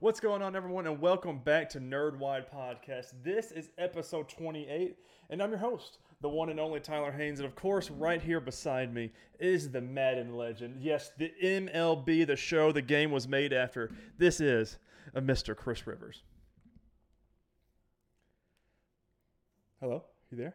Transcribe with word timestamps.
What's 0.00 0.18
going 0.20 0.40
on, 0.40 0.56
everyone, 0.56 0.86
and 0.86 0.98
welcome 0.98 1.38
back 1.40 1.68
to 1.70 1.78
Nerdwide 1.80 2.46
Podcast. 2.50 3.12
This 3.22 3.52
is 3.52 3.68
episode 3.76 4.30
28, 4.30 4.96
and 5.28 5.42
I'm 5.42 5.50
your 5.50 5.58
host, 5.58 5.98
the 6.22 6.28
one 6.28 6.48
and 6.48 6.58
only 6.58 6.80
Tyler 6.80 7.12
Haynes. 7.12 7.38
And 7.40 7.46
of 7.46 7.54
course, 7.54 7.90
right 7.90 8.20
here 8.22 8.40
beside 8.40 8.94
me 8.94 9.10
is 9.38 9.70
the 9.70 9.80
Madden 9.82 10.34
legend. 10.36 10.80
Yes, 10.80 11.12
the 11.18 11.30
MLB, 11.42 12.26
the 12.26 12.36
show 12.36 12.72
the 12.72 12.80
game 12.80 13.10
was 13.10 13.28
made 13.28 13.52
after. 13.52 13.92
This 14.16 14.40
is 14.40 14.78
a 15.14 15.20
Mr. 15.20 15.54
Chris 15.54 15.86
Rivers. 15.86 16.22
Hello, 19.80 20.04
you 20.30 20.38
there? 20.38 20.54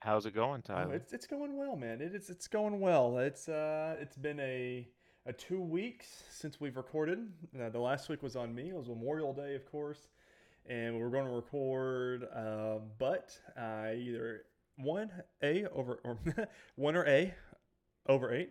How's 0.00 0.26
it 0.26 0.34
going, 0.34 0.62
Oh, 0.68 0.74
Tyler? 0.74 0.94
it's 0.94 1.12
it's 1.12 1.26
going 1.26 1.56
well, 1.56 1.76
man. 1.76 2.00
It 2.00 2.14
is 2.14 2.28
it's 2.30 2.48
going 2.48 2.80
well. 2.80 3.16
It's 3.18 3.48
uh 3.48 3.94
it's 4.00 4.16
been 4.16 4.38
a 4.40 4.86
a 5.26 5.32
two 5.32 5.60
weeks 5.60 6.06
since 6.30 6.60
we've 6.60 6.76
recorded. 6.76 7.18
Uh, 7.58 7.70
the 7.70 7.78
last 7.78 8.08
week 8.08 8.22
was 8.22 8.36
on 8.36 8.54
me. 8.54 8.68
It 8.68 8.76
was 8.76 8.88
Memorial 8.88 9.32
Day, 9.32 9.54
of 9.54 9.70
course, 9.70 10.08
and 10.66 10.94
we 10.94 11.02
were 11.02 11.10
going 11.10 11.24
to 11.24 11.32
record. 11.32 12.24
Uh, 12.34 12.78
but 12.98 13.38
I 13.56 13.94
either 13.94 14.42
one 14.76 15.10
A 15.42 15.66
over 15.66 16.00
or 16.04 16.18
one 16.76 16.96
or 16.96 17.06
A 17.06 17.34
over 18.06 18.34
eight, 18.34 18.50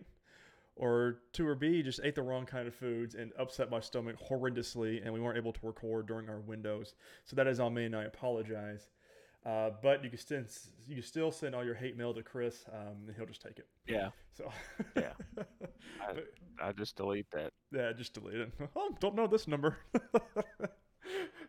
or 0.74 1.20
two 1.32 1.46
or 1.46 1.54
B 1.54 1.82
just 1.82 2.00
ate 2.02 2.16
the 2.16 2.22
wrong 2.22 2.44
kind 2.44 2.66
of 2.66 2.74
foods 2.74 3.14
and 3.14 3.32
upset 3.38 3.70
my 3.70 3.78
stomach 3.78 4.16
horrendously, 4.28 5.00
and 5.04 5.12
we 5.12 5.20
weren't 5.20 5.38
able 5.38 5.52
to 5.52 5.66
record 5.66 6.08
during 6.08 6.28
our 6.28 6.40
windows. 6.40 6.94
So 7.24 7.36
that 7.36 7.46
is 7.46 7.60
on 7.60 7.74
me, 7.74 7.84
and 7.84 7.94
I 7.94 8.04
apologize. 8.04 8.88
Uh, 9.46 9.70
but 9.82 10.02
you 10.02 10.08
can 10.10 10.18
still 10.18 10.42
you 10.88 10.94
can 10.96 11.04
still 11.04 11.30
send 11.30 11.54
all 11.54 11.64
your 11.64 11.74
hate 11.74 11.96
mail 11.98 12.14
to 12.14 12.22
Chris, 12.22 12.64
um, 12.72 12.96
and 13.06 13.14
he'll 13.16 13.26
just 13.26 13.42
take 13.42 13.58
it. 13.58 13.66
Yeah, 13.86 14.08
So 14.32 14.50
Yeah. 14.96 15.12
I- 16.00 16.68
I 16.68 16.72
just 16.72 16.96
delete 16.96 17.30
that. 17.32 17.50
yeah, 17.72 17.92
just 17.92 18.14
delete 18.14 18.36
it. 18.40 18.52
Oh, 18.76 18.90
don't 19.00 19.14
know 19.14 19.26
this 19.26 19.46
number. 19.48 19.76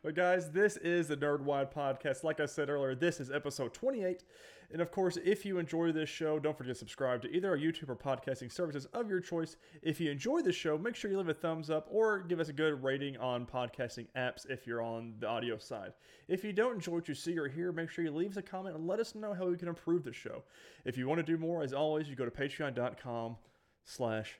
but 0.04 0.16
guys, 0.16 0.52
this 0.52 0.78
is 0.78 1.08
the 1.08 1.18
Nerdwide 1.18 1.74
Podcast. 1.74 2.24
Like 2.24 2.40
I 2.40 2.46
said 2.46 2.70
earlier, 2.70 2.96
this 2.96 3.20
is 3.20 3.32
episode 3.32 3.74
28. 3.74 4.24
And 4.72 4.82
of 4.82 4.92
course, 4.92 5.18
if 5.24 5.46
you 5.46 5.60
enjoy 5.60 5.92
this 5.92 6.10
show, 6.10 6.40
don't 6.40 6.58
forget 6.58 6.74
to 6.74 6.80
subscribe 6.80 7.22
to 7.22 7.32
either 7.32 7.50
our 7.50 7.58
YouTube 7.58 7.90
or 7.90 7.96
podcasting 7.96 8.52
services 8.52 8.86
of 8.94 9.10
your 9.10 9.20
choice. 9.20 9.58
If 9.82 10.00
you 10.00 10.12
enjoy 10.12 10.42
the 10.42 10.52
show, 10.52 10.78
make 10.78 10.96
sure 10.96 11.12
you 11.12 11.18
leave 11.18 11.30
a 11.30 11.34
thumbs 11.34 11.70
up 11.70 11.88
or 11.90 12.20
give 12.20 12.40
us 12.40 12.50
a 12.50 12.54
good 12.54 12.84
rating 12.84 13.18
on 13.18 13.46
podcasting 13.46 14.08
apps 14.18 14.50
if 14.50 14.66
you're 14.66 14.82
on 14.82 15.14
the 15.20 15.28
audio 15.28 15.58
side. 15.58 15.94
If 16.28 16.44
you 16.44 16.52
don't 16.52 16.76
enjoy 16.76 16.94
what 16.94 17.08
you 17.08 17.16
see 17.16 17.38
or 17.38 17.48
hear, 17.48 17.72
make 17.72 17.90
sure 17.90 18.04
you 18.04 18.12
leave 18.12 18.32
us 18.32 18.38
a 18.38 18.42
comment 18.42 18.76
and 18.76 18.88
let 18.88 19.00
us 19.00 19.16
know 19.16 19.34
how 19.34 19.48
we 19.48 19.58
can 19.58 19.68
improve 19.68 20.04
the 20.04 20.14
show. 20.14 20.44
If 20.84 20.98
you 20.98 21.08
want 21.08 21.20
to 21.20 21.24
do 21.24 21.38
more, 21.38 21.64
as 21.64 21.74
always, 21.74 22.10
you 22.10 22.16
go 22.16 22.26
to 22.26 22.32
patreon.com 22.32 23.38
slash 23.84 24.40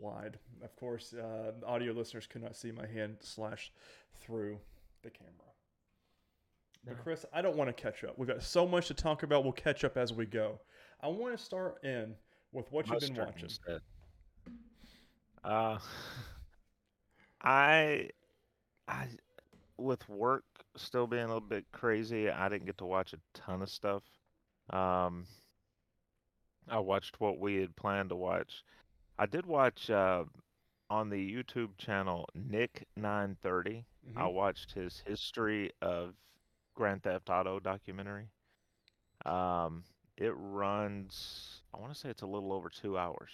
nerdwide. 0.00 0.34
Of 0.62 0.74
course, 0.76 1.14
uh, 1.14 1.52
audio 1.66 1.92
listeners 1.92 2.26
could 2.26 2.42
not 2.42 2.56
see 2.56 2.72
my 2.72 2.86
hand 2.86 3.16
slash 3.20 3.72
through 4.20 4.58
the 5.02 5.10
camera. 5.10 5.32
But 6.86 7.02
Chris, 7.02 7.24
I 7.32 7.42
don't 7.42 7.56
want 7.56 7.74
to 7.74 7.82
catch 7.82 8.04
up. 8.04 8.16
We've 8.16 8.28
got 8.28 8.42
so 8.42 8.66
much 8.66 8.86
to 8.88 8.94
talk 8.94 9.24
about. 9.24 9.42
We'll 9.42 9.52
catch 9.52 9.82
up 9.82 9.96
as 9.96 10.12
we 10.12 10.24
go. 10.24 10.60
I 11.00 11.08
want 11.08 11.36
to 11.36 11.42
start 11.42 11.82
in 11.82 12.14
with 12.52 12.70
what 12.70 12.88
you've 12.88 13.00
been 13.00 13.14
watching. 13.16 13.44
instead. 13.44 13.80
Uh, 15.42 15.78
I, 17.42 18.10
I, 18.86 19.06
with 19.76 20.08
work 20.08 20.44
still 20.76 21.08
being 21.08 21.24
a 21.24 21.26
little 21.26 21.40
bit 21.40 21.64
crazy, 21.72 22.30
I 22.30 22.48
didn't 22.48 22.66
get 22.66 22.78
to 22.78 22.86
watch 22.86 23.12
a 23.12 23.18
ton 23.34 23.62
of 23.62 23.68
stuff. 23.68 24.02
Um, 24.70 25.26
I 26.68 26.78
watched 26.78 27.20
what 27.20 27.38
we 27.38 27.56
had 27.56 27.74
planned 27.74 28.10
to 28.10 28.16
watch. 28.16 28.62
I 29.18 29.26
did 29.26 29.46
watch 29.46 29.90
uh, 29.90 30.24
on 30.90 31.08
the 31.10 31.34
YouTube 31.34 31.76
channel 31.78 32.28
Nick 32.34 32.86
930. 32.96 33.84
I 34.16 34.26
Mhm. 34.26 34.32
watched 34.32 34.72
his 34.72 35.00
history 35.06 35.72
of 35.82 36.14
Grand 36.74 37.02
Theft 37.02 37.28
Auto 37.30 37.58
documentary. 37.60 38.30
Um, 39.24 39.84
it 40.16 40.32
runs, 40.36 41.62
I 41.74 41.78
want 41.78 41.92
to 41.92 41.98
say 41.98 42.10
it's 42.10 42.22
a 42.22 42.26
little 42.26 42.52
over 42.52 42.68
two 42.70 42.96
hours, 42.98 43.30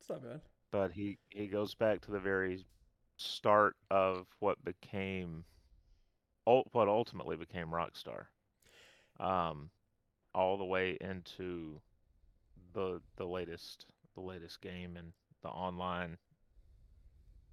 It's 0.00 0.08
not 0.08 0.22
bad. 0.22 0.40
but 0.70 0.92
he 0.92 1.18
he 1.30 1.46
goes 1.48 1.74
back 1.74 2.00
to 2.02 2.10
the 2.10 2.20
very 2.20 2.64
start 3.16 3.76
of 3.90 4.26
what 4.40 4.62
became, 4.64 5.44
what 6.44 6.88
ultimately 6.88 7.36
became 7.36 7.68
Rockstar. 7.70 8.26
Um, 9.18 9.70
all 10.34 10.56
the 10.58 10.64
way 10.64 10.96
into 11.00 11.80
the 12.72 13.00
the 13.16 13.26
latest 13.26 13.86
the 14.14 14.20
latest 14.20 14.60
game 14.60 14.96
and 14.96 15.12
the 15.42 15.48
online 15.48 16.18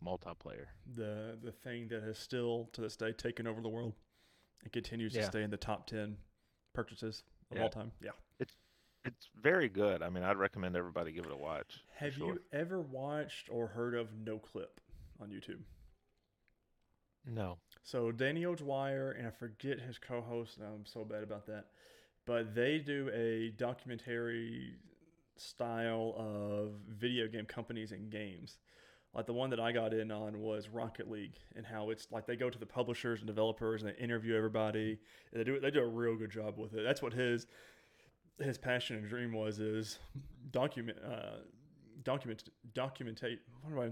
multiplayer. 0.06 0.68
The 0.96 1.38
the 1.42 1.52
thing 1.52 1.88
that 1.90 2.04
has 2.04 2.18
still 2.18 2.70
to 2.74 2.82
this 2.82 2.96
day 2.96 3.12
taken 3.12 3.48
over 3.48 3.62
the 3.62 3.70
world 3.70 3.94
and 4.64 4.72
continues 4.72 5.14
to 5.14 5.24
stay 5.24 5.44
in 5.44 5.50
the 5.50 5.58
top 5.58 5.88
ten 5.88 6.18
purchases 6.74 7.24
of 7.52 7.58
Yeah. 7.58 7.64
all 7.64 7.70
time. 7.70 7.92
Yeah. 8.02 8.12
It's 8.40 8.56
it's 9.06 9.30
very 9.42 9.70
good. 9.70 10.02
I 10.04 10.10
mean, 10.10 10.24
I'd 10.24 10.38
recommend 10.38 10.76
everybody 10.76 11.12
give 11.12 11.26
it 11.26 11.32
a 11.32 11.38
watch. 11.38 11.82
Have 11.96 12.16
sure. 12.16 12.34
you 12.34 12.42
ever 12.52 12.82
watched 12.82 13.50
or 13.50 13.68
heard 13.68 13.96
of 13.96 14.10
Noclip 14.12 14.80
on 15.22 15.30
YouTube? 15.30 15.62
No. 17.26 17.58
So 17.84 18.12
Danny 18.12 18.46
O'Dwyer 18.46 19.12
and 19.12 19.28
I 19.28 19.32
forget 19.32 19.80
his 19.80 19.98
co-host. 19.98 20.60
I'm 20.62 20.86
so 20.86 21.04
bad 21.04 21.24
about 21.24 21.46
that, 21.48 21.68
but 22.26 22.54
they 22.54 22.80
do 22.80 23.10
a 23.14 23.50
documentary 23.58 24.76
style 25.40 26.14
of 26.18 26.72
video 26.90 27.28
game 27.28 27.46
companies 27.46 27.92
and 27.92 28.10
games. 28.10 28.58
Like 29.14 29.26
the 29.26 29.34
one 29.34 29.50
that 29.50 29.60
I 29.60 29.72
got 29.72 29.94
in 29.94 30.12
on 30.12 30.42
was 30.42 30.70
Rocket 30.70 31.10
League 31.10 31.36
and 31.56 31.66
how 31.66 31.90
it's 31.90 32.08
like 32.12 32.28
they 32.28 32.36
go 32.36 32.50
to 32.50 32.60
the 32.60 32.66
publishers 32.66 33.20
and 33.20 33.28
developers 33.28 33.82
and 33.82 33.92
they 33.92 33.98
interview 33.98 34.36
everybody. 34.36 35.00
And 35.32 35.40
they 35.40 35.44
do 35.44 35.60
they 35.60 35.72
do 35.72 35.82
a 35.82 35.88
real 35.88 36.16
good 36.16 36.30
job 36.30 36.58
with 36.58 36.74
it. 36.74 36.84
That's 36.84 37.02
what 37.02 37.14
his 37.14 37.48
his 38.40 38.58
passion 38.58 38.98
and 38.98 39.08
dream 39.08 39.34
was 39.34 39.60
is 39.60 39.98
document 40.52 41.00
uh, 41.04 41.38
document 42.04 42.44
documentate 42.76 43.40
what 43.64 43.74
do 43.74 43.82
I 43.82 43.90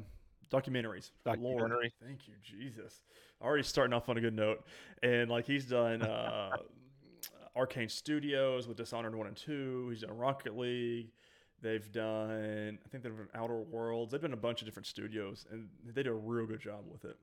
documentaries. 0.51 1.11
Lord, 1.25 1.39
Documentary. 1.41 1.93
thank 2.03 2.27
you, 2.27 2.33
Jesus. 2.43 3.01
Already 3.41 3.63
starting 3.63 3.93
off 3.93 4.09
on 4.09 4.17
a 4.17 4.21
good 4.21 4.35
note. 4.35 4.63
And 5.01 5.29
like 5.29 5.45
he's 5.45 5.65
done 5.65 6.01
uh, 6.01 6.51
Arkane 7.57 7.89
Studios 7.89 8.67
with 8.67 8.77
Dishonored 8.77 9.15
1 9.15 9.27
and 9.27 9.35
2. 9.35 9.89
He's 9.89 10.01
done 10.01 10.15
Rocket 10.17 10.57
League. 10.57 11.11
They've 11.65 11.91
done, 11.91 12.77
I 12.85 12.89
think 12.89 13.01
they've 13.01 13.17
done 13.17 13.27
Outer 13.33 13.55
Worlds. 13.57 14.11
They've 14.11 14.21
done 14.21 14.33
a 14.33 14.37
bunch 14.37 14.61
of 14.61 14.67
different 14.67 14.85
studios, 14.85 15.47
and 15.51 15.67
they 15.95 16.03
do 16.03 16.11
a 16.11 16.13
real 16.13 16.45
good 16.45 16.59
job 16.59 16.81
with 16.91 17.05
it. 17.05 17.17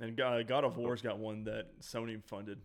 And 0.00 0.16
God, 0.16 0.40
uh, 0.40 0.42
God 0.42 0.64
of 0.64 0.76
War's 0.78 1.00
got 1.00 1.18
one 1.20 1.44
that 1.44 1.80
Sony 1.80 2.20
funded 2.20 2.58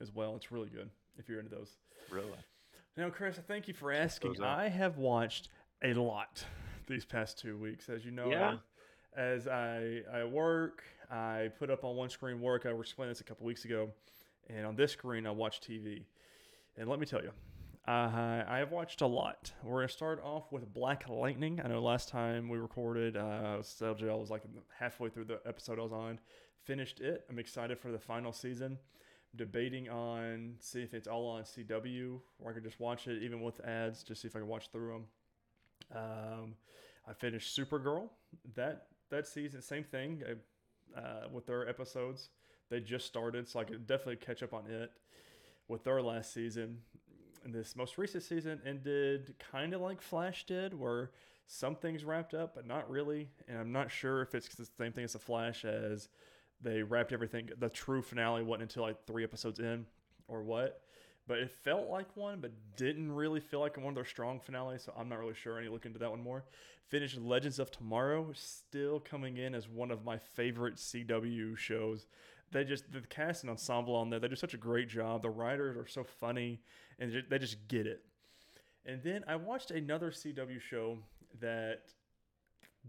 as 0.00 0.14
well. 0.14 0.36
It's 0.36 0.52
really 0.52 0.68
good 0.68 0.88
if 1.18 1.28
you're 1.28 1.40
into 1.40 1.50
those. 1.52 1.78
Really? 2.12 2.28
Now, 2.96 3.10
Chris, 3.10 3.40
thank 3.48 3.66
you 3.66 3.74
for 3.74 3.90
asking. 3.90 4.40
I 4.40 4.68
have 4.68 4.98
watched 4.98 5.48
a 5.82 5.94
lot 5.94 6.44
these 6.86 7.04
past 7.04 7.40
two 7.40 7.56
weeks. 7.56 7.88
As 7.88 8.04
you 8.04 8.12
know, 8.12 8.30
Yeah. 8.30 8.58
as 9.16 9.48
I, 9.48 10.02
I 10.14 10.22
work, 10.22 10.84
I 11.10 11.50
put 11.58 11.70
up 11.70 11.82
on 11.82 11.96
one 11.96 12.08
screen 12.08 12.40
work. 12.40 12.66
I 12.66 12.70
explained 12.70 13.10
this 13.10 13.20
a 13.20 13.24
couple 13.24 13.46
weeks 13.46 13.64
ago. 13.64 13.90
And 14.48 14.64
on 14.64 14.76
this 14.76 14.92
screen, 14.92 15.26
I 15.26 15.32
watch 15.32 15.60
TV. 15.60 16.04
And 16.76 16.88
let 16.88 17.00
me 17.00 17.06
tell 17.06 17.20
you, 17.20 17.32
I, 17.84 18.44
I 18.46 18.58
have 18.58 18.70
watched 18.70 19.00
a 19.00 19.06
lot. 19.06 19.52
We're 19.64 19.86
to 19.86 19.92
start 19.92 20.22
off 20.22 20.52
with 20.52 20.72
Black 20.72 21.08
Lightning. 21.08 21.60
I 21.64 21.68
know 21.68 21.82
last 21.82 22.08
time 22.08 22.48
we 22.48 22.58
recorded, 22.58 23.16
uh, 23.16 23.58
Celgel 23.60 24.20
was 24.20 24.30
like 24.30 24.42
halfway 24.78 25.08
through 25.08 25.24
the 25.24 25.40
episode 25.46 25.78
I 25.78 25.82
was 25.82 25.92
on. 25.92 26.20
Finished 26.62 27.00
it. 27.00 27.24
I'm 27.28 27.40
excited 27.40 27.78
for 27.78 27.90
the 27.90 27.98
final 27.98 28.32
season 28.32 28.78
I'm 29.32 29.36
debating 29.36 29.88
on 29.88 30.54
see 30.60 30.82
if 30.82 30.94
it's 30.94 31.08
all 31.08 31.26
on 31.26 31.42
CW 31.42 32.20
or 32.38 32.50
I 32.50 32.54
could 32.54 32.62
just 32.62 32.78
watch 32.78 33.08
it 33.08 33.22
even 33.22 33.40
with 33.40 33.60
ads, 33.64 34.04
just 34.04 34.22
see 34.22 34.28
if 34.28 34.36
I 34.36 34.40
can 34.40 34.48
watch 34.48 34.68
through 34.70 34.92
them. 34.92 35.04
Um, 35.96 36.54
I 37.08 37.12
finished 37.14 37.58
Supergirl. 37.58 38.10
That 38.54 38.86
that 39.10 39.26
season, 39.26 39.60
same 39.60 39.84
thing 39.84 40.22
uh, 40.24 40.98
uh, 40.98 41.28
with 41.32 41.46
their 41.46 41.68
episodes. 41.68 42.28
They 42.70 42.80
just 42.80 43.06
started, 43.06 43.48
so 43.48 43.58
I 43.60 43.64
could 43.64 43.86
definitely 43.86 44.16
catch 44.16 44.42
up 44.42 44.54
on 44.54 44.66
it. 44.66 44.90
With 45.68 45.84
their 45.84 46.02
last 46.02 46.32
season, 46.34 46.78
and 47.44 47.54
this 47.54 47.76
most 47.76 47.98
recent 47.98 48.22
season 48.22 48.60
ended 48.66 49.34
kind 49.52 49.74
of 49.74 49.80
like 49.80 50.00
Flash 50.00 50.44
did, 50.46 50.78
where 50.78 51.10
some 51.46 51.74
things 51.74 52.04
wrapped 52.04 52.34
up, 52.34 52.54
but 52.54 52.66
not 52.66 52.88
really. 52.88 53.28
And 53.48 53.58
I'm 53.58 53.72
not 53.72 53.90
sure 53.90 54.22
if 54.22 54.34
it's 54.34 54.48
the 54.54 54.66
same 54.78 54.92
thing 54.92 55.04
as 55.04 55.12
the 55.12 55.18
Flash 55.18 55.64
as 55.64 56.08
they 56.60 56.82
wrapped 56.82 57.12
everything. 57.12 57.50
The 57.58 57.68
true 57.68 58.02
finale 58.02 58.42
wasn't 58.42 58.62
until 58.62 58.84
like 58.84 59.06
three 59.06 59.24
episodes 59.24 59.58
in, 59.58 59.86
or 60.28 60.42
what. 60.42 60.80
But 61.26 61.38
it 61.38 61.50
felt 61.50 61.88
like 61.88 62.16
one, 62.16 62.40
but 62.40 62.52
didn't 62.76 63.12
really 63.12 63.40
feel 63.40 63.60
like 63.60 63.76
one 63.76 63.88
of 63.88 63.94
their 63.94 64.04
strong 64.04 64.40
finales. 64.40 64.84
So 64.84 64.92
I'm 64.96 65.08
not 65.08 65.18
really 65.18 65.34
sure. 65.34 65.56
I 65.56 65.60
need 65.60 65.68
to 65.68 65.72
look 65.72 65.86
into 65.86 65.98
that 66.00 66.10
one 66.10 66.22
more. 66.22 66.44
Finished 66.88 67.18
Legends 67.18 67.58
of 67.58 67.70
Tomorrow, 67.70 68.32
still 68.34 69.00
coming 69.00 69.36
in 69.36 69.54
as 69.54 69.68
one 69.68 69.90
of 69.90 70.04
my 70.04 70.18
favorite 70.18 70.76
CW 70.76 71.56
shows. 71.56 72.06
They 72.52 72.64
just 72.64 72.92
the 72.92 73.00
cast 73.00 73.42
and 73.42 73.50
ensemble 73.50 73.96
on 73.96 74.10
there. 74.10 74.20
They 74.20 74.28
do 74.28 74.36
such 74.36 74.54
a 74.54 74.58
great 74.58 74.88
job. 74.88 75.22
The 75.22 75.30
writers 75.30 75.76
are 75.76 75.86
so 75.86 76.04
funny, 76.04 76.60
and 76.98 77.24
they 77.28 77.38
just 77.38 77.66
get 77.66 77.86
it. 77.86 78.04
And 78.84 79.02
then 79.02 79.24
I 79.26 79.36
watched 79.36 79.70
another 79.70 80.10
CW 80.10 80.60
show 80.60 80.98
that 81.40 81.84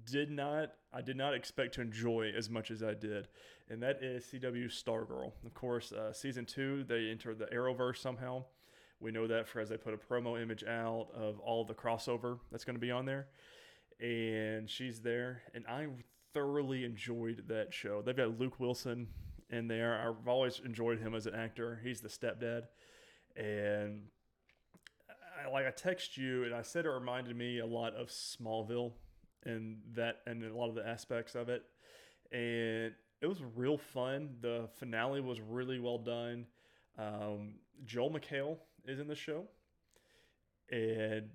did 0.06 0.30
not 0.30 0.74
I 0.92 1.02
did 1.02 1.16
not 1.16 1.34
expect 1.34 1.76
to 1.76 1.82
enjoy 1.82 2.34
as 2.36 2.50
much 2.50 2.72
as 2.72 2.84
I 2.84 2.94
did, 2.94 3.30
and 3.70 3.82
that 3.84 4.04
is 4.04 4.26
CW 4.26 4.66
Stargirl. 4.66 5.32
Of 5.46 5.54
course, 5.54 5.92
uh, 5.92 6.12
season 6.12 6.46
two 6.46 6.84
they 6.84 7.10
entered 7.10 7.40
the 7.40 7.46
Arrowverse 7.46 7.98
somehow. 7.98 8.44
We 9.00 9.12
know 9.12 9.28
that 9.28 9.48
for 9.48 9.60
as 9.60 9.70
they 9.70 9.78
put 9.78 9.94
a 9.94 9.98
promo 9.98 10.42
image 10.42 10.64
out 10.64 11.08
of 11.16 11.40
all 11.40 11.64
the 11.64 11.74
crossover 11.74 12.40
that's 12.52 12.64
going 12.66 12.76
to 12.76 12.82
be 12.82 12.92
on 12.92 13.06
there, 13.06 13.28
and 14.00 14.70
she's 14.70 15.00
there, 15.00 15.44
and 15.54 15.66
I 15.68 15.88
thoroughly 16.34 16.84
enjoyed 16.84 17.46
that 17.48 17.74
show. 17.74 18.02
They've 18.02 18.18
got 18.18 18.40
Luke 18.40 18.60
Wilson 18.60 19.08
in 19.54 19.68
there. 19.68 20.00
I've 20.00 20.28
always 20.28 20.62
enjoyed 20.66 21.00
him 21.00 21.14
as 21.14 21.26
an 21.26 21.36
actor. 21.36 21.80
He's 21.84 22.02
the 22.02 22.10
stepdad, 22.10 22.64
and 23.36 24.02
I, 25.44 25.50
like 25.50 25.68
I 25.68 25.72
text 25.72 26.18
you, 26.18 26.44
and 26.44 26.54
I 26.54 26.62
said 26.62 26.86
it 26.86 26.90
reminded 26.90 27.36
me 27.36 27.60
a 27.60 27.66
lot 27.66 27.94
of 27.96 28.08
Smallville, 28.08 28.94
and 29.46 29.78
that 29.94 30.22
and 30.26 30.44
a 30.44 30.56
lot 30.56 30.70
of 30.70 30.76
the 30.76 30.88
aspects 30.88 31.36
of 31.36 31.50
it, 31.50 31.64
and 32.32 32.94
it 33.22 33.28
was 33.28 33.40
real 33.56 33.78
fun. 33.78 34.36
The 34.42 34.68
finale 34.76 35.22
was 35.22 35.40
really 35.40 35.80
well 35.80 36.00
done. 36.00 36.46
Um, 36.98 37.56
Joel 37.86 38.12
McHale 38.12 38.58
is 38.86 39.00
in 39.00 39.08
the 39.08 39.16
show, 39.16 39.46
and 40.72 41.30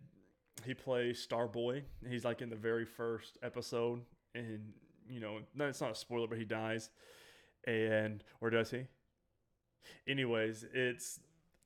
he 0.64 0.74
plays 0.74 1.26
Starboy. 1.26 1.82
He's 2.08 2.24
like 2.24 2.42
in 2.42 2.50
the 2.50 2.56
very 2.56 2.84
first 2.84 3.38
episode, 3.42 4.00
and 4.34 4.72
you 5.08 5.20
know, 5.20 5.38
no, 5.54 5.66
it's 5.66 5.80
not 5.80 5.92
a 5.92 5.94
spoiler, 5.94 6.26
but 6.26 6.38
he 6.38 6.44
dies, 6.44 6.90
and 7.66 8.22
or 8.40 8.50
does 8.50 8.70
he? 8.70 8.86
Anyways, 10.06 10.64
it's 10.72 11.20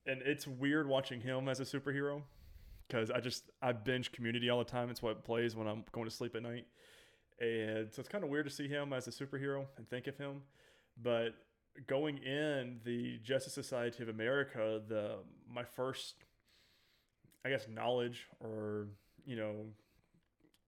and 0.05 0.21
it's 0.23 0.47
weird 0.47 0.87
watching 0.87 1.21
him 1.21 1.47
as 1.47 1.59
a 1.59 1.63
superhero 1.63 2.21
because 2.87 3.09
I 3.09 3.19
just 3.19 3.51
I 3.61 3.71
binge 3.71 4.11
Community 4.11 4.49
all 4.49 4.59
the 4.59 4.65
time. 4.65 4.89
It's 4.89 5.01
what 5.01 5.23
plays 5.23 5.55
when 5.55 5.67
I'm 5.67 5.83
going 5.91 6.05
to 6.05 6.15
sleep 6.15 6.35
at 6.35 6.43
night, 6.43 6.65
and 7.39 7.91
so 7.91 7.99
it's 7.99 8.09
kind 8.09 8.23
of 8.23 8.29
weird 8.29 8.45
to 8.45 8.51
see 8.51 8.67
him 8.67 8.93
as 8.93 9.07
a 9.07 9.11
superhero 9.11 9.65
and 9.77 9.89
think 9.89 10.07
of 10.07 10.17
him. 10.17 10.41
But 11.01 11.35
going 11.87 12.17
in 12.19 12.79
the 12.83 13.19
Justice 13.23 13.53
Society 13.53 14.03
of 14.03 14.09
America, 14.09 14.81
the 14.87 15.17
my 15.49 15.63
first, 15.63 16.15
I 17.45 17.49
guess, 17.49 17.67
knowledge 17.67 18.27
or 18.39 18.87
you 19.25 19.35
know, 19.35 19.55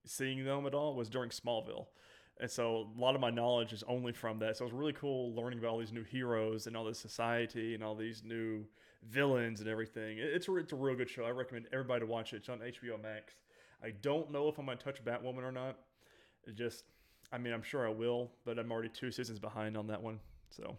seeing 0.06 0.44
them 0.46 0.66
at 0.66 0.74
all 0.74 0.96
was 0.96 1.10
during 1.10 1.30
Smallville. 1.30 1.88
And 2.40 2.52
so 2.52 2.90
a 2.98 3.00
lot 3.00 3.16
of 3.16 3.22
my 3.22 3.30
knowledge 3.30 3.72
is 3.72 3.84
only 3.88 4.12
from 4.12 4.40
that. 4.40 4.58
So 4.58 4.66
it 4.66 4.68
was 4.68 4.74
really 4.74 4.94
cool 4.94 5.34
learning 5.34 5.60
about 5.60 5.72
all 5.72 5.80
these 5.80 5.94
new 5.94 6.04
heroes 6.04 6.68
and 6.68 6.76
all 6.76 6.84
this 6.84 7.00
society 7.00 7.76
and 7.76 7.84
all 7.84 7.96
these 7.96 8.24
new 8.26 8.66
villains 9.10 9.62
and 9.62 9.70
everything. 9.70 10.18
It's 10.20 10.48
a, 10.48 10.56
it's 10.58 10.74
a 10.74 10.76
real 10.76 10.96
good 10.96 11.10
show. 11.10 11.24
I 11.24 11.30
recommend 11.30 11.68
everybody 11.72 12.02
to 12.02 12.06
watch 12.06 12.34
it. 12.34 12.38
It's 12.38 12.50
on 12.50 12.60
HBO 12.60 13.02
Max. 13.02 13.36
I 13.84 13.92
don't 14.02 14.32
know 14.32 14.50
if 14.50 14.58
I'm 14.58 14.66
going 14.66 14.78
to 14.78 14.84
touch 14.84 15.04
Batwoman 15.04 15.44
or 15.44 15.52
not. 15.52 15.78
It 16.46 16.56
just, 16.56 16.84
I 17.32 17.38
mean, 17.38 17.54
I'm 17.54 17.64
sure 17.64 17.88
I 17.88 17.92
will, 17.92 18.32
but 18.44 18.60
I'm 18.60 18.72
already 18.72 18.90
two 18.90 19.12
seasons 19.12 19.40
behind 19.40 19.78
on 19.78 19.88
that 19.88 20.02
one. 20.02 20.20
So 20.50 20.76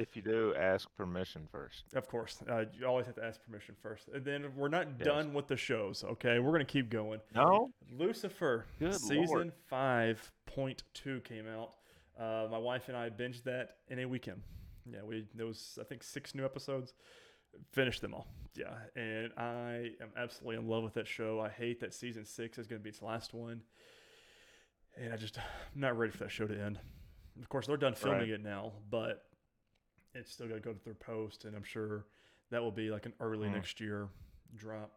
if 0.00 0.16
you 0.16 0.22
do, 0.22 0.54
ask 0.58 0.88
permission 0.96 1.46
first. 1.52 1.84
Of 1.94 2.08
course. 2.08 2.38
Uh, 2.50 2.64
you 2.72 2.86
always 2.86 3.04
have 3.04 3.16
to 3.16 3.24
ask 3.24 3.38
permission 3.44 3.74
first. 3.82 4.08
And 4.12 4.24
then 4.24 4.46
we're 4.56 4.68
not 4.68 4.86
yes. 4.98 5.06
done 5.06 5.34
with 5.34 5.46
the 5.46 5.58
shows, 5.58 6.02
okay? 6.02 6.38
We're 6.38 6.52
going 6.52 6.64
to 6.64 6.72
keep 6.72 6.88
going. 6.88 7.20
No? 7.34 7.70
Lucifer, 7.92 8.64
Good 8.78 8.94
season 8.94 9.52
5.2 9.70 11.22
came 11.22 11.46
out. 11.46 11.72
Uh, 12.18 12.48
my 12.50 12.58
wife 12.58 12.88
and 12.88 12.96
I 12.96 13.10
binged 13.10 13.44
that 13.44 13.76
in 13.88 13.98
a 13.98 14.06
weekend. 14.06 14.40
Yeah, 14.90 15.00
we 15.06 15.26
there 15.34 15.46
was 15.46 15.78
I 15.80 15.84
think 15.84 16.02
six 16.02 16.34
new 16.34 16.44
episodes. 16.44 16.94
Finished 17.72 18.00
them 18.00 18.14
all. 18.14 18.26
Yeah, 18.54 18.74
and 18.96 19.32
I 19.36 19.90
am 20.00 20.10
absolutely 20.16 20.56
in 20.56 20.68
love 20.68 20.82
with 20.82 20.94
that 20.94 21.06
show. 21.06 21.40
I 21.40 21.48
hate 21.48 21.80
that 21.80 21.94
season 21.94 22.24
six 22.24 22.58
is 22.58 22.66
going 22.66 22.80
to 22.80 22.82
be 22.82 22.90
its 22.90 23.02
last 23.02 23.34
one, 23.34 23.62
and 24.96 25.12
I 25.12 25.16
just 25.16 25.38
I'm 25.38 25.80
not 25.80 25.98
ready 25.98 26.12
for 26.12 26.18
that 26.18 26.30
show 26.30 26.46
to 26.46 26.58
end. 26.58 26.78
Of 27.40 27.48
course, 27.48 27.66
they're 27.66 27.76
done 27.76 27.94
filming 27.94 28.20
right. 28.20 28.30
it 28.30 28.42
now, 28.42 28.72
but 28.90 29.24
it's 30.14 30.32
still 30.32 30.48
got 30.48 30.54
to 30.54 30.60
go 30.60 30.74
through 30.74 30.94
post, 30.94 31.44
and 31.44 31.54
I'm 31.54 31.62
sure 31.62 32.06
that 32.50 32.60
will 32.62 32.70
be 32.72 32.90
like 32.90 33.06
an 33.06 33.12
early 33.20 33.48
mm. 33.48 33.54
next 33.54 33.80
year 33.80 34.08
drop. 34.56 34.92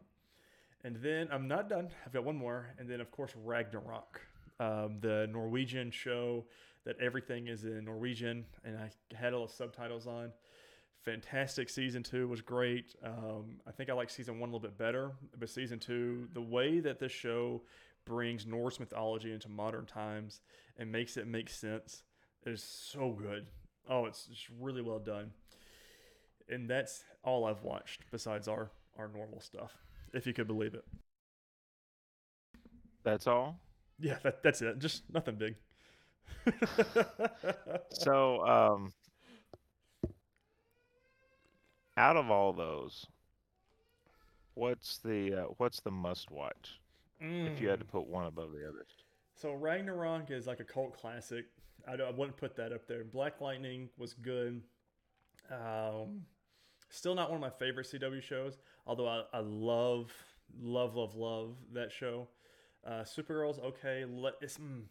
And 0.82 0.96
then 0.96 1.28
I'm 1.32 1.48
not 1.48 1.68
done. 1.68 1.88
I've 2.04 2.12
got 2.12 2.24
one 2.24 2.36
more, 2.36 2.74
and 2.78 2.88
then 2.88 3.00
of 3.00 3.10
course 3.10 3.32
Ragnarok, 3.42 4.20
um, 4.60 4.98
the 5.00 5.28
Norwegian 5.32 5.90
show 5.90 6.44
that 6.84 6.96
everything 7.00 7.48
is 7.48 7.64
in 7.64 7.84
Norwegian, 7.84 8.44
and 8.64 8.76
I 8.76 8.90
had 9.14 9.32
all 9.32 9.46
the 9.46 9.52
subtitles 9.52 10.06
on. 10.06 10.32
Fantastic 11.04 11.68
season 11.68 12.02
two 12.02 12.28
was 12.28 12.40
great. 12.40 12.94
Um, 13.04 13.56
I 13.66 13.72
think 13.72 13.90
I 13.90 13.92
like 13.94 14.10
season 14.10 14.38
one 14.40 14.50
a 14.50 14.52
little 14.52 14.68
bit 14.68 14.78
better, 14.78 15.12
but 15.38 15.48
season 15.48 15.78
two, 15.78 16.28
the 16.32 16.40
way 16.40 16.80
that 16.80 16.98
this 16.98 17.12
show 17.12 17.62
brings 18.04 18.46
Norse 18.46 18.80
mythology 18.80 19.32
into 19.32 19.48
modern 19.48 19.86
times 19.86 20.40
and 20.78 20.90
makes 20.90 21.16
it 21.16 21.26
make 21.26 21.48
sense 21.48 22.02
is 22.46 22.62
so 22.62 23.12
good. 23.12 23.46
Oh, 23.88 24.06
it's 24.06 24.26
just 24.26 24.48
really 24.60 24.82
well 24.82 24.98
done. 24.98 25.30
And 26.48 26.68
that's 26.68 27.04
all 27.22 27.44
I've 27.44 27.62
watched 27.62 28.02
besides 28.10 28.48
our 28.48 28.70
our 28.98 29.08
normal 29.08 29.40
stuff, 29.40 29.72
if 30.12 30.26
you 30.26 30.32
could 30.32 30.46
believe 30.46 30.74
it. 30.74 30.84
That's 33.02 33.26
all. 33.26 33.58
Yeah, 33.98 34.16
that, 34.22 34.42
that's 34.42 34.62
it. 34.62 34.78
Just 34.78 35.02
nothing 35.12 35.36
big. 35.36 35.56
so, 37.90 38.46
um, 38.46 38.92
out 41.96 42.16
of 42.16 42.30
all 42.30 42.52
those, 42.52 43.06
what's 44.54 44.98
the 44.98 45.42
uh, 45.42 45.44
what's 45.58 45.80
the 45.80 45.90
must 45.90 46.30
watch 46.30 46.80
mm. 47.22 47.52
if 47.52 47.60
you 47.60 47.68
had 47.68 47.78
to 47.78 47.84
mm. 47.84 47.90
put 47.90 48.06
one 48.06 48.26
above 48.26 48.52
the 48.52 48.66
others? 48.68 48.88
So 49.34 49.52
Ragnarok 49.52 50.30
is 50.30 50.46
like 50.46 50.60
a 50.60 50.64
cult 50.64 50.98
classic. 50.98 51.46
I, 51.86 51.94
I 51.94 52.10
wouldn't 52.10 52.36
put 52.36 52.56
that 52.56 52.72
up 52.72 52.86
there. 52.86 53.04
Black 53.04 53.40
Lightning 53.40 53.88
was 53.96 54.14
good. 54.14 54.62
Um, 55.50 56.22
still 56.90 57.14
not 57.14 57.30
one 57.30 57.36
of 57.36 57.40
my 57.40 57.50
favorite 57.50 57.86
CW 57.86 58.22
shows, 58.22 58.58
although 58.86 59.08
I, 59.08 59.22
I 59.32 59.40
love, 59.40 60.12
love, 60.60 60.96
love, 60.96 61.14
love 61.14 61.56
that 61.72 61.92
show. 61.92 62.28
Uh, 62.86 63.02
Supergirl's 63.02 63.58
okay. 63.58 64.04
Le- 64.08 64.32
it's, 64.40 64.58
mm, 64.58 64.82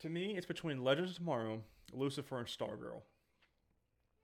to 0.00 0.08
me, 0.08 0.34
it's 0.36 0.46
between 0.46 0.82
Legends 0.82 1.12
of 1.12 1.16
Tomorrow, 1.16 1.60
Lucifer, 1.92 2.38
and 2.38 2.46
Stargirl. 2.46 3.02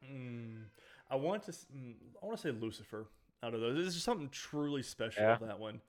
Mm, 0.05 0.65
I 1.11 1.17
want 1.17 1.45
to, 1.45 1.53
mm, 1.53 1.95
I 2.23 2.27
want 2.27 2.39
to 2.39 2.43
say 2.43 2.51
Lucifer 2.51 3.07
out 3.43 3.55
of 3.55 3.61
those. 3.61 3.77
There's 3.77 3.95
just 3.95 4.05
something 4.05 4.29
truly 4.31 4.83
special 4.83 5.23
yeah. 5.23 5.37
that 5.41 5.59
one. 5.59 5.81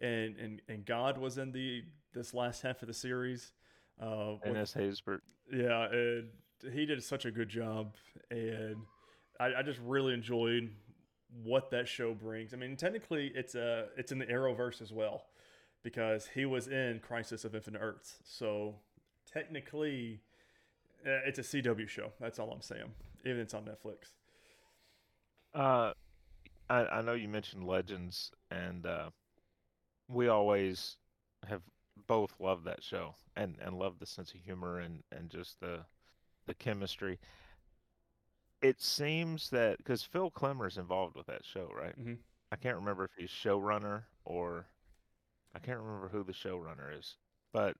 And, 0.00 0.36
and 0.36 0.60
and 0.68 0.84
God 0.84 1.18
was 1.18 1.38
in 1.38 1.52
the 1.52 1.84
this 2.12 2.34
last 2.34 2.62
half 2.62 2.82
of 2.82 2.88
the 2.88 2.94
series. 2.94 3.52
Uh, 4.00 4.34
Dennis 4.44 4.74
Haysbert. 4.74 5.20
Yeah, 5.52 5.88
and 5.90 6.28
he 6.72 6.86
did 6.86 7.02
such 7.02 7.24
a 7.24 7.30
good 7.30 7.48
job, 7.48 7.94
and 8.30 8.76
I, 9.38 9.54
I, 9.58 9.62
just 9.62 9.80
really 9.84 10.14
enjoyed 10.14 10.70
what 11.42 11.70
that 11.70 11.86
show 11.86 12.14
brings. 12.14 12.54
I 12.54 12.56
mean, 12.56 12.76
technically, 12.76 13.32
it's 13.34 13.54
a 13.54 13.86
it's 13.96 14.12
in 14.12 14.18
the 14.18 14.26
Arrowverse 14.26 14.82
as 14.82 14.92
well, 14.92 15.26
because 15.82 16.28
he 16.34 16.44
was 16.44 16.66
in 16.66 17.00
Crisis 17.00 17.44
of 17.44 17.54
Infinite 17.54 17.80
Earths. 17.80 18.16
So 18.24 18.76
technically, 19.30 20.20
uh, 21.06 21.20
it's 21.26 21.38
a 21.38 21.42
CW 21.42 21.88
show. 21.88 22.12
That's 22.20 22.38
all 22.38 22.50
I'm 22.50 22.62
saying. 22.62 22.92
Even 23.24 23.40
it's 23.40 23.54
on 23.54 23.64
Netflix. 23.64 24.10
Uh, 25.54 25.92
I, 26.68 26.86
I 26.86 27.02
know 27.02 27.12
you 27.12 27.28
mentioned 27.28 27.64
Legends, 27.66 28.30
and 28.50 28.86
uh, 28.86 29.10
we 30.08 30.28
always 30.28 30.96
have 31.46 31.62
both 32.06 32.34
love 32.38 32.64
that 32.64 32.82
show 32.82 33.14
and 33.36 33.56
and 33.60 33.78
love 33.78 33.98
the 33.98 34.06
sense 34.06 34.32
of 34.32 34.40
humor 34.40 34.80
and 34.80 35.02
and 35.12 35.30
just 35.30 35.60
the 35.60 35.80
the 36.46 36.54
chemistry. 36.54 37.18
It 38.62 38.80
seems 38.80 39.50
that 39.50 39.78
because 39.78 40.02
Phil 40.02 40.30
Klemmer's 40.30 40.78
involved 40.78 41.16
with 41.16 41.26
that 41.26 41.44
show, 41.44 41.70
right? 41.76 41.98
Mm-hmm. 41.98 42.14
I 42.52 42.56
can't 42.56 42.76
remember 42.76 43.04
if 43.04 43.10
he's 43.16 43.30
showrunner 43.30 44.02
or 44.24 44.66
I 45.54 45.58
can't 45.58 45.78
remember 45.78 46.08
who 46.08 46.24
the 46.24 46.32
showrunner 46.32 46.98
is, 46.98 47.16
but 47.52 47.76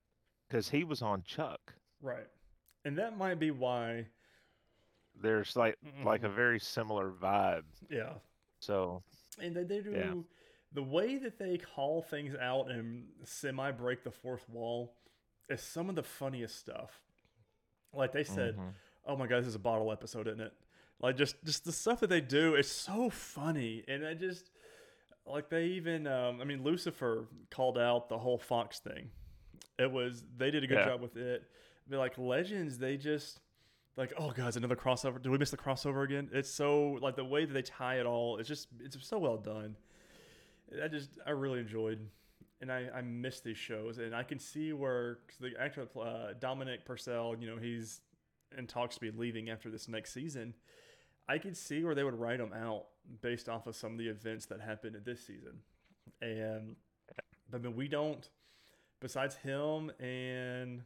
because 0.47 0.69
he 0.69 0.83
was 0.83 1.01
on 1.01 1.23
Chuck, 1.23 1.73
right? 2.01 2.27
And 2.83 2.97
that 2.97 3.17
might 3.17 3.39
be 3.39 3.51
why 3.51 4.05
there's 5.21 5.55
like 5.55 5.77
mm-hmm. 5.85 6.05
like 6.05 6.23
a 6.23 6.29
very 6.29 6.59
similar 6.59 7.11
vibe. 7.11 7.63
Yeah. 7.89 8.13
So 8.59 9.03
and 9.41 9.55
they, 9.55 9.63
they 9.63 9.81
do 9.81 9.91
yeah 9.91 10.13
the 10.75 10.83
way 10.83 11.17
that 11.17 11.39
they 11.39 11.57
call 11.57 12.01
things 12.01 12.35
out 12.39 12.69
and 12.69 13.05
semi 13.23 13.71
break 13.71 14.03
the 14.03 14.11
fourth 14.11 14.47
wall 14.49 14.93
is 15.49 15.61
some 15.61 15.89
of 15.89 15.95
the 15.95 16.03
funniest 16.03 16.59
stuff. 16.59 16.99
Like 17.93 18.11
they 18.11 18.25
said, 18.25 18.55
mm-hmm. 18.55 18.69
"Oh 19.07 19.15
my 19.15 19.25
god, 19.25 19.39
this 19.39 19.47
is 19.47 19.55
a 19.55 19.59
bottle 19.59 19.91
episode, 19.91 20.27
isn't 20.27 20.41
it?" 20.41 20.53
Like 21.01 21.17
just 21.17 21.35
just 21.45 21.63
the 21.63 21.71
stuff 21.71 22.01
that 22.01 22.09
they 22.09 22.21
do 22.21 22.55
is 22.55 22.69
so 22.69 23.09
funny, 23.09 23.83
and 23.87 24.05
I 24.05 24.13
just 24.13 24.51
like 25.25 25.49
they 25.49 25.65
even 25.67 26.07
um, 26.07 26.41
I 26.41 26.43
mean 26.43 26.61
Lucifer 26.63 27.27
called 27.49 27.77
out 27.77 28.09
the 28.09 28.17
whole 28.17 28.37
Fox 28.37 28.79
thing. 28.79 29.09
It 29.79 29.91
was 29.91 30.23
they 30.37 30.51
did 30.51 30.63
a 30.63 30.67
good 30.67 30.79
yeah. 30.79 30.85
job 30.85 31.01
with 31.01 31.15
it. 31.15 31.43
But 31.87 31.99
like 31.99 32.17
Legends, 32.17 32.77
they 32.77 32.97
just 32.97 33.39
like 33.95 34.13
oh 34.17 34.31
guys 34.31 34.57
another 34.57 34.75
crossover. 34.75 35.21
Did 35.21 35.29
we 35.29 35.37
miss 35.37 35.51
the 35.51 35.57
crossover 35.57 36.03
again? 36.03 36.29
It's 36.33 36.49
so 36.49 36.97
like 37.01 37.15
the 37.15 37.23
way 37.23 37.45
that 37.45 37.53
they 37.53 37.61
tie 37.61 37.99
it 37.99 38.05
all. 38.05 38.37
It's 38.37 38.49
just 38.49 38.67
it's 38.81 38.97
so 39.07 39.19
well 39.19 39.37
done. 39.37 39.77
I 40.83 40.87
just 40.87 41.11
I 41.25 41.31
really 41.31 41.59
enjoyed 41.59 41.99
and 42.61 42.71
I, 42.71 42.89
I 42.95 43.01
miss 43.01 43.41
these 43.41 43.57
shows, 43.57 43.97
and 43.97 44.15
I 44.15 44.23
can 44.23 44.39
see 44.39 44.73
where 44.73 45.19
'cause 45.27 45.37
the 45.39 45.53
actor 45.59 45.87
uh, 45.99 46.33
Dominic 46.39 46.85
Purcell, 46.85 47.35
you 47.39 47.47
know, 47.47 47.57
he's 47.57 48.01
in 48.57 48.67
talks 48.67 48.95
to 48.95 49.01
be 49.01 49.11
leaving 49.11 49.49
after 49.49 49.69
this 49.69 49.87
next 49.87 50.13
season. 50.13 50.53
I 51.27 51.37
could 51.37 51.57
see 51.57 51.83
where 51.83 51.95
they 51.95 52.03
would 52.03 52.19
write 52.19 52.39
him 52.39 52.53
out 52.53 52.85
based 53.21 53.49
off 53.49 53.67
of 53.67 53.75
some 53.75 53.93
of 53.93 53.97
the 53.97 54.07
events 54.07 54.45
that 54.47 54.61
happened 54.61 54.95
in 54.95 55.03
this 55.03 55.25
season, 55.25 55.59
and 56.21 56.75
I 57.53 57.57
mean 57.57 57.75
we 57.75 57.87
don't. 57.87 58.27
Besides 59.01 59.35
him 59.35 59.91
and 59.99 60.81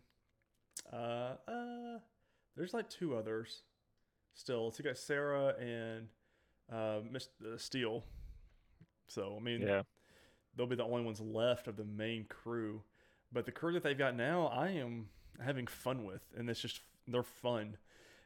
uh, 0.92 1.36
uh, 1.48 2.00
there's 2.58 2.74
like 2.74 2.90
two 2.90 3.16
others 3.16 3.62
still. 4.34 4.72
So 4.72 4.78
you 4.80 4.90
got 4.90 4.98
Sara 4.98 5.54
and 5.60 6.08
uh, 6.72 7.00
Miss 7.10 7.30
uh, 7.46 7.58
Steele. 7.58 8.04
So 9.10 9.36
I 9.38 9.44
mean, 9.44 9.62
Yeah. 9.62 9.84
they'll 10.56 10.68
be 10.68 10.76
the 10.76 10.84
only 10.84 11.04
ones 11.04 11.20
left 11.22 11.68
of 11.68 11.76
the 11.76 11.86
main 11.86 12.26
crew. 12.26 12.84
But 13.32 13.46
the 13.46 13.52
crew 13.52 13.74
that 13.74 13.84
they've 13.84 13.98
got 13.98 14.16
now, 14.16 14.48
I 14.48 14.70
am 14.70 15.10
having 15.44 15.68
fun 15.68 16.04
with, 16.06 16.24
and 16.36 16.50
it's 16.50 16.60
just 16.62 16.82
they're 17.08 17.24
fun. 17.24 17.78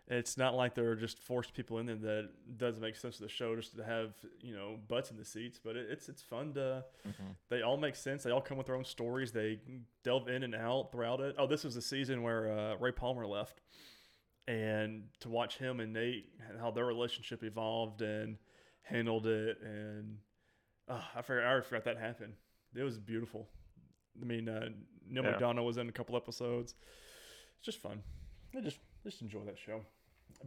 It's 0.07 0.37
not 0.37 0.53
like 0.55 0.75
they're 0.75 0.95
just 0.95 1.17
forced 1.17 1.53
people 1.53 1.77
in 1.79 1.85
there 1.85 1.95
that 1.95 2.57
doesn't 2.57 2.81
make 2.81 2.95
sense 2.97 3.15
to 3.17 3.23
the 3.23 3.29
show 3.29 3.55
just 3.55 3.75
to 3.77 3.83
have 3.85 4.13
you 4.41 4.53
know 4.55 4.77
butts 4.87 5.11
in 5.11 5.17
the 5.17 5.25
seats. 5.25 5.59
But 5.63 5.75
it, 5.75 5.87
it's 5.89 6.09
it's 6.09 6.21
fun 6.21 6.53
to. 6.53 6.83
hmm 7.03 7.31
They 7.49 7.61
all 7.61 7.77
make 7.77 7.95
sense. 7.95 8.23
They 8.23 8.31
all 8.31 8.41
come 8.41 8.57
with 8.57 8.67
their 8.67 8.75
own 8.75 8.85
stories. 8.85 9.31
They 9.31 9.59
delve 10.03 10.27
in 10.27 10.43
and 10.43 10.55
out 10.55 10.91
throughout 10.91 11.19
it. 11.21 11.35
Oh, 11.37 11.47
this 11.47 11.63
was 11.63 11.75
the 11.75 11.81
season 11.81 12.21
where 12.23 12.51
uh, 12.51 12.75
Ray 12.77 12.91
Palmer 12.91 13.27
left, 13.27 13.61
and 14.47 15.03
to 15.21 15.29
watch 15.29 15.57
him 15.57 15.79
and 15.79 15.93
Nate 15.93 16.29
and 16.49 16.59
how 16.59 16.71
their 16.71 16.85
relationship 16.85 17.43
evolved 17.43 18.01
and 18.01 18.37
handled 18.81 19.27
it, 19.27 19.57
and 19.61 20.17
uh, 20.89 21.01
I 21.15 21.21
forgot, 21.21 21.45
I 21.45 21.61
forgot 21.61 21.83
that 21.85 21.97
happened. 21.97 22.33
It 22.75 22.83
was 22.83 22.97
beautiful. 22.97 23.47
I 24.21 24.25
mean, 24.25 24.49
uh, 24.49 24.69
Neil 25.07 25.23
Yeah. 25.23 25.33
McDonough 25.33 25.65
was 25.65 25.77
in 25.77 25.89
a 25.89 25.91
couple 25.91 26.15
episodes. 26.15 26.75
It's 27.57 27.65
just 27.65 27.79
fun. 27.81 28.01
I 28.55 28.61
just 28.61 28.79
just 29.03 29.21
enjoy 29.21 29.43
that 29.45 29.57
show. 29.57 29.81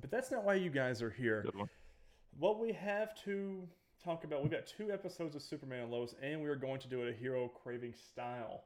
But 0.01 0.11
that's 0.11 0.31
not 0.31 0.45
why 0.45 0.55
you 0.55 0.71
guys 0.71 1.03
are 1.03 1.11
here 1.11 1.45
what 2.39 2.59
we 2.61 2.71
have 2.73 3.15
to 3.25 3.67
talk 4.05 4.25
about 4.25 4.43
we've 4.43 4.51
got 4.53 4.67
two 4.67 4.93
episodes 4.93 5.35
of 5.35 5.41
superman 5.43 5.85
and 5.85 5.91
lois 5.91 6.15
and 6.23 6.43
we 6.43 6.49
are 6.51 6.57
going 6.57 6.79
to 6.79 6.87
do 6.89 7.03
it 7.03 7.09
a 7.09 7.13
hero 7.17 7.49
craving 7.49 7.95
style 7.95 8.65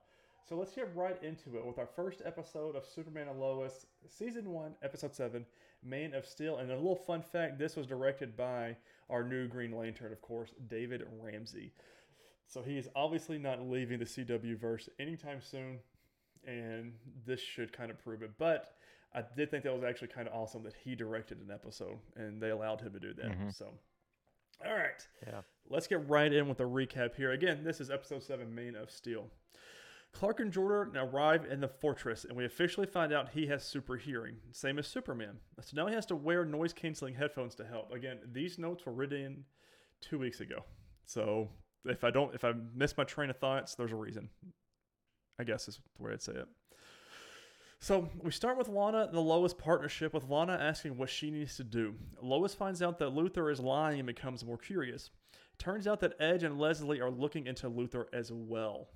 so 0.49 0.57
let's 0.57 0.73
get 0.75 0.91
right 0.97 1.23
into 1.23 1.57
it 1.57 1.65
with 1.65 1.79
our 1.79 1.87
first 1.87 2.21
episode 2.25 2.75
of 2.75 2.85
superman 2.85 3.29
and 3.29 3.39
lois 3.39 3.87
season 4.09 4.51
1 4.51 4.75
episode 4.83 5.15
7 5.15 5.47
man 5.83 6.15
of 6.15 6.27
steel 6.27 6.59
and 6.59 6.71
a 6.71 6.77
little 6.77 6.95
fun 6.97 7.23
fact 7.23 7.59
this 7.59 7.77
was 7.77 7.87
directed 7.87 8.37
by 8.37 8.77
our 9.09 9.23
new 9.23 9.49
green 9.49 9.73
lantern 9.73 10.13
of 10.13 10.21
course 10.21 10.53
david 10.69 11.03
ramsey 11.23 11.73
so 12.47 12.63
he 12.63 12.77
is 12.77 12.89
obviously 12.95 13.39
not 13.39 13.63
leaving 13.63 13.99
the 13.99 14.05
cw 14.05 14.59
verse 14.59 14.89
anytime 14.99 15.41
soon 15.41 15.79
and 16.47 16.93
this 17.27 17.41
should 17.41 17.73
kind 17.73 17.91
of 17.91 17.99
prove 18.03 18.23
it 18.23 18.31
but 18.39 18.75
I 19.13 19.25
did 19.37 19.51
think 19.51 19.65
that 19.65 19.75
was 19.75 19.83
actually 19.83 20.07
kind 20.07 20.29
of 20.29 20.35
awesome 20.35 20.63
that 20.63 20.75
he 20.85 20.95
directed 20.95 21.39
an 21.41 21.51
episode 21.53 21.99
and 22.15 22.41
they 22.41 22.51
allowed 22.51 22.81
him 22.81 22.93
to 22.93 23.01
do 23.01 23.13
that. 23.15 23.27
Mhm. 23.33 23.53
So, 23.53 23.77
all 24.65 24.73
right, 24.73 25.05
Yeah. 25.27 25.43
let's 25.69 25.89
get 25.89 26.09
right 26.09 26.33
in 26.33 26.49
with 26.49 26.59
the 26.59 26.69
recap 26.69 27.17
here. 27.17 27.33
Again, 27.33 27.65
this 27.65 27.81
is 27.81 27.91
episode 27.91 28.23
seven, 28.23 28.55
Main 28.55 28.77
of 28.77 28.89
Steel. 28.89 29.29
Clark 30.13 30.41
and 30.41 30.53
Jordan 30.53 30.97
arrive 30.97 31.47
in 31.51 31.61
the 31.61 31.69
fortress, 31.69 32.25
and 32.25 32.37
we 32.37 32.45
officially 32.45 32.87
find 32.87 33.13
out 33.13 33.31
he 33.31 33.47
has 33.47 33.65
super 33.65 33.97
hearing, 33.97 34.37
same 34.53 34.79
as 34.79 34.87
Superman. 34.87 35.39
So 35.61 35.73
now 35.75 35.87
he 35.87 35.95
has 35.95 36.07
to 36.07 36.17
wear 36.17 36.45
noise 36.45 36.73
canceling 36.73 37.15
headphones 37.15 37.55
to 37.57 37.65
help. 37.65 37.93
Again, 37.93 38.19
these 38.33 38.59
notes 38.59 38.85
were 38.85 38.93
written 38.93 39.45
two 40.01 40.19
weeks 40.19 40.41
ago. 40.41 40.65
So 41.07 41.49
if 41.85 42.05
I 42.05 42.11
don't, 42.11 42.35
if 42.35 42.45
I 42.45 42.53
miss 42.75 42.97
my 42.97 43.05
train 43.05 43.31
of 43.31 43.39
thoughts, 43.39 43.75
there's 43.75 43.93
a 43.93 43.97
reason. 43.97 44.29
I 45.39 45.45
guess 45.45 45.69
is 45.69 45.81
the 45.97 46.03
way 46.03 46.13
I'd 46.13 46.23
say 46.23 46.33
it. 46.33 46.49
So 47.83 48.11
we 48.23 48.31
start 48.31 48.59
with 48.59 48.69
Lana 48.69 49.05
and 49.05 49.15
the 49.15 49.21
Lois 49.21 49.55
partnership, 49.55 50.13
with 50.13 50.29
Lana 50.29 50.53
asking 50.53 50.99
what 50.99 51.09
she 51.09 51.31
needs 51.31 51.57
to 51.57 51.65
do. 51.65 51.95
Lois 52.21 52.53
finds 52.53 52.83
out 52.83 52.99
that 52.99 53.15
Luthor 53.15 53.51
is 53.51 53.59
lying 53.59 54.01
and 54.01 54.07
becomes 54.07 54.45
more 54.45 54.59
curious. 54.59 55.09
Turns 55.59 55.87
out 55.87 56.01
that 56.01 56.13
Edge 56.21 56.43
and 56.43 56.59
Leslie 56.59 57.01
are 57.01 57.11
looking 57.11 57.47
into 57.47 57.71
Luthor 57.71 58.05
as 58.13 58.31
well. 58.31 58.89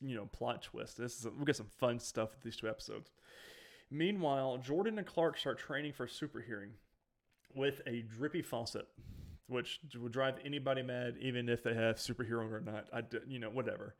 You 0.00 0.16
know, 0.16 0.26
plot 0.26 0.62
twist. 0.62 0.98
This 0.98 1.18
is 1.18 1.26
we 1.38 1.44
get 1.44 1.56
some 1.56 1.70
fun 1.78 1.98
stuff 1.98 2.30
with 2.32 2.42
these 2.42 2.56
two 2.56 2.68
episodes. 2.68 3.10
Meanwhile, 3.90 4.58
Jordan 4.58 4.98
and 4.98 5.06
Clark 5.06 5.38
start 5.38 5.58
training 5.58 5.92
for 5.92 6.06
super 6.06 6.40
hearing 6.40 6.70
with 7.54 7.80
a 7.86 8.02
drippy 8.02 8.42
faucet, 8.42 8.86
which 9.46 9.80
would 9.96 10.12
drive 10.12 10.34
anybody 10.44 10.82
mad, 10.82 11.16
even 11.20 11.48
if 11.48 11.62
they 11.62 11.74
have 11.74 12.00
super 12.00 12.24
hearing 12.24 12.52
or 12.52 12.60
not. 12.60 12.86
I, 12.92 13.02
you 13.28 13.38
know, 13.38 13.50
whatever. 13.50 13.94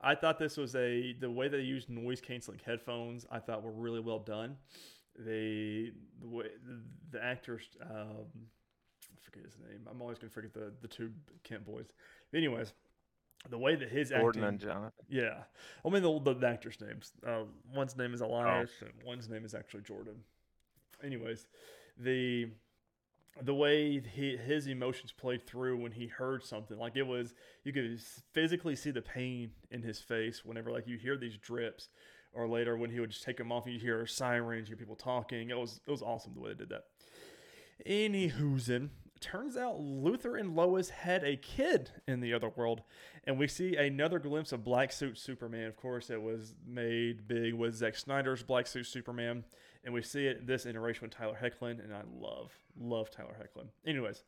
I 0.00 0.14
thought 0.14 0.38
this 0.38 0.56
was 0.56 0.74
a 0.74 1.14
the 1.20 1.30
way 1.30 1.48
they 1.48 1.60
used 1.60 1.88
noise 1.88 2.20
canceling 2.20 2.60
headphones. 2.64 3.26
I 3.30 3.38
thought 3.38 3.62
were 3.62 3.72
really 3.72 4.00
well 4.00 4.18
done. 4.18 4.56
They 5.18 5.92
the 6.20 6.28
way 6.28 6.46
the 7.10 7.22
actors, 7.24 7.62
um, 7.82 8.26
I 9.04 9.20
forget 9.22 9.44
his 9.44 9.56
name. 9.58 9.86
I'm 9.90 10.02
always 10.02 10.18
gonna 10.18 10.30
forget 10.30 10.52
the 10.52 10.72
the 10.82 10.88
two 10.88 11.12
Kent 11.44 11.64
boys. 11.64 11.86
Anyways, 12.34 12.72
the 13.50 13.58
way 13.58 13.76
that 13.76 13.90
his 13.90 14.10
Gordon 14.10 14.42
acting, 14.42 14.44
and 14.44 14.60
Jonathan. 14.60 15.04
yeah, 15.08 15.42
I 15.84 15.88
mean 15.88 16.02
the, 16.02 16.34
the 16.34 16.46
actors' 16.46 16.78
names. 16.80 17.12
Uh, 17.26 17.42
one's 17.74 17.96
name 17.96 18.14
is 18.14 18.20
Elias, 18.20 18.70
and 18.80 18.90
one's 19.04 19.28
name 19.28 19.44
is 19.44 19.54
actually 19.54 19.82
Jordan. 19.82 20.16
Anyways, 21.02 21.46
the 21.98 22.48
the 23.42 23.54
way 23.54 24.00
he, 24.00 24.36
his 24.36 24.66
emotions 24.66 25.12
played 25.12 25.46
through 25.46 25.76
when 25.76 25.92
he 25.92 26.06
heard 26.06 26.42
something, 26.42 26.78
like 26.78 26.96
it 26.96 27.06
was, 27.06 27.34
you 27.64 27.72
could 27.72 28.00
physically 28.32 28.74
see 28.74 28.90
the 28.90 29.02
pain 29.02 29.50
in 29.70 29.82
his 29.82 30.00
face 30.00 30.42
whenever 30.44 30.70
like 30.72 30.86
you 30.86 30.96
hear 30.96 31.16
these 31.18 31.36
drips, 31.36 31.88
or 32.32 32.48
later 32.48 32.76
when 32.76 32.90
he 32.90 32.98
would 33.00 33.10
just 33.10 33.24
take 33.24 33.36
them 33.36 33.52
off, 33.52 33.66
and 33.66 33.74
you 33.74 33.80
hear 33.80 34.06
sirens, 34.06 34.68
you 34.68 34.74
hear 34.74 34.78
people 34.78 34.96
talking. 34.96 35.50
It 35.50 35.58
was 35.58 35.80
it 35.86 35.90
was 35.90 36.02
awesome 36.02 36.32
the 36.34 36.40
way 36.40 36.50
they 36.50 36.64
did 36.64 36.70
that. 36.70 36.84
Anywho'sin, 37.86 38.88
turns 39.26 39.56
out 39.56 39.80
Luthor 39.80 40.38
and 40.38 40.54
Lois 40.54 40.88
had 40.88 41.24
a 41.24 41.36
kid 41.36 41.90
in 42.06 42.20
the 42.20 42.32
other 42.32 42.48
world, 42.54 42.82
and 43.24 43.36
we 43.36 43.48
see 43.48 43.74
another 43.74 44.20
glimpse 44.20 44.52
of 44.52 44.62
Black 44.62 44.92
Suit 44.92 45.18
Superman. 45.18 45.66
Of 45.66 45.76
course, 45.76 46.10
it 46.10 46.22
was 46.22 46.54
made 46.64 47.26
big 47.26 47.54
with 47.54 47.74
Zack 47.74 47.96
Snyder's 47.96 48.44
Black 48.44 48.68
Suit 48.68 48.86
Superman, 48.86 49.44
and 49.84 49.92
we 49.92 50.02
see 50.02 50.26
it 50.26 50.46
this 50.46 50.64
iteration 50.64 51.02
with 51.02 51.10
Tyler 51.10 51.36
Hoechlin, 51.42 51.82
and 51.82 51.92
I 51.92 52.02
love, 52.20 52.52
love 52.78 53.10
Tyler 53.10 53.36
Hoechlin. 53.36 53.66
Anyways, 53.84 54.22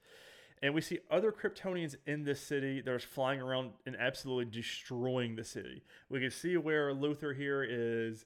and 0.62 0.74
we 0.74 0.80
see 0.80 0.98
other 1.12 1.30
Kryptonians 1.30 1.94
in 2.04 2.24
this 2.24 2.40
city 2.40 2.80
that 2.80 2.90
are 2.90 2.98
flying 2.98 3.40
around 3.40 3.70
and 3.86 3.94
absolutely 3.96 4.46
destroying 4.46 5.36
the 5.36 5.44
city. 5.44 5.84
We 6.10 6.18
can 6.18 6.32
see 6.32 6.56
where 6.56 6.92
Luthor 6.92 7.36
here 7.36 7.62
is 7.62 8.24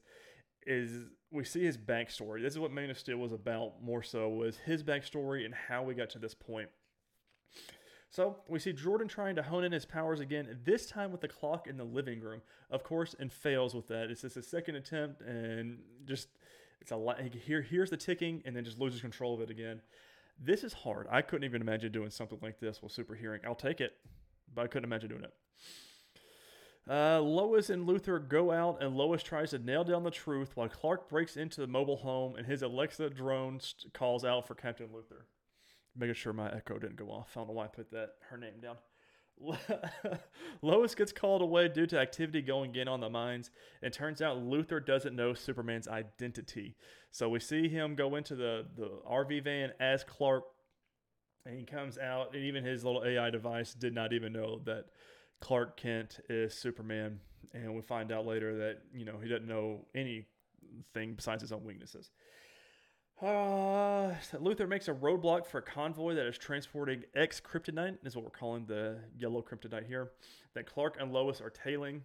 is 0.67 1.03
we 1.33 1.45
see 1.45 1.65
his 1.65 1.79
backstory. 1.79 2.43
This 2.43 2.53
is 2.53 2.59
what 2.59 2.71
Man 2.71 2.91
of 2.91 2.99
Steel 2.99 3.17
was 3.17 3.33
about 3.33 3.83
more 3.83 4.03
so 4.03 4.29
was 4.29 4.59
his 4.59 4.83
backstory 4.83 5.45
and 5.45 5.55
how 5.55 5.83
we 5.83 5.95
got 5.95 6.11
to 6.11 6.19
this 6.19 6.35
point. 6.35 6.69
So 8.11 8.37
we 8.47 8.59
see 8.59 8.75
Jordan 8.75 9.09
trying 9.09 9.37
to 9.37 9.43
hone 9.43 9.65
in 9.65 9.73
his 9.73 9.87
powers 9.87 10.21
again, 10.21 10.59
this 10.65 10.87
time 10.87 11.11
with 11.11 11.23
the 11.23 11.29
clock 11.29 11.67
in 11.67 11.79
the 11.79 11.85
living 11.85 12.21
room, 12.21 12.43
of 12.71 12.85
course, 12.85 13.17
and 13.19 13.33
fails 13.33 13.75
with 13.75 13.89
that. 13.89 14.11
It's 14.11 14.21
just 14.21 14.37
a 14.37 14.43
second 14.43 14.77
attempt 14.77 15.23
and 15.23 15.79
just 16.05 16.29
it's 16.83 16.91
a 16.91 16.97
lot. 16.97 17.21
Here, 17.21 17.63
here's 17.63 17.91
the 17.91 17.97
ticking, 17.97 18.43
and 18.45 18.57
then 18.57 18.65
just 18.65 18.79
loses 18.79 19.01
control 19.01 19.35
of 19.35 19.41
it 19.41 19.51
again. 19.51 19.81
This 20.39 20.65
is 20.65 20.73
hard. 20.73 21.07
I 21.11 21.23
couldn't 21.23 21.45
even 21.45 21.63
imagine 21.63 21.93
doing 21.93 22.11
something 22.11 22.39
like 22.43 22.59
this 22.59 22.83
with 22.83 22.91
super 22.91 23.15
hearing. 23.15 23.41
I'll 23.47 23.55
take 23.55 23.81
it, 23.81 23.93
but 24.53 24.63
I 24.63 24.67
couldn't 24.67 24.85
imagine 24.85 25.09
doing 25.09 25.23
it. 25.23 25.33
Uh, 26.89 27.21
Lois 27.21 27.71
and 27.71 27.87
Luthor 27.87 28.29
go 28.29 28.51
out, 28.51 28.83
and 28.83 28.97
Lois 28.97 29.23
tries 29.23 29.51
to 29.51 29.59
nail 29.59 29.85
down 29.85 30.03
the 30.03 30.11
truth 30.11 30.57
while 30.57 30.69
Clark 30.69 31.09
breaks 31.09 31.37
into 31.37 31.61
the 31.61 31.67
mobile 31.67 31.97
home 31.97 32.35
and 32.35 32.47
his 32.47 32.63
Alexa 32.63 33.11
drone 33.11 33.61
st- 33.61 33.93
calls 33.95 34.25
out 34.25 34.49
for 34.49 34.55
Captain 34.55 34.89
Luthor. 34.89 35.23
Making 35.97 36.15
sure 36.15 36.33
my 36.33 36.51
echo 36.51 36.79
didn't 36.79 36.97
go 36.97 37.07
off. 37.07 37.29
I 37.37 37.41
don't 37.41 37.49
know 37.49 37.55
why 37.55 37.65
I 37.65 37.69
put 37.69 37.91
that 37.93 38.15
her 38.31 38.37
name 38.37 38.61
down. 38.61 38.77
Lois 40.63 40.95
gets 40.95 41.13
called 41.13 41.43
away 41.43 41.69
due 41.69 41.87
to 41.87 41.99
activity 41.99 42.43
going 42.43 42.75
in 42.75 42.89
on 42.89 43.01
the 43.01 43.11
mines. 43.11 43.51
It 43.81 43.93
turns 43.93 44.21
out 44.21 44.39
Luthor 44.39 44.85
doesn't 44.85 45.15
know 45.15 45.35
Superman's 45.35 45.89
identity. 45.89 46.77
So 47.11 47.29
we 47.29 47.41
see 47.41 47.69
him 47.69 47.95
go 47.95 48.17
into 48.17 48.35
the, 48.35 48.67
the 48.77 48.91
RV 49.09 49.45
van 49.45 49.73
as 49.81 50.05
Clark, 50.05 50.45
and 51.45 51.59
he 51.59 51.65
comes 51.65 51.99
out, 51.99 52.35
and 52.35 52.45
even 52.45 52.65
his 52.65 52.85
little 52.85 53.05
AI 53.05 53.31
device 53.31 53.75
did 53.75 53.95
not 53.95 54.13
even 54.13 54.33
know 54.33 54.61
that 54.65 54.87
Clark 55.43 55.77
Kent 55.77 56.21
is 56.31 56.55
Superman. 56.55 57.21
And 57.53 57.75
we 57.75 57.83
find 57.83 58.11
out 58.13 58.27
later 58.27 58.57
that, 58.59 58.79
you 58.95 59.05
know, 59.05 59.19
he 59.23 59.29
doesn't 59.29 59.47
know 59.47 59.85
anything 59.95 61.15
besides 61.15 61.43
his 61.43 61.53
own 61.53 61.65
weaknesses. 61.65 62.11
Uh, 63.21 64.15
Luthor 64.35 64.67
makes 64.67 64.89
a 64.89 64.95
roadblock 64.95 65.45
for 65.45 65.59
a 65.59 65.63
convoy 65.63 66.15
that 66.15 66.27
is 66.27 66.39
transporting 66.39 67.03
X 67.15 67.41
kryptonite, 67.41 67.99
is 68.05 68.17
what 68.17 68.25
we're 68.25 68.31
calling 68.31 68.65
the 68.67 68.99
yellow 69.19 69.43
kryptonite 69.43 69.87
here, 69.87 70.13
that 70.55 70.67
Clark 70.67 70.97
and 70.99 71.13
Lois 71.13 71.41
are 71.41 71.51
tailing. 71.51 72.03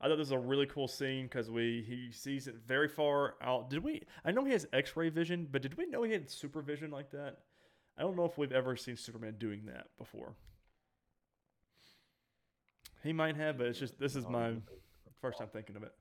I 0.00 0.08
thought 0.08 0.16
this 0.16 0.30
was 0.30 0.32
a 0.32 0.38
really 0.38 0.66
cool 0.66 0.88
scene 0.88 1.24
because 1.24 1.50
we 1.50 1.84
he 1.86 2.10
sees 2.12 2.46
it 2.46 2.56
very 2.66 2.88
far 2.88 3.34
out. 3.42 3.70
Did 3.70 3.84
we? 3.84 4.02
I 4.24 4.32
know 4.32 4.44
he 4.44 4.52
has 4.52 4.66
X-ray 4.72 5.10
vision, 5.10 5.48
but 5.50 5.62
did 5.62 5.76
we 5.76 5.86
know 5.86 6.02
he 6.02 6.12
had 6.12 6.30
super 6.30 6.62
vision 6.62 6.90
like 6.90 7.10
that? 7.12 7.38
I 7.96 8.02
don't 8.02 8.16
know 8.16 8.24
if 8.24 8.36
we've 8.38 8.52
ever 8.52 8.76
seen 8.76 8.96
Superman 8.96 9.36
doing 9.38 9.66
that 9.66 9.88
before. 9.98 10.34
He 13.02 13.12
might 13.12 13.36
have, 13.36 13.58
but 13.58 13.66
it's 13.66 13.78
just 13.78 13.98
this 13.98 14.14
is 14.14 14.26
my 14.28 14.54
first 15.20 15.38
time 15.38 15.48
thinking 15.52 15.76
of 15.76 15.82
it. 15.82 15.92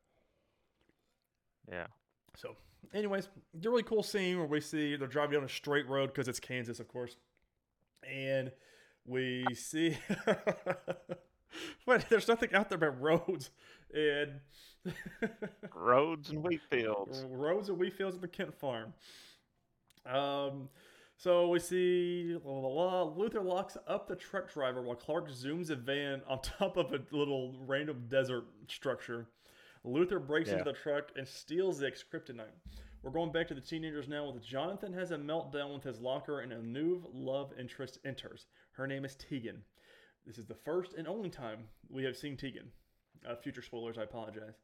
Yeah. 1.72 1.88
So, 2.36 2.56
anyways, 2.94 3.30
it's 3.54 3.66
a 3.66 3.70
really 3.70 3.84
cool 3.84 4.04
scene 4.04 4.38
where 4.38 4.48
we 4.48 4.62
see 4.62 4.96
they're 4.96 5.08
driving 5.08 5.40
down 5.40 5.46
a 5.46 5.50
straight 5.50 5.88
road 5.88 6.08
because 6.08 6.28
it's 6.28 6.40
Kansas, 6.40 6.80
of 6.80 6.88
course, 6.88 7.16
and 8.04 8.52
we 9.06 9.46
see. 9.54 9.98
Wait, 11.86 12.06
there's 12.10 12.28
nothing 12.28 12.54
out 12.54 12.70
there 12.70 12.78
but 12.78 13.00
roads 13.02 13.50
and 13.94 14.40
roads 15.74 16.30
and 16.30 16.44
wheat 16.44 16.62
fields. 16.70 17.26
Roads 17.30 17.70
and 17.70 17.80
wheat 17.80 17.94
fields 17.94 18.16
at 18.16 18.22
the 18.22 18.28
Kent 18.28 18.54
farm. 18.54 18.94
Um, 20.06 20.70
so 21.22 21.50
we 21.50 21.60
see 21.60 22.34
blah, 22.42 22.62
blah, 22.62 23.04
blah. 23.06 23.16
Luthor 23.16 23.44
locks 23.44 23.76
up 23.88 24.08
the 24.08 24.16
truck 24.16 24.52
driver 24.54 24.82
while 24.82 24.96
Clark 24.96 25.30
zooms 25.30 25.70
a 25.70 25.76
van 25.76 26.22
on 26.30 26.40
top 26.42 26.78
of 26.78 26.94
a 26.94 27.02
little 27.12 27.54
random 27.68 28.06
desert 28.08 28.46
structure. 28.70 29.28
Luthor 29.86 30.26
breaks 30.26 30.48
Yeah. 30.50 30.60
into 30.60 30.72
the 30.72 30.78
truck 30.78 31.12
and 31.18 31.28
steals 31.28 31.80
the 31.80 31.92
kryptonite. 31.92 32.56
We're 33.04 33.12
going 33.12 33.32
back 33.34 33.48
to 33.50 33.54
the 33.54 33.62
teenagers 33.62 34.08
now 34.08 34.30
with 34.30 34.44
Jonathan 34.44 34.94
has 34.94 35.12
a 35.12 35.18
meltdown 35.18 35.74
with 35.74 35.84
his 35.84 36.00
locker 36.00 36.40
and 36.40 36.52
a 36.54 36.62
new 36.62 37.04
love 37.14 37.52
interest 37.60 37.98
enters. 38.06 38.48
Her 38.72 38.88
name 38.88 39.04
is 39.06 39.16
Tegan. 39.16 39.62
This 40.26 40.38
is 40.38 40.46
the 40.46 40.56
first 40.56 40.94
and 40.94 41.08
only 41.08 41.30
time 41.30 41.60
we 41.90 42.04
have 42.06 42.16
seen 42.18 42.38
Tegan. 42.38 42.72
Uh, 43.28 43.36
future 43.36 43.62
spoilers, 43.62 43.98
I 43.98 44.04
apologize. 44.04 44.56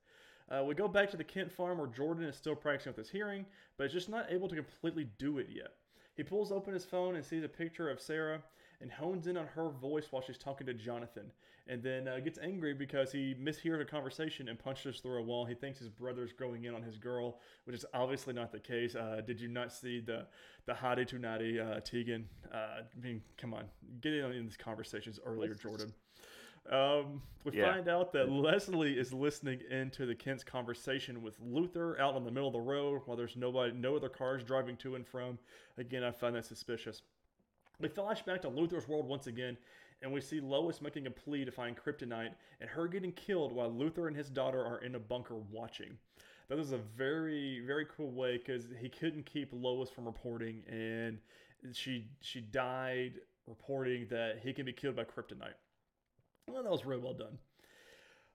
Uh, 0.50 0.63
we 0.63 0.74
go 0.75 0.88
back 0.88 1.09
to 1.12 1.17
the 1.17 1.24
Kent 1.24 1.51
farm 1.51 1.79
where 1.79 1.88
Jordan 1.88 2.24
is 2.25 2.35
still 2.38 2.55
practicing 2.55 2.91
with 2.91 2.97
his 2.97 3.09
hearing, 3.09 3.45
but 3.77 3.85
is 3.88 3.93
just 3.93 4.09
not 4.09 4.31
able 4.31 4.47
to 4.47 4.55
completely 4.55 5.07
do 5.17 5.38
it 5.39 5.47
yet. 5.50 5.74
He 6.15 6.24
pulls 6.24 6.51
open 6.51 6.74
his 6.74 6.86
phone 6.86 7.15
and 7.15 7.25
sees 7.25 7.43
a 7.43 7.50
picture 7.50 7.89
of 7.89 8.00
Sarah 8.00 8.41
and 8.81 8.91
hones 8.91 9.27
in 9.27 9.38
on 9.38 9.48
her 9.48 9.69
voice 9.69 10.07
while 10.12 10.22
she's 10.22 10.38
talking 10.38 10.67
to 10.67 10.74
Jonathan, 10.74 11.31
and 11.67 11.81
then 11.81 12.07
uh, 12.07 12.19
gets 12.19 12.38
angry 12.39 12.74
because 12.74 13.12
he 13.12 13.36
mishears 13.36 13.81
a 13.81 13.86
conversation 13.86 14.50
and 14.50 14.60
punches 14.60 15.00
through 15.00 15.19
a 15.19 15.22
wall. 15.22 15.45
He 15.45 15.55
thinks 15.55 15.79
his 15.79 15.89
brother's 15.89 16.34
going 16.34 16.65
in 16.65 16.75
on 16.75 16.81
his 16.81 16.98
girl, 16.98 17.39
which 17.63 17.75
is 17.75 17.86
obviously 17.93 18.34
not 18.34 18.51
the 18.51 18.60
case. 18.60 18.95
Uh, 18.95 19.22
did 19.25 19.39
you 19.39 19.48
not 19.48 19.72
see 19.72 20.00
the 20.00 20.27
the 20.65 20.74
hottie 20.74 21.07
to 21.07 21.19
naughty 21.19 21.60
uh, 21.60 21.79
Tegan? 21.81 22.27
Uh, 22.53 22.57
I 22.57 23.01
mean, 23.01 23.22
come 23.38 23.53
on, 23.53 23.65
get 24.01 24.13
in 24.13 24.24
on 24.25 24.31
these 24.31 24.57
conversations 24.57 25.19
earlier, 25.25 25.53
Jordan. 25.53 25.93
Um, 26.69 27.22
we 27.43 27.51
Yeah. 27.51 27.74
find 27.74 27.88
out 27.88 28.12
that 28.13 28.29
Leslie 28.29 28.98
is 28.98 29.13
listening 29.13 29.62
into 29.69 30.05
the 30.05 30.15
Kent's 30.15 30.43
conversation 30.43 31.22
with 31.22 31.39
Luthor 31.39 32.00
out 32.00 32.15
on 32.15 32.24
the 32.24 32.31
middle 32.31 32.48
of 32.48 32.53
the 32.53 32.60
road 32.62 33.03
while 33.05 33.15
there's 33.15 33.36
nobody, 33.36 33.72
no 33.74 33.95
other 33.95 34.10
cars 34.10 34.43
driving 34.43 34.75
to 34.77 34.95
and 34.95 35.05
from. 35.07 35.38
Again, 35.77 36.03
I 36.03 36.12
find 36.12 36.36
that 36.36 36.45
suspicious. 36.45 37.03
We 37.79 37.88
flash 37.88 38.24
back 38.24 38.41
to 38.41 38.50
Luthor's 38.50 38.88
world 38.88 39.05
once 39.05 39.27
again, 39.27 39.57
and 40.01 40.12
we 40.12 40.22
see 40.22 40.39
Lois 40.39 40.81
making 40.81 41.05
a 41.07 41.12
plea 41.12 41.45
to 41.45 41.51
find 41.51 41.77
kryptonite 41.77 42.34
and 42.60 42.69
her 42.69 42.88
getting 42.88 43.12
killed 43.12 43.51
while 43.51 43.72
Luthor 43.72 44.07
and 44.07 44.15
his 44.15 44.29
daughter 44.29 44.65
are 44.65 44.79
in 44.79 44.95
a 44.95 45.00
bunker 45.00 45.36
watching. 45.36 45.98
That 46.48 46.57
was 46.57 46.72
a 46.72 46.77
very, 46.77 47.60
very 47.60 47.86
cool 47.86 48.12
way 48.12 48.38
because 48.38 48.67
he 48.79 48.89
couldn't 48.89 49.25
keep 49.25 49.50
Lois 49.51 49.89
from 49.89 50.05
reporting, 50.05 50.63
and 50.67 51.19
she 51.74 52.07
she 52.22 52.41
died 52.41 53.19
reporting 53.48 54.07
that 54.07 54.39
he 54.39 54.53
can 54.53 54.65
be 54.65 54.74
killed 54.74 54.95
by 54.95 55.03
kryptonite. 55.03 55.55
Well, 56.48 56.64
that 56.64 56.72
was 56.72 56.86
really 56.86 57.02
well 57.02 57.14
done. 57.14 57.38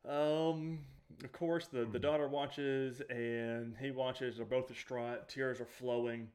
Um, 0.09 0.79
of 1.23 1.33
course, 1.33 1.67
the, 1.67 1.85
the 1.85 1.99
daughter 1.99 2.29
watches 2.29 3.03
and 3.09 3.75
he 3.81 3.91
watches. 3.91 4.37
They're 4.37 4.47
both 4.47 4.69
distraught. 4.69 5.29
Tears 5.29 5.61
are 5.61 5.67
flowing. 5.67 6.29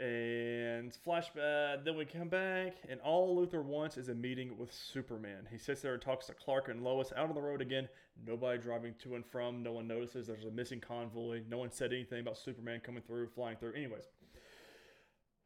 And 0.00 0.92
flashback. 1.06 1.84
Then 1.84 1.96
we 1.96 2.04
come 2.04 2.28
back, 2.28 2.74
and 2.88 3.00
all 3.00 3.36
Luthor 3.36 3.62
wants 3.62 3.96
is 3.96 4.08
a 4.08 4.14
meeting 4.14 4.58
with 4.58 4.72
Superman. 4.72 5.46
He 5.52 5.56
sits 5.56 5.82
there 5.82 5.94
and 5.94 6.02
talks 6.02 6.26
to 6.26 6.34
Clark 6.34 6.68
and 6.68 6.82
Lois 6.82 7.12
out 7.16 7.28
on 7.28 7.34
the 7.36 7.40
road 7.40 7.60
again. 7.60 7.88
Nobody 8.26 8.58
driving 8.58 8.94
to 9.04 9.14
and 9.14 9.24
from. 9.24 9.62
No 9.62 9.72
one 9.72 9.86
notices 9.86 10.26
there's 10.26 10.46
a 10.46 10.50
missing 10.50 10.80
convoy. 10.80 11.42
No 11.48 11.58
one 11.58 11.70
said 11.70 11.92
anything 11.92 12.20
about 12.20 12.38
Superman 12.38 12.80
coming 12.80 13.02
through, 13.06 13.28
flying 13.28 13.56
through. 13.56 13.74
Anyways, 13.74 14.04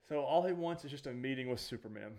so 0.08 0.20
all 0.20 0.42
he 0.46 0.54
wants 0.54 0.82
is 0.82 0.90
just 0.90 1.06
a 1.06 1.12
meeting 1.12 1.50
with 1.50 1.60
Superman. 1.60 2.12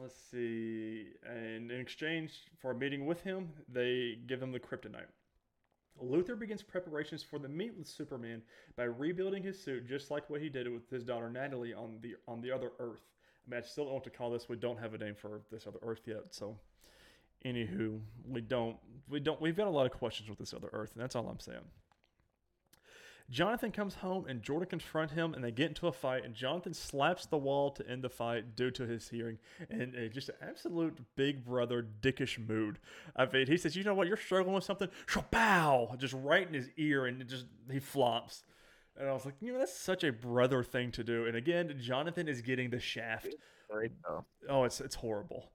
Let's 0.00 0.16
see. 0.30 1.06
And 1.24 1.70
in 1.70 1.80
exchange 1.80 2.32
for 2.58 2.72
a 2.72 2.74
meeting 2.74 3.06
with 3.06 3.22
him, 3.22 3.50
they 3.68 4.18
give 4.26 4.42
him 4.42 4.52
the 4.52 4.60
kryptonite. 4.60 5.10
Luthor 6.02 6.38
begins 6.38 6.62
preparations 6.62 7.22
for 7.22 7.38
the 7.38 7.48
meet 7.48 7.76
with 7.76 7.86
Superman 7.86 8.42
by 8.76 8.84
rebuilding 8.84 9.42
his 9.42 9.62
suit 9.62 9.86
just 9.86 10.10
like 10.10 10.28
what 10.28 10.40
he 10.40 10.48
did 10.48 10.70
with 10.70 10.90
his 10.90 11.04
daughter 11.04 11.30
Natalie 11.30 11.72
on 11.72 11.98
the 12.02 12.16
on 12.28 12.40
the 12.40 12.50
other 12.50 12.72
Earth. 12.78 13.00
I 13.46 13.50
mean, 13.50 13.62
I 13.62 13.66
still 13.66 13.84
don't 13.84 13.94
what 13.94 14.04
to 14.04 14.10
call 14.10 14.30
this. 14.30 14.48
We 14.48 14.56
don't 14.56 14.78
have 14.78 14.94
a 14.94 14.98
name 14.98 15.14
for 15.14 15.40
this 15.50 15.66
other 15.66 15.78
Earth 15.82 16.02
yet. 16.06 16.34
So, 16.34 16.58
anywho, 17.44 18.00
we 18.28 18.40
don't 18.42 18.76
we 19.08 19.20
don't 19.20 19.40
we've 19.40 19.56
got 19.56 19.68
a 19.68 19.70
lot 19.70 19.86
of 19.86 19.92
questions 19.92 20.28
with 20.28 20.38
this 20.38 20.52
other 20.52 20.68
Earth, 20.72 20.92
and 20.94 21.02
that's 21.02 21.16
all 21.16 21.28
I'm 21.28 21.40
saying. 21.40 21.64
Jonathan 23.30 23.72
comes 23.72 23.96
home 23.96 24.26
and 24.28 24.42
Jordan 24.42 24.68
confront 24.68 25.10
him 25.10 25.34
and 25.34 25.42
they 25.42 25.50
get 25.50 25.68
into 25.68 25.88
a 25.88 25.92
fight 25.92 26.24
and 26.24 26.34
Jonathan 26.34 26.72
slaps 26.72 27.26
the 27.26 27.36
wall 27.36 27.70
to 27.72 27.88
end 27.88 28.02
the 28.02 28.08
fight 28.08 28.54
due 28.54 28.70
to 28.70 28.86
his 28.86 29.08
hearing 29.08 29.38
and 29.68 29.94
uh, 29.96 30.08
just 30.08 30.28
an 30.28 30.36
absolute 30.40 30.96
big 31.16 31.44
brother 31.44 31.84
dickish 32.00 32.38
mood. 32.38 32.78
I 33.16 33.26
mean, 33.26 33.46
he 33.46 33.56
says, 33.56 33.74
"You 33.74 33.84
know 33.84 33.94
what? 33.94 34.06
You're 34.06 34.16
struggling 34.16 34.54
with 34.54 34.64
something." 34.64 34.88
Shapow! 35.06 35.98
Just 35.98 36.14
right 36.14 36.46
in 36.46 36.54
his 36.54 36.68
ear 36.76 37.06
and 37.06 37.20
it 37.20 37.28
just 37.28 37.46
he 37.70 37.80
flops. 37.80 38.44
And 38.98 39.08
I 39.08 39.12
was 39.12 39.24
like, 39.24 39.34
you 39.40 39.52
know, 39.52 39.58
that's 39.58 39.76
such 39.76 40.04
a 40.04 40.12
brother 40.12 40.62
thing 40.62 40.90
to 40.92 41.04
do. 41.04 41.26
And 41.26 41.36
again, 41.36 41.74
Jonathan 41.80 42.28
is 42.28 42.40
getting 42.40 42.70
the 42.70 42.80
shaft. 42.80 43.34
Oh, 44.48 44.64
it's 44.64 44.80
it's 44.80 44.94
horrible. 44.94 45.50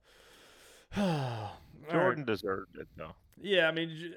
All 0.96 1.58
right. 1.82 1.90
Jordan 1.90 2.24
deserved 2.24 2.76
it 2.76 2.88
though. 2.96 3.14
Yeah, 3.40 3.66
I 3.66 3.72
mean, 3.72 4.14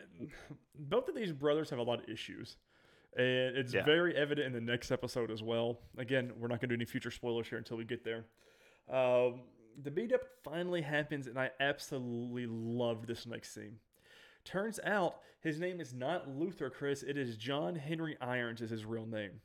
both 0.77 1.07
of 1.07 1.15
these 1.15 1.31
brothers 1.31 1.69
have 1.69 1.79
a 1.79 1.83
lot 1.83 2.03
of 2.03 2.09
issues. 2.09 2.57
And 3.15 3.55
it's 3.57 3.73
Yeah. 3.73 3.83
very 3.85 4.15
evident 4.15 4.47
in 4.47 4.53
the 4.53 4.71
next 4.71 4.91
episode 4.91 5.31
as 5.31 5.41
well. 5.41 5.79
Again, 5.97 6.33
we're 6.37 6.47
not 6.49 6.59
going 6.59 6.69
to 6.69 6.75
do 6.75 6.75
any 6.75 6.85
future 6.85 7.11
spoilers 7.11 7.47
here 7.47 7.57
until 7.57 7.77
we 7.77 7.85
get 7.85 8.03
there. 8.03 8.25
Um, 8.89 9.43
the 9.81 9.91
beat 9.91 10.13
up 10.13 10.21
finally 10.43 10.81
happens, 10.81 11.27
and 11.27 11.39
I 11.39 11.51
absolutely 11.59 12.45
love 12.47 13.07
this 13.07 13.25
next 13.25 13.53
scene. 13.53 13.79
Turns 14.43 14.79
out 14.83 15.21
his 15.39 15.59
name 15.59 15.79
is 15.79 15.93
not 15.93 16.27
Luthor, 16.29 16.71
Chris. 16.71 17.03
It 17.03 17.17
is 17.17 17.37
John 17.37 17.75
Henry 17.75 18.17
Irons, 18.21 18.61
is 18.61 18.69
his 18.69 18.85
real 18.85 19.05
name. 19.05 19.41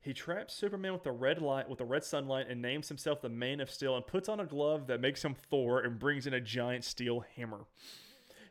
He 0.00 0.12
traps 0.12 0.54
Superman 0.54 0.92
with 0.92 1.02
the 1.02 1.10
red 1.10 1.42
light, 1.42 1.68
with 1.68 1.78
the 1.78 1.84
red 1.84 2.04
sunlight, 2.04 2.46
and 2.48 2.62
names 2.62 2.88
himself 2.88 3.20
the 3.22 3.28
Man 3.28 3.60
of 3.60 3.70
Steel, 3.70 3.96
and 3.96 4.06
puts 4.06 4.28
on 4.28 4.38
a 4.38 4.46
glove 4.46 4.86
that 4.86 5.00
makes 5.00 5.24
him 5.24 5.34
Thor, 5.34 5.80
and 5.80 5.98
brings 5.98 6.26
in 6.28 6.34
a 6.34 6.40
giant 6.40 6.84
steel 6.84 7.20
hammer. 7.34 7.64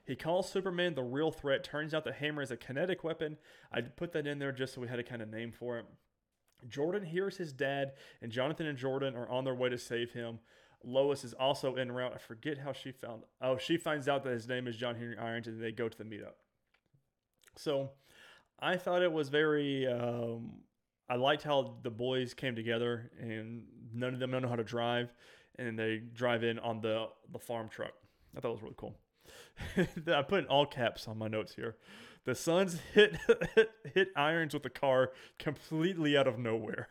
He 0.05 0.15
calls 0.15 0.49
Superman 0.49 0.93
the 0.93 1.03
real 1.03 1.31
threat. 1.31 1.63
Turns 1.63 1.93
out 1.93 2.03
the 2.03 2.13
hammer 2.13 2.41
is 2.41 2.51
a 2.51 2.57
kinetic 2.57 3.03
weapon. 3.03 3.37
I 3.71 3.81
put 3.81 4.11
that 4.13 4.27
in 4.27 4.37
there 4.39 4.51
just 4.51 4.73
so 4.73 4.81
we 4.81 4.87
had 4.87 4.99
a 4.99 5.03
kind 5.03 5.21
of 5.21 5.29
name 5.29 5.51
for 5.51 5.79
it. 5.79 5.85
Jordan 6.67 7.03
hears 7.03 7.37
his 7.37 7.51
dad, 7.53 7.93
and 8.21 8.31
Jonathan 8.31 8.67
and 8.67 8.77
Jordan 8.77 9.15
are 9.15 9.29
on 9.29 9.43
their 9.43 9.55
way 9.55 9.69
to 9.69 9.77
save 9.77 10.11
him. 10.11 10.39
Lois 10.83 11.23
is 11.23 11.33
also 11.33 11.75
en 11.75 11.91
route. 11.91 12.13
I 12.13 12.17
forget 12.19 12.59
how 12.59 12.71
she 12.71 12.91
found. 12.91 13.23
Oh, 13.41 13.57
she 13.57 13.77
finds 13.77 14.07
out 14.07 14.23
that 14.23 14.33
his 14.33 14.47
name 14.47 14.67
is 14.67 14.77
John 14.77 14.95
Henry 14.95 15.17
Irons, 15.17 15.47
and 15.47 15.61
they 15.61 15.71
go 15.71 15.89
to 15.89 15.97
the 15.97 16.03
meetup. 16.03 16.35
So, 17.55 17.91
I 18.59 18.77
thought 18.77 19.01
it 19.01 19.11
was 19.11 19.29
very. 19.29 19.87
Um, 19.87 20.61
I 21.09 21.15
liked 21.15 21.43
how 21.43 21.77
the 21.83 21.89
boys 21.89 22.33
came 22.33 22.55
together, 22.55 23.11
and 23.19 23.63
none 23.93 24.13
of 24.13 24.19
them 24.19 24.31
know 24.31 24.47
how 24.47 24.55
to 24.55 24.63
drive, 24.63 25.13
and 25.57 25.77
they 25.77 25.97
drive 25.97 26.43
in 26.43 26.59
on 26.59 26.81
the 26.81 27.07
the 27.31 27.39
farm 27.39 27.69
truck. 27.69 27.93
I 28.37 28.39
thought 28.39 28.49
it 28.49 28.53
was 28.53 28.61
really 28.61 28.75
cool. 28.77 28.95
I 30.07 30.21
put 30.21 30.39
in 30.39 30.45
all 30.45 30.65
caps 30.65 31.07
on 31.07 31.17
my 31.17 31.27
notes 31.27 31.55
here. 31.55 31.75
The 32.25 32.35
Sons 32.35 32.79
hit 32.93 33.17
hit 33.93 34.09
Irons 34.15 34.53
with 34.53 34.63
the 34.63 34.69
car 34.69 35.11
completely 35.37 36.17
out 36.17 36.27
of 36.27 36.39
nowhere. 36.39 36.89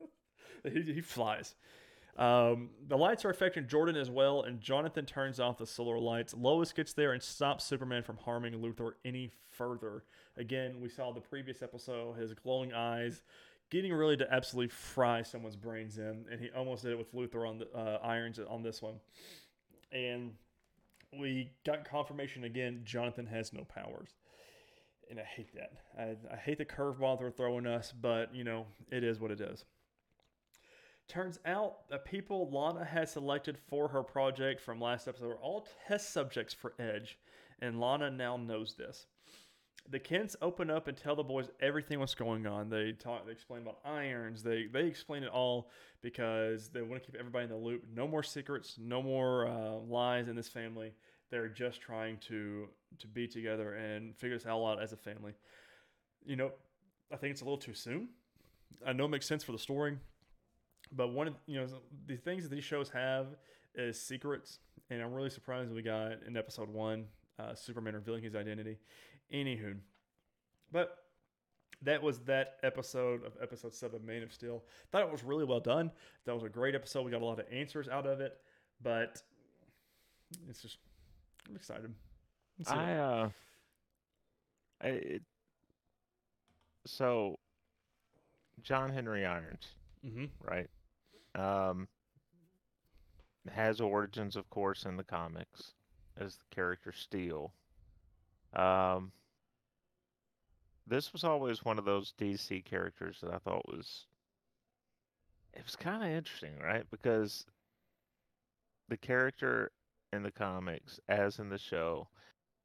he, 0.64 0.82
he 0.82 1.00
flies. 1.00 1.54
Um, 2.16 2.70
the 2.88 2.96
lights 2.96 3.24
are 3.26 3.30
affecting 3.30 3.68
Jordan 3.68 3.94
as 3.94 4.10
well, 4.10 4.42
and 4.42 4.60
Jonathan 4.60 5.04
turns 5.04 5.38
off 5.38 5.58
the 5.58 5.66
solar 5.66 5.98
lights. 5.98 6.32
Lois 6.34 6.72
gets 6.72 6.94
there 6.94 7.12
and 7.12 7.22
stops 7.22 7.64
Superman 7.64 8.02
from 8.02 8.16
harming 8.16 8.54
Luthor 8.54 8.92
any 9.04 9.30
further. 9.50 10.04
Again, 10.38 10.80
we 10.80 10.88
saw 10.88 11.12
the 11.12 11.20
previous 11.20 11.62
episode, 11.62 12.16
his 12.18 12.32
glowing 12.32 12.72
eyes 12.72 13.22
getting 13.70 13.92
really 13.92 14.16
to 14.16 14.32
absolutely 14.32 14.68
fry 14.68 15.22
someone's 15.22 15.56
brains 15.56 15.98
in, 15.98 16.24
and 16.30 16.40
he 16.40 16.48
almost 16.56 16.82
did 16.82 16.92
it 16.92 16.98
with 16.98 17.12
Luthor 17.14 17.48
on 17.48 17.58
the 17.58 17.68
uh, 17.72 17.98
Irons 18.02 18.38
on 18.38 18.62
this 18.62 18.80
one. 18.80 18.94
And 19.92 20.32
we 21.18 21.50
got 21.64 21.88
confirmation 21.88 22.44
again 22.44 22.82
Jonathan 22.84 23.26
has 23.26 23.52
no 23.52 23.64
powers. 23.64 24.10
And 25.08 25.20
I 25.20 25.24
hate 25.24 25.54
that. 25.54 25.72
I, 25.96 26.34
I 26.34 26.36
hate 26.36 26.58
the 26.58 26.64
curveball 26.64 27.18
they're 27.18 27.30
throwing 27.30 27.66
us, 27.66 27.92
but 27.92 28.34
you 28.34 28.44
know, 28.44 28.66
it 28.90 29.04
is 29.04 29.20
what 29.20 29.30
it 29.30 29.40
is. 29.40 29.64
Turns 31.08 31.38
out 31.46 31.88
the 31.88 31.98
people 31.98 32.50
Lana 32.50 32.84
had 32.84 33.08
selected 33.08 33.56
for 33.68 33.88
her 33.88 34.02
project 34.02 34.60
from 34.60 34.80
last 34.80 35.06
episode 35.06 35.28
were 35.28 35.36
all 35.36 35.68
test 35.86 36.12
subjects 36.12 36.52
for 36.52 36.74
Edge, 36.80 37.18
and 37.60 37.80
Lana 37.80 38.10
now 38.10 38.36
knows 38.36 38.74
this. 38.74 39.06
The 39.88 40.00
Kents 40.00 40.34
open 40.42 40.68
up 40.68 40.88
and 40.88 40.96
tell 40.96 41.14
the 41.14 41.22
boys 41.22 41.48
everything 41.60 42.00
what's 42.00 42.16
going 42.16 42.44
on. 42.44 42.70
They 42.70 42.90
talk, 42.90 43.24
they 43.24 43.30
explain 43.30 43.62
about 43.62 43.78
irons. 43.84 44.42
They 44.42 44.66
they 44.66 44.86
explain 44.86 45.22
it 45.22 45.28
all 45.28 45.70
because 46.02 46.70
they 46.70 46.82
want 46.82 47.04
to 47.04 47.06
keep 47.06 47.18
everybody 47.18 47.44
in 47.44 47.50
the 47.50 47.56
loop. 47.56 47.84
No 47.94 48.08
more 48.08 48.24
secrets. 48.24 48.74
No 48.76 49.00
more 49.00 49.46
uh, 49.46 49.76
lies 49.88 50.26
in 50.26 50.34
this 50.34 50.48
family. 50.48 50.92
They're 51.30 51.48
just 51.48 51.80
trying 51.80 52.18
to 52.28 52.68
to 52.98 53.06
be 53.06 53.26
together 53.26 53.74
and 53.74 54.16
figure 54.16 54.36
this 54.36 54.46
out 54.46 54.82
as 54.82 54.92
a 54.92 54.96
family. 54.96 55.32
You 56.24 56.36
know, 56.36 56.52
I 57.12 57.16
think 57.16 57.32
it's 57.32 57.40
a 57.40 57.44
little 57.44 57.58
too 57.58 57.74
soon. 57.74 58.08
I 58.84 58.92
know 58.92 59.06
it 59.06 59.08
makes 59.08 59.26
sense 59.26 59.42
for 59.44 59.52
the 59.52 59.58
story, 59.58 59.98
but 60.92 61.12
one 61.12 61.28
of 61.28 61.34
you 61.46 61.60
know 61.60 61.66
the 62.06 62.16
things 62.16 62.42
that 62.44 62.50
these 62.54 62.64
shows 62.64 62.90
have 62.90 63.26
is 63.74 64.00
secrets, 64.00 64.58
and 64.90 65.02
I'm 65.02 65.12
really 65.12 65.30
surprised 65.30 65.72
we 65.72 65.82
got 65.82 66.22
in 66.26 66.36
episode 66.36 66.68
one 66.68 67.06
uh, 67.38 67.54
Superman 67.54 67.94
revealing 67.94 68.22
his 68.22 68.34
identity. 68.34 68.78
Anywho, 69.32 69.76
but 70.72 70.98
that 71.82 72.02
was 72.02 72.20
that 72.20 72.56
episode 72.62 73.24
of 73.24 73.32
episode 73.42 73.74
seven, 73.74 74.04
Man 74.04 74.22
of 74.22 74.32
Steel. 74.32 74.62
Thought 74.90 75.02
it 75.02 75.12
was 75.12 75.24
really 75.24 75.44
well 75.44 75.60
done. 75.60 75.90
That 76.24 76.34
was 76.34 76.44
a 76.44 76.48
great 76.48 76.74
episode. 76.74 77.04
We 77.04 77.10
got 77.10 77.22
a 77.22 77.24
lot 77.24 77.38
of 77.38 77.46
answers 77.52 77.88
out 77.88 78.06
of 78.06 78.20
it, 78.20 78.38
but 78.82 79.20
it's 80.48 80.62
just 80.62 80.78
I'm 81.48 81.56
excited. 81.56 81.94
I 82.66 82.92
uh, 82.94 83.30
I, 84.80 84.88
it, 84.88 85.22
so 86.86 87.38
John 88.62 88.90
Henry 88.90 89.24
Irons, 89.24 89.74
Mhm. 90.04 90.30
right? 90.42 90.68
Um, 91.34 91.88
has 93.52 93.80
origins, 93.80 94.36
of 94.36 94.48
course, 94.50 94.84
in 94.84 94.96
the 94.96 95.04
comics 95.04 95.74
as 96.16 96.36
the 96.36 96.44
character 96.54 96.92
Steel. 96.92 97.52
Um, 98.54 99.12
this 100.86 101.12
was 101.12 101.24
always 101.24 101.64
one 101.64 101.78
of 101.78 101.84
those 101.84 102.12
DC 102.18 102.64
characters 102.64 103.18
that 103.20 103.32
I 103.32 103.38
thought 103.38 103.68
was 103.68 104.06
it 105.52 105.64
was 105.64 105.76
kind 105.76 106.02
of 106.02 106.10
interesting, 106.10 106.58
right? 106.58 106.84
Because 106.90 107.46
the 108.88 108.96
character 108.96 109.72
in 110.16 110.24
the 110.24 110.32
comics, 110.32 111.00
as 111.08 111.38
in 111.40 111.50
the 111.50 111.58
show, 111.58 112.08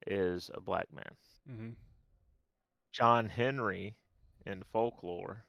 is 0.08 0.52
a 0.56 0.62
black 0.62 0.92
man. 0.94 1.18
Mhm. 1.48 1.76
John 2.94 3.28
Henry 3.28 3.98
in 4.46 4.64
folklore 4.64 5.46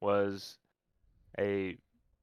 was 0.00 0.58
a 1.38 1.78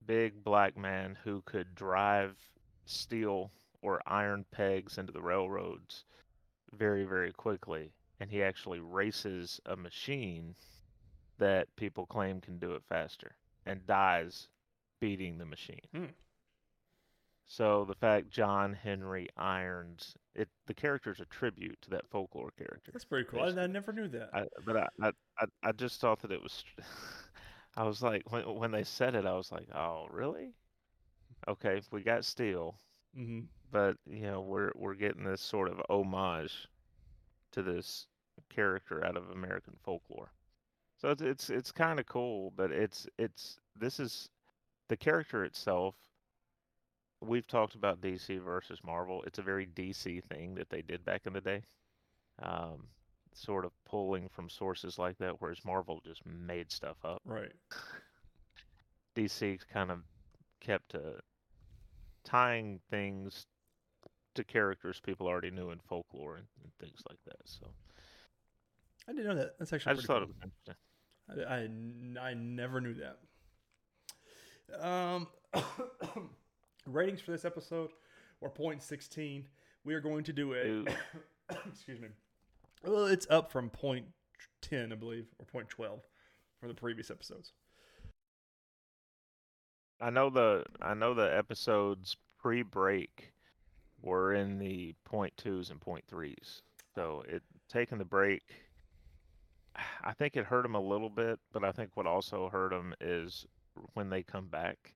big 0.06 0.44
black 0.44 0.78
man 0.78 1.16
who 1.16 1.42
could 1.44 1.76
drive 1.76 2.38
steel 2.86 3.52
or 3.82 4.02
iron 4.08 4.46
pegs 4.52 4.98
into 4.98 5.12
the 5.14 5.22
railroads 5.22 6.06
very, 6.74 7.06
very 7.06 7.34
quickly. 7.34 7.94
And 8.20 8.32
he 8.32 8.44
actually 8.44 8.80
races 8.80 9.62
a 9.66 9.76
machine 9.78 10.56
that 11.38 11.76
people 11.76 12.06
claim 12.08 12.42
can 12.42 12.60
do 12.60 12.74
it 12.76 12.84
faster 12.86 13.38
and 13.66 13.86
dies 13.88 14.50
beating 15.00 15.38
the 15.38 15.46
machine. 15.46 15.82
Hmm. 15.94 16.06
So 17.48 17.86
the 17.86 17.96
fact 17.96 18.30
John 18.30 18.74
Henry 18.74 19.28
Irons, 19.38 20.16
it 20.34 20.50
the 20.66 20.74
character's 20.74 21.20
a 21.20 21.26
tribute 21.26 21.82
to 21.84 21.90
that 21.92 22.10
folklore 22.10 22.52
character. 22.58 22.92
That's 22.92 23.06
pretty 23.06 23.28
cool. 23.30 23.42
I, 23.42 23.62
I 23.62 23.68
never 23.68 23.92
knew 23.92 24.08
that. 24.10 24.30
I, 24.34 24.46
but 24.66 24.78
I, 24.78 25.12
I, 25.40 25.46
I, 25.62 25.72
just 25.74 26.00
thought 26.00 26.22
that 26.22 26.32
it 26.32 26.42
was. 26.42 26.64
I 27.76 27.84
was 27.84 28.02
like, 28.02 28.32
when 28.32 28.44
when 28.56 28.72
they 28.72 28.84
said 28.84 29.16
it, 29.16 29.26
I 29.26 29.34
was 29.34 29.52
like, 29.52 29.68
oh, 29.76 30.08
really? 30.10 30.54
Okay, 31.48 31.82
we 31.92 32.02
got 32.02 32.26
Steel, 32.26 32.76
hmm 33.14 33.42
but 33.74 33.98
you 34.06 34.22
know, 34.22 34.40
we're 34.40 34.72
we're 34.76 34.94
getting 34.94 35.26
this 35.26 35.42
sort 35.42 35.70
of 35.70 35.82
homage 35.90 36.68
to 37.52 37.64
this 37.64 38.08
character 38.50 39.04
out 39.04 39.18
of 39.18 39.30
American 39.32 39.74
folklore. 39.84 40.32
So 40.98 41.10
it's 41.10 41.22
it's 41.22 41.50
it's 41.50 41.72
kind 41.72 42.00
of 42.00 42.06
cool, 42.06 42.54
but 42.56 42.72
it's 42.72 43.08
it's 43.18 43.60
this 43.76 44.00
is 44.00 44.30
the 44.88 44.96
character 44.96 45.44
itself. 45.44 45.96
We've 47.26 47.48
talked 47.48 47.76
about 47.76 48.02
DC 48.02 48.42
versus 48.44 48.80
Marvel. 48.86 49.24
It's 49.26 49.40
a 49.40 49.44
very 49.44 49.68
DC 49.68 50.24
thing 50.26 50.56
that 50.56 50.70
they 50.70 50.82
did 50.82 51.04
back 51.06 51.22
in 51.26 51.34
the 51.34 51.42
day. 51.42 51.64
Um, 52.42 52.88
sort 53.34 53.66
of 53.66 53.72
pulling 53.86 54.30
from 54.30 54.50
sources 54.50 54.98
like 54.98 55.18
that, 55.20 55.36
whereas 55.40 55.64
Marvel 55.66 56.02
just 56.06 56.26
made 56.26 56.72
stuff 56.72 56.98
up. 57.04 57.22
Right. 57.26 57.52
DC 59.16 59.60
kind 59.72 59.92
of 59.92 60.00
kept 60.60 60.96
uh, 60.96 61.20
tying 62.24 62.80
things 62.90 63.46
to 64.36 64.44
characters 64.44 65.00
people 65.00 65.28
already 65.28 65.52
knew 65.52 65.70
in 65.72 65.80
folklore 65.88 66.38
and, 66.38 66.48
and 66.64 66.72
things 66.80 67.02
like 67.08 67.20
that. 67.26 67.38
So 67.46 67.68
I 69.08 69.12
didn't 69.12 69.28
know 69.28 69.36
that. 69.36 69.60
That's 69.60 69.74
actually 69.74 69.92
I 69.92 69.96
just 69.96 70.08
thought 70.08 70.24
cool. 70.24 70.30
it 70.30 70.30
was 70.30 70.38
interesting. 70.44 72.20
I, 72.20 72.24
I, 72.24 72.30
I 72.30 72.34
never 72.34 72.82
knew 72.82 72.96
that. 72.96 73.18
Um, 74.84 75.28
ratings 76.86 77.22
for 77.22 77.32
this 77.32 77.46
episode 77.46 77.92
were 78.40 78.50
0.16. 78.50 79.44
We 79.84 79.94
are 79.94 80.02
going 80.02 80.24
to 80.26 80.34
do 80.34 80.54
a. 80.54 81.56
excuse 81.68 82.00
me. 82.00 82.10
Well, 82.86 83.06
it's 83.06 83.28
up 83.30 83.52
from 83.52 83.70
0.10, 83.70 84.92
I 84.92 84.96
believe, 84.96 85.28
or 85.40 85.64
0.12 85.64 86.00
from 86.60 86.70
the 86.70 86.76
previous 86.76 87.10
episodes. 87.10 87.54
I 90.02 90.10
know 90.10 90.30
the 90.30 90.66
I 90.82 90.94
know 90.94 91.14
the 91.14 91.34
episodes 91.34 92.18
pre-break 92.38 93.32
were 94.02 94.34
in 94.34 94.60
the 94.60 94.94
point 95.06 95.34
twos 95.38 95.70
and 95.70 95.80
point 95.80 96.04
threes. 96.10 96.62
So 96.94 97.24
it 97.28 97.42
taking 97.70 97.98
the 97.98 98.06
break, 98.06 98.44
I 100.04 100.14
think 100.14 100.36
it 100.36 100.46
hurt 100.46 100.64
them 100.64 100.76
a 100.76 100.82
little 100.82 101.10
bit, 101.10 101.40
but 101.52 101.64
I 101.64 101.72
think 101.72 101.92
what 101.94 102.06
also 102.06 102.50
hurt 102.50 102.72
them 102.72 102.94
is 103.00 103.46
when 103.94 104.10
they 104.10 104.24
come 104.24 104.48
back, 104.48 104.94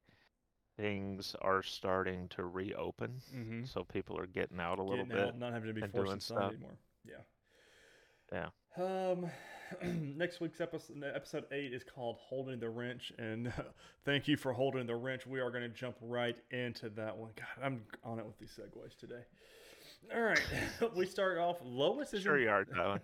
things 0.77 1.35
are 1.41 1.63
starting 1.63 2.27
to 2.29 2.45
reopen. 2.45 3.13
Mm-hmm. 3.35 3.65
So 3.65 3.83
people 3.83 4.17
are 4.19 4.27
getting 4.27 4.59
out 4.59 4.79
a 4.79 4.83
little 4.83 5.05
Getting 5.05 5.21
bit. 5.21 5.27
out, 5.29 5.39
not 5.39 5.53
having 5.53 5.73
to 5.73 5.81
be 5.81 5.87
forced 5.87 6.13
inside 6.13 6.53
anymore. 6.53 6.77
Yeah. 7.03 7.15
Yeah. 8.31 8.49
Um, 8.77 9.25
next 10.17 10.39
week's 10.39 10.61
episode, 10.61 11.03
episode 11.03 11.45
eight, 11.51 11.73
is 11.73 11.83
called 11.83 12.17
"Holding 12.19 12.59
the 12.59 12.69
Wrench," 12.69 13.11
and 13.17 13.51
thank 14.05 14.27
you 14.27 14.37
for 14.37 14.53
holding 14.53 14.85
the 14.85 14.95
wrench. 14.95 15.25
We 15.25 15.39
are 15.39 15.49
going 15.49 15.63
to 15.63 15.69
jump 15.69 15.97
right 16.01 16.37
into 16.51 16.89
that 16.89 17.15
one. 17.15 17.31
God, 17.35 17.65
I'm 17.65 17.81
on 18.03 18.19
it 18.19 18.25
with 18.25 18.37
these 18.37 18.51
segues 18.57 18.97
today. 18.97 19.21
All 20.13 20.21
right, 20.21 20.41
we 20.95 21.05
start 21.05 21.37
off. 21.37 21.57
Lois 21.63 22.13
is 22.13 22.23
Sure 22.23 22.37
in, 22.37 22.43
you 22.43 22.49
are, 22.49 22.65
Tyler. 22.65 23.01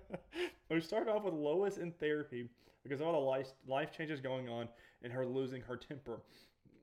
we 0.70 0.80
start 0.80 1.08
off 1.08 1.24
with 1.24 1.34
Lois 1.34 1.76
in 1.78 1.92
therapy 1.92 2.48
because 2.82 3.00
of 3.00 3.08
all 3.08 3.12
the 3.12 3.18
life 3.18 3.48
life 3.66 3.90
changes 3.92 4.20
going 4.20 4.48
on 4.48 4.68
and 5.02 5.12
her 5.12 5.26
losing 5.26 5.60
her 5.62 5.76
temper. 5.76 6.20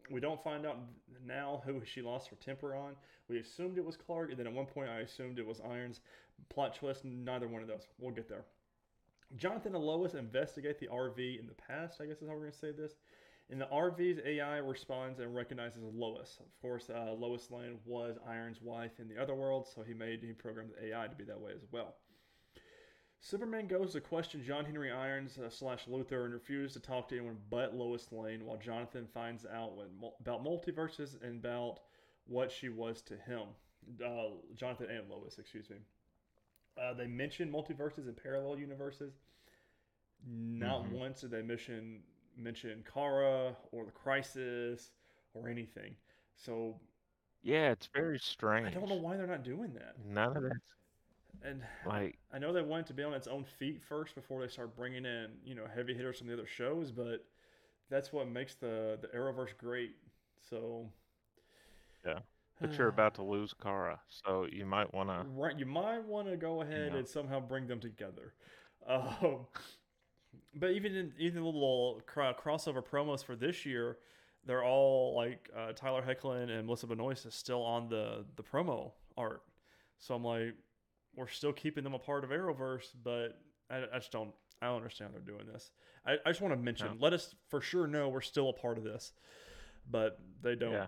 We 0.10 0.20
don't 0.20 0.43
find 0.43 0.65
out 0.65 0.78
now 1.26 1.62
who 1.65 1.82
she 1.86 2.02
lost 2.02 2.30
her 2.30 2.36
temper 2.38 2.76
on. 2.76 2.96
We 3.28 3.39
assumed 3.39 3.78
it 3.78 3.86
was 3.86 3.98
Clark, 3.98 4.30
and 4.30 4.39
then 4.39 4.48
at 4.48 4.54
one 4.54 4.65
point 4.65 4.89
I 4.89 5.00
assumed 5.00 5.39
it 5.39 5.46
was 5.46 5.60
Irons. 5.62 6.02
Plot 6.50 6.76
twist, 6.76 7.04
neither 7.04 7.48
one 7.48 7.62
of 7.62 7.67
those. 7.67 7.88
We'll 8.00 8.13
get 8.13 8.30
there. 8.30 8.46
Jonathan 9.36 9.76
and 9.76 9.84
Lois 9.84 10.13
investigate 10.13 10.80
the 10.80 10.88
RV 10.88 11.39
in 11.39 11.48
the 11.48 11.54
past, 11.54 12.00
I 12.00 12.06
guess 12.06 12.22
is 12.22 12.28
how 12.28 12.34
we're 12.34 12.41
going 12.41 12.52
to 12.52 12.58
say 12.58 12.72
this. 12.72 12.93
In 13.50 13.60
the 13.60 13.65
RV's 13.65 14.20
AI 14.26 14.58
responds 14.58 15.20
and 15.20 15.34
recognizes 15.34 15.82
Lois. 15.82 16.38
Of 16.39 16.62
course, 16.62 16.89
uh, 16.89 17.13
Lois 17.13 17.50
Lane 17.50 17.80
was 17.86 18.17
Iron's 18.28 18.62
wife 18.62 19.00
in 19.00 19.08
the 19.08 19.22
other 19.22 19.36
world, 19.36 19.67
so 19.74 19.84
he 19.84 19.93
made 19.93 20.22
he 20.22 20.34
programmed 20.34 20.72
the 20.72 20.88
AI 20.88 21.08
to 21.08 21.15
be 21.15 21.24
that 21.26 21.39
way 21.39 21.52
as 21.56 21.63
well. 21.72 21.96
Superman 23.19 23.67
goes 23.67 23.93
to 23.93 24.01
question 24.01 24.43
John 24.43 24.63
Henry 24.63 24.91
Irons 24.91 25.38
uh, 25.38 25.49
slash 25.49 25.86
Luthor 25.86 26.25
and 26.25 26.34
refuses 26.34 26.73
to 26.73 26.80
talk 26.80 27.10
to 27.10 27.17
anyone 27.17 27.38
but 27.49 27.75
Lois 27.75 28.12
Lane, 28.12 28.45
while 28.45 28.58
Jonathan 28.58 29.08
finds 29.13 29.45
out 29.45 29.75
when, 29.75 29.88
about 30.21 30.43
multiverses 30.45 31.21
and 31.21 31.43
about 31.43 31.80
what 32.27 32.51
she 32.51 32.69
was 32.69 33.01
to 33.03 33.15
him. 33.17 33.47
Uh, 34.03 34.30
Jonathan 34.56 34.88
and 34.89 35.10
Lois, 35.10 35.39
excuse 35.39 35.69
me. 35.69 35.77
Uh, 36.82 36.93
they 36.93 37.08
mention 37.08 37.51
multiverses 37.51 38.08
and 38.08 38.15
parallel 38.15 38.60
universes. 38.60 39.13
Not 40.25 40.84
Mhm. 40.86 40.91
once 40.91 41.21
did 41.21 41.32
they 41.32 41.41
mention 41.41 42.03
mention 42.36 42.84
Kara 42.84 43.56
or 43.71 43.84
the 43.86 43.91
Crisis 43.91 44.91
or 45.34 45.47
anything. 45.49 45.95
So 46.36 46.80
Yeah, 47.41 47.71
it's 47.71 47.88
very 47.88 48.19
strange. 48.19 48.67
I 48.67 48.69
don't 48.80 48.89
know 48.89 48.95
why 48.95 49.17
they're 49.17 49.25
not 49.25 49.43
doing 49.43 49.73
that. 49.73 49.97
None 50.06 50.38
of 50.38 50.43
that. 50.43 50.62
And 51.43 51.62
Like, 51.86 52.17
I 52.34 52.39
know 52.39 52.52
they 52.52 52.62
wanted 52.62 52.88
to 52.88 52.93
be 52.93 53.04
on 53.04 53.13
its 53.13 53.28
own 53.28 53.43
feet 53.43 53.82
first 53.82 54.15
before 54.15 54.41
they 54.41 54.47
start 54.47 54.76
bringing 54.76 55.06
in, 55.06 55.28
you 55.45 55.56
know, 55.56 55.65
heavy 55.73 55.93
hitters 55.93 56.17
from 56.19 56.28
the 56.28 56.34
other 56.34 56.47
shows, 56.47 56.91
but 56.91 57.26
that's 57.89 58.12
what 58.12 58.28
makes 58.30 58.56
the 58.56 58.97
the 59.02 59.08
Arrowverse 59.08 59.58
great. 59.58 59.95
So 60.50 60.89
Yeah. 62.06 62.19
but 62.60 62.78
you're 62.78 62.88
about 62.88 63.15
to 63.15 63.23
lose 63.23 63.54
Kara, 63.54 64.00
so 64.10 64.45
you 64.52 64.65
might 64.65 64.93
want 64.93 65.10
to. 65.10 65.26
right, 65.36 65.58
you 65.58 65.65
might 65.65 66.04
want 66.04 66.28
to 66.28 66.38
go 66.38 66.62
ahead 66.62 66.91
know. 66.91 66.97
and 66.97 67.08
somehow 67.08 67.39
bring 67.39 67.67
them 67.67 67.80
together. 67.80 68.34
Um, 68.88 69.47
but 70.56 70.71
even 70.71 70.95
in 70.95 71.13
even 71.19 71.41
the 71.41 71.45
little 71.45 72.02
crossover 72.08 72.82
promos 72.84 73.23
for 73.23 73.36
this 73.36 73.65
year, 73.65 73.97
they're 74.45 74.63
all 74.63 75.13
like 75.15 75.50
uh, 75.56 75.73
Tyler 75.73 76.02
Hoechlin 76.02 76.50
and 76.50 76.65
Melissa 76.65 76.88
Benoist 76.88 77.26
is 77.26 77.36
still 77.36 77.62
on 77.63 77.89
the 77.89 78.26
the 78.38 78.43
promo 78.43 78.91
art. 79.17 79.43
So 80.00 80.15
I'm 80.15 80.23
like, 80.23 80.56
we're 81.17 81.27
still 81.27 81.51
keeping 81.51 81.84
them 81.84 81.93
a 81.93 81.99
part 81.99 82.23
of 82.23 82.30
Arrowverse, 82.30 82.93
but 83.03 83.38
I, 83.69 83.84
I 83.93 83.97
just 83.97 84.12
don't 84.12 84.32
I 84.62 84.67
don't 84.67 84.77
understand 84.77 85.12
how 85.12 85.17
they're 85.19 85.36
doing 85.36 85.47
this. 85.51 85.71
I, 86.06 86.13
I 86.25 86.30
just 86.30 86.41
want 86.41 86.53
to 86.53 86.60
mention, 86.60 86.88
No. 86.88 86.95
let 86.99 87.13
us 87.13 87.36
for 87.49 87.60
sure 87.62 87.86
know 87.88 88.08
we're 88.10 88.21
still 88.21 88.49
a 88.49 88.53
part 88.53 88.77
of 88.77 88.84
this, 88.84 89.12
but 89.89 90.19
they 90.41 90.56
don't 90.56 90.71
Yeah. 90.73 90.88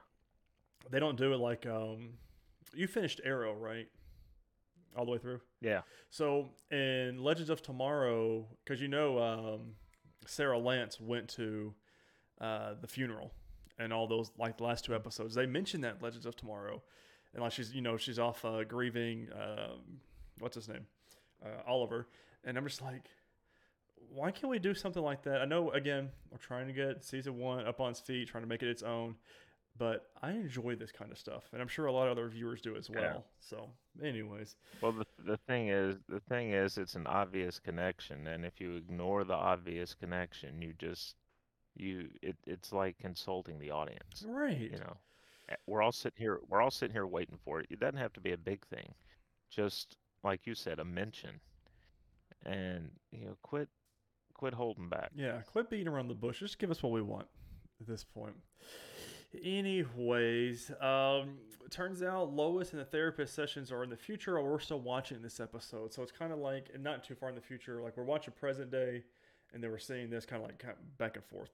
they 0.90 1.00
don't 1.00 1.18
do 1.18 1.34
it 1.34 1.38
like 1.38 1.66
um 1.66 2.14
you 2.74 2.88
finished 2.88 3.20
Arrow, 3.26 3.54
right? 3.54 3.88
All 4.96 5.06
the 5.06 5.12
way 5.12 5.18
through. 5.18 5.42
Yeah. 5.62 5.82
So 6.10 6.50
in 6.72 7.24
Legends 7.24 7.50
of 7.50 7.62
Tomorrow, 7.62 8.48
because 8.64 8.82
you 8.82 8.88
know 8.88 9.20
um, 9.20 9.76
Sara 10.26 10.58
Lance 10.58 11.00
went 11.00 11.28
to 11.30 11.74
uh, 12.42 12.74
the 12.82 12.88
funeral 12.88 13.32
and 13.78 13.94
all 13.94 14.08
those 14.08 14.32
like 14.38 14.58
the 14.58 14.64
last 14.64 14.86
two 14.86 14.94
episodes, 14.96 15.36
they 15.36 15.46
mentioned 15.46 15.84
that 15.84 16.02
Legends 16.02 16.26
of 16.26 16.36
Tomorrow, 16.36 16.82
and 17.34 17.42
like 17.44 17.52
she's 17.52 17.74
you 17.74 17.82
know 17.82 17.98
she's 17.98 18.18
off 18.20 18.44
uh, 18.46 18.64
grieving. 18.64 19.28
Um, 19.34 20.02
what's 20.40 20.56
his 20.56 20.68
name? 20.68 20.86
Uh, 21.44 21.62
Oliver, 21.68 22.08
and 22.44 22.58
I'm 22.58 22.66
just 22.66 22.82
like, 22.82 23.04
why 24.14 24.32
can't 24.32 24.50
we 24.50 24.60
do 24.60 24.74
something 24.74 25.04
like 25.04 25.24
that? 25.24 25.42
I 25.42 25.46
know 25.46 25.72
again 25.72 26.10
we're 26.32 26.38
trying 26.38 26.68
to 26.68 26.74
get 26.74 27.04
season 27.04 27.38
one 27.38 27.66
up 27.66 27.80
on 27.80 27.92
its 27.92 28.00
feet, 28.00 28.28
trying 28.28 28.44
to 28.44 28.50
make 28.50 28.64
it 28.64 28.70
its 28.70 28.84
own. 28.84 29.16
But 29.78 30.08
I 30.22 30.32
enjoy 30.32 30.76
this 30.76 30.92
kind 30.92 31.10
of 31.10 31.18
stuff, 31.18 31.44
and 31.54 31.62
I'm 31.62 31.70
sure 31.70 31.86
a 31.86 31.92
lot 31.94 32.08
of 32.08 32.12
other 32.18 32.28
viewers 32.28 32.60
do 32.60 32.76
as 32.76 32.90
well. 32.90 33.02
Yeah. 33.02 33.18
So, 33.40 33.70
anyways, 34.04 34.58
Well, 34.82 34.92
the 34.92 35.06
the 35.24 35.38
thing 35.38 35.70
is, 35.70 35.96
the 36.10 36.20
thing 36.20 36.52
is, 36.52 36.78
it's 36.78 36.96
an 36.96 37.08
obvious 37.08 37.60
connection, 37.60 38.28
and 38.28 38.44
if 38.46 38.60
you 38.60 38.76
ignore 38.76 39.24
the 39.24 39.36
obvious 39.36 39.94
connection, 39.94 40.62
you 40.62 40.74
just 40.78 41.16
you 41.78 42.10
it 42.22 42.36
it's 42.46 42.74
like 42.74 42.98
consulting 42.98 43.58
the 43.60 43.72
audience. 43.72 44.26
right? 44.28 44.60
You 44.60 44.80
know, 44.80 44.98
Eh, 45.50 45.56
we're 45.66 45.82
all 45.82 45.94
sitting 45.94 46.20
here, 46.20 46.40
we're 46.50 46.62
all 46.62 46.72
sitting 46.72 46.94
here 46.94 47.08
waiting 47.08 47.38
for 47.46 47.62
it. 47.62 47.68
It 47.70 47.80
doesn't 47.80 47.98
have 48.00 48.14
to 48.14 48.20
be 48.22 48.34
a 48.34 48.38
big 48.38 48.66
thing, 48.68 48.94
just 49.50 49.96
like 50.24 50.46
you 50.46 50.56
said, 50.56 50.80
a 50.80 50.86
mention, 50.86 51.40
and 52.46 52.92
you 53.12 53.26
know, 53.26 53.38
quit 53.42 53.70
quit 54.34 54.54
holding 54.54 54.90
back. 54.90 55.12
Yeah, 55.16 55.42
quit 55.52 55.70
beating 55.70 55.88
around 55.88 56.08
the 56.08 56.16
bush. 56.16 56.40
Just 56.40 56.60
give 56.60 56.72
us 56.72 56.82
what 56.82 56.92
we 56.92 57.02
want 57.02 57.28
at 57.82 57.88
this 57.88 58.04
point. 58.04 58.36
Anyways, 59.44 60.72
um, 60.82 61.38
turns 61.70 62.02
out 62.02 62.34
Lois 62.34 62.72
and 62.72 62.82
the 62.82 62.86
therapist 62.86 63.36
sessions 63.36 63.72
are 63.72 63.84
in 63.84 63.90
the 63.90 63.98
future, 63.98 64.38
or 64.38 64.52
we're 64.52 64.60
still 64.60 64.80
watching 64.80 65.22
this 65.22 65.40
episode. 65.40 65.94
So 65.94 66.02
it's 66.02 66.12
kind 66.12 66.34
of 66.34 66.40
like, 66.40 66.70
and 66.74 66.84
not 66.84 67.04
too 67.04 67.16
far 67.16 67.30
in 67.30 67.36
the 67.36 67.42
future, 67.42 67.82
like 67.82 67.96
we're 67.96 68.04
watching 68.04 68.34
present 68.40 68.72
day, 68.72 69.04
and 69.54 69.64
then 69.64 69.70
we're 69.70 69.78
seeing 69.78 70.10
this 70.10 70.26
kind 70.26 70.42
of 70.42 70.48
like 70.48 70.64
back 70.98 71.16
and 71.16 71.26
forth. 71.26 71.52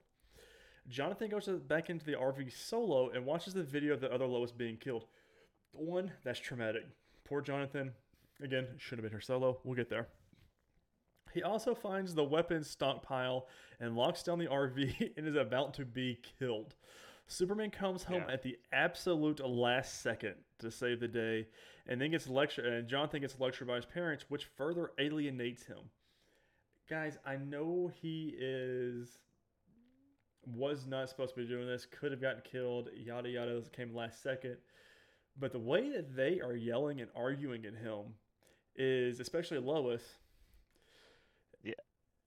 Jonathan 0.88 1.30
goes 1.30 1.48
back 1.48 1.90
into 1.90 2.06
the 2.06 2.14
RV 2.14 2.54
solo 2.56 3.10
and 3.10 3.26
watches 3.26 3.54
the 3.54 3.64
video 3.64 3.94
of 3.94 4.02
the 4.02 4.14
other 4.14 4.26
Lois 4.26 4.52
being 4.52 4.78
killed. 4.78 5.06
One, 5.72 6.12
that's 6.24 6.40
traumatic. 6.40 6.86
Poor 7.26 7.42
Jonathan. 7.42 7.92
Again, 8.44 8.68
should 8.78 8.98
have 8.98 9.04
been 9.04 9.14
her 9.14 9.22
solo. 9.22 9.60
We'll 9.64 9.76
get 9.76 9.90
there. 9.90 10.08
He 11.34 11.44
also 11.44 11.76
finds 11.76 12.14
the 12.16 12.24
weapons 12.24 12.70
stockpile 12.70 13.48
and 13.80 13.96
locks 13.96 14.24
down 14.24 14.40
the 14.40 14.48
RV 14.48 15.12
and 15.18 15.28
is 15.28 15.36
about 15.36 15.74
to 15.76 15.86
be 15.86 16.20
killed. 16.40 16.76
Superman 17.28 17.72
comes 17.72 18.04
home 18.04 18.24
Yeah. 18.28 18.34
at 18.34 18.44
the 18.44 18.58
absolute 18.72 19.40
last 19.46 20.02
second 20.02 20.36
to 20.60 20.70
save 20.70 21.00
the 21.00 21.08
day, 21.08 21.48
and 21.88 22.00
then 22.00 22.12
gets 22.12 22.28
lectured. 22.28 22.66
And 22.66 22.88
Jonathan 22.88 23.22
gets 23.22 23.40
lectured 23.40 23.68
by 23.68 23.76
his 23.78 23.86
parents, 23.86 24.26
which 24.30 24.46
further 24.46 24.92
alienates 25.00 25.64
him. 25.66 25.80
Guys, 26.90 27.18
I 27.26 27.38
know 27.38 27.92
he 28.02 28.36
is 28.38 29.18
was 30.56 30.86
not 30.86 31.10
supposed 31.10 31.34
to 31.34 31.42
be 31.42 31.48
doing 31.48 31.66
this. 31.66 31.88
Could 31.88 32.12
have 32.12 32.22
gotten 32.22 32.44
killed. 32.44 32.90
Yada 32.96 33.28
yada 33.30 33.64
came 33.76 33.96
last 33.96 34.22
second. 34.22 34.58
But 35.40 35.52
the 35.52 35.60
way 35.60 35.90
that 35.90 36.16
they 36.16 36.40
are 36.42 36.56
yelling 36.56 37.02
and 37.02 37.10
arguing 37.16 37.66
at 37.66 37.74
him 37.74 38.14
is, 38.76 39.20
especially 39.20 39.60
Lois, 39.60 40.02
Yeah, 41.64 41.74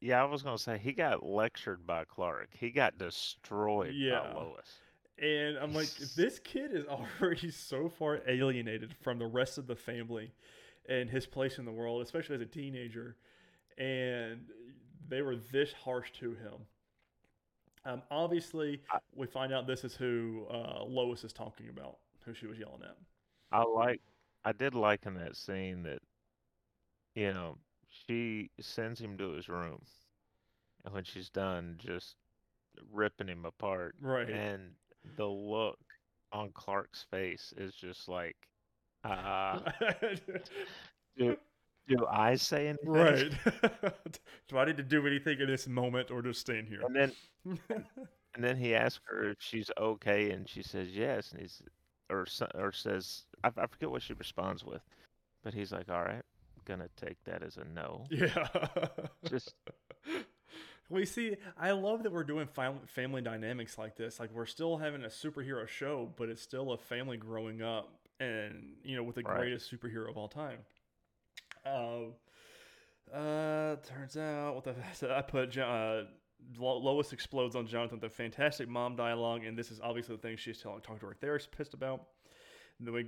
Yeah, 0.00 0.22
I 0.22 0.24
was 0.24 0.42
gonna 0.42 0.58
say 0.58 0.78
he 0.78 0.92
got 0.92 1.22
lectured 1.24 1.86
by 1.86 2.04
Clark. 2.04 2.48
He 2.52 2.70
got 2.70 2.98
destroyed 2.98 3.94
Yeah. 3.94 4.32
by 4.32 4.42
Lois. 4.42 4.78
And 5.20 5.58
I'm 5.58 5.74
like, 5.74 5.88
this 6.16 6.38
kid 6.38 6.72
is 6.72 6.86
already 7.20 7.50
so 7.50 7.88
far 7.88 8.20
alienated 8.28 8.94
from 9.02 9.18
the 9.18 9.26
rest 9.26 9.58
of 9.58 9.66
the 9.66 9.76
family 9.76 10.32
and 10.88 11.10
his 11.10 11.26
place 11.26 11.58
in 11.58 11.64
the 11.64 11.72
world, 11.72 12.02
especially 12.02 12.36
as 12.36 12.40
a 12.40 12.46
teenager. 12.46 13.16
And 13.76 14.46
they 15.08 15.22
were 15.22 15.36
this 15.36 15.72
harsh 15.72 16.10
to 16.20 16.30
him. 16.34 16.54
Um, 17.84 18.02
obviously, 18.10 18.82
I- 18.90 18.98
we 19.14 19.26
find 19.26 19.52
out 19.52 19.66
this 19.66 19.84
is 19.84 19.94
who 19.94 20.46
uh, 20.50 20.82
Lois 20.84 21.24
is 21.24 21.32
talking 21.32 21.68
about, 21.68 21.98
who 22.24 22.34
she 22.34 22.46
was 22.46 22.58
yelling 22.58 22.82
at. 22.82 22.96
I 23.50 23.62
like, 23.64 24.00
I 24.44 24.52
did 24.52 24.74
like 24.74 25.06
in 25.06 25.14
that 25.14 25.36
scene 25.36 25.82
that, 25.84 26.00
you 27.18 27.32
know, 27.34 27.58
she 28.06 28.48
sends 28.60 29.00
him 29.00 29.18
to 29.18 29.30
his 29.32 29.48
room, 29.48 29.82
and 30.84 30.94
when 30.94 31.02
she's 31.02 31.28
done, 31.30 31.74
just 31.78 32.14
ripping 32.92 33.26
him 33.26 33.44
apart, 33.44 33.96
Right. 34.00 34.30
and 34.30 34.70
the 35.16 35.26
look 35.26 35.78
on 36.32 36.52
Clark's 36.52 37.04
face 37.10 37.52
is 37.56 37.74
just 37.74 38.08
like, 38.08 38.36
uh, 39.02 39.58
do, 41.18 41.36
do 41.88 42.06
I 42.08 42.36
say 42.36 42.68
anything? 42.68 42.88
right. 42.88 43.32
Do 44.48 44.58
I 44.58 44.64
need 44.64 44.76
to 44.76 44.82
do 44.82 45.06
anything 45.06 45.40
in 45.40 45.46
this 45.48 45.66
moment 45.66 46.10
or 46.10 46.22
just 46.22 46.40
stand 46.40 46.68
here? 46.68 46.80
And 46.82 46.94
then, 46.94 47.12
and 48.34 48.44
then 48.44 48.56
he 48.56 48.74
asks 48.76 49.00
her 49.08 49.30
if 49.30 49.38
she's 49.40 49.70
okay, 49.78 50.30
and 50.30 50.48
she 50.48 50.62
says 50.62 50.88
yes, 50.90 51.32
and 51.32 51.40
he's, 51.40 51.62
or 52.10 52.26
or 52.54 52.72
says, 52.72 53.24
I, 53.42 53.48
I 53.56 53.66
forget 53.66 53.90
what 53.90 54.02
she 54.02 54.14
responds 54.14 54.64
with, 54.64 54.82
but 55.42 55.52
he's 55.52 55.72
like, 55.72 55.88
all 55.90 56.02
right, 56.02 56.22
gonna 56.68 56.88
take 56.96 57.16
that 57.24 57.42
as 57.42 57.56
a 57.56 57.64
no. 57.64 58.04
yeah. 58.10 58.46
Just 59.28 59.54
we 60.90 61.04
see 61.04 61.36
i 61.58 61.70
love 61.72 62.02
that 62.02 62.12
we're 62.12 62.24
doing 62.24 62.48
family 62.86 63.20
dynamics 63.20 63.76
like 63.76 63.94
this 63.96 64.18
like 64.18 64.30
we're 64.32 64.46
still 64.46 64.78
having 64.78 65.04
a 65.04 65.08
superhero 65.08 65.66
show 65.68 66.10
but 66.16 66.28
it's 66.30 66.40
still 66.40 66.72
a 66.72 66.78
family 66.78 67.16
growing 67.18 67.60
up 67.60 67.90
and 68.20 68.74
you 68.82 68.96
know 68.96 69.02
with 69.02 69.16
the 69.16 69.22
Right. 69.22 69.36
greatest 69.38 69.70
superhero 69.70 70.08
of 70.08 70.16
all 70.16 70.28
time 70.28 70.58
um 71.66 72.14
uh 73.12 73.76
turns 73.86 74.16
out 74.16 74.54
what 74.54 74.64
the 74.64 74.74
i 75.16 75.20
put 75.22 75.56
uh 75.58 76.04
Lois 76.56 77.12
explodes 77.12 77.56
on 77.56 77.66
Jonathan. 77.66 77.98
The 77.98 78.08
fantastic 78.08 78.68
mom 78.68 78.94
dialogue, 78.94 79.44
and 79.44 79.58
this 79.58 79.72
is 79.72 79.80
obviously 79.82 80.14
the 80.14 80.22
thing 80.22 80.36
she's 80.36 80.62
telling, 80.62 80.80
talking 80.82 81.00
to 81.00 81.06
her 81.06 81.14
therapist 81.20 81.50
pissed 81.50 81.74
about. 81.74 82.04
And 82.78 82.86
then 82.86 82.94
we 82.94 83.06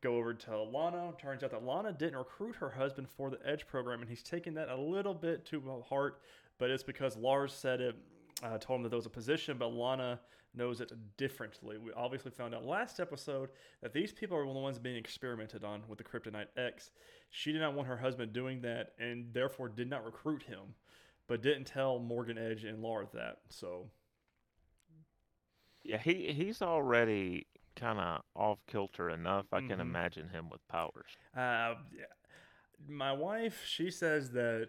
go, 0.00 0.16
over 0.16 0.32
to 0.32 0.62
Lana. 0.62 1.12
Turns 1.20 1.42
out 1.42 1.50
that 1.50 1.64
Lana 1.64 1.92
didn't 1.92 2.16
recruit 2.16 2.56
her 2.56 2.70
husband 2.70 3.08
for 3.08 3.30
the 3.30 3.38
Edge 3.44 3.66
program, 3.66 4.00
and 4.00 4.08
he's 4.08 4.22
taking 4.22 4.54
that 4.54 4.68
a 4.68 4.76
little 4.76 5.14
bit 5.14 5.44
to 5.46 5.82
heart. 5.88 6.20
But 6.58 6.70
it's 6.70 6.82
because 6.82 7.16
Lars 7.16 7.52
said 7.52 7.80
it, 7.80 7.96
uh, 8.42 8.58
told 8.58 8.78
him 8.78 8.82
that 8.84 8.88
there 8.90 8.96
was 8.96 9.06
a 9.06 9.10
position, 9.10 9.58
but 9.58 9.72
Lana 9.72 10.20
knows 10.54 10.80
it 10.80 10.92
differently. 11.16 11.78
We 11.78 11.92
obviously 11.92 12.30
found 12.30 12.54
out 12.54 12.64
last 12.64 12.98
episode 12.98 13.50
that 13.82 13.92
these 13.92 14.12
people 14.12 14.36
are 14.36 14.44
the 14.44 14.58
ones 14.58 14.78
being 14.78 14.96
experimented 14.96 15.64
on 15.64 15.82
with 15.86 15.98
the 15.98 16.04
Kryptonite 16.04 16.48
X. 16.56 16.90
She 17.30 17.52
did 17.52 17.60
not 17.60 17.74
want 17.74 17.88
her 17.88 17.96
husband 17.96 18.32
doing 18.32 18.60
that, 18.62 18.94
and 18.98 19.32
therefore 19.32 19.68
did 19.68 19.88
not 19.88 20.04
recruit 20.04 20.42
him, 20.42 20.74
but 21.28 21.42
didn't 21.42 21.64
tell 21.64 21.98
Morgan 21.98 22.38
Edge 22.38 22.64
and 22.64 22.82
Lars 22.82 23.08
that. 23.14 23.38
So 23.48 23.90
yeah, 25.82 25.98
he 25.98 26.32
he's 26.32 26.62
already 26.62 27.46
kind 27.80 27.98
of 27.98 28.22
off 28.36 28.58
kilter 28.66 29.10
enough. 29.10 29.46
I 29.52 29.60
can 29.60 29.78
Mhm. 29.78 29.80
imagine 29.80 30.28
him 30.28 30.48
with 30.50 30.66
powers. 30.68 31.16
Uh, 31.36 31.76
my 32.88 33.12
wife, 33.12 33.64
she 33.66 33.90
says 33.90 34.30
that 34.32 34.68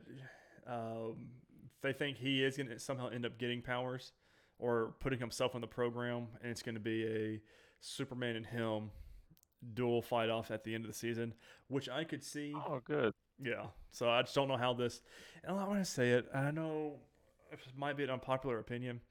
um, 0.67 1.29
they 1.81 1.91
think 1.93 2.17
he 2.17 2.43
is 2.43 2.55
going 2.57 2.69
to 2.69 2.79
somehow 2.79 3.09
end 3.09 3.25
up 3.25 3.37
getting 3.37 3.61
powers 3.61 4.13
or 4.59 4.93
putting 4.99 5.19
himself 5.19 5.55
in 5.55 5.61
the 5.61 5.67
program, 5.67 6.27
and 6.41 6.51
it's 6.51 6.61
going 6.61 6.75
to 6.75 6.81
be 6.81 7.05
a 7.05 7.41
Superman 7.79 8.35
and 8.35 8.45
him 8.45 8.91
dual 9.73 10.01
fight 10.01 10.29
off 10.29 10.51
at 10.51 10.63
the 10.63 10.73
end 10.75 10.85
of 10.85 10.89
the 10.91 10.97
season, 10.97 11.33
which 11.67 11.89
I 11.89 12.03
could 12.03 12.23
see. 12.23 12.53
Oh, 12.55 12.79
good. 12.83 13.13
Yeah. 13.39 13.67
So 13.91 14.09
I 14.09 14.21
just 14.21 14.35
don't 14.35 14.47
know 14.47 14.57
how 14.57 14.73
this. 14.73 15.01
And 15.43 15.57
I 15.57 15.67
want 15.67 15.79
to 15.79 15.85
say 15.89 16.11
it. 16.11 16.27
I 16.33 16.51
know 16.51 16.99
it 17.51 17.59
might 17.75 17.97
be 17.97 18.03
an 18.03 18.09
unpopular 18.11 18.59
opinion, 18.59 19.01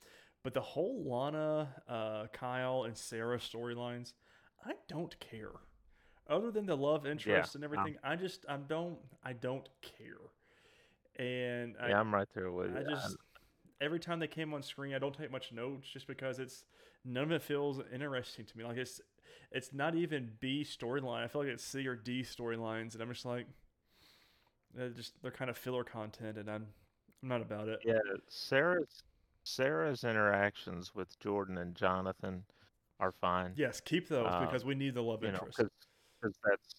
but 0.43 0.55
the 0.55 0.61
whole 0.61 1.03
Lana, 1.05 1.69
uh, 1.89 2.27
Kyle, 2.33 2.85
and 2.85 2.97
Sarah 2.97 3.39
storylines, 3.39 4.13
I 4.65 4.73
don't 4.89 5.19
care. 5.21 5.53
Other 6.29 6.51
than 6.51 6.67
the 6.67 6.77
love 6.77 7.07
interest 7.07 7.55
and 7.55 7.65
um, 7.65 7.73
everything, 7.73 7.97
I 8.05 8.17
just 8.17 8.45
I 8.49 8.57
don't 8.57 8.99
I 9.25 9.33
don't 9.33 9.69
care. 9.83 10.31
And 11.19 11.75
I, 11.81 11.91
Yeah, 11.91 12.01
I'm 12.01 12.15
right 12.15 12.29
there 12.35 12.51
with 12.53 12.71
you. 12.71 12.79
I 12.79 12.83
just 12.83 13.17
every 13.81 13.99
time 13.99 14.21
they 14.21 14.27
came 14.27 14.55
on 14.55 14.63
screen, 14.63 14.95
I 14.95 14.99
don't 14.99 15.17
take 15.17 15.33
much 15.33 15.53
notes 15.53 15.89
just 15.89 16.07
because 16.07 16.39
it's 16.39 16.65
none 17.05 17.25
of 17.25 17.33
it 17.33 17.43
feels 17.43 17.81
interesting 17.93 18.45
to 18.45 18.59
me. 18.59 18.65
Like 18.65 18.77
it's 18.77 19.01
it's 19.51 19.73
not 19.73 19.95
even 19.95 20.31
B 20.41 20.65
storyline. 20.65 21.25
I 21.25 21.29
feel 21.29 21.43
like 21.43 21.51
it's 21.51 21.65
C 21.65 21.87
or 21.87 21.97
D 21.97 22.23
storylines, 22.23 22.95
and 22.95 23.03
I'm 23.03 23.13
just 23.13 23.25
like, 23.25 23.47
they're 24.75 24.91
just 24.91 25.21
they're 25.23 25.31
kind 25.33 25.51
of 25.51 25.59
filler 25.59 25.85
content, 25.85 26.39
and 26.39 26.49
I'm 26.49 26.67
I'm 27.23 27.29
not 27.29 27.43
about 27.43 27.69
it. 27.69 27.81
Yeah, 27.85 27.99
Sarah's 28.29 29.03
Sarah's 29.45 30.05
interactions 30.05 30.95
with 30.95 31.19
Jordan 31.19 31.59
and 31.59 31.75
Jonathan 31.75 32.45
are 32.99 33.13
fine. 33.13 33.53
Yes, 33.57 33.81
keep 33.81 34.09
those 34.09 34.27
Uh, 34.27 34.47
because 34.47 34.65
we 34.65 34.75
need 34.75 34.95
the 34.95 35.03
love 35.03 35.23
you 35.25 35.33
know, 35.33 35.39
interest. 35.39 35.59
because 36.21 36.39
that's 36.45 36.75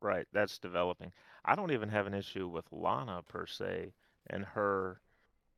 right. 0.00 0.26
That's 0.32 0.58
developing. 0.58 1.12
I 1.44 1.54
don't 1.54 1.72
even 1.72 1.88
have 1.88 2.06
an 2.06 2.14
issue 2.14 2.48
with 2.48 2.70
Lana 2.72 3.22
per 3.22 3.46
se 3.46 3.92
and 4.28 4.44
her 4.44 5.00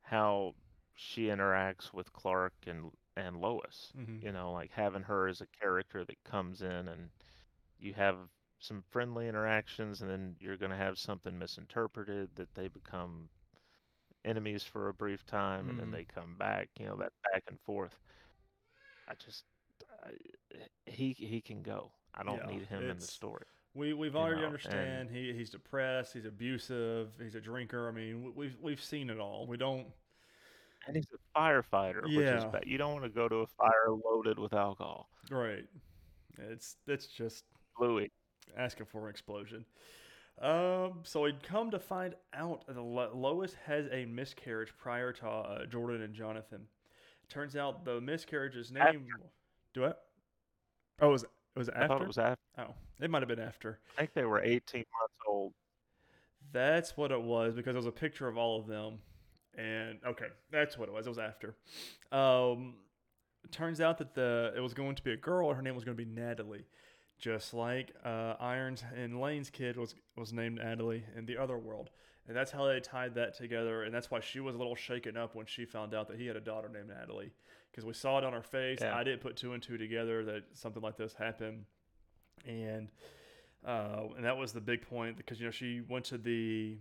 how 0.01 0.55
she 0.95 1.25
interacts 1.27 1.93
with 1.93 2.11
Clark 2.13 2.53
and 2.65 2.91
and 3.15 3.37
Lois. 3.41 3.93
Mhm. 3.95 4.23
You 4.23 4.31
know, 4.31 4.51
like 4.51 4.71
having 4.71 5.03
her 5.03 5.27
as 5.27 5.41
a 5.41 5.47
character 5.47 6.03
that 6.05 6.23
comes 6.23 6.61
in 6.61 6.87
and 6.87 7.09
you 7.79 7.93
have 7.93 8.17
some 8.59 8.81
friendly 8.89 9.27
interactions, 9.27 10.01
and 10.01 10.09
then 10.09 10.35
you're 10.39 10.57
going 10.57 10.71
to 10.71 10.77
have 10.77 10.97
something 10.97 11.37
misinterpreted 11.37 12.35
that 12.35 12.53
they 12.55 12.67
become 12.67 13.29
enemies 14.27 14.63
for 14.63 14.89
a 14.89 14.93
brief 14.93 15.25
time, 15.25 15.69
and 15.69 15.79
then 15.79 15.87
Mm. 15.87 15.91
they 15.93 16.03
come 16.05 16.35
back. 16.35 16.69
You 16.79 16.85
know 16.87 16.95
that 16.97 17.13
back 17.31 17.43
and 17.47 17.59
forth. 17.61 17.97
I 19.07 19.13
just 19.15 19.45
I, 20.03 20.11
he 20.85 21.13
he 21.13 21.41
can 21.41 21.63
go. 21.63 21.91
I 22.13 22.23
don't 22.23 22.37
Yeah, 22.39 22.57
need 22.57 22.67
him 22.67 22.89
in 22.89 22.97
the 22.99 23.05
story. 23.05 23.45
We 23.73 23.93
we've 23.93 24.15
already 24.15 24.41
know, 24.41 24.47
understand 24.47 25.09
he 25.09 25.33
he's 25.33 25.49
depressed, 25.49 26.13
he's 26.13 26.25
abusive, 26.25 27.09
he's 27.21 27.35
a 27.35 27.41
drinker. 27.41 27.87
I 27.87 27.91
mean, 27.91 28.23
we- 28.23 28.31
we've 28.31 28.59
we've 28.59 28.81
seen 28.83 29.09
it 29.09 29.19
all. 29.19 29.47
We 29.47 29.57
don't. 29.57 29.87
And 30.87 30.95
he's 30.95 31.07
a 31.13 31.39
firefighter, 31.39 32.03
which 32.03 32.11
is 32.27 32.43
Yeah. 32.43 32.49
bad. 32.49 32.63
You 32.65 32.77
don't 32.77 32.93
want 32.93 33.03
to 33.03 33.09
go 33.09 33.27
to 33.27 33.37
a 33.37 33.47
fire 33.47 33.89
loaded 34.05 34.39
with 34.39 34.53
alcohol. 34.53 35.09
Right. 35.29 35.65
It's 36.37 36.77
it's 36.87 37.07
just 37.07 37.45
Louis. 37.79 38.11
asking 38.55 38.85
for 38.87 39.03
an 39.05 39.09
explosion. 39.09 39.65
Um, 40.41 40.99
so 41.03 41.21
we'd 41.21 41.41
come 41.41 41.71
to 41.71 41.79
find 41.79 42.13
out 42.33 42.67
that 42.67 42.79
Lois 42.79 43.55
has 43.65 43.87
a 43.91 44.05
miscarriage 44.05 44.71
prior 44.77 45.11
to 45.13 45.27
uh, 45.27 45.65
Jordan 45.65 46.03
and 46.03 46.13
Jonathan. 46.13 46.67
Turns 47.29 47.55
out 47.55 47.83
the 47.83 47.99
miscarriage's 47.99 48.71
name. 48.71 49.07
Do 49.73 49.85
it. 49.85 49.97
Oh, 51.01 51.09
it 51.09 51.11
was 51.11 51.23
it 51.23 51.29
was 51.55 51.69
after? 51.69 51.81
I 51.81 51.87
thought 51.87 52.01
it 52.01 52.07
was 52.07 52.17
after. 52.17 52.41
Oh, 52.59 52.73
it 53.01 53.09
might 53.09 53.21
have 53.21 53.27
been 53.27 53.39
after. 53.39 53.79
I 53.97 54.01
think 54.01 54.13
they 54.13 54.23
were 54.25 54.41
18 54.41 54.79
months 54.79 55.15
old. 55.27 55.53
That's 56.53 56.95
what 56.95 57.11
it 57.11 57.21
was 57.21 57.55
because 57.55 57.73
there 57.73 57.77
was 57.77 57.85
a 57.87 57.91
picture 57.91 58.27
of 58.27 58.37
all 58.37 58.59
of 58.59 58.67
them, 58.67 58.99
and 59.57 59.99
okay, 60.05 60.27
that's 60.51 60.77
what 60.77 60.87
it 60.87 60.93
was. 60.93 61.07
It 61.07 61.09
was 61.09 61.17
after. 61.17 61.55
Um, 62.11 62.75
turns 63.51 63.81
out 63.81 63.97
that 63.97 64.13
the 64.13 64.53
it 64.55 64.59
was 64.59 64.73
going 64.73 64.95
to 64.95 65.03
be 65.03 65.11
a 65.11 65.17
girl, 65.17 65.51
her 65.53 65.61
name 65.61 65.75
was 65.75 65.83
going 65.83 65.97
to 65.97 66.03
be 66.03 66.09
Natalie, 66.09 66.65
just 67.17 67.53
like 67.53 67.93
uh, 68.05 68.35
Irons 68.39 68.83
and 68.95 69.19
Lane's 69.19 69.49
kid 69.49 69.77
was 69.77 69.95
was 70.15 70.33
named 70.33 70.57
Natalie 70.57 71.03
in 71.15 71.25
the 71.25 71.37
other 71.37 71.57
world, 71.57 71.89
and 72.27 72.35
that's 72.35 72.51
how 72.51 72.65
they 72.65 72.79
tied 72.79 73.15
that 73.15 73.35
together, 73.35 73.83
and 73.83 73.93
that's 73.93 74.11
why 74.11 74.19
she 74.19 74.39
was 74.39 74.55
a 74.55 74.57
little 74.57 74.75
shaken 74.75 75.17
up 75.17 75.35
when 75.35 75.45
she 75.45 75.65
found 75.65 75.93
out 75.93 76.07
that 76.09 76.17
he 76.19 76.27
had 76.27 76.35
a 76.35 76.41
daughter 76.41 76.69
named 76.69 76.89
Natalie, 76.89 77.31
because 77.71 77.85
we 77.85 77.93
saw 77.93 78.17
it 78.17 78.23
on 78.23 78.33
her 78.33 78.43
face. 78.43 78.79
Yeah. 78.81 78.95
I 78.95 79.03
didn't 79.03 79.21
put 79.21 79.35
two 79.35 79.53
and 79.53 79.63
two 79.63 79.77
together 79.77 80.23
that 80.25 80.43
something 80.53 80.81
like 80.81 80.97
this 80.97 81.13
happened, 81.13 81.65
and 82.45 82.89
uh, 83.65 84.03
and 84.15 84.23
that 84.23 84.37
was 84.37 84.53
the 84.53 84.61
big 84.61 84.87
point 84.87 85.17
because 85.17 85.39
you 85.39 85.45
know 85.45 85.51
she 85.51 85.81
went 85.87 86.05
to 86.05 86.17
the 86.17 86.77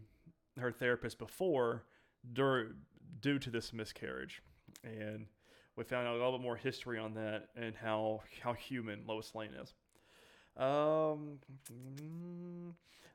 her 0.59 0.73
therapist 0.73 1.19
before 1.19 1.85
dur- 2.33 2.77
due 3.21 3.39
to 3.39 3.51
this 3.51 3.73
miscarriage, 3.73 4.43
and 4.85 5.27
we 5.77 5.85
found 5.85 6.07
out 6.07 6.13
a 6.13 6.19
little 6.19 6.33
bit 6.33 6.43
more 6.43 6.57
history 6.57 6.99
on 6.99 7.15
that 7.15 7.49
and 7.57 7.75
how 7.75 8.21
how 8.43 8.53
human 8.53 9.03
Lois 9.07 9.35
Lane 9.35 9.55
is. 9.63 9.73
Um, 10.57 11.39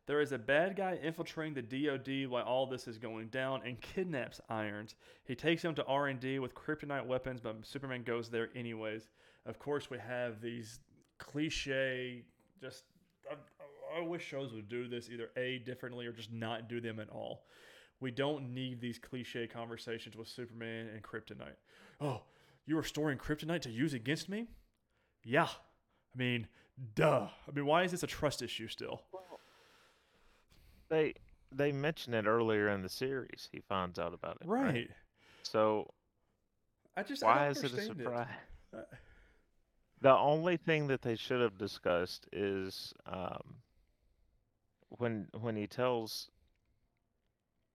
there 0.05 0.21
is 0.21 0.31
a 0.31 0.37
bad 0.37 0.75
guy 0.75 0.99
infiltrating 1.01 1.53
the 1.53 1.61
DoD 1.61 2.29
while 2.29 2.43
all 2.43 2.67
this 2.67 2.87
is 2.87 2.97
going 2.97 3.27
down 3.27 3.61
and 3.65 3.79
kidnaps 3.81 4.41
Irons. 4.49 4.95
He 5.23 5.35
takes 5.35 5.63
him 5.63 5.73
to 5.75 5.85
R 5.85 6.07
and 6.07 6.19
D 6.19 6.39
with 6.39 6.53
kryptonite 6.53 7.05
weapons, 7.05 7.39
but 7.41 7.65
Superman 7.65 8.03
goes 8.03 8.29
there 8.29 8.49
anyways. 8.55 9.09
Of 9.45 9.57
course, 9.57 9.89
we 9.89 9.97
have 9.97 10.41
these 10.41 10.79
cliche. 11.17 12.23
Just 12.59 12.83
I, 13.29 13.35
I 13.99 14.01
wish 14.01 14.23
shows 14.23 14.53
would 14.53 14.69
do 14.69 14.87
this 14.87 15.09
either 15.09 15.29
a 15.37 15.59
differently 15.59 16.05
or 16.05 16.11
just 16.11 16.31
not 16.31 16.67
do 16.67 16.79
them 16.79 16.99
at 16.99 17.09
all. 17.09 17.45
We 17.99 18.11
don't 18.11 18.53
need 18.53 18.81
these 18.81 18.97
cliche 18.97 19.47
conversations 19.47 20.15
with 20.15 20.27
Superman 20.27 20.89
and 20.93 21.03
kryptonite. 21.03 21.57
Oh, 21.99 22.21
you 22.65 22.77
are 22.77 22.83
storing 22.83 23.17
kryptonite 23.17 23.61
to 23.61 23.69
use 23.69 23.93
against 23.93 24.27
me? 24.27 24.47
Yeah. 25.23 25.47
I 26.13 26.17
mean, 26.17 26.47
duh. 26.95 27.27
I 27.47 27.51
mean, 27.53 27.65
why 27.65 27.83
is 27.83 27.91
this 27.91 28.03
a 28.03 28.07
trust 28.07 28.41
issue 28.41 28.67
still? 28.67 29.01
They 30.89 31.13
they 31.51 31.71
mention 31.71 32.13
it 32.13 32.25
earlier 32.25 32.69
in 32.69 32.81
the 32.81 32.89
series. 32.89 33.49
He 33.51 33.59
finds 33.59 33.99
out 33.99 34.13
about 34.13 34.37
it. 34.41 34.47
Right. 34.47 34.89
So 35.43 35.89
I 36.95 37.03
just 37.03 37.23
why 37.23 37.45
don't 37.45 37.57
is 37.57 37.63
it 37.63 37.73
a 37.77 37.81
surprise? 37.81 38.27
Uh, 38.73 38.81
The 40.01 40.15
only 40.15 40.57
thing 40.57 40.87
that 40.87 41.01
they 41.01 41.15
should 41.15 41.41
have 41.41 41.57
discussed 41.57 42.27
is 42.31 42.93
um, 43.05 43.61
when 44.89 45.27
when 45.39 45.55
he 45.55 45.67
tells 45.67 46.29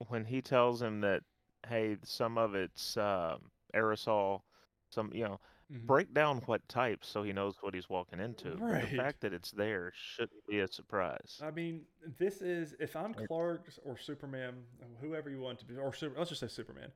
when 0.09 0.25
he 0.25 0.43
tells 0.43 0.83
him 0.83 1.01
that 1.03 1.23
hey, 1.69 1.97
some 2.05 2.39
of 2.39 2.55
it's 2.55 2.97
um, 2.97 3.51
aerosol, 3.75 4.43
some 4.91 5.11
you 5.15 5.25
know, 5.25 5.41
mhm. 5.73 5.87
break 5.87 6.13
down 6.15 6.39
what 6.47 6.67
type 6.69 7.05
so 7.05 7.23
he 7.23 7.33
knows 7.33 7.57
what 7.61 7.75
he's 7.75 7.89
walking 7.89 8.21
into. 8.21 8.51
But 8.51 8.63
Right. 8.63 8.91
The 8.91 8.97
fact 8.97 9.21
that 9.23 9.33
it's 9.33 9.51
there 9.51 9.93
shouldn't 9.95 10.47
be 10.49 10.61
a 10.61 10.69
surprise. 10.69 11.41
I 11.43 11.51
mean, 11.51 11.83
this 12.19 12.43
is 12.43 12.75
if 12.79 12.97
I'm 12.97 13.15
Clark 13.15 13.69
or 13.85 13.97
Superman, 13.97 14.55
whoever 15.01 15.31
you 15.31 15.41
want 15.41 15.59
to 15.61 15.65
be, 15.65 15.77
or 15.77 15.93
super, 15.93 16.19
let's 16.19 16.31
just 16.31 16.41
say 16.41 16.49
Superman. 16.49 16.91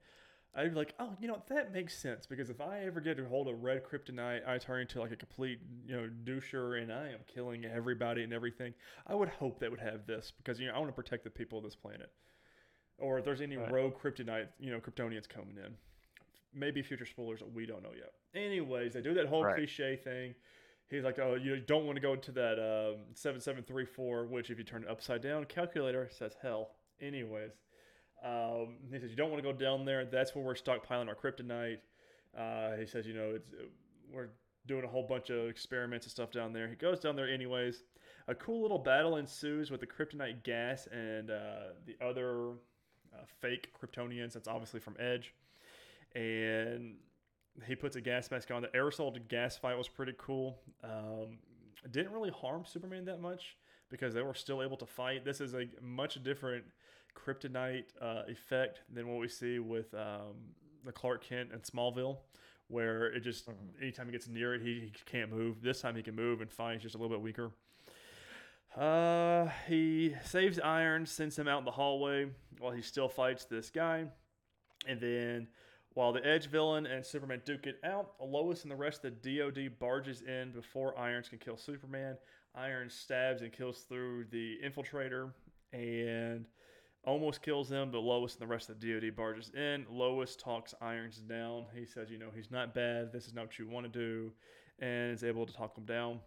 I'd 0.52 0.70
be 0.70 0.76
like, 0.76 0.94
oh, 0.98 1.14
you 1.20 1.28
know, 1.28 1.40
that 1.48 1.72
makes 1.72 1.96
sense 1.96 2.26
because 2.26 2.50
if 2.50 2.61
I 2.61 2.80
ever 2.80 3.00
get 3.00 3.20
a 3.20 3.24
hold 3.24 3.46
of 3.46 3.62
red 3.62 3.85
kryptonite, 3.85 4.46
I 4.48 4.59
turn 4.59 4.80
into 4.80 5.00
like 5.00 5.12
a 5.12 5.16
complete, 5.16 5.61
you 5.87 5.96
know, 5.96 6.11
doucher 6.24 6.83
and 6.83 6.92
I 6.92 7.11
am 7.11 7.20
killing 7.33 7.64
everybody 7.64 8.24
and 8.24 8.33
everything. 8.33 8.74
I 9.06 9.14
would 9.14 9.28
hope 9.28 9.61
they 9.61 9.68
would 9.68 9.78
have 9.78 10.06
this 10.06 10.33
because 10.37 10.59
you 10.59 10.66
know 10.66 10.74
I 10.74 10.78
want 10.78 10.88
to 10.88 10.94
protect 10.94 11.22
the 11.22 11.30
people 11.30 11.59
of 11.59 11.64
this 11.64 11.76
planet. 11.76 12.11
Or 12.98 13.18
if 13.18 13.24
there's 13.24 13.40
any 13.40 13.56
Right. 13.56 13.70
rogue 13.70 13.94
kryptonite, 13.94 14.48
you 14.59 14.70
know, 14.70 14.80
Kryptonians 14.80 15.28
coming 15.28 15.56
in. 15.56 15.76
Maybe 16.54 16.82
future 16.82 17.06
spoilers 17.06 17.40
that 17.40 17.52
we 17.52 17.66
don't 17.66 17.82
know 17.82 17.92
yet. 17.96 18.12
Anyways, 18.34 18.92
they 18.94 19.00
do 19.00 19.14
that 19.14 19.26
whole 19.26 19.44
Right. 19.44 19.54
cliche 19.56 19.96
thing. 19.96 20.34
He's 20.88 21.04
like, 21.04 21.18
oh, 21.20 21.34
you 21.36 21.60
don't 21.60 21.86
want 21.86 21.96
to 21.96 22.00
go 22.00 22.14
into 22.14 22.32
that 22.32 22.58
um, 22.58 23.02
7734, 23.14 24.26
which 24.26 24.50
if 24.50 24.58
you 24.58 24.64
turn 24.64 24.82
it 24.82 24.88
upside 24.90 25.22
down, 25.22 25.44
calculator 25.44 26.08
says 26.10 26.34
hell. 26.42 26.72
Anyways, 27.00 27.52
um, 28.24 28.76
he 28.92 28.98
says, 28.98 29.10
you 29.10 29.16
don't 29.16 29.30
want 29.30 29.42
to 29.42 29.52
go 29.52 29.56
down 29.56 29.84
there. 29.84 30.04
That's 30.04 30.34
where 30.34 30.44
we're 30.44 30.54
stockpiling 30.54 31.06
our 31.08 31.14
kryptonite. 31.14 31.78
Uh, 32.36 32.76
he 32.76 32.86
says, 32.86 33.06
you 33.06 33.14
know, 33.14 33.32
it's 33.36 33.48
we're 34.12 34.30
doing 34.66 34.84
a 34.84 34.88
whole 34.88 35.04
bunch 35.06 35.30
of 35.30 35.48
experiments 35.48 36.06
and 36.06 36.10
stuff 36.10 36.32
down 36.32 36.52
there. 36.52 36.68
He 36.68 36.74
goes 36.74 36.98
down 37.00 37.14
there 37.16 37.28
anyways. 37.28 37.84
A 38.28 38.34
cool 38.34 38.60
little 38.62 38.78
battle 38.78 39.16
ensues 39.16 39.70
with 39.70 39.80
the 39.80 39.86
kryptonite 39.86 40.42
gas 40.42 40.88
and 40.92 41.30
uh, 41.30 41.72
the 41.86 41.96
other 42.04 42.50
uh, 43.14 43.24
fake 43.40 43.68
Kryptonians. 43.80 44.32
That's 44.34 44.48
obviously 44.48 44.80
from 44.80 44.96
Edge. 44.98 45.34
And 46.14 46.96
he 47.66 47.74
puts 47.76 47.96
a 47.96 48.00
gas 48.00 48.30
mask 48.30 48.50
on. 48.50 48.62
The 48.62 48.68
aerosol 48.68 49.16
gas 49.28 49.56
fight 49.56 49.76
was 49.76 49.88
pretty 49.88 50.14
cool. 50.18 50.58
Um, 50.82 51.38
didn't 51.90 52.12
really 52.12 52.30
harm 52.30 52.64
Superman 52.66 53.04
that 53.06 53.20
much 53.20 53.56
because 53.90 54.14
they 54.14 54.22
were 54.22 54.34
still 54.34 54.62
able 54.62 54.76
to 54.78 54.86
fight. 54.86 55.24
This 55.24 55.40
is 55.40 55.54
a 55.54 55.66
much 55.82 56.22
different 56.22 56.64
kryptonite 57.16 57.84
uh, 58.00 58.22
effect 58.28 58.80
than 58.92 59.08
what 59.08 59.18
we 59.20 59.28
see 59.28 59.58
with 59.58 59.92
um, 59.94 60.34
the 60.84 60.92
Clark 60.92 61.24
Kent 61.24 61.50
and 61.52 61.62
Smallville, 61.62 62.18
where 62.68 63.06
it 63.06 63.20
just 63.20 63.48
Mhm. 63.48 63.54
anytime 63.82 64.06
he 64.06 64.12
gets 64.12 64.28
near 64.28 64.54
it, 64.54 64.62
he, 64.62 64.80
he 64.80 64.92
can't 65.06 65.30
move. 65.30 65.60
This 65.62 65.80
time 65.80 65.96
he 65.96 66.02
can 66.02 66.14
move 66.14 66.40
and 66.40 66.50
fight. 66.52 66.74
He's 66.74 66.82
just 66.82 66.94
a 66.94 66.98
little 66.98 67.14
bit 67.16 67.22
weaker. 67.22 67.50
Uh, 68.76 69.48
he 69.66 70.14
saves 70.24 70.60
Iron, 70.60 71.04
sends 71.04 71.36
him 71.36 71.48
out 71.48 71.58
in 71.58 71.64
the 71.64 71.72
hallway 71.72 72.30
while 72.58 72.70
he 72.70 72.82
still 72.82 73.08
fights 73.08 73.44
this 73.44 73.68
guy, 73.70 74.04
and 74.86 75.00
then 75.00 75.48
while 75.94 76.12
the 76.12 76.24
Edge 76.24 76.48
villain 76.48 76.87
and 76.87 77.05
Superman 77.05 77.42
duke 77.44 77.66
it 77.66 77.81
out, 77.85 78.12
Lois 78.20 78.62
and 78.62 78.70
the 78.70 78.76
rest 78.76 79.05
of 79.05 79.20
the 79.22 79.38
DoD 79.38 79.79
barges 79.79 80.22
in 80.22 80.53
before 80.53 80.98
Irons 80.98 81.29
can 81.29 81.38
kill 81.38 81.57
Superman. 81.57 82.16
Irons 82.55 82.94
stabs 82.94 83.42
and 83.42 83.53
kills 83.53 83.81
through 83.88 84.26
the 84.31 84.59
infiltrator 84.64 85.33
and 85.72 86.46
almost 87.05 87.42
kills 87.42 87.68
him, 87.70 87.90
but 87.90 88.00
Lois 88.00 88.35
and 88.35 88.42
the 88.42 88.46
rest 88.46 88.68
of 88.68 88.81
the 88.81 88.92
DoD 88.92 89.16
barges 89.16 89.50
in. 89.50 89.87
Lois 89.90 90.37
talks 90.37 90.74
Irons 90.81 91.18
down. 91.18 91.64
He 91.74 91.85
says, 91.85 92.11
you 92.11 92.18
know, 92.18 92.31
he's 92.35 92.50
not 92.50 92.74
bad. 92.74 93.12
This 93.12 93.26
is 93.26 93.35
not 93.35 93.46
what 93.46 93.59
you 93.59 93.66
want 93.66 93.92
to 93.92 93.98
do, 93.98 94.31
and 94.79 95.12
is 95.12 95.24
able 95.24 95.47
to 95.47 95.53
talk 95.53 95.76
him 95.76 95.84
down. 95.84 96.20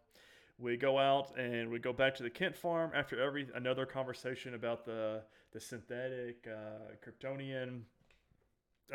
We 0.60 0.78
go 0.78 0.98
out 1.00 1.38
and 1.38 1.70
we 1.70 1.80
go 1.80 1.94
back 1.94 2.16
to 2.16 2.24
the 2.24 2.30
Kent 2.30 2.56
farm 2.56 2.92
after 2.94 3.20
every 3.22 3.48
another 3.56 3.86
conversation 3.86 4.54
about 4.54 4.86
the 4.86 5.24
the 5.52 5.60
synthetic 5.60 6.48
uh, 6.48 6.94
Kryptonian 7.04 7.82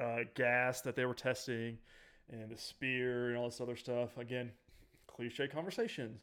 uh, 0.00 0.18
gas 0.34 0.80
that 0.82 0.96
they 0.96 1.04
were 1.04 1.14
testing 1.14 1.78
and 2.30 2.50
the 2.50 2.56
spear 2.56 3.28
and 3.28 3.38
all 3.38 3.46
this 3.46 3.60
other 3.60 3.76
stuff. 3.76 4.16
Again, 4.16 4.50
cliche 5.06 5.48
conversations. 5.48 6.20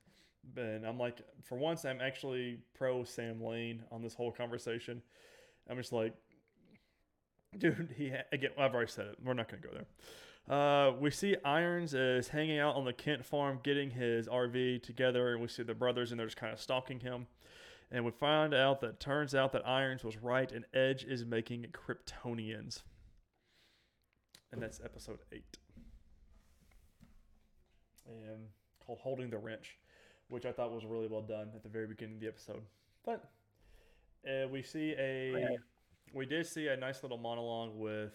And 0.55 0.85
I'm 0.85 0.99
like, 0.99 1.21
for 1.43 1.57
once, 1.57 1.85
I'm 1.85 2.01
actually 2.01 2.59
pro 2.75 3.03
Sam 3.03 3.43
Lane 3.43 3.83
on 3.91 4.01
this 4.01 4.13
whole 4.13 4.31
conversation. 4.31 5.01
I'm 5.69 5.77
just 5.77 5.91
like, 5.91 6.13
dude, 7.57 7.93
he 7.97 8.09
ha- 8.09 8.25
again. 8.31 8.51
I've 8.57 8.73
already 8.73 8.91
said 8.91 9.07
it. 9.07 9.17
We're 9.23 9.33
not 9.33 9.49
going 9.49 9.61
to 9.61 9.67
go 9.67 9.73
there. 9.73 9.85
Uh, 10.47 10.91
we 10.99 11.09
see 11.09 11.35
Irons 11.43 11.95
is 11.95 12.27
hanging 12.27 12.59
out 12.59 12.75
on 12.75 12.85
the 12.85 12.93
Kent 12.93 13.25
farm, 13.25 13.59
getting 13.63 13.89
his 13.89 14.27
RV 14.27 14.83
together, 14.83 15.33
and 15.33 15.41
we 15.41 15.47
see 15.47 15.63
the 15.63 15.73
brothers, 15.73 16.11
and 16.11 16.19
they're 16.19 16.27
just 16.27 16.37
kind 16.37 16.53
of 16.53 16.61
stalking 16.61 16.99
him. 16.99 17.25
And 17.91 18.05
we 18.05 18.11
find 18.11 18.53
out 18.53 18.81
that 18.81 18.99
turns 18.99 19.33
out 19.33 19.51
that 19.53 19.67
Irons 19.67 20.03
was 20.03 20.17
right, 20.17 20.51
and 20.51 20.65
Edge 20.73 21.03
is 21.03 21.25
making 21.25 21.65
Kryptonians. 21.71 22.83
And 24.55 24.63
that's 24.63 24.79
episode 24.81 25.19
eight. 25.33 25.57
And 28.07 28.47
called 28.85 28.99
Holding 28.99 29.29
the 29.29 29.37
Wrench. 29.37 29.77
which 30.29 30.45
I 30.45 30.53
thought 30.53 30.71
was 30.71 30.85
really 30.85 31.07
well 31.07 31.21
done 31.21 31.49
at 31.53 31.61
the 31.61 31.67
very 31.69 31.87
beginning 31.87 32.15
of 32.15 32.21
the 32.21 32.27
episode. 32.27 32.61
But 33.05 33.29
uh, 34.25 34.47
we 34.47 34.61
see 34.63 34.95
a 34.97 35.57
we 36.13 36.25
did 36.25 36.47
see 36.47 36.67
a 36.69 36.77
nice 36.77 37.03
little 37.03 37.17
monologue 37.17 37.71
with 37.75 38.13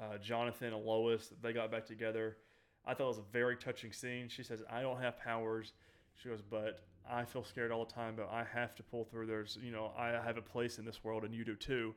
uh, 0.00 0.18
Jonathan 0.18 0.74
and 0.74 0.84
Lois. 0.84 1.32
They 1.40 1.52
got 1.52 1.70
back 1.70 1.86
together. 1.86 2.36
I 2.84 2.94
thought 2.94 3.04
it 3.04 3.08
was 3.08 3.18
a 3.18 3.32
very 3.32 3.56
touching 3.56 3.92
scene. 3.92 4.28
She 4.28 4.42
says, 4.42 4.62
"I 4.68 4.82
don't 4.82 5.00
have 5.00 5.18
powers." 5.18 5.72
She 6.14 6.28
goes, 6.28 6.42
"But 6.42 6.84
I 7.08 7.24
feel 7.24 7.44
scared 7.44 7.70
all 7.70 7.84
the 7.84 7.92
time. 7.92 8.16
But 8.16 8.28
I 8.30 8.44
have 8.52 8.74
to 8.74 8.82
pull 8.82 9.04
through. 9.04 9.26
There's, 9.26 9.56
you 9.62 9.70
know, 9.70 9.92
I 9.96 10.08
have 10.08 10.36
a 10.36 10.42
place 10.42 10.78
in 10.78 10.84
this 10.84 11.04
world, 11.04 11.24
and 11.24 11.32
you 11.32 11.44
do 11.44 11.54
too." 11.54 11.94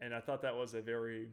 And 0.00 0.14
I 0.14 0.20
thought 0.20 0.40
that 0.42 0.54
was 0.54 0.74
a 0.74 0.80
very 0.80 1.28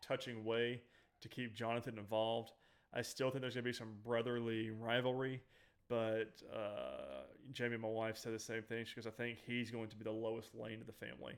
touching 0.00 0.44
way 0.44 0.82
to 1.20 1.28
keep 1.28 1.54
Jonathan 1.54 1.98
involved. 1.98 2.52
I 2.92 3.02
still 3.02 3.30
think 3.30 3.42
there's 3.42 3.54
going 3.54 3.64
to 3.64 3.70
be 3.70 3.76
some 3.76 3.94
brotherly 4.04 4.70
rivalry, 4.70 5.42
but 5.88 6.42
uh, 6.52 7.24
Jamie, 7.52 7.76
my 7.76 7.88
wife, 7.88 8.16
said 8.16 8.32
the 8.32 8.38
same 8.38 8.62
thing. 8.62 8.84
She 8.84 8.94
goes, 8.94 9.06
I 9.06 9.10
think 9.10 9.38
he's 9.46 9.70
going 9.70 9.88
to 9.88 9.96
be 9.96 10.04
the 10.04 10.10
Lois 10.10 10.48
Lane 10.54 10.80
of 10.80 10.86
the 10.86 10.92
family 10.92 11.34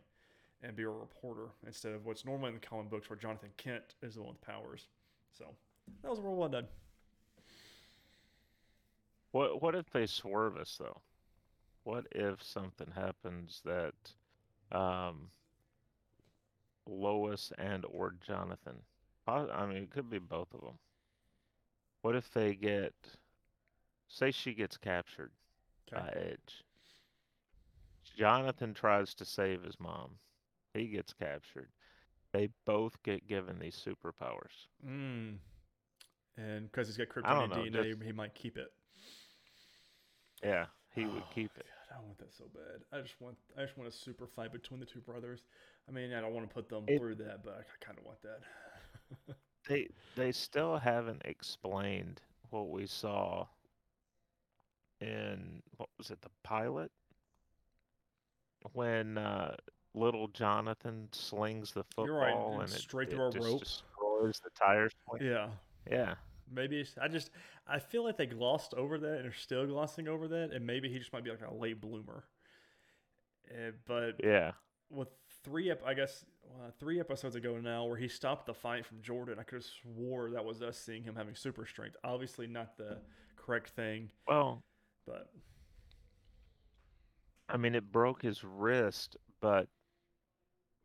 and 0.63 0.77
be 0.77 0.83
a 0.83 0.89
reporter 0.89 1.49
instead 1.67 1.93
of 1.93 2.07
what's 2.07 2.25
normally 2.25 2.49
in 2.49 2.55
the 2.55 2.61
comic 2.61 2.91
books 2.91 3.09
where 3.09 3.19
Jonathan 3.19 3.51
Kent 3.57 3.95
is 4.03 4.15
the 4.15 4.23
one 4.23 4.31
with 4.31 4.41
powers. 4.43 4.87
So 5.37 5.47
that 6.03 6.11
was 6.11 6.21
real 6.21 6.35
well 6.35 6.49
done. 6.49 6.67
What 9.33 9.63
what 9.63 9.75
if 9.75 9.91
they 9.91 10.07
swerve 10.07 10.57
us 10.57 10.77
though? 10.79 11.01
What 11.85 12.07
if 12.13 12.43
something 12.43 12.93
happens 12.95 13.63
that 13.65 13.95
um, 14.77 15.31
Lois 16.87 17.53
and 17.59 17.85
or 17.89 18.15
Jonathan? 18.27 18.77
I 19.27 19.67
mean, 19.67 19.77
it 19.79 19.91
could 19.91 20.11
be 20.11 20.19
both 20.19 20.53
of 20.55 20.61
them. 20.61 20.79
What 22.03 22.17
if 22.17 22.31
they 22.33 22.55
get, 22.55 22.95
say, 24.09 24.31
she 24.31 24.55
gets 24.55 24.77
captured 24.77 25.31
Okay. 25.93 26.01
by 26.03 26.09
Edge. 26.21 26.65
Jonathan 28.17 28.75
tries 28.75 29.15
to 29.15 29.25
save 29.25 29.63
his 29.63 29.79
mom. 29.79 30.11
He 30.75 30.87
gets 30.89 31.13
captured. 31.13 31.69
They 32.33 32.49
both 32.65 33.01
get 33.03 33.27
given 33.29 33.59
these 33.59 33.77
superpowers. 33.77 34.67
Mm. 34.87 35.37
And 36.37 36.71
because 36.71 36.87
he's 36.89 36.97
got 36.97 37.09
kryptonian 37.09 37.53
DNA, 37.53 37.91
just- 37.93 38.03
he 38.03 38.13
might 38.13 38.35
keep 38.35 38.57
it. 38.57 38.73
Yeah, 40.43 40.67
he 40.95 41.05
would 41.07 41.23
Oh, 41.23 41.29
keep 41.35 41.57
it. 41.59 41.67
God, 41.91 41.97
I 41.99 42.01
want 42.03 42.19
that 42.19 42.33
so 42.33 42.49
bad. 42.49 42.83
I 42.93 43.01
just 43.03 43.21
want, 43.21 43.37
I 43.59 43.65
just 43.65 43.77
want 43.77 43.89
a 43.89 43.93
super 43.93 44.27
fight 44.27 44.53
between 44.53 44.81
the 44.81 44.87
two 44.87 45.01
brothers. 45.01 45.43
I 45.89 45.93
mean, 45.93 46.13
I 46.15 46.21
don't 46.21 46.33
want 46.33 46.49
to 46.49 46.55
put 46.55 46.69
them 46.69 46.85
It- 46.89 46.99
through 46.99 47.17
that, 47.17 47.43
but 47.45 47.55
I 47.59 47.85
kind 47.85 47.99
of 47.99 48.05
want 48.05 48.23
that. 48.23 48.41
They 49.69 49.89
they 50.17 50.33
still 50.33 50.79
haven't 50.79 51.23
explained 51.25 52.21
what 52.51 52.71
we 52.71 52.87
saw 52.87 53.47
in 55.01 55.63
what 55.77 55.89
was 55.99 56.11
it, 56.11 56.21
the 56.23 56.31
pilot? 56.43 56.91
When 58.73 59.17
uh, 59.17 59.57
little 59.95 60.29
Jonathan 60.29 61.09
slings 61.13 61.73
the 61.73 61.85
football 61.85 62.17
right, 62.17 62.35
and 62.55 62.63
and 62.65 62.73
it, 62.73 62.81
straight 62.81 63.09
it 63.09 63.15
through 63.15 63.29
a 63.29 63.33
just 63.33 63.47
rope. 63.47 63.61
destroys 63.61 64.41
the 64.41 64.51
tires. 64.59 64.93
yeah. 65.21 65.49
Yeah. 65.91 66.15
Maybe 66.53 66.85
I 67.01 67.09
just 67.09 67.31
I 67.67 67.79
feel 67.79 68.05
like 68.05 68.17
they 68.17 68.27
glossed 68.27 68.75
over 68.75 68.99
that 68.99 69.19
and 69.19 69.27
are 69.27 69.33
still 69.33 69.67
glossing 69.67 70.09
over 70.09 70.29
that, 70.29 70.53
and 70.53 70.67
maybe 70.67 70.89
he 70.89 70.99
just 70.99 71.13
might 71.13 71.25
be 71.25 71.31
like 71.31 71.41
a 71.49 71.55
late 71.55 71.81
bloomer. 71.81 72.25
Uh, 73.51 73.71
but 73.87 74.21
Yeah. 74.23 74.53
with 74.91 75.09
three, 75.45 75.71
ep- 75.71 75.85
I 75.87 75.95
guess 75.95 76.25
uh, 76.47 76.71
three 76.79 77.01
episodes 77.01 77.35
ago 77.35 77.59
now, 77.61 77.85
where 77.85 77.97
he 77.97 78.09
stopped 78.09 78.47
the 78.47 78.55
fight 78.55 78.85
from 78.87 79.01
Jordan, 79.03 79.39
I 79.39 79.43
could 79.43 79.57
have 79.57 79.65
swore 79.83 80.31
that 80.33 80.45
was 80.45 80.63
us 80.63 80.79
seeing 80.79 81.03
him 81.05 81.17
having 81.17 81.35
super 81.35 81.67
strength. 81.67 81.97
Obviously, 82.05 82.47
not 82.47 82.77
the 82.77 82.99
correct 83.37 83.71
thing, 83.71 84.11
Well, 84.27 84.63
but 85.07 85.31
I 87.49 87.57
mean, 87.59 87.75
it 87.75 87.93
broke 87.93 88.23
his 88.23 88.43
wrist, 88.45 89.17
but 89.41 89.69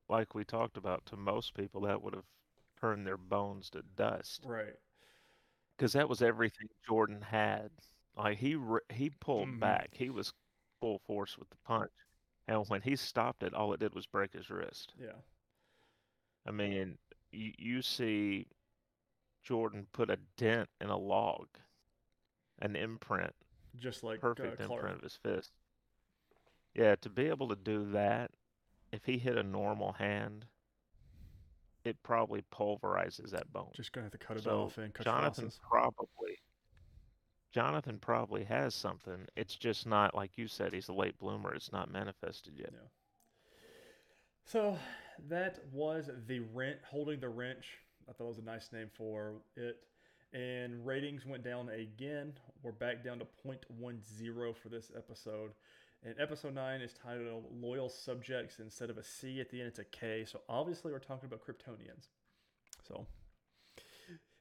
like 0.10 0.34
we 0.34 0.44
talked 0.44 0.78
about, 0.78 1.06
to 1.08 1.16
most 1.18 1.54
people, 1.54 1.82
that 1.82 2.02
would 2.02 2.14
have 2.16 2.26
turned 2.80 3.06
their 3.06 3.18
bones 3.18 3.70
to 3.72 3.84
dust 3.96 4.48
right, 4.48 4.76
because 5.78 5.94
that 5.94 6.10
was 6.10 6.22
everything 6.22 6.68
Jordan 6.88 7.22
had. 7.22 7.72
Like 8.18 8.38
he 8.38 8.58
he 8.94 9.10
pulled 9.10 9.48
Mhm. 9.48 9.60
back, 9.60 9.90
he 9.94 10.10
was 10.10 10.34
full 10.80 11.00
force 11.00 11.38
with 11.38 11.50
the 11.50 11.58
punch, 11.66 11.92
and 12.48 12.68
when 12.68 12.82
he 12.82 12.96
stopped 12.96 13.44
it, 13.44 13.54
all 13.54 13.74
it 13.74 13.80
did 13.80 13.94
was 13.96 14.06
break 14.08 14.34
his 14.34 14.50
wrist. 14.50 14.94
yeah, 15.00 15.12
I 16.46 16.52
mean, 16.52 16.98
you 17.32 17.54
you 17.58 17.82
see 17.82 18.48
Jordan 19.44 19.88
put 19.94 20.10
a 20.10 20.18
dent 20.38 20.70
in 20.82 20.90
a 20.90 20.98
log, 20.98 21.48
an 22.60 22.76
imprint 22.76 23.34
just 23.76 24.04
like 24.04 24.20
perfect 24.22 24.60
uh, 24.60 24.64
imprint 24.64 24.98
of 24.98 25.02
his 25.04 25.16
fist. 25.16 25.52
Yeah, 26.74 26.96
to 26.98 27.10
be 27.10 27.26
able 27.28 27.48
to 27.50 27.56
do 27.56 27.92
that, 27.92 28.32
if 28.92 29.06
he 29.06 29.18
hit 29.18 29.38
a 29.38 29.44
normal 29.44 29.94
hand, 29.94 30.46
it 31.84 32.02
probably 32.04 32.44
pulverizes 32.52 33.32
that 33.32 33.52
bone. 33.54 33.72
Just 33.74 33.92
gonna 33.92 34.06
have 34.06 34.12
to 34.12 34.18
cut 34.18 34.38
it 34.38 34.44
So 34.44 34.64
off 34.64 34.78
and 34.78 34.94
cut 34.94 35.04
Jonathan 35.06 35.46
crosses. 35.46 35.60
probably 35.70 36.40
Jonathan 37.56 37.98
probably 37.98 38.44
has 38.44 38.76
something. 38.76 39.16
It's 39.38 39.56
just 39.56 39.88
not 39.88 40.14
like 40.14 40.38
you 40.38 40.46
said, 40.46 40.74
he's 40.74 40.90
a 40.90 40.94
late 40.94 41.18
bloomer. 41.18 41.56
It's 41.56 41.72
not 41.72 41.90
manifested 41.90 42.52
yet. 42.58 42.74
So 44.44 44.78
that 45.30 45.60
was 45.72 46.10
the 46.28 46.42
rent 46.54 46.80
holding 46.84 47.22
the 47.22 47.30
wrench. 47.30 47.78
I 48.10 48.12
thought 48.12 48.26
it 48.26 48.28
was 48.28 48.40
a 48.40 48.42
nice 48.42 48.74
name 48.74 48.90
for 48.94 49.36
it. 49.56 49.78
And 50.34 50.86
ratings 50.86 51.26
went 51.26 51.46
down 51.46 51.70
again. 51.70 52.34
We're 52.62 52.74
back 52.74 53.06
down 53.06 53.20
to 53.20 53.28
0.10 53.48 54.58
for 54.58 54.68
this 54.68 54.92
episode. 54.94 55.52
And 56.04 56.14
episode 56.20 56.56
9 56.56 56.82
is 56.82 56.92
titled 56.92 57.46
Loyal 57.50 57.88
Subjects. 57.88 58.60
Instead 58.60 58.90
of 58.90 58.98
a 58.98 59.04
C 59.04 59.40
at 59.40 59.50
the 59.50 59.62
end, 59.62 59.70
it's 59.70 59.80
a 59.80 59.86
K. 59.86 60.26
So 60.26 60.42
obviously, 60.50 60.92
we're 60.92 61.00
talking 61.00 61.28
about 61.28 61.40
Kryptonians. 61.40 62.10
So, 62.86 63.08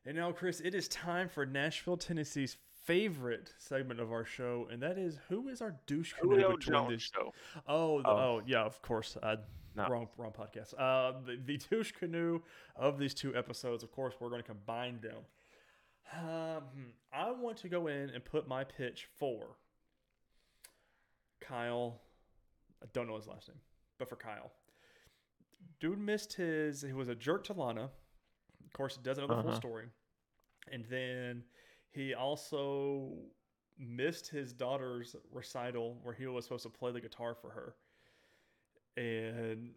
and 0.04 0.16
now, 0.16 0.32
Chris, 0.32 0.58
it 0.58 0.74
is 0.74 0.88
time 0.88 1.28
for 1.28 1.46
Nashville, 1.46 1.96
Tennessee's 1.96 2.56
favorite 2.84 3.52
segment 3.58 4.00
of 4.00 4.12
our 4.12 4.24
show, 4.24 4.68
and 4.70 4.82
that 4.82 4.98
is 4.98 5.18
who 5.28 5.48
is 5.48 5.60
our 5.62 5.74
douche 5.86 6.12
canoe 6.14 6.30
Julio 6.34 6.56
between 6.56 6.74
Jones 6.74 6.88
these 6.90 7.02
show. 7.14 7.32
Oh, 7.66 8.02
the, 8.02 8.08
Oh. 8.08 8.12
oh, 8.12 8.42
yeah, 8.46 8.62
of 8.62 8.80
course. 8.82 9.16
Uh, 9.22 9.36
No. 9.76 9.88
Wrong, 9.88 10.08
wrong 10.16 10.32
podcast. 10.32 10.72
Uh, 10.78 11.18
the, 11.26 11.36
the 11.44 11.56
douche 11.56 11.90
canoe 11.92 12.40
of 12.76 12.96
these 12.98 13.12
two 13.14 13.34
episodes. 13.36 13.82
Of 13.82 13.90
course, 13.90 14.14
we're 14.20 14.28
going 14.28 14.42
to 14.42 14.46
combine 14.46 15.00
them. 15.00 15.16
Um, 16.12 16.92
I 17.12 17.30
want 17.32 17.56
to 17.58 17.68
go 17.68 17.88
in 17.88 18.10
and 18.10 18.24
put 18.24 18.46
my 18.46 18.62
pitch 18.62 19.08
for 19.18 19.56
Kyle. 21.40 22.00
I 22.82 22.86
don't 22.92 23.06
know 23.08 23.16
his 23.16 23.26
last 23.26 23.48
name, 23.48 23.58
but 23.98 24.08
for 24.08 24.16
Kyle, 24.16 24.52
dude 25.80 25.98
missed 25.98 26.34
his. 26.34 26.82
He 26.82 26.92
was 26.92 27.08
a 27.08 27.14
jerk 27.14 27.44
to 27.44 27.52
Lana. 27.54 27.84
Of 28.64 28.72
course, 28.74 28.96
it 28.96 29.02
doesn't 29.02 29.26
know 29.28 29.34
the 29.36 29.42
full 29.42 29.50
Uh-huh. 29.50 29.58
story, 29.60 29.86
and 30.70 30.84
then 30.86 31.42
he 31.94 32.14
also 32.14 33.12
missed 33.78 34.28
his 34.28 34.52
daughter's 34.52 35.16
recital 35.32 35.98
where 36.02 36.14
he 36.14 36.26
was 36.26 36.44
supposed 36.44 36.64
to 36.64 36.70
play 36.70 36.92
the 36.92 37.00
guitar 37.00 37.34
for 37.34 37.50
her. 37.50 37.74
And 38.96 39.70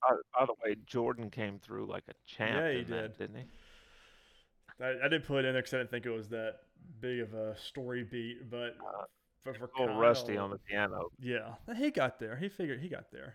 By, 0.00 0.16
by 0.38 0.46
the 0.46 0.54
way, 0.64 0.76
Jordan 0.86 1.30
came 1.30 1.58
through 1.58 1.86
like 1.86 2.04
a 2.08 2.14
champ. 2.26 2.60
Yeah, 2.60 2.72
he 2.72 2.78
in 2.80 2.90
that, 2.90 3.18
did. 3.18 3.32
didn't 3.32 3.36
he? 3.42 4.84
I, 4.84 5.06
I 5.06 5.08
didn't 5.08 5.24
put 5.24 5.44
it 5.44 5.48
in 5.48 5.54
there 5.54 5.62
because 5.62 5.74
I 5.74 5.78
didn't 5.78 5.90
think 5.90 6.06
it 6.06 6.10
was 6.10 6.28
that 6.30 6.56
big 7.00 7.20
of 7.20 7.34
a 7.34 7.56
story 7.58 8.04
beat. 8.04 8.50
But 8.50 8.76
Uh, 8.80 9.04
for, 9.42 9.54
for 9.54 9.70
A 9.76 9.80
little 9.80 9.96
rusty 9.96 10.36
on 10.36 10.50
the 10.50 10.58
piano. 10.58 11.08
Yeah, 11.18 11.54
he 11.76 11.90
got 11.90 12.18
there. 12.18 12.36
He 12.36 12.48
figured 12.48 12.80
he 12.80 12.88
got 12.88 13.10
there. 13.10 13.34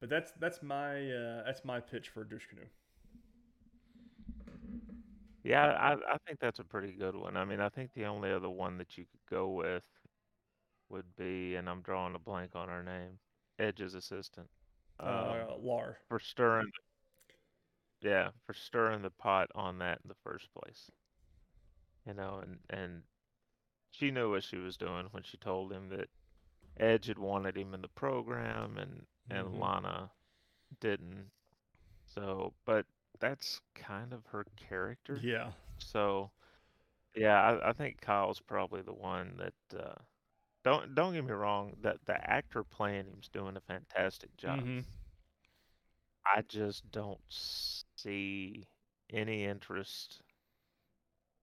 But 0.00 0.08
that's 0.08 0.32
that's 0.40 0.62
my 0.62 1.10
uh, 1.10 1.44
that's 1.44 1.64
my 1.64 1.80
pitch 1.80 2.08
for 2.08 2.24
douche 2.24 2.46
canoe. 2.48 2.66
Yeah, 5.44 5.64
I, 5.72 5.92
I 5.94 6.16
think 6.26 6.38
that's 6.40 6.60
a 6.60 6.64
pretty 6.64 6.92
good 6.92 7.16
one. 7.16 7.36
I 7.36 7.44
mean, 7.44 7.60
I 7.60 7.68
think 7.68 7.90
the 7.94 8.04
only 8.04 8.30
other 8.32 8.48
one 8.50 8.78
that 8.78 8.96
you 8.96 9.04
could 9.04 9.34
go 9.34 9.48
with 9.48 9.82
would 10.88 11.16
be, 11.16 11.56
and 11.56 11.68
I'm 11.68 11.80
drawing 11.82 12.14
a 12.14 12.18
blank 12.18 12.50
on 12.54 12.68
her 12.68 12.82
name, 12.82 13.18
Edge's 13.58 13.94
assistant. 13.94 14.48
Um, 15.00 15.08
Uh, 15.08 15.56
Lar. 15.58 15.98
for 16.08 16.20
stirring, 16.20 16.70
yeah, 18.02 18.28
for 18.46 18.52
stirring 18.54 19.02
the 19.02 19.10
pot 19.10 19.50
on 19.54 19.78
that 19.78 19.98
in 20.04 20.08
the 20.08 20.14
first 20.22 20.48
place. 20.54 20.90
You 22.06 22.14
know, 22.14 22.40
and 22.42 22.58
and 22.70 23.02
she 23.90 24.10
knew 24.10 24.30
what 24.30 24.44
she 24.44 24.56
was 24.56 24.76
doing 24.76 25.06
when 25.12 25.22
she 25.22 25.36
told 25.38 25.72
him 25.72 25.88
that 25.90 26.08
Edge 26.78 27.06
had 27.06 27.18
wanted 27.18 27.56
him 27.56 27.74
in 27.74 27.80
the 27.82 27.88
program, 27.88 28.76
and 28.78 29.06
and 29.30 29.48
Mhm. 29.48 29.58
Lana 29.60 30.10
didn't. 30.80 31.30
So, 32.06 32.52
but 32.64 32.86
that's 33.20 33.60
kind 33.74 34.12
of 34.12 34.26
her 34.26 34.46
character. 34.56 35.18
Yeah. 35.22 35.50
So, 35.78 36.30
yeah, 37.14 37.40
I, 37.40 37.70
I 37.70 37.72
think 37.72 38.00
Kyle's 38.00 38.40
probably 38.40 38.82
the 38.82 38.94
one 38.94 39.38
that. 39.38 39.78
Uh, 39.78 39.94
don't 40.64 40.94
don't 40.94 41.12
get 41.12 41.24
me 41.24 41.32
wrong. 41.32 41.72
That 41.82 41.96
the 42.06 42.14
actor 42.30 42.62
playing 42.62 43.06
him's 43.06 43.28
doing 43.28 43.56
a 43.56 43.60
fantastic 43.60 44.36
job. 44.36 44.60
Mhm. 44.60 44.84
I 46.24 46.42
just 46.42 46.88
don't 46.92 47.20
see 47.96 48.64
any 49.12 49.44
interest 49.44 50.22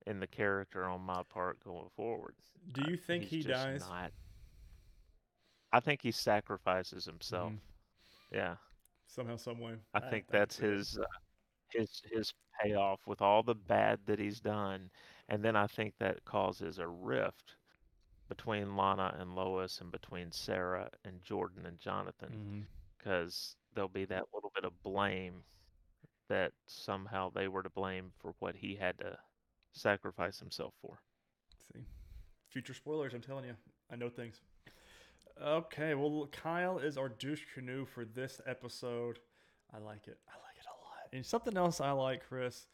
in 0.07 0.19
the 0.21 0.27
character 0.27 0.85
on 0.85 1.01
my 1.01 1.21
part 1.23 1.61
going 1.63 1.89
forward. 1.95 2.35
Do 2.71 2.89
you 2.89 2.95
think 2.97 3.25
he's 3.25 3.45
he 3.45 3.51
dies? 3.51 3.81
Not, 3.81 4.11
I 5.73 5.79
think 5.81 6.01
he 6.01 6.11
sacrifices 6.11 7.05
himself. 7.05 7.51
Mhm. 7.51 7.59
Yeah, 8.31 8.55
Somehow, 9.07 9.35
some 9.37 9.59
way. 9.59 9.75
I 9.93 9.99
think 9.99 10.27
that's 10.29 10.55
can 10.57 10.65
see 10.65 10.67
it. 10.71 10.77
his 10.77 10.97
uh, 10.97 11.05
his 11.73 12.01
his 12.11 12.33
payoff 12.61 12.99
with 13.05 13.21
all 13.21 13.43
the 13.43 13.55
bad 13.55 13.99
that 14.05 14.19
he's 14.19 14.39
done, 14.39 14.89
and 15.27 15.43
then 15.43 15.55
I 15.55 15.67
think 15.67 15.93
that 15.99 16.25
causes 16.25 16.79
a 16.79 16.87
rift 16.87 17.55
between 18.27 18.75
Lana 18.75 19.15
and 19.19 19.35
Lois 19.35 19.81
and 19.81 19.91
between 19.91 20.31
Sarah 20.31 20.89
and 21.03 21.21
Jordan 21.23 21.65
and 21.65 21.79
Jonathan 21.79 22.29
mm-hmm. 22.29 22.59
because 22.97 23.55
there'll 23.73 23.89
be 23.89 24.05
that 24.05 24.25
little 24.33 24.51
bit 24.53 24.65
of 24.65 24.83
blame 24.83 25.43
that 26.29 26.51
somehow 26.67 27.31
they 27.33 27.47
were 27.47 27.63
to 27.63 27.69
blame 27.71 28.11
for 28.21 28.35
what 28.39 28.55
he 28.55 28.75
had 28.75 28.97
to 28.99 29.17
sacrifice 29.73 30.39
himself 30.39 30.73
for. 30.81 30.99
See, 31.73 31.83
future 32.49 32.75
spoilers. 32.75 33.13
I'm 33.13 33.21
telling 33.21 33.45
you, 33.45 33.55
I 33.91 33.95
know 33.95 34.09
things. 34.09 34.41
Okay, 35.43 35.95
well, 35.95 36.27
Kyle 36.31 36.79
is 36.79 36.97
our 36.97 37.09
douche 37.09 37.45
canoe 37.53 37.85
for 37.85 38.05
this 38.05 38.41
episode. 38.45 39.19
I 39.73 39.77
like 39.77 40.07
it. 40.07 40.17
I 40.27 40.35
like 40.45 40.57
it 40.57 40.65
a 40.65 40.75
lot. 40.83 40.88
And 41.13 41.25
something 41.25 41.57
else 41.57 41.81
I 41.81 41.91
like, 41.91 42.27
Chris, 42.27 42.67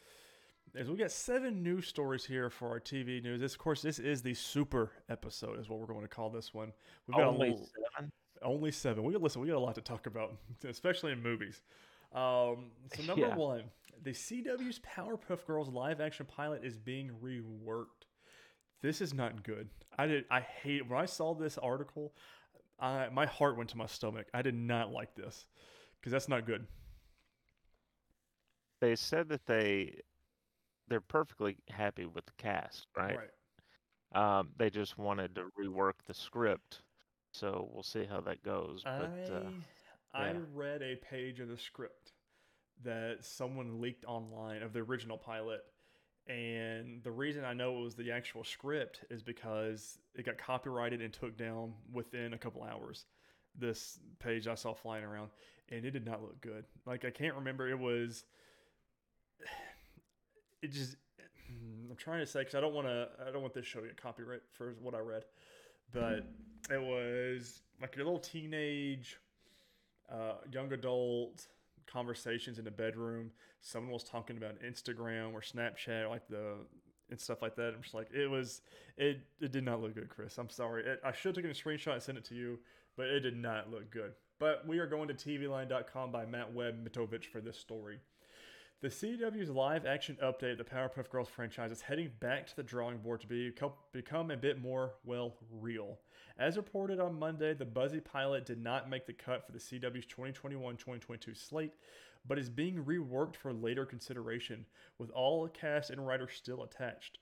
is 0.73 0.89
we 0.89 0.97
got 0.97 1.11
seven 1.11 1.63
news 1.63 1.87
stories 1.87 2.25
here 2.25 2.49
for 2.49 2.67
our 2.69 2.79
TV 2.79 3.21
news. 3.23 3.39
This, 3.39 3.53
of 3.53 3.59
course, 3.59 3.81
this 3.81 3.99
is 3.99 4.21
the 4.21 4.33
super 4.33 4.91
episode, 5.09 5.59
is 5.59 5.69
what 5.69 5.79
we're 5.79 5.85
going 5.87 6.01
to 6.01 6.07
call 6.07 6.29
this 6.29 6.53
one. 6.53 6.73
We've 7.07 7.15
got 7.17 7.27
Only 7.27 7.51
little, 7.51 7.69
seven. 7.95 8.11
only 8.41 8.71
seven. 8.71 9.03
We 9.03 9.13
got 9.13 9.21
listen. 9.21 9.41
We 9.41 9.47
got 9.47 9.57
a 9.57 9.59
lot 9.59 9.75
to 9.75 9.81
talk 9.81 10.05
about, 10.07 10.35
especially 10.67 11.11
in 11.13 11.23
movies. 11.23 11.61
Um, 12.13 12.71
so 12.95 13.03
number 13.03 13.27
Yeah. 13.27 13.35
one, 13.35 13.63
the 14.03 14.11
CW's 14.11 14.79
Powerpuff 14.79 15.45
Girls 15.45 15.69
live 15.69 16.01
action 16.01 16.25
pilot 16.25 16.63
is 16.63 16.77
being 16.77 17.11
reworked. 17.23 18.07
This 18.81 19.01
is 19.01 19.13
not 19.13 19.43
good. 19.43 19.69
I 19.97 20.05
did. 20.07 20.25
I 20.29 20.41
hate 20.41 20.87
when 20.89 20.99
I 20.99 21.05
saw 21.05 21.33
this 21.33 21.57
article. 21.57 22.13
I 22.79 23.07
my 23.11 23.25
heart 23.25 23.57
went 23.57 23.69
to 23.71 23.77
my 23.77 23.85
stomach. 23.85 24.27
I 24.33 24.41
did 24.41 24.55
not 24.55 24.91
like 24.91 25.15
this 25.15 25.45
because 25.99 26.11
that's 26.11 26.27
not 26.27 26.45
good. 26.45 26.67
They 28.85 28.95
said 28.95 29.29
that 29.29 29.47
they 29.47 29.99
they're 30.87 31.01
perfectly 31.01 31.57
happy 31.69 32.05
with 32.05 32.27
the 32.27 32.33
cast, 32.37 32.85
right? 32.95 33.17
Um, 34.13 34.49
they 34.57 34.69
just 34.69 34.95
wanted 34.95 35.33
to 35.35 35.45
rework 35.59 35.93
the 36.05 36.13
script, 36.13 36.83
so 37.31 37.67
we'll 37.73 37.81
see 37.81 38.05
how 38.05 38.21
that 38.21 38.43
goes. 38.43 38.83
But 38.83 39.31
uh, 39.33 39.49
I 40.13 40.25
I 40.25 40.27
yeah. 40.27 40.37
read 40.53 40.83
a 40.83 40.97
page 40.97 41.39
of 41.39 41.47
the 41.47 41.57
script 41.57 42.11
that 42.83 43.17
someone 43.21 43.81
leaked 43.81 44.05
online 44.05 44.61
of 44.61 44.71
the 44.71 44.81
original 44.81 45.17
pilot. 45.17 45.61
And 46.27 47.01
the 47.01 47.11
reason 47.11 47.43
I 47.43 47.53
know 47.53 47.79
it 47.79 47.83
was 47.85 47.95
the 47.95 48.11
actual 48.11 48.43
script 48.43 49.03
is 49.09 49.23
because 49.23 49.97
it 50.13 50.27
got 50.27 50.37
copyrighted 50.37 51.01
and 51.01 51.11
took 51.11 51.35
down 51.35 51.73
within 51.91 52.33
a 52.33 52.37
couple 52.37 52.61
hours. 52.61 53.05
This 53.57 53.99
page 54.19 54.47
I 54.47 54.53
saw 54.53 54.75
flying 54.75 55.03
around, 55.03 55.31
and 55.69 55.83
it 55.85 55.91
did 55.91 56.05
not 56.05 56.21
look 56.21 56.39
good. 56.39 56.65
Like 56.85 57.03
I 57.03 57.09
can't 57.09 57.33
remember. 57.33 57.67
It 57.67 57.79
was. 57.79 58.25
It 60.65 60.71
just. 60.71 60.95
I'm 61.89 61.95
trying 61.95 62.19
to 62.19 62.25
say 62.25 62.39
because 62.39 62.55
I 62.55 62.61
don't 62.61 62.73
want 62.73 62.87
to. 62.87 63.07
I 63.27 63.31
don't 63.31 63.41
want 63.41 63.53
this 63.53 63.65
show 63.65 63.79
to 63.81 63.87
get 63.87 64.01
copyright 64.01 64.41
for 64.51 64.75
what 64.81 64.95
I 64.95 64.99
read, 64.99 65.23
but 65.93 66.25
it 66.71 66.81
was 66.81 67.61
like 67.79 67.95
your 67.95 68.05
little 68.05 68.19
teenage, 68.19 69.19
uh, 70.11 70.35
young 70.51 70.73
adult 70.73 71.47
conversations 71.85 72.57
in 72.57 72.65
the 72.65 72.71
bedroom. 72.71 73.31
Someone 73.61 73.93
was 73.93 74.03
talking 74.03 74.37
about 74.37 74.55
Instagram 74.61 75.33
or 75.33 75.41
Snapchat, 75.41 76.09
like 76.09 76.27
the 76.27 76.55
and 77.09 77.19
stuff 77.19 77.41
like 77.41 77.55
that. 77.55 77.73
I'm 77.75 77.81
just 77.81 77.93
like, 77.93 78.09
it 78.11 78.27
was, 78.29 78.61
it, 78.97 79.19
it 79.39 79.51
did 79.51 79.63
not 79.63 79.81
look 79.81 79.93
good, 79.93 80.09
Chris. 80.09 80.37
I'm 80.37 80.49
sorry. 80.49 80.83
It, 80.83 80.99
I 81.03 81.11
should 81.11 81.29
have 81.29 81.35
taken 81.35 81.51
a 81.51 81.53
screenshot 81.53 81.93
and 81.93 82.01
sent 82.01 82.17
it 82.17 82.25
to 82.25 82.35
you, 82.35 82.59
but 82.97 83.07
it 83.07 83.19
did 83.19 83.37
not 83.37 83.69
look 83.69 83.91
good. 83.91 84.13
But 84.39 84.67
we 84.67 84.79
are 84.79 84.87
going 84.87 85.07
to 85.07 85.13
TVLine.com 85.13 86.11
by 86.11 86.25
Matt 86.25 86.51
Webb 86.53 86.87
Mitovich 86.87 87.25
for 87.25 87.41
this 87.41 87.57
story. 87.57 87.99
The 88.85 88.91
CW's 88.91 89.49
live 89.49 89.87
action 89.87 90.15
update 90.21 90.51
of 90.51 90.57
the 90.59 90.63
Powerpuff 90.63 91.09
Girls 91.09 91.27
franchise 91.27 91.71
is 91.71 91.81
heading 91.81 92.11
back 92.19 92.45
to 92.45 92.55
the 92.55 92.61
drawing 92.61 92.99
board 92.99 93.19
to 93.21 93.25
be, 93.25 93.51
become 93.91 94.29
a 94.29 94.37
bit 94.37 94.61
more, 94.61 94.93
well, 95.03 95.33
real. 95.49 95.97
As 96.37 96.55
reported 96.55 96.99
on 96.99 97.17
Monday, 97.17 97.55
the 97.55 97.65
Buzzy 97.65 97.99
pilot 97.99 98.45
did 98.45 98.61
not 98.61 98.87
make 98.87 99.07
the 99.07 99.13
cut 99.13 99.43
for 99.43 99.53
the 99.53 99.57
CW's 99.57 100.05
2021 100.05 100.77
2022 100.77 101.33
slate, 101.33 101.73
but 102.27 102.37
is 102.37 102.47
being 102.47 102.75
reworked 102.85 103.37
for 103.37 103.51
later 103.53 103.87
consideration, 103.87 104.67
with 104.99 105.09
all 105.09 105.47
cast 105.47 105.89
and 105.89 106.05
writers 106.05 106.33
still 106.35 106.61
attached. 106.61 107.17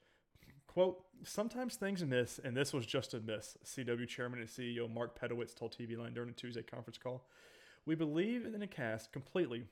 Quote, 0.68 1.02
sometimes 1.24 1.78
things 1.78 2.04
miss, 2.04 2.42
and 2.44 2.58
this 2.58 2.74
was 2.74 2.86
just 2.86 3.14
a 3.14 3.22
miss, 3.22 3.58
CW 3.64 4.06
chairman 4.06 4.42
and 4.42 4.50
CEO 4.50 4.94
Mark 4.94 5.18
Pedowitz 5.18 5.56
told 5.56 5.74
TV 5.74 5.98
Line 5.98 6.14
during 6.14 6.32
a 6.32 6.34
Tuesday 6.34 6.62
conference 6.62 6.98
call. 6.98 7.26
We 7.86 7.96
believe 7.96 8.46
in 8.46 8.60
the 8.60 8.68
cast 8.68 9.14
completely. 9.14 9.64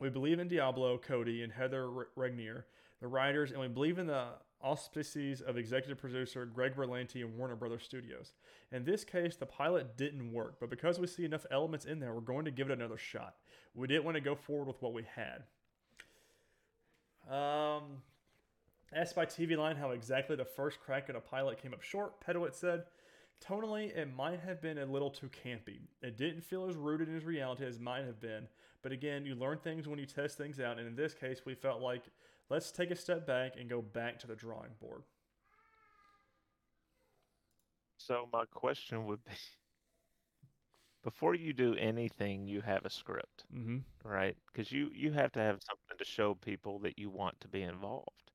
We 0.00 0.08
believe 0.08 0.38
in 0.38 0.48
Diablo, 0.48 0.96
Cody, 0.98 1.42
and 1.42 1.52
Heather 1.52 1.88
Regnier, 2.16 2.66
the 3.00 3.08
writers, 3.08 3.50
and 3.50 3.60
we 3.60 3.68
believe 3.68 3.98
in 3.98 4.06
the 4.06 4.26
auspices 4.60 5.40
of 5.40 5.56
executive 5.56 5.98
producer 5.98 6.44
Greg 6.46 6.74
Berlanti 6.74 7.22
and 7.24 7.36
Warner 7.36 7.56
Brothers 7.56 7.84
Studios. 7.84 8.32
In 8.72 8.84
this 8.84 9.04
case, 9.04 9.36
the 9.36 9.46
pilot 9.46 9.96
didn't 9.96 10.32
work, 10.32 10.56
but 10.60 10.70
because 10.70 10.98
we 10.98 11.06
see 11.06 11.24
enough 11.24 11.46
elements 11.50 11.84
in 11.84 12.00
there, 12.00 12.12
we're 12.12 12.20
going 12.20 12.44
to 12.44 12.50
give 12.50 12.70
it 12.70 12.72
another 12.72 12.98
shot. 12.98 13.36
We 13.74 13.86
didn't 13.86 14.04
want 14.04 14.16
to 14.16 14.20
go 14.20 14.34
forward 14.34 14.68
with 14.68 14.82
what 14.82 14.92
we 14.92 15.04
had. 15.14 15.44
Um, 17.32 18.02
asked 18.92 19.14
by 19.14 19.26
TV 19.26 19.56
Line 19.56 19.76
how 19.76 19.90
exactly 19.90 20.34
the 20.34 20.44
first 20.44 20.80
crack 20.80 21.08
at 21.08 21.16
a 21.16 21.20
pilot 21.20 21.60
came 21.60 21.74
up 21.74 21.82
short, 21.82 22.24
Pedowitz 22.24 22.54
said, 22.54 22.84
Tonally, 23.40 23.96
it 23.96 24.14
might 24.14 24.40
have 24.40 24.60
been 24.60 24.78
a 24.78 24.84
little 24.86 25.10
too 25.10 25.28
campy. 25.28 25.80
It 26.02 26.16
didn't 26.16 26.42
feel 26.42 26.66
as 26.66 26.76
rooted 26.76 27.08
in 27.08 27.24
reality 27.24 27.64
as 27.64 27.78
might 27.78 28.04
have 28.04 28.20
been. 28.20 28.48
But 28.82 28.92
again, 28.92 29.24
you 29.24 29.34
learn 29.34 29.58
things 29.58 29.86
when 29.88 29.98
you 29.98 30.06
test 30.06 30.36
things 30.36 30.60
out, 30.60 30.78
and 30.78 30.86
in 30.86 30.96
this 30.96 31.14
case, 31.14 31.44
we 31.44 31.54
felt 31.54 31.80
like 31.80 32.04
let's 32.50 32.70
take 32.72 32.90
a 32.90 32.96
step 32.96 33.26
back 33.26 33.54
and 33.58 33.68
go 33.68 33.80
back 33.82 34.18
to 34.20 34.26
the 34.26 34.34
drawing 34.36 34.72
board. 34.80 35.02
so 37.96 38.28
my 38.32 38.44
question 38.46 39.04
would 39.06 39.24
be, 39.24 39.32
before 41.02 41.34
you 41.34 41.52
do 41.52 41.74
anything, 41.76 42.46
you 42.46 42.60
have 42.60 42.84
a 42.84 42.90
script, 42.90 43.44
Mm-hmm. 43.54 43.78
right? 44.04 44.36
Because 44.46 44.70
you 44.72 44.90
you 44.94 45.12
have 45.12 45.32
to 45.32 45.40
have 45.40 45.60
something 45.62 45.98
to 45.98 46.04
show 46.04 46.34
people 46.34 46.78
that 46.80 46.98
you 46.98 47.10
want 47.10 47.40
to 47.40 47.48
be 47.48 47.62
involved. 47.62 48.32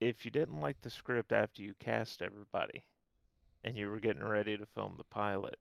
If 0.00 0.24
you 0.24 0.30
didn't 0.30 0.60
like 0.60 0.80
the 0.80 0.90
script 0.90 1.32
after 1.32 1.62
you 1.62 1.74
cast 1.74 2.22
everybody, 2.22 2.84
and 3.64 3.76
you 3.76 3.88
were 3.90 4.00
getting 4.00 4.24
ready 4.24 4.56
to 4.56 4.66
film 4.66 4.96
the 4.96 5.04
pilot, 5.04 5.58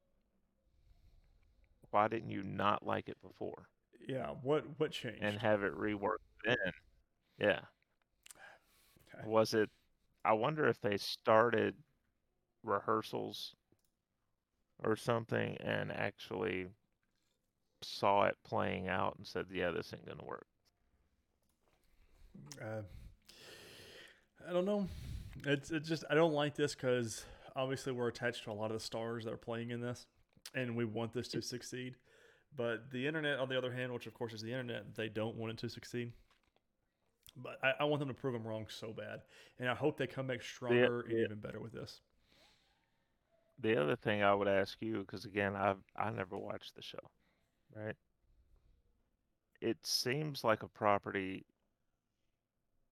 why 1.91 2.08
didn't 2.08 2.32
you 2.32 2.41
not 2.43 2.86
like 2.86 3.10
it 3.10 3.22
before 3.22 3.68
Yeah, 4.08 4.32
what 4.41 4.66
what 4.80 4.91
changed? 4.91 5.22
and 5.22 5.39
have 5.39 5.64
it 5.64 5.74
reworked 5.78 6.18
then? 6.43 6.74
Yeah. 7.39 7.62
Okay. 9.14 9.24
Was 9.24 9.54
it? 9.54 9.70
I 10.26 10.34
wonder 10.34 10.68
if 10.68 10.82
they 10.82 10.97
started 10.97 11.76
rehearsals 12.64 13.56
or 14.80 14.95
something 14.95 15.58
and 15.58 15.91
actually 15.91 16.70
saw 17.82 18.24
it 18.24 18.38
playing 18.43 18.88
out 18.88 19.18
and 19.18 19.28
said, 19.28 19.47
"Yeah, 19.52 19.72
this 19.72 19.93
ain't 19.93 20.06
gonna 20.06 20.24
work." 20.24 20.47
Uh, 22.62 22.82
I 24.47 24.54
don't 24.54 24.66
know. 24.66 24.88
It's 25.45 25.72
it's 25.72 25.88
just 25.88 26.04
I 26.10 26.16
don't 26.16 26.34
like 26.34 26.56
this 26.56 26.76
because 26.76 27.26
obviously 27.60 27.91
we're 27.91 28.07
attached 28.07 28.45
to 28.45 28.51
a 28.51 28.53
lot 28.53 28.72
of 28.72 28.78
the 28.78 28.84
stars 28.84 29.26
that 29.26 29.34
are 29.34 29.38
playing 29.38 29.72
in 29.72 29.82
this, 29.82 30.07
and 30.55 30.76
we 30.76 30.86
want 30.86 31.14
this 31.14 31.28
to 31.28 31.41
succeed. 31.41 31.95
But 32.55 32.89
the 32.91 33.05
internet, 33.05 33.38
on 33.38 33.49
the 33.49 33.57
other 33.57 33.72
hand, 33.72 33.93
which 33.93 34.07
of 34.07 34.14
course 34.14 34.34
is 34.34 34.41
the 34.41 34.51
internet, 34.51 34.95
they 34.95 35.10
don't 35.10 35.36
want 35.36 35.51
it 35.51 35.57
to 35.60 35.70
succeed. 35.70 36.14
But 37.36 37.60
I, 37.62 37.74
I 37.82 37.84
want 37.84 37.99
them 37.99 38.07
to 38.07 38.14
prove 38.14 38.34
them 38.34 38.47
wrong 38.47 38.66
so 38.70 38.93
bad, 38.93 39.22
and 39.60 39.70
I 39.70 39.76
hope 39.76 39.97
they 39.97 40.07
come 40.07 40.28
back 40.28 40.41
stronger 40.41 41.01
and 41.01 41.18
yeah. 41.18 41.26
even 41.26 41.39
better 41.39 41.60
with 41.60 41.74
this. 41.74 41.99
The 43.62 43.80
other 43.80 43.97
thing 43.97 44.24
I 44.24 44.34
would 44.34 44.47
ask 44.47 44.78
you, 44.82 44.99
because 44.99 45.26
again, 45.26 45.55
I've 45.55 45.84
I 45.97 46.10
never 46.12 46.38
watched 46.38 46.76
the 46.76 46.82
show, 46.82 46.97
right? 47.76 47.95
It 49.62 49.78
seems 49.84 50.45
like 50.45 50.64
a 50.64 50.70
property, 50.70 51.45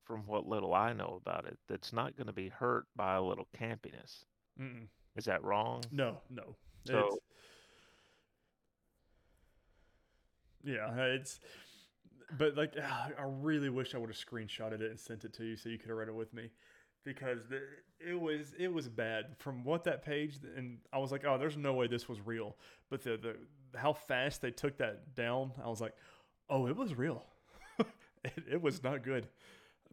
from 0.04 0.28
what 0.28 0.46
little 0.46 0.74
I 0.74 0.92
know 0.92 1.20
about 1.26 1.46
it, 1.46 1.58
that's 1.70 1.94
not 1.94 2.18
going 2.18 2.28
to 2.28 2.34
be 2.34 2.50
hurt 2.50 2.86
by 2.98 3.16
a 3.16 3.22
little 3.22 3.48
campiness. 3.58 4.26
Mm-mm. 4.60 4.88
Is 5.16 5.26
that 5.26 5.44
wrong? 5.44 5.84
No, 5.92 6.18
no. 6.30 6.56
So- 6.86 6.98
It's- 7.00 7.18
yeah, 10.64 10.96
it's. 11.06 11.40
But 12.38 12.58
like, 12.58 12.74
I 12.78 13.12
really 13.26 13.70
wish 13.70 13.96
I 13.96 14.00
would 14.00 14.10
have 14.10 14.18
screenshotted 14.18 14.82
it 14.82 14.90
and 14.90 15.00
sent 15.00 15.24
it 15.24 15.34
to 15.36 15.46
you 15.46 15.56
so 15.56 15.70
you 15.70 15.78
could 15.78 15.88
have 15.90 15.98
read 15.98 16.10
it 16.10 16.16
with 16.16 16.34
me, 16.34 16.50
because 17.06 17.40
the, 17.50 17.62
it 18.06 18.20
was 18.20 18.54
it 18.60 18.68
was 18.68 18.90
bad 18.90 19.28
from 19.38 19.64
what 19.64 19.86
that 19.86 20.04
page 20.04 20.36
and 20.58 20.80
I 20.92 20.98
was 20.98 21.12
like, 21.12 21.24
oh, 21.26 21.38
there's 21.38 21.56
no 21.56 21.74
way 21.74 21.88
this 21.88 22.10
was 22.10 22.20
real. 22.26 22.58
But 22.90 23.02
the 23.02 23.12
the 23.18 23.36
how 23.80 23.94
fast 23.94 24.42
they 24.42 24.52
took 24.52 24.78
that 24.80 25.16
down, 25.16 25.54
I 25.64 25.70
was 25.70 25.80
like, 25.80 25.96
oh, 26.50 26.68
it 26.68 26.76
was 26.76 26.96
real. 26.96 27.24
it, 28.26 28.34
it 28.52 28.62
was 28.62 28.84
not 28.84 29.04
good, 29.04 29.28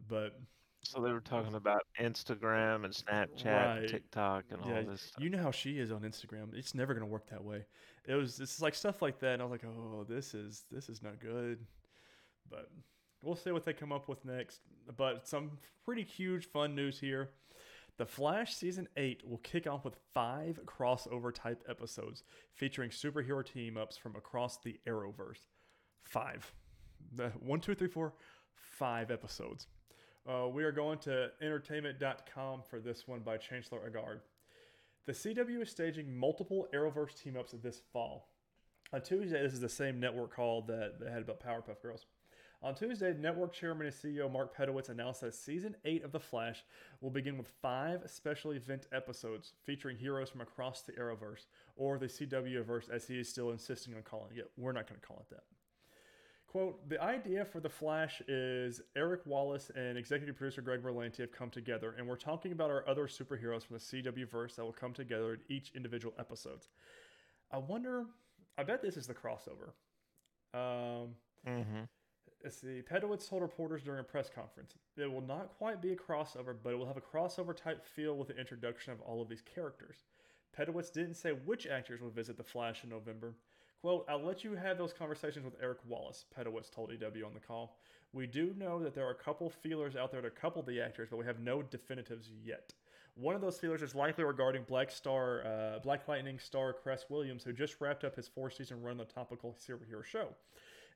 but 0.09 0.37
So 0.85 1.01
they 1.01 1.11
were 1.11 1.19
talking 1.19 1.55
about 1.55 1.81
Instagram 1.99 2.85
and 2.85 2.93
Snapchat, 2.93 3.45
Right. 3.45 3.77
and 3.79 3.87
TikTok, 3.87 4.45
and 4.51 4.63
Yeah, 4.65 4.77
all 4.79 4.83
this. 4.85 5.01
Stuff. 5.01 5.23
You 5.23 5.29
know 5.29 5.41
how 5.41 5.51
she 5.51 5.79
is 5.79 5.91
on 5.91 6.01
Instagram. 6.01 6.53
It's 6.53 6.75
never 6.75 6.93
gonna 6.93 7.07
work 7.07 7.27
that 7.29 7.43
way. 7.43 7.65
It 8.05 8.13
was 8.13 8.39
it's 8.39 8.61
like 8.61 8.75
stuff 8.75 9.01
like 9.01 9.19
that, 9.19 9.33
and 9.33 9.41
I 9.41 9.45
was 9.45 9.51
like, 9.51 9.65
oh, 9.65 10.05
this 10.07 10.33
is 10.33 10.65
this 10.69 10.87
is 10.89 11.01
not 11.01 11.19
good. 11.19 11.65
But 12.49 12.69
we'll 13.23 13.35
see 13.35 13.51
what 13.51 13.65
they 13.65 13.73
come 13.73 13.91
up 13.91 14.07
with 14.07 14.23
next. 14.25 14.61
But 14.95 15.27
some 15.27 15.57
pretty 15.83 16.03
huge 16.03 16.45
fun 16.51 16.75
news 16.75 16.99
here. 16.99 17.31
The 17.97 18.05
Flash 18.05 18.53
season 18.53 18.87
eight 18.97 19.27
will 19.27 19.37
kick 19.39 19.65
off 19.67 19.85
with 19.85 19.95
five 20.13 20.59
crossover 20.65 21.33
type 21.33 21.63
episodes 21.67 22.23
featuring 22.53 22.89
superhero 22.91 23.43
team 23.43 23.77
ups 23.77 23.97
from 23.97 24.15
across 24.15 24.57
the 24.59 24.79
Arrowverse. 24.85 25.47
Five. 26.03 26.53
The 27.13 27.29
one, 27.39 27.59
two, 27.61 27.73
three, 27.73 27.87
four, 27.87 28.13
five 28.53 29.09
episodes. 29.11 29.67
Uh, 30.27 30.47
we 30.47 30.63
are 30.63 30.71
going 30.71 30.97
to 30.97 31.29
entertainment.com 31.39 32.61
for 32.67 32.79
this 32.79 33.07
one 33.07 33.19
by 33.19 33.37
Chancellor 33.37 33.79
Agard. 33.87 34.21
The 35.05 35.13
CW 35.13 35.61
is 35.61 35.69
staging 35.69 36.17
multiple 36.17 36.67
Arrowverse 36.73 37.21
team 37.21 37.37
ups 37.37 37.53
this 37.61 37.81
fall. 37.93 38.29
On 38.91 39.01
Tuesday, 39.01 39.39
this 39.43 39.53
is 39.53 39.59
the 39.59 39.69
same 39.69 39.99
network 39.99 40.35
call 40.35 40.63
that 40.63 40.99
they 40.99 41.11
had 41.11 41.21
about 41.21 41.39
Powerpuff 41.39 41.79
Girls. 41.79 42.07
On 42.63 42.73
Tuesday, 42.73 43.13
network 43.13 43.53
chairman 43.53 43.85
and 43.85 43.95
CEO 43.95 44.31
Mark 44.31 44.57
Pedowitz 44.57 44.89
announced 44.89 45.21
that 45.21 45.35
season 45.35 45.75
8 45.85 46.03
of 46.03 46.11
The 46.11 46.19
Flash 46.19 46.63
will 47.01 47.11
begin 47.11 47.37
with 47.37 47.51
five 47.61 48.01
special 48.07 48.51
event 48.51 48.87
episodes 48.91 49.53
featuring 49.63 49.97
heroes 49.97 50.31
from 50.31 50.41
across 50.41 50.81
the 50.81 50.93
Arrowverse, 50.93 51.45
or 51.75 51.99
the 51.99 52.07
CW-verse 52.07 52.89
as 52.89 53.07
he 53.07 53.19
is 53.19 53.29
still 53.29 53.51
insisting 53.51 53.93
on 53.93 54.01
calling 54.01 54.35
it. 54.37 54.49
We're 54.57 54.71
not 54.71 54.87
going 54.87 54.99
to 54.99 55.05
call 55.05 55.19
it 55.19 55.29
that. 55.35 55.43
Quote, 56.55 56.87
the 56.87 57.03
idea 57.03 57.43
for 57.43 57.59
The 57.59 57.67
Flash 57.67 58.21
is 58.29 58.81
Eric 58.95 59.25
Wallace 59.25 59.71
and 59.75 59.97
executive 59.97 60.37
producer 60.37 60.61
Greg 60.61 60.81
Berlanti 60.81 61.17
have 61.17 61.33
come 61.33 61.49
together, 61.49 61.95
and 61.97 62.07
we're 62.07 62.15
talking 62.15 62.53
about 62.53 62.71
our 62.71 62.87
other 62.87 63.07
superheroes 63.07 63.65
from 63.65 63.75
the 63.75 63.81
CW 63.81 64.25
verse 64.31 64.55
that 64.55 64.63
will 64.63 64.71
come 64.71 64.93
together 64.93 65.33
in 65.33 65.39
each 65.49 65.73
individual 65.75 66.13
episodes. 66.17 66.69
I 67.51 67.57
wonder, 67.57 68.05
I 68.57 68.63
bet 68.63 68.81
this 68.81 68.95
is 68.95 69.05
the 69.05 69.13
crossover. 69.13 69.73
Um, 70.53 71.09
Mm-hmm. 71.45 71.81
Let's 72.41 72.61
see. 72.61 72.81
Pedowitz 72.89 73.27
told 73.27 73.41
reporters 73.41 73.83
during 73.83 73.99
a 73.99 74.03
press 74.03 74.29
conference, 74.33 74.75
it 74.95 75.11
will 75.11 75.19
not 75.19 75.57
quite 75.57 75.81
be 75.81 75.91
a 75.91 75.97
crossover, 75.97 76.55
but 76.63 76.71
it 76.71 76.77
will 76.77 76.87
have 76.87 76.95
a 76.95 77.01
crossover 77.01 77.53
type 77.53 77.85
feel 77.85 78.15
with 78.15 78.29
the 78.29 78.37
introduction 78.37 78.93
of 78.93 79.01
all 79.01 79.21
of 79.21 79.27
these 79.27 79.41
characters. 79.41 80.05
Pedowitz 80.57 80.89
didn't 80.89 81.15
say 81.15 81.31
which 81.31 81.67
actors 81.67 81.99
will 81.99 82.11
visit 82.11 82.37
The 82.37 82.43
Flash 82.45 82.85
in 82.85 82.91
November. 82.91 83.33
Quote, 83.85 84.05
I'll 84.09 84.19
let 84.19 84.43
you 84.43 84.55
have 84.55 84.79
those 84.79 84.93
conversations 84.93 85.45
with 85.45 85.53
Eric 85.61 85.77
Wallace, 85.87 86.25
Pedowitz 86.35 86.71
told 86.71 86.91
EW 86.91 87.23
on 87.23 87.35
the 87.35 87.39
call. 87.39 87.77
We 88.13 88.25
do 88.25 88.55
know 88.57 88.81
that 88.81 88.95
there 88.95 89.05
are 89.05 89.11
a 89.11 89.13
couple 89.13 89.47
feelers 89.47 89.95
out 89.95 90.11
there 90.11 90.23
to 90.23 90.31
couple 90.31 90.63
the 90.63 90.81
actors, 90.81 91.09
but 91.11 91.17
we 91.17 91.25
have 91.25 91.39
no 91.39 91.61
definitives 91.61 92.31
yet. 92.43 92.73
One 93.13 93.35
of 93.35 93.41
those 93.41 93.59
feelers 93.59 93.83
is 93.83 93.93
likely 93.93 94.23
regarding 94.23 94.63
Black 94.63 94.89
Star, 94.89 95.45
uh, 95.45 95.79
Black 95.83 96.07
Lightning 96.07 96.39
star 96.39 96.73
Cress 96.73 97.05
Williams, 97.11 97.43
who 97.43 97.53
just 97.53 97.79
wrapped 97.79 98.03
up 98.03 98.15
his 98.15 98.27
four-season 98.27 98.81
run 98.81 98.93
on 98.93 98.97
the 98.97 99.05
topical 99.05 99.55
superhero 99.63 100.03
show. 100.03 100.29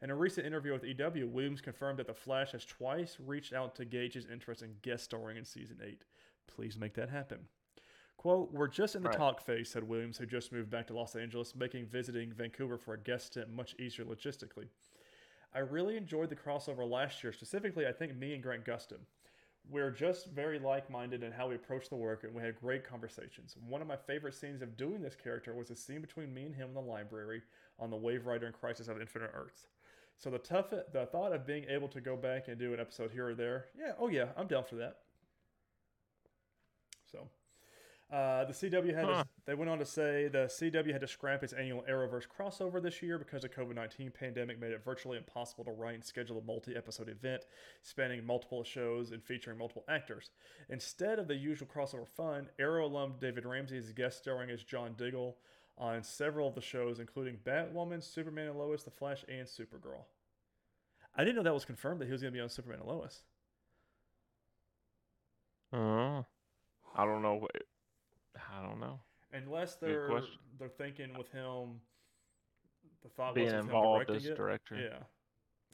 In 0.02 0.10
a 0.10 0.16
recent 0.16 0.48
interview 0.48 0.74
with 0.74 0.84
EW, 0.84 1.28
Williams 1.28 1.62
confirmed 1.62 2.00
that 2.00 2.08
The 2.08 2.16
Flash 2.16 2.54
has 2.54 2.66
twice 2.66 3.18
reached 3.24 3.54
out 3.54 3.76
to 3.76 3.86
gauge 3.86 4.16
his 4.16 4.26
interest 4.26 4.64
in 4.64 4.74
guest 4.82 5.04
starring 5.04 5.38
in 5.38 5.46
season 5.46 5.78
8. 5.86 6.06
Please 6.48 6.76
make 6.76 6.96
that 6.96 7.12
happen. 7.12 7.42
Quote, 8.20 8.52
We're 8.52 8.68
just 8.68 8.98
in 8.98 9.02
the 9.02 9.08
Right. 9.08 9.18
talk 9.18 9.40
phase, 9.40 9.70
said 9.70 9.86
Williams, 9.86 10.18
who 10.18 10.26
just 10.26 10.52
moved 10.52 10.70
back 10.70 10.88
to 10.88 10.94
Los 10.94 11.16
Angeles, 11.16 11.56
making 11.56 11.86
visiting 11.86 12.34
Vancouver 12.34 12.78
for 12.78 12.94
a 12.94 12.98
guest 12.98 13.28
stint 13.28 13.50
much 13.50 13.80
easier 13.80 14.04
logistically. 14.04 14.68
I 15.54 15.60
really 15.60 15.96
enjoyed 15.96 16.30
the 16.30 16.36
crossover 16.36 16.86
last 16.86 17.24
year. 17.24 17.32
Specifically, 17.32 17.88
I 17.88 17.94
think 17.94 18.14
me 18.18 18.34
and 18.34 18.44
Grant 18.44 18.66
Gustin. 18.66 19.06
We're 19.70 19.90
just 19.90 20.28
very 20.32 20.60
like 20.60 20.90
minded 20.90 21.24
in 21.24 21.32
how 21.32 21.48
we 21.48 21.56
approach 21.56 21.88
the 21.88 21.96
work, 21.96 22.26
and 22.26 22.34
we 22.34 22.42
had 22.42 22.60
great 22.60 22.84
conversations. 22.84 23.56
One 23.56 23.82
of 23.82 23.88
my 23.88 23.96
favorite 23.96 24.34
scenes 24.34 24.62
of 24.62 24.76
doing 24.76 25.02
this 25.02 25.16
character 25.16 25.54
was 25.54 25.70
a 25.70 25.76
scene 25.78 26.02
between 26.02 26.34
me 26.34 26.44
and 26.46 26.54
him 26.54 26.68
in 26.68 26.74
the 26.74 26.82
library 26.82 27.42
on 27.80 27.90
the 27.90 27.96
Wave 27.96 28.26
Rider 28.26 28.48
and 28.48 28.54
Crisis 28.54 28.90
of 28.90 29.00
Infinite 29.00 29.32
Earths. 29.34 29.68
So 30.18 30.30
the 30.30 30.40
tough, 30.40 30.72
the 30.72 31.06
thought 31.06 31.32
of 31.32 31.48
being 31.48 31.64
able 31.70 31.88
to 31.88 32.02
go 32.02 32.18
back 32.18 32.50
and 32.50 32.60
do 32.60 32.74
an 32.74 32.82
episode 32.82 33.12
here 33.12 33.30
or 33.30 33.34
there, 33.36 33.68
yeah, 33.80 33.94
oh 33.98 34.10
yeah, 34.10 34.34
I'm 34.36 34.48
down 34.48 34.66
for 34.66 34.76
that. 34.76 34.98
So, 37.10 37.30
uh, 38.12 38.46
the 38.46 38.54
CW 38.54 38.94
had, 38.96 39.06
Huh. 39.06 39.24
to, 39.24 39.30
they 39.46 39.54
went 39.54 39.70
on 39.70 39.78
to 39.80 39.86
say 39.86 40.28
the 40.28 40.48
CW 40.48 40.92
had 40.92 41.02
to 41.02 41.08
scrap 41.08 41.44
its 41.44 41.54
annual 41.54 41.84
Arrowverse 41.90 42.26
crossover 42.28 42.82
this 42.82 43.02
year 43.04 43.20
because 43.20 43.44
the 43.44 43.50
COVID 43.50 43.76
nineteen 43.76 44.10
pandemic 44.12 44.60
made 44.60 44.72
it 44.72 44.84
virtually 44.84 45.18
impossible 45.18 45.64
to 45.66 45.72
write 45.72 45.96
and 45.96 46.04
schedule 46.04 46.38
a 46.40 46.42
multi-episode 46.44 47.08
event 47.10 47.44
spanning 47.84 48.26
multiple 48.26 48.64
shows 48.64 49.12
and 49.12 49.24
featuring 49.24 49.58
multiple 49.60 49.86
actors. 49.88 50.32
Instead 50.70 51.20
of 51.20 51.28
the 51.28 51.36
usual 51.36 51.68
crossover 51.68 52.08
fun, 52.08 52.50
Arrow 52.58 52.88
alum 52.88 53.16
David 53.20 53.46
Ramsey 53.46 53.78
is 53.78 53.92
guest 53.92 54.18
starring 54.18 54.50
as 54.50 54.64
John 54.64 54.96
Diggle 54.98 55.38
on 55.78 56.04
several 56.04 56.48
of 56.48 56.56
the 56.56 56.62
shows, 56.62 57.00
including 57.00 57.38
Batwoman, 57.46 58.04
Superman 58.04 58.48
and 58.48 58.58
Lois, 58.58 58.84
The 58.84 58.92
Flash, 58.92 59.24
and 59.30 59.48
Supergirl. 59.48 60.06
I 61.16 61.24
didn't 61.24 61.36
know 61.38 61.44
that 61.44 61.54
was 61.54 61.64
confirmed 61.66 62.02
that 62.02 62.06
he 62.06 62.12
was 62.12 62.22
going 62.22 62.34
to 62.34 62.38
be 62.38 62.42
on 62.42 62.50
Superman 62.50 62.80
and 62.80 62.88
Lois. 62.90 63.22
Oh, 65.72 66.26
I 66.96 67.06
don't 67.06 67.22
know. 67.22 67.48
What- 68.62 68.66
I 68.66 68.70
don't 68.70 68.80
know. 68.80 69.00
Unless 69.32 69.76
they're 69.76 70.22
they're 70.58 70.70
thinking 70.70 71.14
with 71.18 71.32
him, 71.32 71.82
the 73.04 73.10
thought 73.10 73.36
Being 73.36 73.46
was 73.46 73.54
with 73.54 73.60
him 73.62 73.66
involved 73.68 74.08
directing 74.08 74.16
as 74.16 74.26
it. 74.26 74.36
director. 74.36 74.76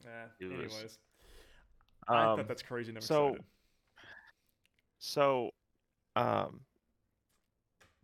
Yeah. 0.04 0.30
He 0.40 0.46
was- 0.46 0.54
anyways, 0.74 1.00
I 2.08 2.24
Um, 2.32 2.38
thought 2.38 2.48
that's 2.48 2.62
crazy. 2.62 2.92
Never 2.92 3.06
so- 3.06 3.28
excited. 3.30 3.46
So, 5.00 5.52
um, 6.16 6.66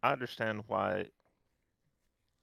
I 0.01 0.11
understand 0.11 0.67
why 0.67 1.11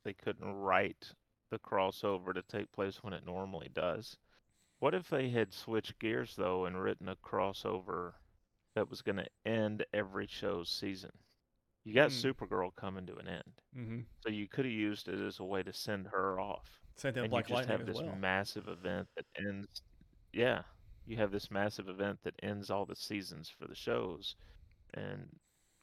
they 0.04 0.14
couldn't 0.14 0.44
write 0.54 1.14
the 1.50 1.58
crossover 1.58 2.32
to 2.34 2.42
take 2.42 2.70
place 2.72 3.02
when 3.02 3.12
it 3.12 3.24
normally 3.24 3.68
does. 3.70 4.18
What 4.78 4.94
if 4.94 5.08
they 5.08 5.30
had 5.30 5.52
switched 5.52 5.98
gears 5.98 6.36
though 6.36 6.66
and 6.66 6.80
written 6.80 7.08
a 7.08 7.16
crossover 7.16 8.14
that 8.74 8.88
was 8.88 9.02
going 9.02 9.16
to 9.16 9.30
end 9.44 9.84
every 9.92 10.26
show's 10.26 10.70
season? 10.70 11.12
You 11.88 11.94
got 11.94 12.10
Hmm. 12.12 12.18
Supergirl 12.18 12.74
coming 12.76 13.06
to 13.06 13.16
an 13.16 13.28
end, 13.28 13.52
Mm-hmm. 13.76 14.00
so 14.20 14.28
you 14.28 14.46
could 14.46 14.64
have 14.66 14.72
used 14.74 15.08
it 15.08 15.18
as 15.20 15.38
a 15.40 15.44
way 15.44 15.62
to 15.62 15.72
send 15.72 16.06
her 16.08 16.38
off, 16.38 16.80
Same 16.96 17.14
thing 17.14 17.22
with 17.22 17.24
and 17.24 17.30
Black 17.30 17.48
you 17.48 17.54
just 17.56 17.68
Lightning 17.68 17.86
have 17.86 17.94
this 17.94 18.02
well. 18.04 18.16
massive 18.16 18.68
event 18.68 19.08
that 19.16 19.24
ends. 19.38 19.82
Yeah, 20.32 20.62
you 21.06 21.16
have 21.16 21.30
this 21.30 21.50
massive 21.50 21.88
event 21.88 22.18
that 22.24 22.34
ends 22.42 22.68
all 22.70 22.84
the 22.84 22.94
seasons 22.96 23.48
for 23.48 23.66
the 23.66 23.74
shows, 23.74 24.36
and 24.94 25.28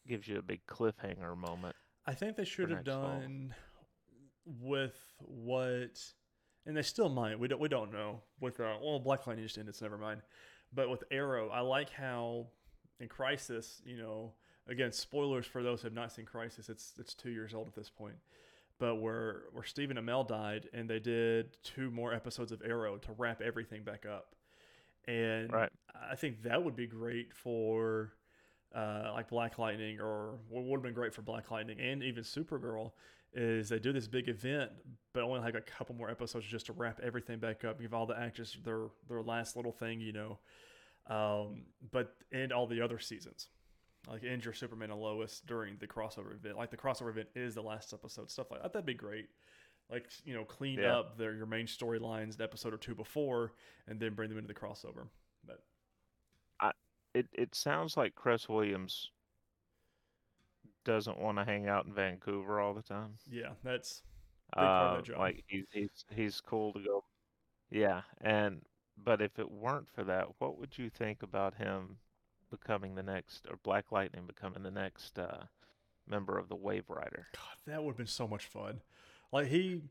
gives 0.07 0.27
you 0.27 0.37
a 0.37 0.41
big 0.43 0.61
cliffhanger 0.67 1.35
moment. 1.35 1.75
I 2.05 2.13
think 2.13 2.35
they 2.37 2.45
should 2.45 2.69
have 2.69 2.85
next 2.85 2.89
fall. 2.95 3.19
done 3.19 3.55
with 4.45 4.95
what, 5.19 5.99
and 6.67 6.77
they 6.77 6.83
still 6.83 7.09
might. 7.09 7.39
We 7.39 7.47
don't. 7.47 7.59
We 7.59 7.67
don't 7.69 7.91
know. 7.91 8.21
With 8.39 8.59
uh, 8.59 8.77
well, 8.81 8.99
Black 8.99 9.25
Lightning 9.25 9.45
just 9.45 9.57
ended, 9.57 9.75
so 9.75 9.85
never 9.85 9.97
mind. 9.97 10.21
But 10.73 10.89
with 10.91 11.03
Arrow, 11.09 11.49
I 11.49 11.61
like 11.61 11.89
how 11.89 12.47
in 12.99 13.07
Crisis, 13.07 13.81
you 13.85 13.97
know, 13.97 14.33
again, 14.67 14.91
spoilers 14.91 15.45
for 15.45 15.63
those 15.63 15.81
who 15.81 15.87
have 15.87 15.93
not 15.93 16.11
seen 16.11 16.25
Crisis. 16.25 16.69
It's 16.69 16.93
it's 16.99 17.13
two 17.13 17.31
years 17.31 17.53
old 17.53 17.67
at 17.67 17.75
this 17.75 17.89
point. 17.89 18.15
But 18.77 18.95
where 18.95 19.43
where 19.51 19.63
Stephen 19.63 19.97
Amell 19.97 20.27
died, 20.27 20.69
and 20.73 20.89
they 20.89 20.99
did 20.99 21.57
two 21.63 21.91
more 21.91 22.13
episodes 22.13 22.51
of 22.51 22.61
Arrow 22.65 22.97
to 22.97 23.11
wrap 23.17 23.41
everything 23.41 23.83
back 23.83 24.05
up. 24.05 24.35
And 25.07 25.51
Right. 25.51 25.71
I 26.11 26.15
think 26.15 26.43
that 26.43 26.63
would 26.63 26.75
be 26.75 26.87
great 26.87 27.33
for 27.33 28.13
uh, 28.73 29.11
like 29.13 29.29
Black 29.29 29.57
Lightning, 29.57 30.01
or 30.01 30.39
what 30.49 30.65
would 30.65 30.77
have 30.77 30.83
been 30.83 30.93
great 30.93 31.13
for 31.13 31.21
Black 31.21 31.49
Lightning 31.51 31.79
and 31.79 32.03
even 32.03 32.23
Supergirl, 32.23 32.91
is 33.33 33.69
they 33.69 33.79
do 33.79 33.93
this 33.93 34.07
big 34.07 34.27
event, 34.27 34.71
but 35.13 35.23
only 35.23 35.39
like 35.39 35.55
a 35.55 35.61
couple 35.61 35.95
more 35.95 36.09
episodes 36.09 36.45
just 36.45 36.65
to 36.65 36.73
wrap 36.73 36.99
everything 37.01 37.39
back 37.39 37.63
up, 37.63 37.79
give 37.79 37.93
all 37.93 38.05
the 38.05 38.19
actors 38.19 38.57
their 38.65 38.87
their 39.07 39.21
last 39.21 39.55
little 39.55 39.71
thing, 39.71 40.01
you 40.01 40.11
know, 40.11 40.39
um, 41.07 41.63
but 41.91 42.15
end 42.33 42.51
all 42.51 42.67
the 42.67 42.81
other 42.81 42.99
seasons. 42.99 43.47
Like 44.07 44.21
your 44.23 44.53
Superman 44.53 44.91
and 44.91 44.99
Lois 44.99 45.41
during 45.45 45.77
the 45.77 45.87
crossover 45.87 46.33
event. 46.35 46.57
Like 46.57 46.69
the 46.69 46.77
crossover 46.77 47.09
event 47.09 47.29
is 47.35 47.55
the 47.55 47.63
last 47.63 47.93
episode, 47.93 48.29
stuff 48.29 48.51
like 48.51 48.61
that. 48.61 48.71
That'd 48.73 48.85
be 48.85 48.93
great. 48.93 49.29
Like 49.89 50.07
you 50.23 50.33
know, 50.33 50.43
clean 50.45 50.79
Yeah. 50.79 50.97
up 50.99 51.17
their 51.17 51.33
your 51.35 51.45
main 51.45 51.65
storylines 51.67 52.35
an 52.35 52.41
episode 52.41 52.73
or 52.73 52.77
two 52.77 52.95
before, 52.95 53.53
and 53.87 53.99
then 53.99 54.13
bring 54.13 54.29
them 54.29 54.37
into 54.37 54.47
the 54.47 54.59
crossover. 54.59 55.07
But 55.45 55.63
I, 56.59 56.71
It 57.13 57.27
it 57.33 57.55
sounds 57.55 57.97
like 57.97 58.15
Chris 58.15 58.47
Williams 58.49 59.11
doesn't 60.83 61.19
want 61.19 61.37
to 61.37 61.43
hang 61.45 61.67
out 61.67 61.85
in 61.85 61.93
Vancouver 61.93 62.59
all 62.59 62.73
the 62.73 62.81
time. 62.83 63.17
yeah, 63.29 63.53
that's 63.63 64.03
Big 64.59 64.73
part 64.75 64.89
of 64.89 64.93
Uh, 64.93 64.95
that 64.97 65.03
job. 65.05 65.17
like 65.19 65.43
he's 65.47 65.65
he's 65.71 66.05
he's 66.11 66.41
cool 66.41 66.73
to 66.73 66.79
go. 66.79 67.03
Yeah, 67.69 68.03
and 68.21 68.61
but 68.97 69.21
if 69.21 69.39
it 69.39 69.49
weren't 69.51 69.89
for 69.89 70.03
that, 70.05 70.27
what 70.39 70.57
would 70.59 70.77
you 70.77 70.89
think 70.89 71.23
about 71.23 71.55
him 71.55 71.97
becoming 72.49 72.95
the 72.95 73.03
next, 73.03 73.47
or 73.49 73.57
Black 73.63 73.91
Lightning 73.91 74.25
becoming 74.27 74.63
the 74.63 74.71
next 74.71 75.17
uh, 75.19 75.43
member 76.07 76.37
of 76.37 76.47
the 76.49 76.55
Wave 76.55 76.85
Rider? 76.89 77.25
God, 77.33 77.57
that 77.67 77.83
would 77.83 77.91
have 77.91 77.97
been 77.97 78.07
so 78.07 78.27
much 78.27 78.45
fun. 78.45 78.81
Like 79.31 79.47
he, 79.47 79.81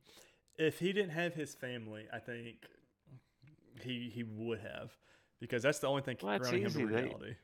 if 0.58 0.78
he 0.78 0.92
didn't 0.92 1.10
have 1.10 1.34
his 1.34 1.54
family, 1.54 2.06
I 2.12 2.18
think 2.18 2.56
he 3.82 4.10
he 4.14 4.22
would 4.22 4.60
have, 4.60 4.92
because 5.40 5.62
that's 5.62 5.78
the 5.80 5.88
only 5.88 6.02
thing 6.02 6.16
Well, 6.22 6.38
grounding 6.38 6.62
him 6.62 6.70
to 6.72 6.78
They- 6.78 6.84
reality. 7.02 7.34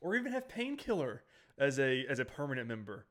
or 0.00 0.14
even 0.16 0.32
have 0.32 0.48
Painkiller 0.48 1.22
as 1.58 1.78
a 1.78 2.04
as 2.06 2.18
a 2.18 2.24
permanent 2.24 2.68
member. 2.68 3.06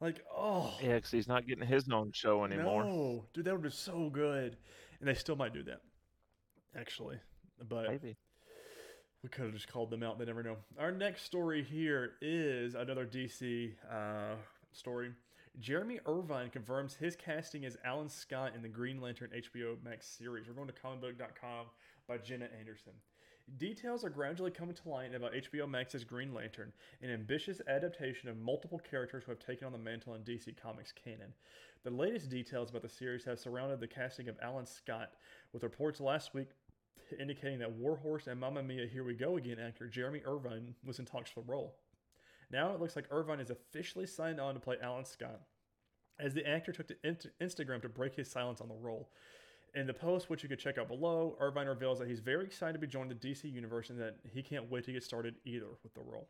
Like, 0.00 0.22
oh, 0.30 0.76
Yeah, 0.82 0.96
because 0.96 1.10
he's 1.12 1.28
not 1.28 1.46
getting 1.46 1.66
his 1.66 1.88
own 1.88 2.10
show 2.12 2.44
anymore. 2.44 2.84
no, 2.84 3.26
dude, 3.32 3.44
that 3.46 3.54
would 3.54 3.62
be 3.62 3.70
so 3.70 4.10
good, 4.10 4.56
and 5.00 5.08
they 5.08 5.14
still 5.14 5.36
might 5.36 5.54
do 5.54 5.62
that, 5.62 5.80
actually. 6.76 7.16
But 7.68 7.88
Maybe. 7.88 8.16
We 9.24 9.30
could 9.30 9.46
have 9.46 9.54
just 9.54 9.72
called 9.72 9.88
them 9.88 10.02
out. 10.02 10.18
They 10.18 10.26
never 10.26 10.42
know. 10.42 10.58
Our 10.78 10.92
next 10.92 11.24
story 11.24 11.62
here 11.62 12.12
is 12.20 12.74
another 12.74 13.06
DC 13.06 13.72
uh, 13.90 14.34
story. 14.70 15.12
Jeremy 15.58 15.98
Irvine 16.04 16.50
confirms 16.50 16.94
his 16.94 17.16
casting 17.16 17.64
as 17.64 17.78
Alan 17.86 18.10
Scott 18.10 18.52
in 18.54 18.60
the 18.60 18.68
Green 18.68 19.00
Lantern 19.00 19.30
HBO 19.34 19.82
Max 19.82 20.06
series. 20.06 20.46
We're 20.46 20.52
going 20.52 20.68
to 20.68 20.74
comicbook.com 20.74 21.66
by 22.06 22.18
Jenna 22.18 22.48
Anderson. 22.58 22.92
Details 23.56 24.04
are 24.04 24.10
gradually 24.10 24.50
coming 24.50 24.74
to 24.74 24.88
light 24.88 25.14
about 25.14 25.32
HBO 25.32 25.68
Max's 25.68 26.04
Green 26.04 26.34
Lantern, 26.34 26.72
an 27.00 27.10
ambitious 27.10 27.62
adaptation 27.66 28.28
of 28.28 28.36
multiple 28.36 28.80
characters 28.90 29.24
who 29.24 29.32
have 29.32 29.38
taken 29.38 29.64
on 29.64 29.72
the 29.72 29.78
mantle 29.78 30.14
in 30.14 30.22
DC 30.22 30.54
Comics 30.60 30.92
canon. 30.92 31.32
The 31.82 31.90
latest 31.90 32.28
details 32.28 32.70
about 32.70 32.82
the 32.82 32.88
series 32.88 33.24
have 33.24 33.38
surrounded 33.38 33.80
the 33.80 33.86
casting 33.86 34.28
of 34.28 34.36
Alan 34.42 34.66
Scott, 34.66 35.12
with 35.52 35.62
reports 35.62 36.00
last 36.00 36.34
week 36.34 36.48
indicating 37.18 37.58
that 37.60 37.72
Warhorse 37.72 38.26
and 38.26 38.40
Mamma 38.40 38.62
Mia 38.62 38.86
Here 38.86 39.04
We 39.04 39.14
Go 39.14 39.36
Again 39.36 39.58
actor 39.58 39.86
Jeremy 39.86 40.22
Irvine 40.26 40.74
was 40.84 40.98
in 40.98 41.04
talks 41.04 41.30
for 41.30 41.40
the 41.40 41.50
role. 41.50 41.76
Now 42.50 42.72
it 42.72 42.80
looks 42.80 42.96
like 42.96 43.06
Irvine 43.10 43.40
is 43.40 43.50
officially 43.50 44.06
signed 44.06 44.40
on 44.40 44.54
to 44.54 44.60
play 44.60 44.76
Alan 44.82 45.04
Scott, 45.04 45.40
as 46.18 46.34
the 46.34 46.46
actor 46.46 46.72
took 46.72 46.88
to 46.88 46.96
Instagram 47.40 47.82
to 47.82 47.88
break 47.88 48.14
his 48.14 48.30
silence 48.30 48.60
on 48.60 48.68
the 48.68 48.74
role. 48.74 49.10
In 49.74 49.88
the 49.88 49.94
post, 49.94 50.30
which 50.30 50.44
you 50.44 50.48
could 50.48 50.60
check 50.60 50.78
out 50.78 50.86
below, 50.86 51.36
Irvine 51.40 51.66
reveals 51.66 51.98
that 51.98 52.06
he's 52.06 52.20
very 52.20 52.44
excited 52.44 52.74
to 52.74 52.78
be 52.78 52.86
joining 52.86 53.08
the 53.08 53.14
DC 53.28 53.52
universe 53.52 53.90
and 53.90 53.98
that 53.98 54.16
he 54.32 54.40
can't 54.40 54.70
wait 54.70 54.84
to 54.84 54.92
get 54.92 55.02
started 55.02 55.34
either 55.44 55.66
with 55.82 55.94
the 55.94 56.00
role. 56.00 56.28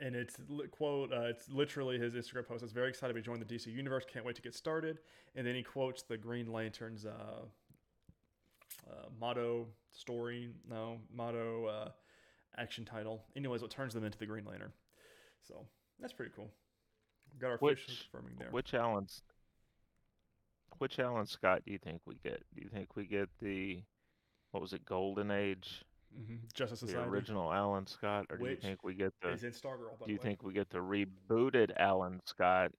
And 0.00 0.14
it's 0.14 0.36
quote, 0.70 1.12
uh, 1.12 1.22
it's 1.22 1.48
literally 1.48 1.98
his 1.98 2.12
Instagram 2.14 2.46
post. 2.46 2.62
It's 2.62 2.72
very 2.72 2.90
excited 2.90 3.14
to 3.14 3.18
be 3.18 3.24
joining 3.24 3.42
the 3.42 3.52
DC 3.52 3.66
universe. 3.66 4.04
Can't 4.10 4.24
wait 4.24 4.36
to 4.36 4.42
get 4.42 4.54
started. 4.54 4.98
And 5.34 5.46
then 5.46 5.54
he 5.54 5.62
quotes 5.62 6.02
the 6.02 6.16
Green 6.16 6.52
Lantern's 6.52 7.06
uh, 7.06 7.46
uh, 8.90 9.06
motto, 9.20 9.66
story, 9.92 10.50
no 10.68 10.98
motto, 11.14 11.66
uh, 11.66 11.88
action 12.56 12.84
title. 12.84 13.22
Anyways, 13.36 13.62
what 13.62 13.70
turns 13.70 13.94
them 13.94 14.04
into 14.04 14.18
the 14.18 14.26
Green 14.26 14.44
Lantern. 14.44 14.72
So 15.46 15.64
that's 16.00 16.12
pretty 16.12 16.32
cool. 16.34 16.50
Got 17.38 17.50
our 17.52 17.56
Which- 17.58 17.86
confirming 18.10 18.36
there. 18.38 18.48
Which 18.50 18.74
Alan's 18.74 19.22
which 20.78 20.98
Alan 20.98 21.26
Scott 21.26 21.62
do 21.64 21.72
you 21.72 21.78
think 21.78 22.00
we 22.06 22.16
get? 22.22 22.42
Do 22.54 22.62
you 22.62 22.68
think 22.68 22.94
we 22.94 23.04
get 23.04 23.28
the 23.40 23.82
what 24.52 24.60
was 24.60 24.72
it, 24.72 24.84
Golden 24.84 25.30
Age, 25.30 25.84
Mm-hmm. 26.18 26.36
Justice 26.54 26.80
the 26.80 26.86
Society 26.86 27.10
original 27.10 27.52
Alan 27.52 27.86
Scott, 27.86 28.24
or 28.30 28.38
do 28.38 28.46
you 28.46 28.56
think 28.56 28.82
we 28.82 28.94
get 28.94 29.12
the 29.20 29.28
is 29.28 29.44
in 29.44 29.50
Stargirl. 29.52 29.98
Do 30.06 30.10
you 30.10 30.16
way. 30.16 30.22
think 30.22 30.42
we 30.42 30.54
get 30.54 30.70
the 30.70 30.78
rebooted 30.78 31.70
Alan 31.76 32.20
Scott? 32.24 32.72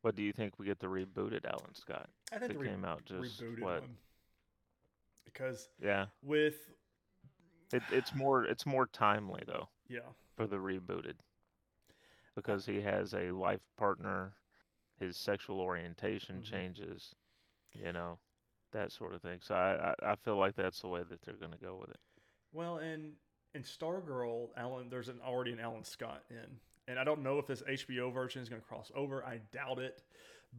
What 0.00 0.16
do 0.16 0.22
you 0.22 0.32
think 0.32 0.58
we 0.58 0.64
get 0.64 0.80
the 0.80 0.86
rebooted 0.86 1.44
Alan 1.44 1.74
Scott 1.74 2.08
I 2.32 2.38
think 2.38 2.52
that 2.52 2.58
the 2.58 2.64
re- 2.64 2.68
came 2.68 2.84
out 2.86 3.04
just 3.04 3.42
rebooted 3.42 3.60
what? 3.60 3.80
one 3.82 3.90
because 5.24 5.68
Yeah, 5.78 6.06
with 6.22 6.70
it, 7.72 7.82
it's 7.90 8.14
more 8.14 8.44
it's 8.44 8.66
more 8.66 8.86
timely 8.86 9.42
though 9.46 9.68
yeah 9.88 10.12
for 10.36 10.46
the 10.46 10.56
rebooted 10.56 11.16
because 12.34 12.66
he 12.66 12.80
has 12.80 13.14
a 13.14 13.30
life 13.30 13.60
partner, 13.76 14.34
his 14.98 15.16
sexual 15.16 15.60
orientation 15.60 16.40
Mhm. 16.40 16.42
changes, 16.42 17.14
you 17.74 17.92
know, 17.92 18.18
that 18.72 18.92
sort 18.92 19.14
of 19.14 19.22
thing. 19.22 19.40
So 19.42 19.54
I, 19.54 19.92
I 20.02 20.12
I 20.12 20.16
feel 20.16 20.36
like 20.38 20.56
that's 20.56 20.80
the 20.82 20.88
way 20.88 21.02
that 21.04 21.22
they're 21.22 21.34
gonna 21.36 21.58
go 21.58 21.76
with 21.76 21.90
it. 21.90 22.00
well 22.52 22.78
in 22.78 23.12
in 23.54 23.62
Stargirl 23.62 24.48
Alan 24.56 24.88
there's 24.88 25.08
an 25.08 25.20
already 25.24 25.52
an 25.52 25.60
Alan 25.60 25.84
Scott 25.84 26.22
in 26.30 26.60
and 26.88 26.98
I 26.98 27.04
don't 27.04 27.22
know 27.22 27.38
if 27.38 27.46
this 27.46 27.62
HBO 27.68 28.10
version 28.12 28.42
is 28.42 28.48
going 28.48 28.60
to 28.60 28.66
cross 28.66 28.90
over. 28.96 29.24
I 29.24 29.38
doubt 29.52 29.78
it, 29.78 30.02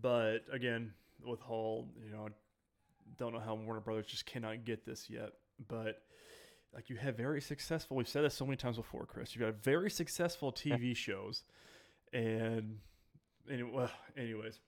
but 0.01 0.39
again 0.51 0.93
with 1.26 1.41
whole 1.41 1.89
you 2.01 2.09
know 2.11 2.30
don't 3.18 3.34
know 3.34 3.39
how 3.39 3.56
Warner 3.56 3.80
Brothers 3.82 4.08
just 4.08 4.26
cannot 4.26 4.66
get 4.66 4.86
this 4.86 5.10
yet, 5.10 5.34
but. 5.68 6.01
Like 6.76 6.89
you 6.89 6.95
have 6.95 7.16
very 7.16 7.39
successful. 7.39 7.95
We've 7.95 8.08
said 8.08 8.24
this 8.26 8.34
so 8.34 8.45
many 8.47 8.58
times 8.58 8.78
before, 8.78 9.06
Chris. 9.06 9.36
You've 9.36 9.43
got 9.43 9.64
very 9.64 9.91
successful 9.91 10.51
TV 10.51 10.95
shows, 10.95 11.43
and 12.12 12.80
anyway, 13.47 13.70
well, 13.72 13.91
anyways, 14.18 14.60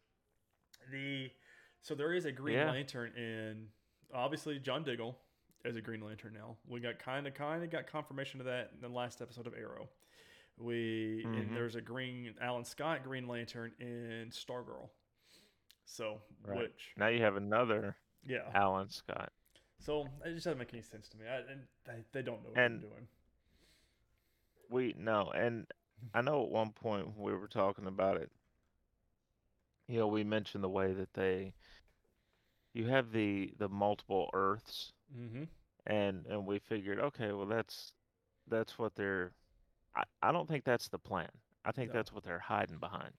the 0.91 1.31
so 1.81 1.95
there 1.95 2.13
is 2.13 2.25
a 2.25 2.31
Green 2.31 2.57
Yeah. 2.57 2.69
Lantern 2.69 3.11
in 3.17 3.69
obviously 4.13 4.59
John 4.59 4.83
Diggle 4.83 5.17
as 5.65 5.75
a 5.77 5.81
Green 5.81 6.01
Lantern 6.01 6.33
now. 6.33 6.57
We 6.67 6.79
got 6.79 6.99
kind 6.99 7.25
of 7.25 7.33
kind 7.33 7.63
of 7.63 7.71
got 7.71 7.87
confirmation 7.87 8.39
of 8.39 8.45
that 8.45 8.69
in 8.75 8.81
the 8.81 8.89
last 8.89 9.19
episode 9.19 9.47
of 9.47 9.55
Arrow. 9.55 9.89
We 10.59 11.23
Mhm. 11.25 11.41
and 11.41 11.55
there's 11.55 11.73
a 11.73 11.81
Green 11.81 12.35
Alan 12.39 12.65
Scott 12.65 13.03
Green 13.03 13.27
Lantern 13.27 13.73
in 13.79 14.29
Stargirl. 14.29 14.91
So 15.85 16.21
Right. 16.43 16.59
which 16.59 16.93
Now 16.97 17.07
you 17.07 17.21
have 17.23 17.35
another 17.35 17.97
yeah. 18.25 18.49
Alan 18.53 18.89
Scott. 18.89 19.31
So 19.79 20.07
it 20.25 20.33
just 20.33 20.45
doesn't 20.45 20.57
make 20.57 20.73
any 20.73 20.81
sense 20.81 21.07
to 21.09 21.17
me. 21.17 21.25
I, 21.29 21.37
and 21.51 21.61
they, 21.85 22.03
they 22.11 22.21
don't 22.21 22.41
know 22.43 22.49
what 22.51 22.59
And- 22.59 22.81
they're 22.81 22.89
doing. 22.89 23.07
We 24.69 24.95
no, 24.97 25.29
and 25.29 25.67
I 26.13 26.21
know 26.21 26.43
at 26.43 26.49
one 26.49 26.71
point 26.71 27.07
when 27.15 27.33
we 27.33 27.39
were 27.39 27.47
talking 27.47 27.85
about 27.85 28.17
it, 28.17 28.31
you 29.87 29.99
know, 29.99 30.07
we 30.07 30.23
mentioned 30.23 30.63
the 30.63 30.69
way 30.69 30.91
that 30.93 31.13
they 31.13 31.53
you 32.73 32.87
have 32.87 33.11
the 33.11 33.53
the 33.59 33.69
multiple 33.69 34.29
Earths 34.33 34.91
Mm-hmm. 35.15 35.43
and 35.85 36.25
and 36.25 36.47
we 36.47 36.57
figured, 36.57 36.99
okay, 36.99 37.31
well 37.31 37.45
that's 37.45 37.91
that's 38.47 38.79
what 38.79 38.95
they're 38.95 39.31
I, 39.95 40.03
I 40.23 40.31
don't 40.31 40.47
think 40.49 40.63
that's 40.65 40.87
the 40.87 40.97
plan. 40.97 41.29
I 41.63 41.71
think 41.71 41.89
No. 41.93 41.99
that's 41.99 42.11
what 42.11 42.23
they're 42.23 42.39
hiding 42.39 42.79
behind. 42.79 43.13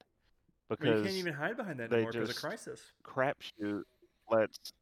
I 0.69 0.75
mean, 0.75 0.79
Because 0.81 0.99
you 0.99 1.05
can't 1.05 1.17
even 1.19 1.33
hide 1.35 1.57
behind 1.57 1.79
that 1.79 1.93
anymore 1.93 2.11
because 2.11 2.31
of 2.31 2.37
Crisis. 2.37 2.81
crapshoot 3.05 3.85
lets 4.29 4.73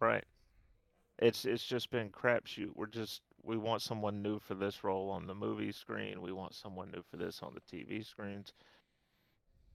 right. 0.00 0.24
It's 1.18 1.44
it's 1.44 1.64
just 1.64 1.90
been 1.90 2.10
crapshoot. 2.10 2.70
We're 2.74 2.86
just 2.86 3.22
we 3.42 3.56
want 3.56 3.82
someone 3.82 4.22
new 4.22 4.38
for 4.38 4.54
this 4.54 4.84
role 4.84 5.10
on 5.10 5.26
the 5.26 5.34
movie 5.34 5.72
screen. 5.72 6.20
We 6.22 6.32
want 6.32 6.54
someone 6.54 6.90
new 6.90 7.02
for 7.10 7.16
this 7.16 7.40
on 7.42 7.54
the 7.54 7.76
TV 7.76 8.04
screens. 8.06 8.52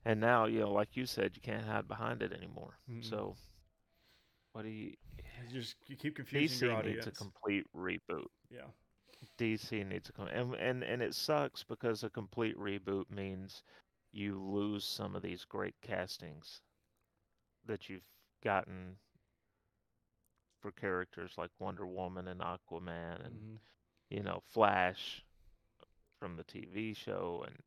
And 0.05 0.19
now, 0.19 0.45
you 0.45 0.59
know, 0.59 0.71
like 0.71 0.89
you 0.95 1.05
said, 1.05 1.31
you 1.35 1.41
can't 1.41 1.65
hide 1.65 1.87
behind 1.87 2.21
it 2.21 2.33
anymore. 2.33 2.77
Mm-mm. 2.91 3.07
So, 3.07 3.35
what 4.51 4.63
do 4.63 4.69
you? 4.69 4.93
You 5.17 5.59
just 5.59 5.75
you 5.87 5.95
keep 5.95 6.15
confusing 6.15 6.69
your 6.69 6.77
DC 6.77 6.79
audience. 6.79 7.05
needs 7.05 7.07
a 7.07 7.11
complete 7.11 7.65
reboot. 7.75 8.27
yeah. 8.49 8.67
DC 9.39 9.87
needs 9.87 10.11
a 10.17 10.21
and 10.37 10.53
and 10.55 10.83
and 10.83 11.01
it 11.01 11.15
sucks 11.15 11.63
because 11.63 12.03
a 12.03 12.09
complete 12.09 12.57
reboot 12.59 13.09
means 13.09 13.63
you 14.11 14.39
lose 14.39 14.83
some 14.83 15.15
of 15.15 15.21
these 15.21 15.45
great 15.45 15.75
castings 15.81 16.61
that 17.65 17.89
you've 17.89 18.05
gotten 18.43 18.97
for 20.63 20.71
characters 20.71 21.33
like 21.37 21.51
Wonder 21.59 21.85
Woman 21.85 22.27
and 22.29 22.39
Aquaman 22.41 23.23
and 23.25 23.35
Mhm. 23.35 23.59
you 24.09 24.23
know 24.23 24.41
Flash 24.49 25.23
from 26.17 26.37
the 26.37 26.43
TV 26.45 26.95
show 26.95 27.43
and 27.45 27.61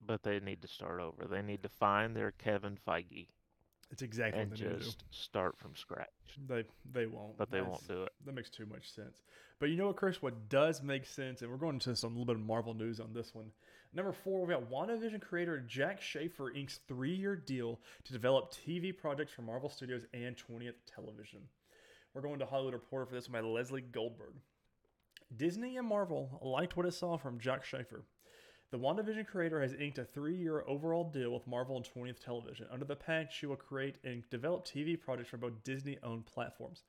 but 0.00 0.22
they 0.22 0.38
need 0.40 0.62
to 0.62 0.68
start 0.68 1.00
over. 1.00 1.26
They 1.26 1.42
need 1.42 1.62
to 1.64 1.68
find 1.68 2.16
their 2.16 2.30
Kevin 2.32 2.78
Feige 2.86 3.28
It's 3.90 4.00
exactly 4.02 4.40
and 4.42 4.50
what 4.50 4.58
they 4.60 4.64
need 4.66 4.72
to 4.74 4.78
do. 4.78 4.84
just 4.84 5.04
start 5.12 5.58
from 5.58 5.74
scratch. 5.76 6.08
They 6.46 6.64
they 6.84 7.06
won't. 7.06 7.36
But 7.36 7.50
they 7.50 7.58
That's- 7.58 7.70
won't 7.72 7.88
do 7.88 8.02
it. 8.04 8.12
That 8.24 8.32
makes 8.32 8.48
too 8.50 8.66
much 8.66 8.90
sense. 8.90 9.22
But 9.58 9.70
you 9.70 9.76
know 9.76 9.88
what, 9.88 9.96
Chris? 9.96 10.22
What 10.22 10.48
does 10.48 10.82
make 10.82 11.04
sense, 11.04 11.42
and 11.42 11.50
we're 11.50 11.56
going 11.58 11.74
into 11.76 11.94
some 11.96 12.12
little 12.12 12.24
bit 12.26 12.36
of 12.36 12.42
Marvel 12.42 12.74
news 12.74 13.00
on 13.00 13.12
this 13.12 13.34
one. 13.34 13.52
Number 13.92 14.12
four, 14.12 14.46
we 14.46 14.52
got 14.54 14.70
WandaVision 14.70 15.20
creator 15.22 15.58
Jac 15.60 16.00
Schaeffer 16.00 16.50
inks 16.52 16.78
three-year 16.86 17.34
deal 17.34 17.80
to 18.04 18.12
develop 18.12 18.52
TV 18.52 18.92
projects 18.92 19.32
for 19.32 19.42
Marvel 19.42 19.68
Studios 19.70 20.04
and 20.12 20.36
20th 20.36 20.84
Television. 20.86 21.48
We're 22.14 22.22
going 22.22 22.38
to 22.38 22.46
Hollywood 22.46 22.74
Reporter 22.74 23.06
for 23.06 23.14
this 23.14 23.28
one 23.28 23.42
by 23.42 23.46
Leslie 23.46 23.82
Goldberg. 23.82 24.34
Disney 25.36 25.76
and 25.76 25.86
Marvel 25.86 26.40
liked 26.42 26.76
what 26.76 26.86
it 26.86 26.94
saw 26.94 27.16
from 27.18 27.38
Jac 27.38 27.64
Schaeffer. 27.64 28.04
The 28.70 28.78
WandaVision 28.78 29.26
creator 29.26 29.60
has 29.60 29.74
inked 29.74 29.98
a 29.98 30.04
three 30.04 30.36
year 30.36 30.64
overall 30.66 31.04
deal 31.04 31.32
with 31.32 31.46
Marvel 31.46 31.76
and 31.76 31.84
20th 31.84 32.18
Television. 32.18 32.66
Under 32.70 32.84
the 32.84 32.96
pact, 32.96 33.32
she 33.32 33.46
will 33.46 33.56
create 33.56 33.96
and 34.04 34.28
develop 34.30 34.66
TV 34.66 34.98
projects 34.98 35.30
for 35.30 35.36
both 35.36 35.62
Disney 35.64 35.98
owned 36.02 36.26
platforms. 36.26 36.82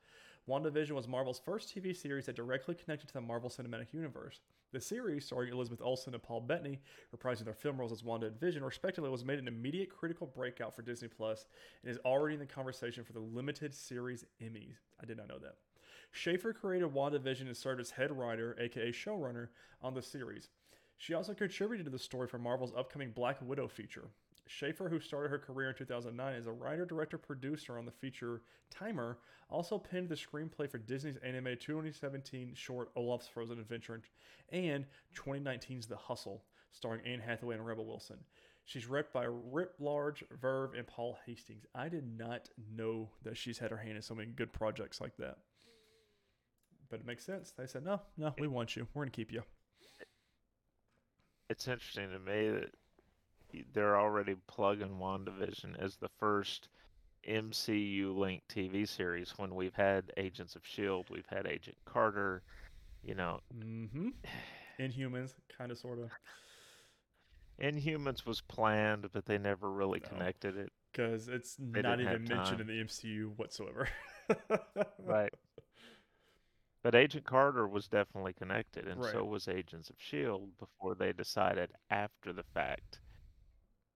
WandaVision 0.47 0.91
was 0.91 1.07
Marvel's 1.07 1.39
first 1.39 1.75
TV 1.75 1.95
series 1.95 2.25
that 2.25 2.35
directly 2.35 2.73
connected 2.73 3.07
to 3.07 3.13
the 3.13 3.21
Marvel 3.21 3.49
Cinematic 3.49 3.93
Universe. 3.93 4.41
The 4.71 4.79
series, 4.79 5.25
starring 5.25 5.51
Elizabeth 5.51 5.81
Olsen 5.81 6.13
and 6.13 6.23
Paul 6.23 6.41
Bettany, 6.41 6.79
reprising 7.15 7.45
their 7.45 7.53
film 7.53 7.77
roles 7.77 7.91
as 7.91 8.03
Wanda 8.03 8.27
and 8.27 8.39
Vision, 8.39 8.63
respectively, 8.63 9.09
was 9.09 9.25
made 9.25 9.39
an 9.39 9.47
immediate 9.47 9.89
critical 9.89 10.27
breakout 10.27 10.75
for 10.75 10.81
Disney 10.81 11.07
Plus 11.07 11.45
and 11.83 11.91
is 11.91 11.99
already 12.05 12.35
in 12.35 12.39
the 12.39 12.45
conversation 12.45 13.03
for 13.03 13.13
the 13.13 13.19
limited 13.19 13.73
series 13.73 14.25
Emmys. 14.41 14.77
I 15.01 15.05
did 15.05 15.17
not 15.17 15.27
know 15.27 15.39
that. 15.39 15.55
Schaeffer 16.11 16.53
created 16.53 16.89
WandaVision 16.89 17.47
and 17.47 17.57
served 17.57 17.81
as 17.81 17.91
head 17.91 18.11
writer, 18.11 18.55
aka 18.59 18.91
showrunner, 18.91 19.49
on 19.81 19.93
the 19.93 20.01
series. 20.01 20.49
She 20.97 21.13
also 21.13 21.33
contributed 21.33 21.85
to 21.85 21.91
the 21.91 21.99
story 21.99 22.27
for 22.27 22.39
Marvel's 22.39 22.73
upcoming 22.75 23.11
Black 23.11 23.37
Widow 23.41 23.67
feature. 23.67 24.09
Schaeffer, 24.49 24.89
who 24.89 24.99
started 24.99 25.29
her 25.29 25.37
career 25.37 25.69
in 25.69 25.75
2009 25.75 26.33
as 26.33 26.47
a 26.47 26.51
writer, 26.51 26.83
director, 26.83 27.19
producer 27.19 27.77
on 27.77 27.85
the 27.85 27.91
feature 27.91 28.41
Timer, 28.71 29.19
also 29.47 29.77
penned 29.77 30.09
the 30.09 30.15
screenplay 30.15 30.69
for 30.69 30.79
Disney's 30.79 31.17
animated 31.17 31.61
2017 31.61 32.53
short 32.55 32.89
Olaf's 32.95 33.27
Frozen 33.27 33.59
Adventure 33.59 34.01
and 34.51 34.85
2019's 35.15 35.85
The 35.85 35.95
Hustle, 35.95 36.45
starring 36.71 37.05
Anne 37.05 37.19
Hathaway 37.19 37.55
and 37.55 37.65
Rebel 37.65 37.85
Wilson. 37.85 38.17
She's 38.65 38.85
repped 38.85 39.13
by 39.13 39.25
Rip 39.27 39.75
Large, 39.79 40.23
Verve, 40.41 40.73
and 40.73 40.87
Paul 40.87 41.19
Hastings. 41.27 41.67
I 41.75 41.87
did 41.87 42.17
not 42.17 42.49
know 42.75 43.09
that 43.23 43.37
she's 43.37 43.59
had 43.59 43.69
her 43.69 43.77
hand 43.77 43.97
in 43.97 44.01
so 44.01 44.15
many 44.15 44.29
good 44.29 44.51
projects 44.51 44.99
like 44.99 45.15
that. 45.17 45.37
But 46.89 47.01
it 47.01 47.05
makes 47.05 47.23
sense. 47.23 47.53
They 47.55 47.67
said, 47.67 47.85
no, 47.85 48.01
no, 48.17 48.33
we 48.39 48.47
want 48.47 48.75
you. 48.75 48.87
We're 48.95 49.03
going 49.03 49.11
to 49.11 49.15
keep 49.15 49.31
you. 49.31 49.43
It's 51.51 51.67
interesting 51.67 52.09
to 52.09 52.19
me 52.19 52.49
that 52.49 52.71
they're 53.73 53.99
already 53.99 54.35
plugging 54.47 54.97
WandaVision 54.99 55.77
as 55.79 55.95
the 55.95 56.09
first 56.19 56.69
MCU 57.27 58.15
linked 58.15 58.47
TV 58.47 58.87
series 58.87 59.33
when 59.37 59.55
we've 59.55 59.73
had 59.73 60.11
Agents 60.17 60.55
of 60.55 60.63
S.H.I.E.L.D., 60.63 61.09
we've 61.11 61.27
had 61.27 61.45
Agent 61.45 61.77
Carter, 61.85 62.43
you 63.03 63.15
know. 63.15 63.39
Mm-hmm. 63.57 64.09
Inhumans, 64.79 65.33
kind 65.55 65.71
of, 65.71 65.77
sort 65.77 65.99
of. 65.99 66.09
Inhumans 67.61 68.25
was 68.25 68.41
planned, 68.41 69.07
but 69.11 69.25
they 69.25 69.37
never 69.37 69.69
really 69.69 69.99
no, 69.99 70.09
connected 70.09 70.57
it. 70.57 70.71
Because 70.91 71.27
it's 71.27 71.57
they 71.59 71.81
not 71.81 71.99
even 71.99 72.23
mentioned 72.23 72.61
in 72.61 72.67
the 72.67 72.81
MCU 72.83 73.37
whatsoever. 73.37 73.89
right. 75.05 75.33
But 76.81 76.95
Agent 76.95 77.25
Carter 77.25 77.67
was 77.67 77.89
definitely 77.89 78.31
connected, 78.31 78.87
and 78.87 79.01
right. 79.01 79.11
so 79.11 79.25
was 79.25 79.49
Agents 79.49 79.89
of 79.89 79.97
S.H.I.E.L.D. 79.99 80.53
before 80.57 80.95
they 80.95 81.11
decided 81.11 81.71
after 81.91 82.31
the 82.31 82.45
fact 82.53 82.99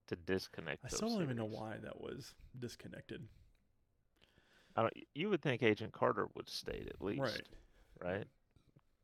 to 0.07 0.15
disconnect. 0.15 0.83
I 0.85 0.87
still 0.89 1.09
don't 1.09 1.17
series. 1.17 1.25
even 1.25 1.37
know 1.37 1.45
why 1.45 1.75
that 1.83 1.99
was 1.99 2.33
disconnected. 2.59 3.21
I 4.75 4.81
don't, 4.81 4.93
you 5.13 5.29
would 5.29 5.41
think 5.41 5.61
Agent 5.61 5.93
Carter 5.93 6.27
would 6.35 6.49
stay 6.49 6.85
at 6.87 7.01
least, 7.01 7.21
right? 7.21 7.47
Right. 8.03 8.25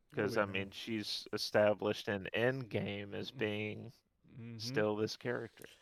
Because 0.10 0.38
I 0.38 0.46
mean, 0.46 0.70
she's 0.72 1.28
established 1.34 2.08
in 2.08 2.28
Endgame 2.36 3.14
as 3.14 3.30
mm-hmm. 3.30 3.40
being 3.40 3.92
mm-hmm. 4.40 4.58
still 4.58 4.96
this 4.96 5.16
character. 5.16 5.66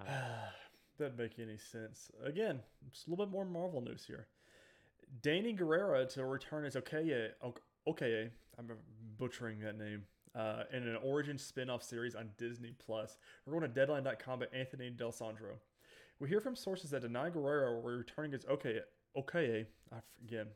Uh, 0.00 0.12
Doesn't 0.96 1.18
make 1.18 1.40
any 1.40 1.56
sense. 1.56 2.08
Again, 2.24 2.60
it's 2.86 3.04
a 3.06 3.10
little 3.10 3.26
bit 3.26 3.32
more 3.32 3.44
Marvel 3.44 3.80
news 3.80 4.04
here. 4.06 4.28
Danai 5.22 5.58
Gurira 5.58 6.08
to 6.14 6.24
return 6.24 6.64
as 6.64 6.76
Okoye. 6.76 7.30
Okoye. 7.88 8.30
I'm 8.58 8.70
butchering 9.18 9.58
that 9.60 9.76
name 9.76 10.04
uh, 10.38 10.62
in 10.72 10.86
an 10.86 10.96
Origin 11.02 11.36
spin-off 11.36 11.82
series 11.82 12.14
on 12.14 12.30
Disney 12.38 12.72
Plus. 12.78 13.18
We're 13.44 13.58
going 13.58 13.68
to 13.68 13.74
Deadline.com 13.74 14.38
by 14.38 14.46
Anthony 14.52 14.90
D'Alessandro. 14.90 15.58
We 16.20 16.28
hear 16.28 16.40
from 16.40 16.54
sources 16.54 16.90
that 16.90 17.02
Danai 17.02 17.32
Guerrero 17.32 17.80
be 17.80 17.88
returning 17.88 18.34
as 18.34 18.44
okay, 18.46 18.80
okay, 19.16 19.66
again, 20.24 20.46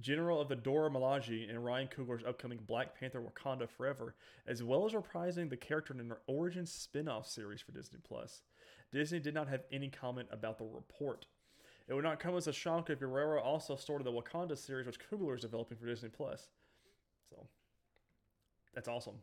General 0.00 0.40
of 0.40 0.48
the 0.48 0.56
Dora 0.56 0.90
Milaje 0.90 1.48
in 1.48 1.58
Ryan 1.58 1.88
Coogler's 1.88 2.24
upcoming 2.24 2.58
Black 2.66 2.98
Panther 2.98 3.22
Wakanda 3.22 3.68
Forever, 3.68 4.14
as 4.46 4.62
well 4.62 4.86
as 4.86 4.92
reprising 4.92 5.48
the 5.48 5.56
character 5.56 5.94
in 5.94 6.00
an 6.00 6.12
Origin 6.26 6.66
spin-off 6.66 7.26
series 7.26 7.60
for 7.60 7.72
Disney 7.72 7.98
Plus. 8.06 8.42
Disney 8.92 9.20
did 9.20 9.34
not 9.34 9.48
have 9.48 9.64
any 9.70 9.88
comment 9.88 10.28
about 10.30 10.58
the 10.58 10.64
report. 10.64 11.26
It 11.88 11.94
would 11.94 12.04
not 12.04 12.20
come 12.20 12.36
as 12.36 12.46
a 12.46 12.52
shock 12.52 12.90
if 12.90 13.00
Guerrero 13.00 13.40
also 13.40 13.76
started 13.76 14.04
the 14.04 14.12
Wakanda 14.12 14.56
series, 14.56 14.86
which 14.86 14.98
Coogler 14.98 15.36
is 15.36 15.42
developing 15.42 15.78
for 15.78 15.86
Disney 15.86 16.08
Plus. 16.08 16.48
That's 18.76 18.86
awesome. 18.86 19.16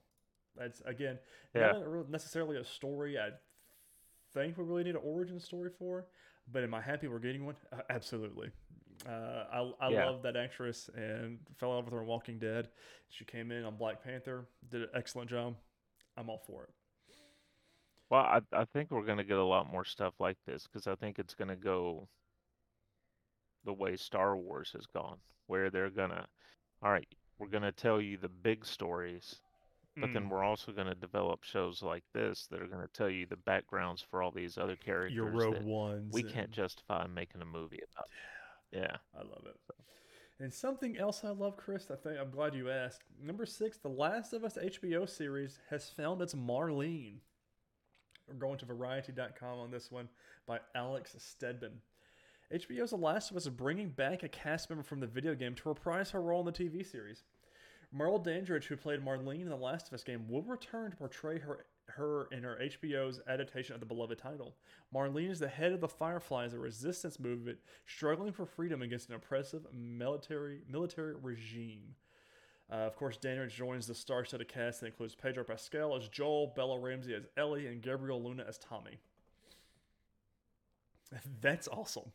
That's 0.57 0.81
again 0.81 1.17
yeah. 1.55 1.71
not 1.71 2.09
necessarily 2.09 2.57
a 2.57 2.65
story 2.65 3.17
I 3.17 3.29
think 4.33 4.57
we 4.57 4.63
really 4.65 4.83
need 4.83 4.95
an 4.95 5.01
origin 5.03 5.39
story 5.39 5.69
for, 5.77 6.07
but 6.51 6.63
am 6.63 6.73
I 6.73 6.81
happy 6.81 7.07
we're 7.07 7.19
getting 7.19 7.45
one? 7.45 7.55
Uh, 7.71 7.77
absolutely. 7.89 8.49
Uh, 9.07 9.43
I, 9.51 9.71
I 9.79 9.89
yeah. 9.89 10.05
love 10.05 10.23
that 10.23 10.35
actress 10.35 10.89
and 10.95 11.39
fell 11.57 11.69
in 11.69 11.75
love 11.75 11.85
with 11.85 11.93
her 11.93 12.01
in 12.01 12.07
Walking 12.07 12.39
Dead. 12.39 12.69
She 13.09 13.25
came 13.25 13.51
in 13.51 13.63
on 13.63 13.75
Black 13.75 14.03
Panther, 14.03 14.47
did 14.69 14.83
an 14.83 14.89
excellent 14.95 15.29
job. 15.29 15.55
I'm 16.17 16.29
all 16.29 16.41
for 16.45 16.63
it. 16.63 16.69
Well, 18.09 18.21
I, 18.21 18.41
I 18.53 18.65
think 18.65 18.91
we're 18.91 19.05
going 19.05 19.17
to 19.17 19.23
get 19.23 19.37
a 19.37 19.43
lot 19.43 19.71
more 19.71 19.85
stuff 19.85 20.13
like 20.19 20.37
this 20.45 20.67
because 20.67 20.87
I 20.87 20.95
think 20.95 21.19
it's 21.19 21.33
going 21.33 21.47
to 21.49 21.55
go 21.55 22.07
the 23.65 23.73
way 23.73 23.95
Star 23.95 24.37
Wars 24.37 24.71
has 24.73 24.85
gone, 24.85 25.17
where 25.47 25.69
they're 25.69 25.89
going 25.89 26.11
to, 26.11 26.25
all 26.83 26.91
right, 26.91 27.07
we're 27.39 27.47
going 27.47 27.63
to 27.63 27.71
tell 27.71 27.99
you 27.99 28.17
the 28.17 28.29
big 28.29 28.65
stories 28.65 29.41
but 29.97 30.09
mm. 30.09 30.13
then 30.13 30.29
we're 30.29 30.43
also 30.43 30.71
going 30.71 30.87
to 30.87 30.95
develop 30.95 31.43
shows 31.43 31.83
like 31.83 32.03
this 32.13 32.47
that 32.49 32.61
are 32.61 32.67
going 32.67 32.81
to 32.81 32.93
tell 32.93 33.09
you 33.09 33.25
the 33.25 33.37
backgrounds 33.37 34.03
for 34.09 34.21
all 34.21 34.31
these 34.31 34.57
other 34.57 34.75
characters. 34.75 35.15
Your 35.15 35.29
Rogue 35.29 35.63
Ones. 35.63 36.13
We 36.13 36.21
and... 36.21 36.31
can't 36.31 36.51
justify 36.51 37.05
making 37.07 37.41
a 37.41 37.45
movie 37.45 37.79
about. 37.93 38.07
Yeah, 38.71 38.79
yeah. 38.79 38.97
I 39.15 39.19
love 39.19 39.45
it. 39.45 39.55
And 40.39 40.51
something 40.51 40.97
else 40.97 41.23
I 41.23 41.29
love, 41.29 41.57
Chris. 41.57 41.89
I 41.91 41.95
think 41.95 42.19
I'm 42.19 42.31
glad 42.31 42.55
you 42.55 42.69
asked. 42.69 43.03
Number 43.21 43.45
six, 43.45 43.77
The 43.77 43.87
Last 43.87 44.33
of 44.33 44.43
Us 44.43 44.57
HBO 44.61 45.07
series 45.07 45.59
has 45.69 45.89
found 45.89 46.21
its 46.21 46.33
Marlene. 46.33 47.19
We're 48.27 48.35
going 48.35 48.57
to 48.57 48.65
Variety.com 48.65 49.59
on 49.59 49.71
this 49.71 49.91
one 49.91 50.09
by 50.47 50.59
Alex 50.75 51.15
Stedman. 51.17 51.81
HBO's 52.53 52.89
The 52.89 52.97
Last 52.97 53.31
of 53.31 53.37
Us 53.37 53.43
is 53.43 53.49
bringing 53.49 53.89
back 53.89 54.23
a 54.23 54.27
cast 54.27 54.69
member 54.69 54.83
from 54.83 54.99
the 54.99 55.07
video 55.07 55.35
game 55.35 55.55
to 55.55 55.69
reprise 55.69 56.11
her 56.11 56.21
role 56.21 56.39
in 56.39 56.45
the 56.45 56.51
TV 56.51 56.85
series. 56.85 57.23
Merle 57.93 58.19
Dandridge, 58.19 58.65
who 58.65 58.75
played 58.75 59.05
Marlene 59.05 59.43
in 59.43 59.49
the 59.49 59.55
Last 59.55 59.87
of 59.87 59.93
Us 59.93 60.03
game, 60.03 60.27
will 60.27 60.41
return 60.41 60.91
to 60.91 60.97
portray 60.97 61.39
her 61.39 61.65
her 61.89 62.27
in 62.31 62.43
her 62.43 62.57
HBO's 62.61 63.19
adaptation 63.27 63.73
of 63.73 63.79
the 63.79 63.85
beloved 63.85 64.17
title. 64.17 64.55
Marlene 64.93 65.29
is 65.29 65.39
the 65.39 65.47
head 65.47 65.73
of 65.73 65.81
the 65.81 65.87
Fireflies, 65.87 66.53
a 66.53 66.59
resistance 66.59 67.19
movement 67.19 67.59
struggling 67.85 68.31
for 68.31 68.45
freedom 68.45 68.81
against 68.81 69.09
an 69.09 69.15
oppressive 69.15 69.65
military 69.73 70.61
military 70.67 71.13
regime. 71.21 71.95
Uh, 72.71 72.75
of 72.77 72.95
course, 72.95 73.17
Dandridge 73.17 73.55
joins 73.55 73.85
the 73.85 73.93
star-studded 73.93 74.47
cast 74.47 74.79
that 74.79 74.87
includes 74.87 75.13
Pedro 75.13 75.43
Pascal 75.43 75.95
as 75.95 76.07
Joel, 76.07 76.53
Bella 76.55 76.79
Ramsey 76.79 77.13
as 77.13 77.25
Ellie, 77.37 77.67
and 77.67 77.81
Gabriel 77.81 78.23
Luna 78.23 78.45
as 78.47 78.57
Tommy. 78.57 78.97
That's 81.41 81.67
awesome. 81.67 82.11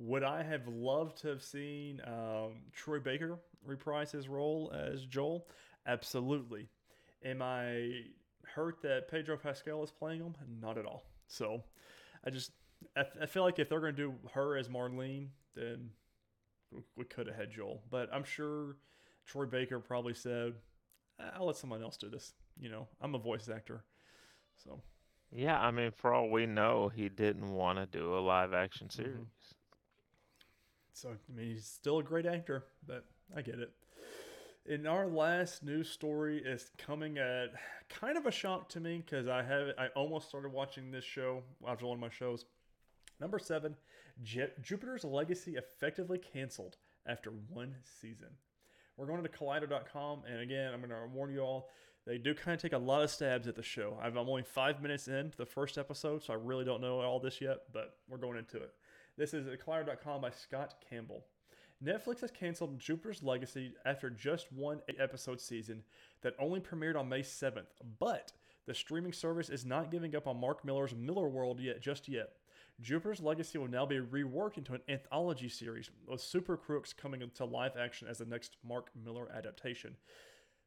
Would 0.00 0.24
I 0.24 0.42
have 0.42 0.66
loved 0.66 1.18
to 1.18 1.28
have 1.28 1.42
seen 1.42 2.00
um, 2.06 2.62
Troy 2.72 2.98
Baker 3.00 3.38
reprise 3.66 4.10
his 4.10 4.28
role 4.28 4.72
as 4.74 5.04
Joel? 5.04 5.46
Absolutely. 5.86 6.68
Am 7.22 7.42
I 7.42 8.04
hurt 8.46 8.80
that 8.82 9.10
Pedro 9.10 9.36
Pascal 9.36 9.84
is 9.84 9.90
playing 9.90 10.20
him? 10.20 10.34
Not 10.60 10.78
at 10.78 10.86
all. 10.86 11.04
So 11.26 11.62
I 12.24 12.30
just 12.30 12.52
I, 12.96 13.04
I 13.20 13.26
feel 13.26 13.42
like 13.42 13.58
if 13.58 13.68
they're 13.68 13.80
going 13.80 13.94
to 13.94 14.02
do 14.02 14.14
her 14.32 14.56
as 14.56 14.68
Marlene, 14.68 15.28
then 15.54 15.90
we 16.96 17.04
could 17.04 17.26
have 17.26 17.36
had 17.36 17.50
Joel. 17.50 17.82
But 17.90 18.08
I'm 18.10 18.24
sure 18.24 18.76
Troy 19.26 19.44
Baker 19.44 19.80
probably 19.80 20.14
said, 20.14 20.54
"I'll 21.34 21.46
let 21.46 21.56
someone 21.56 21.82
else 21.82 21.98
do 21.98 22.08
this." 22.08 22.32
You 22.58 22.70
know, 22.70 22.88
I'm 23.02 23.14
a 23.14 23.18
voice 23.18 23.50
actor, 23.54 23.84
so. 24.56 24.80
Yeah, 25.32 25.60
I 25.60 25.70
mean, 25.70 25.92
for 25.92 26.12
all 26.12 26.28
we 26.28 26.46
know, 26.46 26.88
he 26.88 27.08
didn't 27.08 27.52
want 27.52 27.78
to 27.78 27.86
do 27.86 28.16
a 28.16 28.18
live 28.18 28.52
action 28.52 28.88
mm-hmm. 28.88 29.02
series. 29.02 29.14
Mm-hmm. 29.14 29.59
So 30.92 31.10
I 31.10 31.36
mean, 31.36 31.54
he's 31.54 31.66
still 31.66 31.98
a 31.98 32.02
great 32.02 32.26
actor, 32.26 32.64
but 32.86 33.04
I 33.36 33.42
get 33.42 33.58
it. 33.58 33.70
In 34.66 34.86
our 34.86 35.06
last 35.06 35.62
news 35.62 35.88
story 35.88 36.42
is 36.44 36.70
coming 36.78 37.18
at 37.18 37.48
kind 37.88 38.16
of 38.16 38.26
a 38.26 38.30
shock 38.30 38.68
to 38.70 38.80
me 38.80 39.02
because 39.04 39.26
I 39.26 39.42
have 39.42 39.68
I 39.78 39.88
almost 39.96 40.28
started 40.28 40.52
watching 40.52 40.90
this 40.90 41.04
show 41.04 41.42
after 41.66 41.86
one 41.86 41.96
of 41.96 42.00
my 42.00 42.10
shows. 42.10 42.44
Number 43.20 43.38
seven, 43.38 43.76
Jupiter's 44.22 45.04
Legacy 45.04 45.56
effectively 45.56 46.18
canceled 46.18 46.76
after 47.06 47.30
one 47.48 47.74
season. 48.00 48.28
We're 48.96 49.06
going 49.06 49.22
to 49.22 49.28
Collider.com, 49.28 50.22
and 50.30 50.40
again, 50.40 50.72
I'm 50.74 50.80
going 50.80 50.90
to 50.90 51.14
warn 51.14 51.32
you 51.32 51.40
all, 51.40 51.68
they 52.06 52.18
do 52.18 52.34
kind 52.34 52.54
of 52.54 52.60
take 52.60 52.72
a 52.72 52.78
lot 52.78 53.02
of 53.02 53.10
stabs 53.10 53.46
at 53.46 53.56
the 53.56 53.62
show. 53.62 53.98
I'm 54.02 54.16
only 54.18 54.42
five 54.42 54.82
minutes 54.82 55.08
into 55.08 55.36
the 55.36 55.46
first 55.46 55.78
episode, 55.78 56.22
so 56.22 56.32
I 56.32 56.36
really 56.36 56.64
don't 56.64 56.80
know 56.80 57.00
all 57.00 57.20
this 57.20 57.40
yet, 57.40 57.60
but 57.72 57.96
we're 58.08 58.18
going 58.18 58.38
into 58.38 58.56
it. 58.58 58.74
This 59.20 59.34
is 59.34 59.46
Collider.com 59.66 60.22
by 60.22 60.30
Scott 60.30 60.76
Campbell. 60.88 61.26
Netflix 61.84 62.22
has 62.22 62.30
canceled 62.30 62.78
Jupiter's 62.78 63.22
Legacy 63.22 63.74
after 63.84 64.08
just 64.08 64.50
one 64.50 64.80
eight 64.88 64.96
episode 64.98 65.42
season 65.42 65.82
that 66.22 66.32
only 66.38 66.58
premiered 66.58 66.96
on 66.96 67.10
May 67.10 67.20
7th. 67.20 67.66
But 67.98 68.32
the 68.66 68.72
streaming 68.72 69.12
service 69.12 69.50
is 69.50 69.66
not 69.66 69.90
giving 69.90 70.16
up 70.16 70.26
on 70.26 70.40
Mark 70.40 70.64
Millar's 70.64 70.94
Millarworld 70.94 71.62
yet 71.62 71.82
just 71.82 72.08
yet. 72.08 72.30
Jupiter's 72.80 73.20
Legacy 73.20 73.58
will 73.58 73.68
now 73.68 73.84
be 73.84 73.98
reworked 73.98 74.56
into 74.56 74.72
an 74.72 74.80
anthology 74.88 75.50
series, 75.50 75.90
with 76.08 76.22
Super 76.22 76.56
Crooks 76.56 76.94
coming 76.94 77.20
into 77.20 77.44
live 77.44 77.76
action 77.78 78.08
as 78.08 78.16
the 78.16 78.24
next 78.24 78.56
Mark 78.66 78.88
Millar 79.04 79.30
adaptation. 79.36 79.98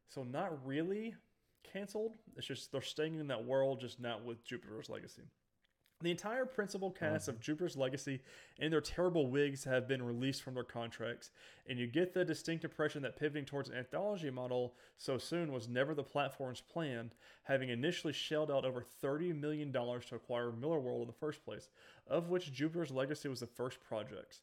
So 0.08 0.22
not 0.22 0.64
really 0.64 1.16
canceled. 1.64 2.14
It's 2.36 2.46
just 2.46 2.70
they're 2.70 2.82
staying 2.82 3.18
in 3.18 3.26
that 3.26 3.44
world, 3.44 3.80
just 3.80 3.98
not 3.98 4.24
with 4.24 4.44
Jupiter's 4.44 4.88
Legacy. 4.88 5.22
The 6.02 6.10
entire 6.10 6.44
principal 6.44 6.90
cast 6.90 7.28
of 7.28 7.40
Jupiter's 7.40 7.76
Legacy 7.76 8.20
and 8.58 8.72
their 8.72 8.80
terrible 8.80 9.30
wigs 9.30 9.64
have 9.64 9.88
been 9.88 10.02
released 10.02 10.42
from 10.42 10.54
their 10.54 10.64
contracts, 10.64 11.30
and 11.66 11.78
you 11.78 11.86
get 11.86 12.12
the 12.12 12.24
distinct 12.24 12.64
impression 12.64 13.00
that 13.02 13.16
pivoting 13.16 13.44
towards 13.44 13.70
an 13.70 13.76
anthology 13.76 14.28
model 14.28 14.74
so 14.98 15.18
soon 15.18 15.52
was 15.52 15.68
never 15.68 15.94
the 15.94 16.02
platform's 16.02 16.60
plan, 16.60 17.12
having 17.44 17.70
initially 17.70 18.12
shelled 18.12 18.50
out 18.50 18.64
over 18.64 18.84
$30 19.02 19.40
million 19.40 19.72
to 19.72 20.14
acquire 20.14 20.50
Millarworld 20.50 21.02
in 21.02 21.06
the 21.06 21.12
first 21.12 21.44
place, 21.44 21.68
of 22.06 22.28
which 22.28 22.52
Jupiter's 22.52 22.90
Legacy 22.90 23.28
was 23.28 23.40
the 23.40 23.46
first 23.46 23.80
project. 23.80 24.40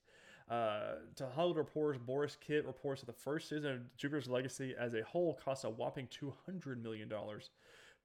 Uh, 0.50 0.96
to 1.16 1.28
Hollywood 1.28 1.58
Reporter's 1.58 2.02
Borys 2.02 2.38
Kit 2.40 2.66
reports 2.66 3.02
that 3.02 3.08
the 3.08 3.14
first 3.14 3.50
season 3.50 3.72
of 3.72 3.98
Jupiter's 3.98 4.28
Legacy 4.28 4.74
as 4.78 4.94
a 4.94 5.04
whole 5.04 5.34
cost 5.34 5.64
a 5.64 5.70
whopping 5.70 6.08
$200 6.08 6.82
million 6.82 7.10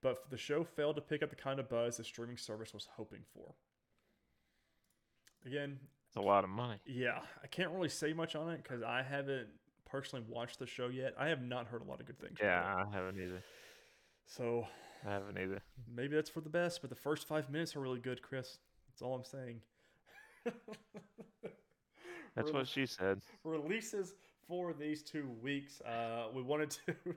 but 0.03 0.31
the 0.31 0.37
show 0.37 0.65
failed 0.65 0.97
to 0.97 1.03
pick 1.03 1.23
up 1.23 1.31
the 1.31 1.37
kind 1.37 1.59
of 1.61 1.69
buzz 1.69 1.97
the 1.97 2.05
streaming 2.05 2.37
service 2.37 2.73
was 2.75 2.89
hoping 2.97 3.21
for. 3.35 3.55
Again, 5.45 5.79
It's 6.09 6.17
a 6.17 6.21
lot 6.21 6.45
of 6.45 6.51
money. 6.51 6.79
yeah, 6.87 7.21
I 7.43 7.47
can't 7.47 7.71
really 7.71 7.89
say 7.89 8.13
much 8.13 8.35
on 8.35 8.51
it 8.51 8.63
because 8.63 8.83
I 8.83 9.03
haven't 9.03 9.49
personally 9.85 10.25
watched 10.29 10.59
the 10.59 10.67
show 10.67 10.89
yet. 10.89 11.15
I 11.19 11.29
have 11.29 11.43
not 11.43 11.67
heard 11.67 11.83
a 11.83 11.85
lot 11.85 12.01
of 12.01 12.07
good 12.07 12.19
things. 12.19 12.39
Yeah. 12.43 12.75
I 12.77 12.93
haven't 12.95 13.21
either. 13.21 13.43
So 14.27 14.67
I 15.07 15.11
haven't 15.13 15.39
either. 15.39 15.61
maybe 15.95 16.17
that's 16.17 16.31
for 16.31 16.41
the 16.41 16.49
best, 16.51 16.81
but 16.81 16.91
the 16.91 16.97
first 16.97 17.29
five 17.29 17.49
minutes 17.49 17.77
are 17.77 17.81
really 17.81 18.01
good, 18.01 18.23
Chris. 18.23 18.59
That's 18.89 19.03
all 19.03 19.15
I'm 19.15 19.25
saying. 19.25 19.61
That's 22.35 22.53
what 22.53 22.67
she 22.69 22.87
said. 22.87 23.21
releases 23.45 24.15
for 24.47 24.75
these 24.75 25.03
two 25.03 25.29
weeks. 25.43 25.81
Uh, 25.81 26.27
we 26.35 26.43
wanted 26.43 26.71
to. 26.71 26.95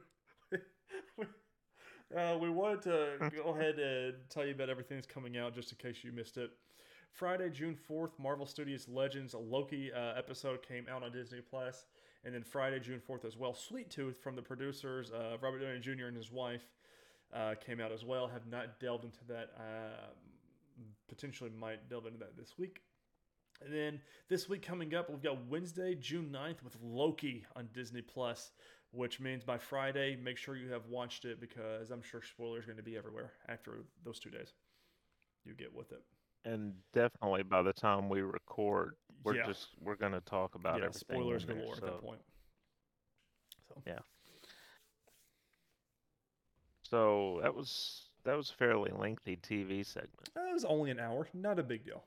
we, 2.11 2.17
uh, 2.17 2.37
we 2.37 2.49
wanted 2.49 2.81
to 2.83 3.31
go 3.43 3.49
ahead 3.49 3.79
and 3.79 4.15
tell 4.29 4.45
you 4.45 4.53
about 4.53 4.69
everything 4.69 4.97
that's 4.97 5.07
coming 5.07 5.37
out 5.37 5.53
just 5.53 5.71
in 5.71 5.77
case 5.77 6.03
you 6.03 6.11
missed 6.11 6.37
it. 6.37 6.51
Friday, 7.11 7.49
June 7.49 7.77
4th, 7.89 8.11
Marvel 8.19 8.45
Studios 8.45 8.87
Legends 8.87 9.33
Loki 9.33 9.91
uh, 9.91 10.13
episode 10.15 10.65
came 10.65 10.85
out 10.91 11.03
on 11.03 11.11
Disney 11.11 11.41
Plus, 11.41 11.85
and 12.23 12.33
then 12.33 12.43
Friday, 12.43 12.79
June 12.79 13.01
4th 13.07 13.25
as 13.25 13.35
well, 13.35 13.53
Sweet 13.53 13.89
Tooth 13.89 14.17
from 14.17 14.35
the 14.35 14.41
producers 14.41 15.11
uh, 15.11 15.37
Robert 15.41 15.59
Downey 15.59 15.79
Jr. 15.79 16.05
and 16.05 16.15
his 16.15 16.31
wife 16.31 16.63
uh, 17.33 17.55
came 17.65 17.81
out 17.81 17.91
as 17.91 18.05
well. 18.05 18.27
Have 18.27 18.47
not 18.47 18.79
delved 18.79 19.05
into 19.05 19.23
that. 19.27 19.51
Uh, 19.57 20.05
potentially 21.07 21.49
might 21.59 21.89
delve 21.89 22.05
into 22.05 22.19
that 22.19 22.37
this 22.37 22.57
week. 22.57 22.81
And 23.63 23.73
then 23.73 23.99
this 24.29 24.47
week 24.47 24.61
coming 24.61 24.95
up, 24.95 25.09
we've 25.09 25.21
got 25.21 25.47
Wednesday, 25.47 25.95
June 25.95 26.29
9th 26.33 26.63
with 26.63 26.77
Loki 26.81 27.45
on 27.55 27.67
Disney 27.73 28.01
Plus, 28.01 28.51
which 28.91 29.19
means 29.19 29.43
by 29.43 29.57
Friday, 29.57 30.15
make 30.15 30.37
sure 30.37 30.55
you 30.55 30.71
have 30.71 30.85
watched 30.87 31.25
it 31.25 31.39
because 31.39 31.91
I'm 31.91 32.01
sure 32.01 32.21
spoilers 32.21 32.63
are 32.63 32.67
going 32.67 32.77
to 32.77 32.83
be 32.83 32.97
everywhere 32.97 33.33
after 33.47 33.83
those 34.03 34.19
two 34.19 34.29
days. 34.29 34.53
You 35.45 35.53
get 35.53 35.73
with 35.73 35.91
it. 35.91 36.01
And 36.45 36.73
definitely 36.93 37.43
by 37.43 37.61
the 37.61 37.73
time 37.73 38.09
we 38.09 38.21
record, 38.21 38.95
we're 39.23 39.35
yeah, 39.35 39.45
just 39.45 39.67
we're 39.81 39.95
gonna 39.95 40.21
talk 40.21 40.55
about 40.55 40.79
yeah, 40.79 40.85
everything. 40.85 41.17
spoilers 41.17 41.45
there, 41.45 41.55
galore 41.57 41.73
at 41.73 41.79
so- 41.79 41.85
that 41.85 42.01
point. 42.01 42.21
So 43.67 43.81
Yeah. 43.85 43.99
So 46.83 47.39
that 47.43 47.53
was 47.53 48.09
that 48.23 48.35
was 48.35 48.49
a 48.49 48.53
fairly 48.53 48.91
lengthy 48.97 49.37
TV 49.37 49.85
segment. 49.85 50.29
that 50.33 50.53
was 50.53 50.65
only 50.65 50.91
an 50.91 50.99
hour, 50.99 51.27
not 51.33 51.59
a 51.59 51.63
big 51.63 51.85
deal. 51.85 52.03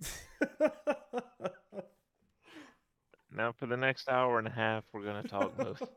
Now 3.34 3.52
for 3.52 3.66
the 3.66 3.76
next 3.76 4.08
hour 4.08 4.38
and 4.38 4.48
a 4.48 4.52
half, 4.52 4.84
we're 4.92 5.04
gonna 5.04 5.22
talk 5.22 5.56
movies. 5.58 5.88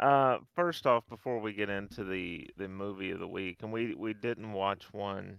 Uh, 0.00 0.38
first 0.54 0.86
off, 0.86 1.06
before 1.08 1.38
we 1.40 1.52
get 1.52 1.68
into 1.68 2.04
the 2.04 2.48
the 2.56 2.68
movie 2.68 3.10
of 3.10 3.20
the 3.20 3.28
week, 3.28 3.58
and 3.62 3.72
we 3.72 3.94
we 3.94 4.14
didn't 4.14 4.52
watch 4.52 4.92
one 4.92 5.38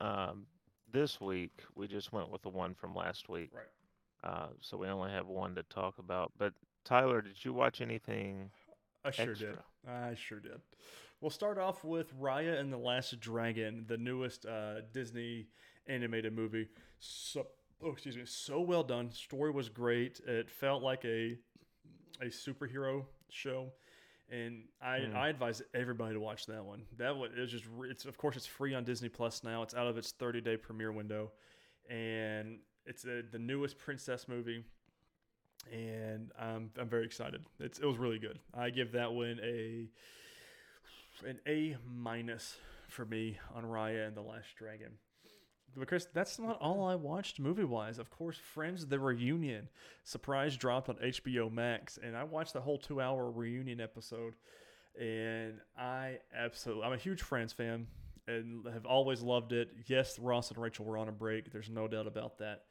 um, 0.00 0.46
this 0.90 1.20
week. 1.20 1.52
We 1.74 1.88
just 1.88 2.12
went 2.12 2.30
with 2.30 2.42
the 2.42 2.48
one 2.48 2.74
from 2.74 2.94
last 2.94 3.28
week. 3.28 3.50
right. 3.52 3.64
Uh, 4.24 4.48
so 4.60 4.76
we 4.76 4.88
only 4.88 5.10
have 5.10 5.26
one 5.26 5.54
to 5.54 5.62
talk 5.64 5.98
about. 5.98 6.32
But 6.38 6.52
Tyler, 6.84 7.20
did 7.20 7.44
you 7.44 7.52
watch 7.52 7.80
anything? 7.80 8.50
I 9.04 9.10
sure 9.10 9.34
did. 9.34 9.58
I 9.86 10.14
sure 10.14 10.40
did. 10.40 10.60
We'll 11.20 11.30
start 11.30 11.58
off 11.58 11.84
with 11.84 12.18
Raya 12.18 12.58
and 12.58 12.72
the 12.72 12.78
Last 12.78 13.18
Dragon, 13.20 13.84
the 13.86 13.96
newest 13.96 14.46
uh, 14.46 14.82
Disney 14.92 15.48
animated 15.86 16.34
movie. 16.34 16.68
So, 17.00 17.46
oh, 17.82 17.90
excuse 17.90 18.16
me, 18.16 18.22
so 18.26 18.60
well 18.60 18.82
done. 18.82 19.10
Story 19.12 19.50
was 19.50 19.68
great. 19.68 20.20
It 20.26 20.50
felt 20.50 20.82
like 20.82 21.04
a 21.04 21.36
a 22.20 22.26
superhero 22.26 23.04
show, 23.30 23.72
and 24.30 24.64
I 24.82 25.00
Hmm. 25.00 25.16
I 25.16 25.28
advise 25.28 25.62
everybody 25.74 26.14
to 26.14 26.20
watch 26.20 26.46
that 26.46 26.64
one. 26.64 26.82
That 26.96 27.16
one 27.16 27.30
is 27.36 27.50
just 27.50 27.64
it's 27.84 28.04
of 28.04 28.16
course 28.18 28.36
it's 28.36 28.46
free 28.46 28.74
on 28.74 28.84
Disney 28.84 29.08
Plus 29.08 29.44
now. 29.44 29.62
It's 29.62 29.74
out 29.74 29.86
of 29.86 29.96
its 29.96 30.12
30 30.12 30.40
day 30.40 30.56
premiere 30.56 30.92
window, 30.92 31.32
and 31.88 32.58
it's 32.86 33.04
a, 33.04 33.22
the 33.30 33.38
newest 33.38 33.78
princess 33.78 34.26
movie 34.28 34.64
and 35.72 36.30
I'm 36.38 36.70
I'm 36.78 36.88
very 36.88 37.04
excited. 37.04 37.44
It's 37.60 37.78
it 37.78 37.84
was 37.84 37.98
really 37.98 38.18
good. 38.18 38.38
I 38.54 38.70
give 38.70 38.92
that 38.92 39.12
one 39.12 39.38
a 39.42 39.88
an 41.26 41.40
A 41.46 41.76
minus 41.86 42.56
for 42.88 43.04
me 43.04 43.38
on 43.54 43.64
Raya 43.64 44.06
and 44.06 44.16
the 44.16 44.22
Last 44.22 44.54
Dragon. 44.56 44.92
But 45.76 45.88
Chris, 45.88 46.08
that's 46.12 46.38
not 46.38 46.60
all 46.60 46.84
I 46.86 46.94
watched 46.94 47.38
movie 47.38 47.64
wise. 47.64 47.98
Of 47.98 48.10
course, 48.10 48.36
Friends 48.36 48.86
the 48.86 48.98
reunion 48.98 49.68
surprise 50.04 50.56
dropped 50.56 50.88
on 50.88 50.96
HBO 50.96 51.52
Max, 51.52 51.98
and 52.02 52.16
I 52.16 52.24
watched 52.24 52.52
the 52.52 52.60
whole 52.60 52.78
two 52.78 53.00
hour 53.00 53.30
reunion 53.30 53.80
episode, 53.80 54.34
and 55.00 55.54
I 55.78 56.18
absolutely 56.34 56.84
I'm 56.84 56.92
a 56.92 56.98
huge 56.98 57.22
Friends 57.22 57.52
fan 57.52 57.86
and 58.26 58.66
have 58.66 58.86
always 58.86 59.22
loved 59.22 59.52
it. 59.52 59.70
Yes, 59.86 60.18
Ross 60.18 60.50
and 60.50 60.58
Rachel 60.58 60.84
were 60.84 60.98
on 60.98 61.08
a 61.08 61.12
break. 61.12 61.50
There's 61.50 61.70
no 61.70 61.88
doubt 61.88 62.06
about 62.06 62.38
that. 62.38 62.64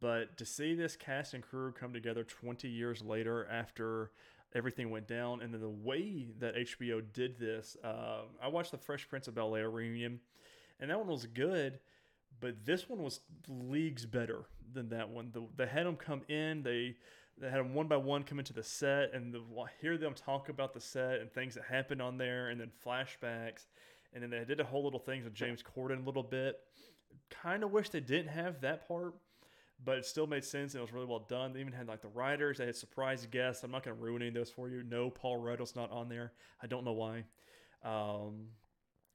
But 0.00 0.36
to 0.38 0.44
see 0.44 0.74
this 0.74 0.96
cast 0.96 1.34
and 1.34 1.42
crew 1.42 1.72
come 1.72 1.92
together 1.92 2.22
20 2.22 2.68
years 2.68 3.02
later 3.02 3.48
after 3.50 4.12
everything 4.54 4.90
went 4.90 5.08
down, 5.08 5.42
and 5.42 5.52
then 5.52 5.60
the 5.60 5.68
way 5.68 6.28
that 6.38 6.56
HBO 6.56 7.02
did 7.12 7.38
this, 7.38 7.76
uh, 7.82 8.22
I 8.42 8.48
watched 8.48 8.70
the 8.70 8.78
Fresh 8.78 9.08
Prince 9.08 9.28
of 9.28 9.34
Bel 9.34 9.56
Air 9.56 9.70
reunion, 9.70 10.20
and 10.78 10.90
that 10.90 10.98
one 10.98 11.08
was 11.08 11.26
good, 11.26 11.80
but 12.40 12.64
this 12.64 12.88
one 12.88 13.02
was 13.02 13.20
leagues 13.48 14.06
better 14.06 14.44
than 14.72 14.88
that 14.90 15.08
one. 15.08 15.30
The, 15.32 15.42
they 15.56 15.66
had 15.66 15.86
them 15.86 15.96
come 15.96 16.22
in, 16.28 16.62
they 16.62 16.96
they 17.40 17.48
had 17.48 17.58
them 17.60 17.74
one 17.74 17.86
by 17.86 17.96
one 17.96 18.24
come 18.24 18.38
into 18.38 18.52
the 18.52 18.62
set, 18.62 19.14
and 19.14 19.32
the, 19.32 19.40
hear 19.80 19.96
them 19.96 20.14
talk 20.14 20.48
about 20.48 20.74
the 20.74 20.80
set 20.80 21.20
and 21.20 21.30
things 21.30 21.54
that 21.54 21.64
happened 21.64 22.02
on 22.02 22.18
there, 22.18 22.48
and 22.48 22.60
then 22.60 22.70
flashbacks, 22.84 23.66
and 24.12 24.22
then 24.22 24.30
they 24.30 24.44
did 24.44 24.60
a 24.60 24.64
whole 24.64 24.84
little 24.84 24.98
things 24.98 25.24
with 25.24 25.34
James 25.34 25.62
Corden 25.62 26.02
a 26.02 26.06
little 26.06 26.22
bit. 26.22 26.56
Kind 27.30 27.62
of 27.62 27.70
wish 27.70 27.90
they 27.90 28.00
didn't 28.00 28.28
have 28.28 28.60
that 28.62 28.88
part 28.88 29.14
but 29.84 29.98
it 29.98 30.06
still 30.06 30.26
made 30.26 30.44
sense 30.44 30.74
and 30.74 30.80
it 30.80 30.82
was 30.82 30.92
really 30.92 31.06
well 31.06 31.24
done. 31.28 31.52
They 31.52 31.60
even 31.60 31.72
had 31.72 31.86
like 31.86 32.02
the 32.02 32.08
writers, 32.08 32.58
they 32.58 32.66
had 32.66 32.76
surprise 32.76 33.26
guests. 33.30 33.62
I'm 33.62 33.70
not 33.70 33.84
going 33.84 33.96
to 33.96 34.02
ruin 34.02 34.22
any 34.22 34.28
of 34.28 34.34
those 34.34 34.50
for 34.50 34.68
you. 34.68 34.82
No, 34.82 35.10
Paul 35.10 35.36
Ruddle's 35.36 35.76
not 35.76 35.90
on 35.90 36.08
there. 36.08 36.32
I 36.62 36.66
don't 36.66 36.84
know 36.84 36.92
why. 36.92 37.24
Um, 37.84 38.48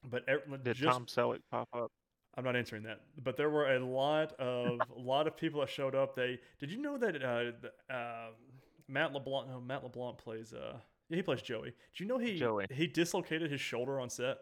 but 0.04 0.26
Did 0.64 0.76
just, 0.76 0.90
Tom 0.90 1.06
Selleck 1.06 1.40
pop 1.50 1.68
up? 1.74 1.92
I'm 2.36 2.44
not 2.44 2.56
answering 2.56 2.82
that. 2.84 3.00
But 3.22 3.36
there 3.36 3.48
were 3.50 3.74
a 3.74 3.78
lot 3.84 4.32
of 4.40 4.80
a 4.96 5.00
lot 5.00 5.26
of 5.26 5.36
people 5.36 5.60
that 5.60 5.70
showed 5.70 5.94
up. 5.94 6.14
They 6.14 6.38
did 6.58 6.70
you 6.70 6.78
know 6.80 6.96
that 6.98 7.22
uh, 7.22 7.92
uh, 7.92 8.26
Matt 8.88 9.12
LeBlanc? 9.12 9.48
No, 9.48 9.60
Matt 9.60 9.82
LeBlanc 9.84 10.18
plays. 10.18 10.52
Uh, 10.52 10.78
yeah, 11.08 11.16
he 11.16 11.22
plays 11.22 11.42
Joey. 11.42 11.70
Do 11.94 12.04
you 12.04 12.06
know 12.08 12.18
he 12.18 12.36
Joey. 12.36 12.66
he 12.72 12.86
dislocated 12.86 13.50
his 13.50 13.60
shoulder 13.60 14.00
on 14.00 14.10
set 14.10 14.38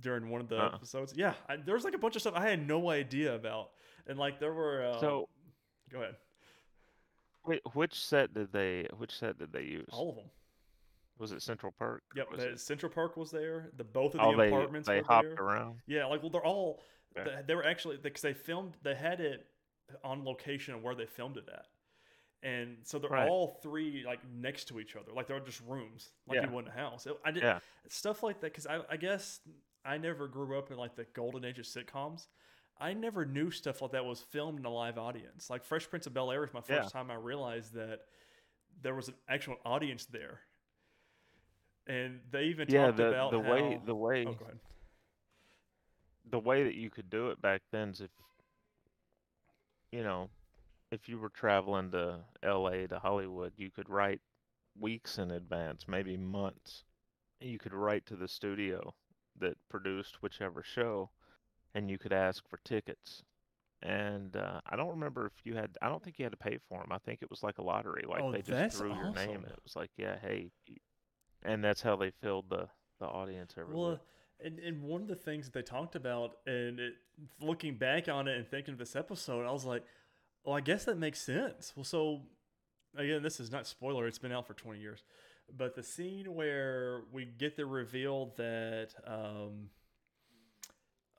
during 0.00 0.30
one 0.30 0.40
of 0.40 0.48
the 0.48 0.56
Uh-uh. 0.58 0.74
episodes? 0.74 1.12
Yeah, 1.16 1.34
I, 1.48 1.56
there 1.56 1.74
was 1.74 1.84
like 1.84 1.94
a 1.94 1.98
bunch 1.98 2.16
of 2.16 2.22
stuff 2.22 2.34
I 2.36 2.48
had 2.48 2.66
no 2.66 2.88
idea 2.90 3.34
about, 3.34 3.70
and 4.06 4.18
like 4.18 4.40
there 4.40 4.52
were. 4.54 4.84
Uh, 4.86 5.00
So 5.00 5.28
go 5.90 5.98
ahead. 6.02 6.16
wait, 7.44 7.60
which 7.74 7.94
set 8.04 8.32
did 8.34 8.52
they 8.52 8.86
which 8.96 9.12
set 9.18 9.38
did 9.38 9.52
they 9.52 9.62
use? 9.62 9.88
All 9.92 10.08
of 10.10 10.16
them. 10.16 10.30
Was 11.18 11.32
it 11.32 11.42
Central 11.42 11.72
Park? 11.72 12.02
Yep. 12.14 12.26
it- 12.38 12.60
Central 12.60 12.92
Park 12.92 13.16
was 13.16 13.30
there. 13.30 13.70
The 13.76 13.84
both 13.84 14.14
of 14.14 14.20
the 14.20 14.26
Oh, 14.26 14.40
apartments 14.40 14.86
they 14.88 14.98
were 15.00 15.06
hopped 15.06 15.28
there. 15.36 15.42
around. 15.44 15.80
Yeah, 15.86 16.06
like 16.06 16.22
well, 16.22 16.30
they're 16.30 16.44
all. 16.44 16.82
Okay. 17.18 17.30
They, 17.36 17.42
they 17.46 17.54
were 17.54 17.64
actually 17.64 17.96
because 17.96 18.22
they 18.22 18.34
filmed. 18.34 18.74
They 18.82 18.94
had 18.94 19.20
it 19.20 19.46
on 20.04 20.24
location 20.24 20.74
and 20.74 20.82
where 20.82 20.94
they 20.94 21.06
filmed 21.06 21.36
it 21.38 21.48
at, 21.50 21.66
and 22.42 22.78
so 22.82 22.98
they're 22.98 23.08
Right. 23.10 23.28
all 23.28 23.58
three 23.62 24.02
like 24.04 24.20
next 24.28 24.66
to 24.68 24.80
each 24.80 24.96
other. 24.96 25.12
Like 25.12 25.26
they're 25.26 25.40
just 25.40 25.60
rooms, 25.66 26.10
like 26.26 26.36
Yeah. 26.36 26.46
you 26.48 26.52
would 26.54 26.66
in 26.66 26.70
a 26.70 26.74
house. 26.74 27.06
It- 27.06 27.16
I 27.24 27.30
did 27.30 27.42
Yeah. 27.44 27.60
stuff 27.88 28.22
like 28.22 28.40
that 28.40 28.52
because 28.52 28.66
I, 28.66 28.80
I 28.90 28.96
guess 28.96 29.40
I 29.84 29.96
never 29.98 30.26
grew 30.28 30.58
up 30.58 30.70
in 30.70 30.76
like 30.76 30.96
the 30.96 31.04
golden 31.14 31.44
age 31.44 31.58
of 31.58 31.64
sitcoms. 31.66 32.26
I 32.78 32.92
never 32.92 33.24
knew 33.24 33.50
stuff 33.50 33.80
like 33.80 33.92
that 33.92 34.04
was 34.04 34.20
filmed 34.20 34.58
in 34.58 34.66
a 34.66 34.70
live 34.70 34.98
audience. 34.98 35.48
Like 35.48 35.64
Fresh 35.64 35.88
Prince 35.88 36.06
of 36.06 36.12
Bel 36.12 36.30
Air 36.30 36.42
was 36.42 36.52
my 36.52 36.60
first 36.60 36.70
Yeah. 36.94 37.00
time 37.00 37.10
I 37.10 37.14
realized 37.14 37.72
that 37.74 38.00
there 38.82 38.94
was 38.94 39.08
an 39.08 39.14
actual 39.28 39.56
audience 39.64 40.04
there. 40.04 40.40
And 41.86 42.20
they 42.30 42.44
even 42.44 42.66
Yeah, 42.68 42.86
talked 42.86 42.98
the 42.98 43.10
about 43.10 43.30
the 43.30 43.38
way 43.40 43.78
the 43.84 43.94
way 43.94 44.26
Oh, 44.26 44.36
the 46.30 46.38
way 46.38 46.62
that 46.64 46.74
you 46.74 46.90
could 46.90 47.08
do 47.08 47.30
it 47.30 47.40
back 47.40 47.62
then 47.72 47.90
is 47.90 48.00
if 48.00 48.10
you 49.92 50.02
know 50.02 50.28
if 50.92 51.08
you 51.08 51.18
were 51.18 51.30
traveling 51.30 51.90
to 51.92 52.20
LA 52.42 52.86
to 52.86 52.98
Hollywood, 52.98 53.52
you 53.56 53.70
could 53.70 53.88
write 53.90 54.20
weeks 54.78 55.18
in 55.18 55.30
advance, 55.32 55.86
maybe 55.88 56.16
months. 56.16 56.84
You 57.40 57.58
could 57.58 57.74
write 57.74 58.06
to 58.06 58.16
the 58.16 58.28
studio 58.28 58.94
that 59.40 59.56
produced 59.70 60.22
whichever 60.22 60.62
show, 60.62 61.10
and 61.74 61.90
you 61.90 61.98
could 61.98 62.12
ask 62.12 62.48
for 62.48 62.58
tickets. 62.64 63.22
And 63.82 64.36
uh, 64.36 64.60
I 64.66 64.76
don't 64.76 64.90
remember 64.90 65.26
if 65.26 65.34
you 65.44 65.56
had. 65.56 65.76
I 65.82 65.88
don't 65.88 66.02
think 66.02 66.18
you 66.18 66.24
had 66.24 66.32
to 66.32 66.38
pay 66.38 66.58
for 66.68 66.80
them. 66.80 66.92
I 66.92 66.98
think 66.98 67.20
it 67.22 67.30
was 67.30 67.42
like 67.42 67.58
a 67.58 67.62
lottery. 67.64 68.04
Like 68.08 68.24
Oh, 68.24 68.32
they 68.32 68.42
just 68.42 68.68
threw 68.70 68.90
your 68.90 69.10
name. 69.10 69.44
and 69.44 69.52
It 69.52 69.60
was 69.64 69.76
like, 69.76 69.90
yeah, 69.96 70.16
hey, 70.22 70.50
and 71.46 71.62
that's 71.64 71.82
how 71.82 71.96
they 71.96 72.10
filled 72.10 72.50
the 72.50 72.68
the 72.98 73.06
audience 73.06 73.54
every 73.58 73.74
Well, 73.74 73.90
week. 73.90 73.98
and, 74.44 74.58
and 74.58 74.82
one 74.82 75.02
of 75.02 75.08
the 75.08 75.14
things 75.16 75.44
that 75.46 75.52
they 75.52 75.62
talked 75.62 75.96
about, 75.96 76.38
and 76.46 76.80
it, 76.80 76.94
looking 77.40 77.76
back 77.76 78.08
on 78.08 78.26
it 78.26 78.36
and 78.38 78.46
thinking 78.48 78.72
of 78.72 78.78
this 78.78 78.96
episode, 78.96 79.46
I 79.46 79.52
was 79.52 79.64
like, 79.66 79.84
well, 80.44 80.56
I 80.56 80.60
guess 80.60 80.84
that 80.86 80.96
makes 80.96 81.20
sense. 81.20 81.72
Well, 81.76 81.84
so 81.84 82.22
again, 82.96 83.22
this 83.22 83.38
is 83.40 83.50
not 83.52 83.66
spoiler; 83.66 84.06
it's 84.06 84.18
been 84.18 84.32
out 84.32 84.46
for 84.46 84.54
twenty 84.54 84.80
years, 84.80 85.04
but 85.56 85.74
the 85.74 85.82
scene 85.82 86.34
where 86.34 87.02
we 87.12 87.24
get 87.26 87.56
the 87.56 87.66
reveal 87.66 88.32
that, 88.36 88.88
um, 89.06 89.68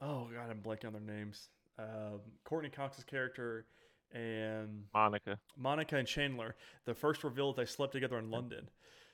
oh 0.02 0.28
god, 0.34 0.50
I'm 0.50 0.62
blanking 0.62 0.88
on 0.88 0.94
their 0.94 1.02
names. 1.16 1.50
Um, 1.80 2.22
Courteney 2.44 2.70
Cox's 2.72 3.04
character 3.04 3.66
and 4.12 4.86
Monica. 4.94 5.38
Monica 5.56 5.98
and 5.98 6.08
Chandler, 6.08 6.56
the 6.86 6.94
first 6.96 7.24
reveal 7.24 7.54
that 7.54 7.62
they 7.62 7.66
slept 7.68 7.94
together 7.94 8.18
in 8.18 8.32
London. 8.32 8.70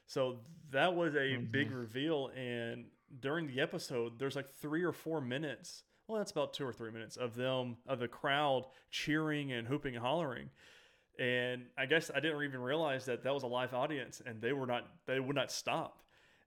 So 0.08 0.38
that 0.72 0.95
was 0.95 1.16
a 1.16 1.38
big 1.38 1.68
mm-hmm. 1.68 1.78
reveal. 1.78 2.32
And 2.36 2.86
during 3.20 3.47
the 3.47 3.62
episode, 3.62 4.20
there's 4.20 4.36
like 4.36 4.49
three 4.49 4.84
or 4.84 4.91
four 4.91 5.22
minutes. 5.22 5.84
Well, 6.08 6.18
that's 6.18 6.32
about 6.32 6.54
two 6.54 6.66
or 6.66 6.74
three 6.74 6.91
minutes 6.91 7.16
of 7.16 7.36
them, 7.36 7.78
of 7.88 7.99
the 7.99 8.08
crowd 8.08 8.66
cheering 8.91 9.54
and 9.54 9.68
hooping 9.68 9.95
and 9.95 10.04
hollering. 10.04 10.49
And 11.20 11.66
I 11.78 11.86
guess 11.86 12.10
I 12.14 12.20
didn't 12.20 12.43
even 12.43 12.62
realize 12.62 13.06
that 13.06 13.24
that 13.24 13.34
was 13.34 13.43
a 13.43 13.47
live 13.47 13.74
audience 13.74 14.22
and 14.26 14.41
they 14.41 14.51
were 14.51 14.66
not, 14.66 14.88
they 15.06 15.20
would 15.20 15.36
not 15.36 15.51
stop. 15.51 15.99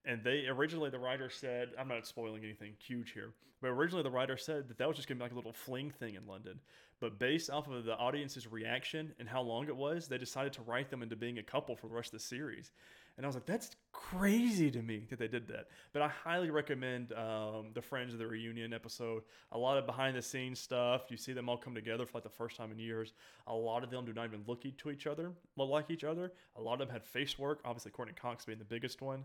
And 0.04 0.22
they 0.22 0.46
originally, 0.46 0.90
the 0.90 0.98
writer 0.98 1.30
said, 1.30 1.70
I'm 1.78 1.88
not 1.88 2.07
spoiling 2.07 2.44
anything 2.44 2.74
huge 2.78 3.12
here, 3.12 3.32
but 3.61 3.68
originally 3.68 4.02
the 4.02 4.11
writer 4.11 4.36
said 4.36 4.68
that 4.68 4.78
that 4.78 4.86
was 4.86 4.96
just 4.96 5.09
going 5.09 5.18
to 5.18 5.20
be 5.20 5.24
like 5.24 5.32
a 5.32 5.36
little 5.36 5.52
fling 5.52 5.90
thing 5.90 6.14
in 6.14 6.26
London. 6.26 6.61
But 7.00 7.18
based 7.18 7.50
off 7.50 7.68
of 7.68 7.84
the 7.84 7.96
audience's 7.96 8.46
reaction 8.46 9.12
and 9.18 9.28
how 9.28 9.42
long 9.42 9.66
it 9.66 9.76
was, 9.76 10.09
they 10.09 10.18
decided 10.18 10.52
to 10.54 10.62
write 10.62 10.90
them 10.90 11.02
into 11.02 11.16
being 11.16 11.38
a 11.38 11.42
couple 11.42 11.76
for 11.76 11.88
the 11.88 11.94
rest 11.94 12.12
of 12.12 12.20
the 12.20 12.24
series. 12.24 12.70
And 13.16 13.24
I 13.24 13.28
was 13.28 13.34
like, 13.34 13.46
that's 13.46 13.70
crazy 13.92 14.70
to 14.70 14.82
me 14.82 15.06
that 15.08 15.18
they 15.18 15.28
did 15.28 15.48
that. 15.48 15.68
But 15.94 16.02
I 16.02 16.08
highly 16.08 16.50
recommend 16.50 17.12
um, 17.14 17.68
the 17.72 17.80
Friends 17.80 18.12
of 18.12 18.18
the 18.18 18.26
Reunion 18.26 18.74
episode. 18.74 19.22
A 19.52 19.58
lot 19.58 19.78
of 19.78 19.86
behind 19.86 20.16
the 20.16 20.22
scenes 20.22 20.60
stuff. 20.60 21.04
You 21.08 21.16
see 21.16 21.32
them 21.32 21.48
all 21.48 21.56
come 21.56 21.74
together 21.74 22.04
for 22.04 22.18
like 22.18 22.24
the 22.24 22.28
first 22.28 22.56
time 22.56 22.70
in 22.72 22.78
years. 22.78 23.14
A 23.46 23.54
lot 23.54 23.82
of 23.82 23.90
them 23.90 24.04
do 24.04 24.12
not 24.12 24.26
even 24.26 24.42
look 24.46 24.62
to 24.78 24.90
each 24.90 25.06
other, 25.06 25.32
look 25.56 25.70
like 25.70 25.90
each 25.90 26.04
other. 26.04 26.32
A 26.56 26.60
lot 26.60 26.74
of 26.74 26.80
them 26.80 26.90
had 26.90 27.04
face 27.04 27.38
work. 27.38 27.60
Obviously, 27.64 27.90
Courteney 27.90 28.16
Cox 28.20 28.44
being 28.44 28.58
the 28.58 28.64
biggest 28.64 29.00
one. 29.00 29.24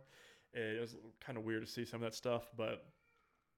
It 0.54 0.80
was 0.80 0.96
kind 1.20 1.38
of 1.38 1.44
weird 1.44 1.66
to 1.66 1.72
see 1.72 1.84
some 1.84 2.02
of 2.02 2.10
that 2.10 2.16
stuff, 2.16 2.50
but 2.56 2.86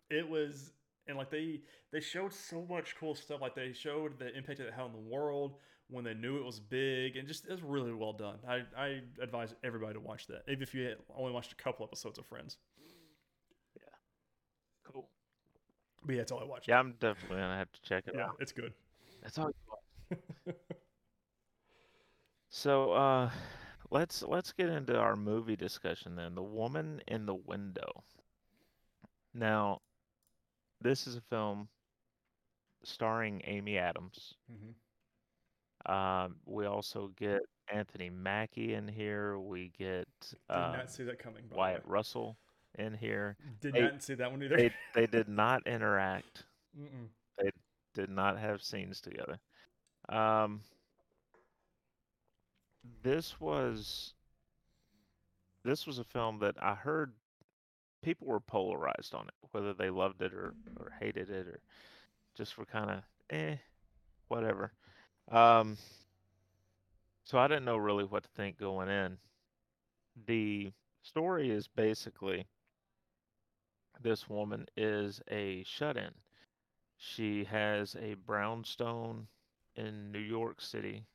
it 0.10 0.28
was 0.28 0.72
and 1.08 1.18
like 1.18 1.30
they 1.30 1.62
they 1.92 2.00
showed 2.00 2.34
so 2.34 2.66
much 2.70 2.96
cool 3.00 3.16
stuff 3.16 3.42
like 3.42 3.56
they 3.56 3.74
showed 3.74 4.18
the 4.20 4.36
impact 4.36 4.60
that 4.60 4.68
it 4.68 4.74
had 4.74 4.84
on 4.84 4.94
the 4.94 4.98
world 4.98 5.56
when 5.90 6.04
they 6.04 6.14
knew 6.14 6.38
it 6.38 6.44
was 6.46 6.60
big 6.60 7.16
and 7.18 7.28
just 7.28 7.46
it 7.46 7.52
was 7.52 7.62
really 7.62 7.94
well 7.94 8.14
done 8.14 8.38
i 8.48 8.62
i 8.78 9.02
advise 9.22 9.54
everybody 9.64 9.94
to 9.94 10.00
watch 10.00 10.28
that 10.28 10.42
even 10.48 10.64
if 10.64 10.74
you 10.74 10.94
only 11.16 11.32
watched 11.32 11.52
a 11.52 11.56
couple 11.56 11.86
episodes 11.86 12.18
of 12.18 12.26
friends 12.26 12.58
Yeah, 13.76 13.82
Cool. 14.92 15.08
but 16.06 16.14
yeah 16.16 16.22
that's 16.22 16.32
all 16.32 16.40
i 16.40 16.46
watched 16.46 16.68
Yeah, 16.68 16.80
I'm 16.80 16.94
definitely 17.00 17.38
gonna 17.38 17.58
have 17.58 17.72
to 17.72 17.82
check 17.82 18.06
it 18.08 18.16
out. 18.16 18.18
yeah 18.18 18.26
out. 18.28 18.36
it's 18.40 18.52
good 18.52 18.74
That's 19.22 19.38
all. 19.38 19.50
you 19.50 20.18
watch. 20.48 20.56
So, 22.50 22.92
uh, 22.92 23.32
let's 23.90 24.22
let's 24.22 24.54
get 24.54 24.70
into 24.70 24.96
our 24.98 25.16
movie 25.16 25.56
discussion 25.56 26.16
then. 26.16 26.36
The 26.36 26.44
Woman 26.44 27.02
in 27.08 27.26
the 27.26 27.34
Window. 27.34 28.04
Now, 29.34 29.82
this 30.80 31.08
is 31.08 31.16
a 31.16 31.22
film 31.22 31.68
starring 32.84 33.42
Amy 33.46 33.78
Adams. 33.80 34.36
mm-hmm. 34.52 34.72
Um, 35.86 36.36
we 36.46 36.66
also 36.66 37.12
get 37.18 37.42
Anthony 37.72 38.10
Mackie 38.10 38.74
in 38.74 38.88
here. 38.88 39.40
We 39.40 39.72
get 39.78 40.08
did 40.22 40.38
uh, 40.50 40.72
not 40.78 40.92
see 40.92 41.04
that 41.04 41.20
coming 41.20 41.44
by 41.50 41.56
Wyatt. 41.58 41.84
Russell 41.86 42.38
in 42.80 42.94
here. 42.94 43.36
did 43.62 43.74
they- 43.74 43.82
not 43.82 44.02
see 44.02 44.14
that 44.16 44.32
one 44.32 44.42
either 44.44 44.56
They 44.58 44.72
they 44.96 45.08
did 45.08 45.28
not 45.28 45.66
interact. 45.68 46.46
Mm-mm. 46.80 47.08
Did 47.94 48.10
not 48.10 48.40
have 48.40 48.64
scenes 48.64 49.00
together. 49.02 49.38
Um, 50.10 50.62
this 53.04 53.40
was 53.40 54.14
this 55.64 55.86
was 55.86 56.00
a 56.00 56.04
film 56.04 56.40
that 56.40 56.56
I 56.62 56.74
heard 56.74 57.14
people 58.02 58.28
were 58.28 58.40
polarized 58.40 59.14
on 59.14 59.28
it, 59.28 59.34
whether 59.52 59.74
they 59.74 59.90
loved 59.90 60.22
it 60.22 60.34
or, 60.34 60.56
or 60.78 60.92
hated 61.00 61.30
it 61.30 61.48
or 61.48 61.60
just 62.36 62.58
were 62.58 62.66
kind 62.66 62.90
of 62.90 63.04
eh, 63.30 63.56
whatever. 64.28 64.72
Um, 65.32 65.78
so 67.26 67.38
I 67.38 67.48
didn't 67.48 67.66
know 67.66 67.78
really 67.78 68.06
what 68.06 68.24
to 68.24 68.30
think 68.30 68.58
going 68.58 68.90
in. 68.90 69.18
The 70.26 70.74
story 71.04 71.52
is 71.52 71.68
basically 71.68 72.48
this 74.02 74.30
woman 74.30 74.66
is 74.76 75.22
a 75.30 75.64
shut-in. 75.64 76.12
She 76.98 77.44
has 77.46 77.96
a 77.96 78.16
brownstone 78.16 79.28
in 79.76 80.12
New 80.12 80.20
York 80.20 80.62
City, 80.62 81.06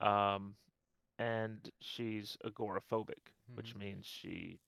um, 0.00 0.54
and 1.18 1.70
she's 1.80 2.36
agoraphobic, 2.44 3.32
which 3.54 3.74
Mhm. 3.74 3.78
means 3.78 4.06
she 4.06 4.58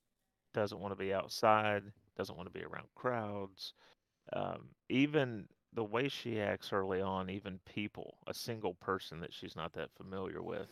doesn't 0.52 0.80
want 0.80 0.92
to 0.92 0.96
be 0.96 1.12
outside, 1.14 1.82
doesn't 2.16 2.36
want 2.36 2.46
to 2.52 2.58
be 2.58 2.64
around 2.64 2.88
crowds. 2.94 3.74
Um, 4.32 4.68
even 4.88 5.48
the 5.72 5.84
way 5.84 6.08
she 6.08 6.40
acts 6.40 6.72
early 6.72 7.00
on, 7.00 7.30
even 7.30 7.60
people, 7.64 8.18
a 8.26 8.34
single 8.34 8.74
person 8.74 9.20
that 9.20 9.32
she's 9.32 9.56
not 9.56 9.72
that 9.74 9.90
familiar 9.96 10.42
with, 10.42 10.68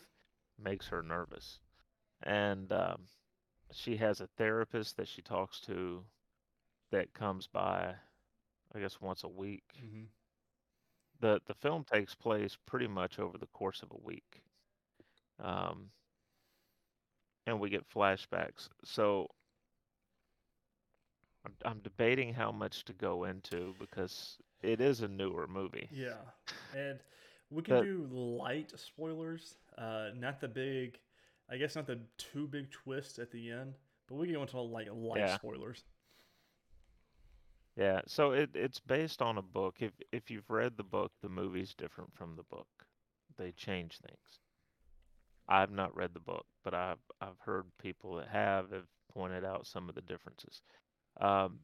makes 0.63 0.89
her 0.89 1.03
nervous. 1.03 1.61
And 2.23 2.73
um, 2.73 3.03
she 3.73 3.97
has 3.97 4.21
a 4.21 4.29
therapist 4.37 4.97
that 4.97 5.09
she 5.09 5.23
talks 5.23 5.61
to 5.61 6.03
that 6.91 7.15
comes 7.15 7.47
by, 7.47 7.95
I 8.75 8.81
guess, 8.81 9.01
once 9.01 9.25
a 9.25 9.29
week. 9.29 9.65
Mm-hmm. 9.79 10.05
The 11.21 11.41
the 11.47 11.55
film 11.55 11.85
takes 11.85 12.15
place 12.15 12.57
pretty 12.67 12.87
much 12.87 13.19
over 13.19 13.39
the 13.39 13.47
course 13.47 13.83
of 13.83 13.91
a 13.91 14.07
week. 14.07 14.43
Um, 15.43 15.91
and 17.47 17.61
we 17.61 17.71
get 17.71 17.89
flashbacks. 17.89 18.69
So 18.85 19.29
I'm, 21.45 21.53
I'm 21.65 21.79
debating 21.81 22.35
how 22.35 22.53
much 22.53 22.85
to 22.85 22.93
go 22.93 23.25
into 23.25 23.75
because 23.79 24.39
it 24.63 24.81
is 24.81 25.01
a 25.03 25.09
newer 25.09 25.47
movie. 25.47 25.89
Yeah, 25.93 26.17
and 26.77 26.99
we 27.51 27.63
can 27.63 27.77
But- 27.77 27.85
do 27.85 28.07
light 28.11 28.73
spoilers, 28.79 29.57
uh, 29.77 30.11
not 30.15 30.41
the 30.41 30.49
big, 30.49 30.99
I 31.49 31.57
guess 31.57 31.77
not 31.77 31.87
the 31.87 32.01
too 32.17 32.47
big 32.47 32.71
twists 32.71 33.19
at 33.19 33.31
the 33.31 33.51
end, 33.51 33.75
but 34.07 34.17
we 34.17 34.27
can 34.27 34.35
go 34.35 34.43
into 34.43 34.61
like 34.61 34.89
light 34.91 35.21
Yeah. 35.21 35.37
spoilers. 35.37 35.85
Yeah, 37.77 38.01
so 38.07 38.33
it 38.33 38.51
it's 38.55 38.81
based 38.81 39.23
on 39.23 39.39
a 39.39 39.43
book. 39.43 39.77
If 39.81 39.93
if 40.11 40.31
you've 40.31 40.51
read 40.51 40.77
the 40.77 40.83
book, 40.85 41.13
the 41.23 41.29
movie's 41.29 41.75
different 41.75 42.13
from 42.15 42.35
the 42.35 42.43
book. 42.45 42.67
They 43.37 43.53
change 43.53 43.99
things. 43.99 44.41
I've 45.47 45.71
not 45.71 45.95
read 45.95 46.13
the 46.13 46.21
book, 46.21 46.47
but 46.65 46.75
I've 46.75 46.99
I've 47.21 47.39
heard 47.39 47.67
people 47.79 48.17
that 48.17 48.29
have 48.29 48.73
have 48.73 48.89
pointed 49.13 49.45
out 49.45 49.67
some 49.67 49.89
of 49.89 49.95
the 49.95 50.03
differences. 50.03 50.61
Um, 51.21 51.61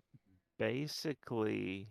basically, 0.57 1.89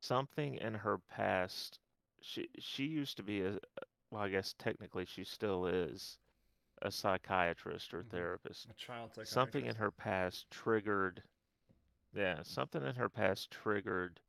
something 0.00 0.56
in 0.56 0.74
her 0.74 0.98
past. 0.98 1.78
She 2.20 2.48
she 2.58 2.84
used 2.84 3.16
to 3.18 3.22
be 3.22 3.42
a 3.42 3.58
well, 4.10 4.22
I 4.22 4.28
guess 4.28 4.54
technically 4.58 5.04
she 5.06 5.24
still 5.24 5.66
is 5.66 6.18
a 6.82 6.90
psychiatrist 6.90 7.94
or 7.94 8.02
Mhm. 8.02 8.10
therapist 8.10 8.68
A 8.70 8.74
child 8.74 9.10
psychiatrist. 9.14 9.32
something 9.32 9.66
in 9.66 9.76
her 9.76 9.90
past 9.90 10.50
triggered 10.50 11.22
yeah 12.14 12.42
something 12.42 12.84
in 12.84 12.94
her 12.96 13.08
past 13.08 13.50
triggered 13.50 14.20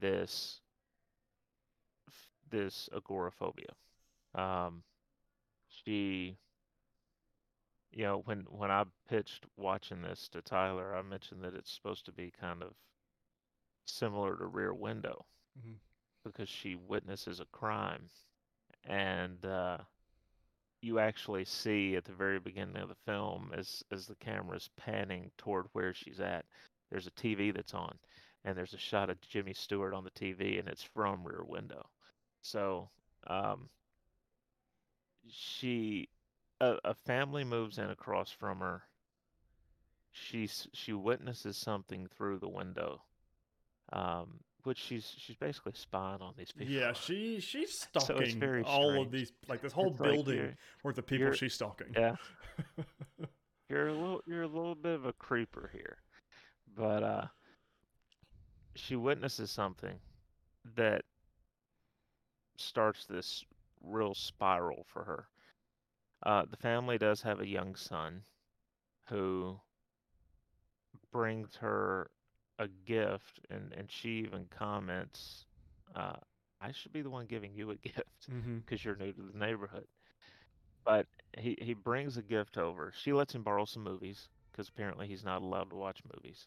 this 0.00 0.60
this 2.50 2.88
agoraphobia 2.94 3.72
um 4.34 4.82
she 5.68 6.38
you 7.92 8.04
know 8.04 8.18
when 8.24 8.40
when 8.50 8.70
i 8.70 8.84
pitched 9.08 9.46
watching 9.56 10.02
this 10.02 10.28
to 10.28 10.40
tyler 10.42 10.94
i 10.94 11.02
mentioned 11.02 11.42
that 11.42 11.54
it's 11.54 11.70
supposed 11.72 12.04
to 12.04 12.12
be 12.12 12.30
kind 12.40 12.62
of 12.62 12.72
similar 13.88 14.36
to 14.36 14.46
rear 14.46 14.74
window 14.74 15.26
Mhm. 15.58 15.78
because 16.24 16.48
she 16.48 16.74
witnesses 16.76 17.40
a 17.40 17.46
crime 17.46 18.08
and 18.84 19.44
uh 19.46 19.78
you 20.80 20.98
actually 20.98 21.44
see 21.44 21.96
at 21.96 22.04
the 22.04 22.12
very 22.12 22.38
beginning 22.38 22.76
of 22.76 22.88
the 22.88 22.94
film 23.06 23.52
as 23.54 23.84
as 23.90 24.06
the 24.06 24.14
camera's 24.16 24.70
panning 24.76 25.30
toward 25.36 25.66
where 25.72 25.92
she's 25.94 26.20
at 26.20 26.44
there's 26.90 27.06
a 27.06 27.10
TV 27.12 27.50
that's 27.50 27.74
on 27.74 27.98
and 28.44 28.56
there's 28.56 28.74
a 28.74 28.78
shot 28.78 29.10
of 29.10 29.20
Jimmy 29.20 29.52
Stewart 29.54 29.94
on 29.94 30.04
the 30.04 30.10
TV 30.10 30.58
and 30.58 30.68
it's 30.68 30.82
from 30.82 31.26
Rear 31.26 31.44
Window. 31.44 31.88
So, 32.42 32.90
um 33.26 33.70
she 35.30 36.08
a, 36.60 36.78
a 36.84 36.94
family 36.94 37.44
moves 37.44 37.78
in 37.78 37.88
across 37.90 38.30
from 38.32 38.58
her. 38.60 38.82
She 40.12 40.46
she 40.46 40.92
witnesses 40.92 41.56
something 41.56 42.08
through 42.08 42.40
the 42.40 42.48
window, 42.48 43.04
um, 43.92 44.40
which 44.64 44.78
she's 44.78 45.14
she's 45.18 45.36
basically 45.36 45.72
spying 45.74 46.20
on 46.20 46.34
these 46.36 46.52
people. 46.52 46.72
Yeah, 46.72 46.92
she 47.04 47.40
she's 47.40 47.78
So 47.92 48.00
stalking 48.00 48.38
very 48.40 48.62
all 48.64 49.00
of 49.02 49.10
these, 49.10 49.32
like 49.48 49.60
this 49.62 49.72
whole 49.72 49.88
It's 49.88 49.98
building 49.98 50.36
you're 50.36 50.54
worth 50.82 50.98
of 50.98 51.06
people 51.06 51.32
she's 51.32 51.54
stalking. 51.54 51.88
yeah 51.94 52.16
you're 53.70 53.88
a 53.88 53.92
little 53.94 54.20
you're 54.26 54.42
a 54.42 54.46
little 54.48 54.74
bit 54.74 54.94
of 54.94 55.06
a 55.06 55.12
creeper 55.14 55.70
here, 55.72 55.98
but 56.76 57.02
uh, 57.02 57.24
she 58.74 58.96
witnesses 58.96 59.50
something 59.50 59.98
that 60.76 61.02
starts 62.56 63.06
this 63.06 63.44
real 63.82 64.14
spiral 64.14 64.84
for 64.92 65.04
her. 65.04 65.28
Uh, 66.26 66.44
the 66.50 66.56
family 66.56 66.98
does 66.98 67.22
have 67.22 67.40
a 67.40 67.46
young 67.46 67.76
son 67.76 68.22
who 69.08 69.56
brings 71.12 71.56
her 71.56 72.10
a 72.58 72.68
gift, 72.68 73.40
and, 73.50 73.72
and 73.72 73.90
she 73.90 74.10
even 74.20 74.46
comments, 74.50 75.46
uh, 75.94 76.16
I 76.60 76.72
should 76.72 76.92
be 76.92 77.02
the 77.02 77.10
one 77.10 77.26
giving 77.26 77.54
you 77.54 77.70
a 77.70 77.76
gift 77.88 78.30
Mm-hmm. 78.32 78.58
because 78.64 78.84
you're 78.84 78.96
new 78.96 79.12
to 79.12 79.22
the 79.32 79.38
neighborhood. 79.38 79.86
But 80.84 81.06
he, 81.38 81.56
he 81.60 81.74
brings 81.74 82.16
a 82.16 82.22
gift 82.22 82.56
over. 82.58 82.92
She 82.92 83.12
lets 83.12 83.34
him 83.34 83.42
borrow 83.42 83.64
some 83.64 83.82
movies 83.84 84.28
because 84.50 84.68
apparently 84.68 85.06
he's 85.08 85.24
not 85.24 85.42
allowed 85.42 85.70
to 85.70 85.76
watch 85.76 86.02
movies. 86.14 86.46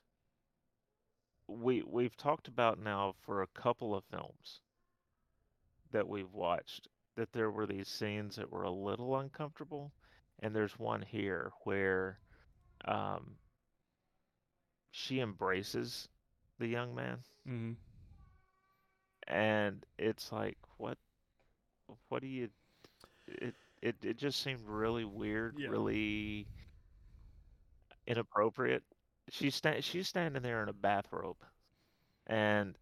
We 1.47 1.83
we've 1.83 2.15
talked 2.15 2.47
about 2.47 2.79
now 2.79 3.11
for 3.11 3.41
a 3.41 3.47
couple 3.47 3.93
of 3.95 4.05
films 4.05 4.61
that 5.91 6.07
we've 6.07 6.33
watched 6.33 6.87
that 7.15 7.31
there 7.33 7.51
were 7.51 7.65
these 7.65 7.87
scenes 7.87 8.35
that 8.35 8.51
were 8.51 8.63
a 8.63 8.71
little 8.71 9.17
uncomfortable, 9.17 9.91
and 10.39 10.55
there's 10.55 10.79
one 10.79 11.01
here 11.01 11.51
where 11.63 12.19
um, 12.85 13.37
she 14.91 15.19
embraces 15.19 16.07
the 16.59 16.67
young 16.67 16.93
man, 16.95 17.17
Mm-hmm. 17.47 17.71
and 19.27 19.85
it's 19.97 20.31
like, 20.31 20.57
what, 20.77 20.97
what 22.09 22.21
do 22.21 22.27
you? 22.27 22.49
It 23.27 23.55
it 23.81 23.95
it 24.03 24.17
just 24.17 24.41
seemed 24.43 24.61
really 24.65 25.05
weird, 25.05 25.55
Yeah. 25.57 25.69
really 25.69 26.45
inappropriate. 28.07 28.83
She's 29.29 29.55
sta- 29.55 29.81
she's 29.81 30.07
standing 30.07 30.41
there 30.43 30.61
in 30.63 30.69
a 30.69 30.73
bathrobe, 30.73 31.37
and 32.27 32.75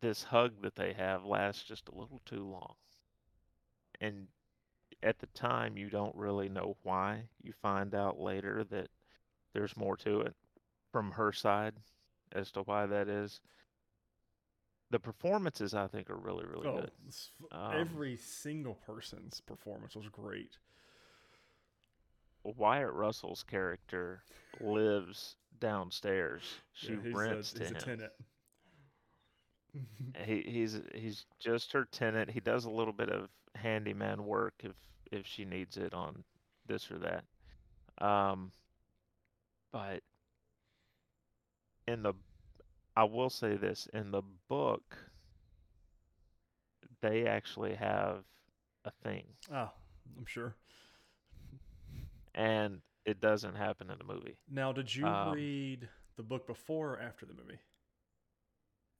this 0.00 0.24
hug 0.24 0.60
that 0.62 0.74
they 0.74 0.92
have 0.92 1.24
lasts 1.24 1.62
just 1.62 1.88
a 1.88 1.94
little 1.94 2.20
too 2.26 2.44
long. 2.44 2.74
And 4.00 4.26
at 5.02 5.18
the 5.20 5.26
time, 5.28 5.76
you 5.76 5.88
don't 5.88 6.14
really 6.16 6.48
know 6.48 6.76
why. 6.82 7.28
You 7.42 7.52
find 7.62 7.94
out 7.94 8.18
later 8.18 8.64
that 8.64 8.88
there's 9.54 9.76
more 9.76 9.96
to 9.98 10.20
it 10.22 10.36
from 10.92 11.12
her 11.12 11.32
side 11.32 11.74
as 12.32 12.52
to 12.52 12.62
why 12.62 12.86
that 12.86 13.08
is. 13.08 13.40
The 14.90 14.98
performances, 15.00 15.74
I 15.74 15.88
think, 15.88 16.08
are 16.10 16.16
really, 16.16 16.46
really 16.46 16.68
Oh, 16.68 16.70
good. 16.70 16.90
Um, 17.52 17.72
every 17.72 18.16
single 18.16 18.74
person's 18.74 19.40
performance 19.40 19.96
was 19.96 20.08
great. 20.08 20.58
Wyatt 22.44 22.92
Russell's 22.92 23.42
character 23.42 24.24
lives 24.60 25.36
downstairs. 25.58 26.62
She 26.72 26.96
Yeah, 26.96 27.00
rents 27.12 27.52
a, 27.54 27.60
to 27.60 27.64
him. 27.70 27.74
tenant. 27.74 28.12
He 30.24 30.42
he's 30.42 30.80
he's 30.94 31.26
just 31.40 31.72
her 31.72 31.84
tenant. 31.86 32.30
He 32.30 32.40
does 32.40 32.64
a 32.64 32.70
little 32.70 32.92
bit 32.92 33.10
of 33.10 33.28
handyman 33.56 34.24
work 34.24 34.54
if 34.60 34.74
if 35.10 35.26
she 35.26 35.44
needs 35.44 35.76
it 35.76 35.92
on 35.94 36.24
this 36.66 36.90
or 36.90 36.98
that. 37.00 37.24
Um, 38.04 38.52
but 39.74 40.00
in 41.88 42.02
the 42.04 42.14
I 42.96 43.04
will 43.04 43.30
say 43.30 43.56
this, 43.56 43.88
in 43.92 44.10
the 44.12 44.22
book 44.48 44.96
they 47.00 47.26
actually 47.26 47.74
have 47.74 48.24
a 48.84 48.90
thing 49.02 49.24
Ah, 49.50 49.72
I'm 50.18 50.26
sure. 50.26 50.56
and 52.34 52.80
it 53.04 53.20
doesn't 53.20 53.54
happen 53.54 53.90
in 53.90 53.98
the 53.98 54.04
movie. 54.04 54.36
Now, 54.48 54.72
did 54.72 54.94
you 54.94 55.06
Um, 55.06 55.32
read 55.32 55.88
the 56.16 56.22
book 56.22 56.46
before 56.46 56.94
or 56.94 57.00
after 57.00 57.26
the 57.26 57.34
movie? 57.34 57.58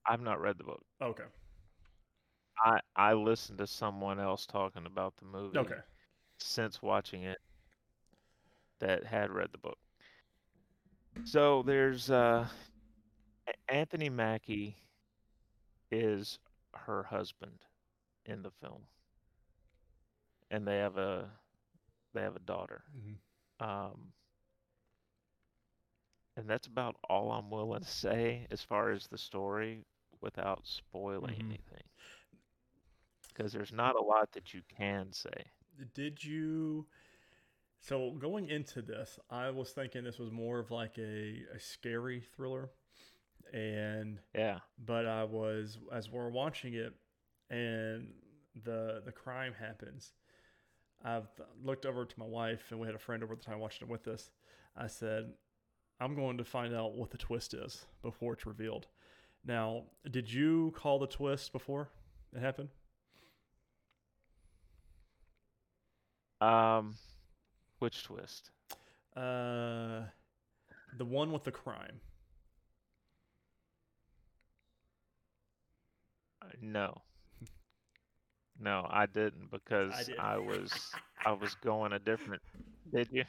I've 0.07 0.23
not 0.23 0.41
read 0.41 0.57
the 0.59 0.65
book. 0.65 0.85
Okay. 1.01 1.25
I 2.59 2.81
I 2.97 3.13
listened 3.15 3.59
to 3.59 3.67
someone 3.67 4.19
else 4.19 4.47
talking 4.47 4.87
about 4.87 5.17
the 5.19 5.25
movie 5.25 5.57
Okay. 5.59 5.81
since 6.39 6.83
watching 6.83 7.23
it 7.25 7.41
that 8.81 9.05
had 9.05 9.31
read 9.31 9.51
the 9.53 9.59
book. 9.59 9.79
So 11.23 11.63
there's 11.63 12.11
uh 12.11 12.47
Anthony 13.69 14.09
Mackie 14.09 14.77
is 15.91 16.39
her 16.75 17.03
husband 17.03 17.59
in 18.27 18.43
the 18.43 18.51
film. 18.51 18.83
And 20.51 20.67
they 20.67 20.79
have 20.79 20.97
a 20.97 21.31
they 22.15 22.23
have 22.23 22.37
a 22.37 22.41
daughter. 22.41 22.85
hmm 22.93 23.15
Um 23.65 24.13
and 26.37 26.49
that's 26.49 26.67
about 26.67 26.97
all 27.09 27.31
I'm 27.33 27.51
willing 27.51 27.81
to 27.83 27.89
say 27.89 28.47
as 28.51 28.63
far 28.63 28.91
as 28.91 29.07
the 29.07 29.19
story 29.19 29.85
without 30.21 30.67
spoiling 30.67 31.35
Mhm. 31.35 31.41
anything. 31.41 31.83
Because 33.29 33.53
there's 33.53 33.73
not 33.73 33.97
a 33.97 34.03
lot 34.03 34.33
that 34.33 34.55
you 34.55 34.63
can 34.69 35.13
say. 35.13 35.51
Did 35.95 36.23
you? 36.23 36.87
So 37.87 38.13
going 38.13 38.49
into 38.49 38.81
this, 38.81 39.19
I 39.31 39.51
was 39.51 39.71
thinking 39.73 40.05
this 40.05 40.19
was 40.19 40.31
more 40.33 40.59
of 40.59 40.71
like 40.71 40.97
a, 40.99 41.43
a 41.55 41.61
scary 41.61 42.23
thriller, 42.35 42.71
and 43.53 44.21
Yeah. 44.35 44.61
but 44.79 45.07
I 45.07 45.25
was 45.25 45.79
as 45.93 46.11
we're 46.11 46.31
watching 46.31 46.75
it, 46.75 46.95
and 47.51 48.09
the 48.65 49.03
the 49.05 49.13
crime 49.13 49.55
happens. 49.59 50.13
I've 51.05 51.29
looked 51.65 51.87
over 51.87 52.05
to 52.07 52.21
my 52.21 52.27
wife, 52.27 52.65
and 52.71 52.81
we 52.81 52.87
had 52.87 52.97
a 52.97 53.01
friend 53.01 53.23
over 53.23 53.35
at 53.35 53.41
the 53.41 53.47
time 53.47 53.61
watching 53.61 53.89
it 53.89 53.93
with 53.93 54.09
us. 54.09 54.31
I 54.77 54.89
said, 54.89 55.35
"I'm 56.01 56.15
going 56.17 56.39
to 56.39 56.45
find 56.45 56.75
out 56.75 56.95
what 56.95 57.11
the 57.11 57.19
twist 57.19 57.55
is 57.55 57.87
before 58.03 58.35
it's 58.35 58.47
revealed." 58.47 58.89
Now, 59.45 59.85
did 60.11 60.33
you 60.33 60.73
call 60.77 60.99
the 61.01 61.09
twist 61.09 61.53
before 61.53 61.91
it 62.35 62.41
happened? 62.41 62.71
Um 66.41 66.97
which 67.85 68.05
twist? 68.05 68.51
Uh, 69.17 70.05
the 70.93 71.05
one 71.05 71.33
with 71.33 71.45
the 71.45 71.53
crime. 71.53 72.01
Uh, 76.43 76.47
No. 76.61 77.03
No, 78.59 78.87
I 78.91 79.07
didn't 79.07 79.51
because 79.51 80.05
did. 80.05 80.17
I 80.19 80.39
was 80.39 80.99
I 81.25 81.33
was 81.33 81.55
going 81.63 81.93
a 81.93 81.99
different 81.99 82.43
Did 82.93 83.09
you? 83.13 83.25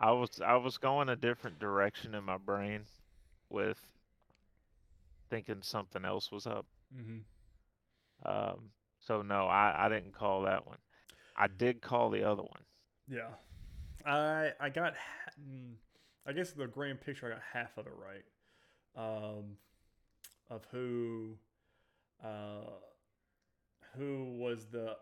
I 0.00 0.10
was 0.12 0.40
I 0.42 0.56
was 0.56 0.76
going 0.76 1.08
a 1.08 1.16
different 1.16 1.58
direction 1.58 2.14
in 2.14 2.24
my 2.24 2.36
brain 2.36 2.86
with 3.50 3.78
thinking 5.30 5.62
something 5.62 6.04
else 6.04 6.30
was 6.30 6.46
up. 6.46 6.66
Mm-hmm. 6.94 7.18
Um 8.24 8.70
so 9.00 9.22
no, 9.22 9.46
I 9.46 9.86
I 9.86 9.88
didn't 9.88 10.12
call 10.12 10.42
that 10.42 10.66
one. 10.66 10.78
I 11.36 11.48
did 11.48 11.82
call 11.82 12.10
the 12.10 12.24
other 12.24 12.42
one. 12.42 12.64
Yeah, 13.12 13.28
I 14.06 14.52
I 14.58 14.70
got. 14.70 14.94
mm, 15.38 15.74
I 16.26 16.32
guess 16.32 16.52
the 16.52 16.66
grand 16.66 17.00
picture. 17.02 17.26
I 17.26 17.30
got 17.30 17.42
half 17.52 17.76
of 17.76 17.86
it 17.86 17.92
right. 17.94 18.24
Um, 18.96 19.56
of 20.48 20.64
who, 20.70 21.36
uh, 22.24 22.70
who 23.96 24.36
was 24.38 24.66
the 24.70 24.96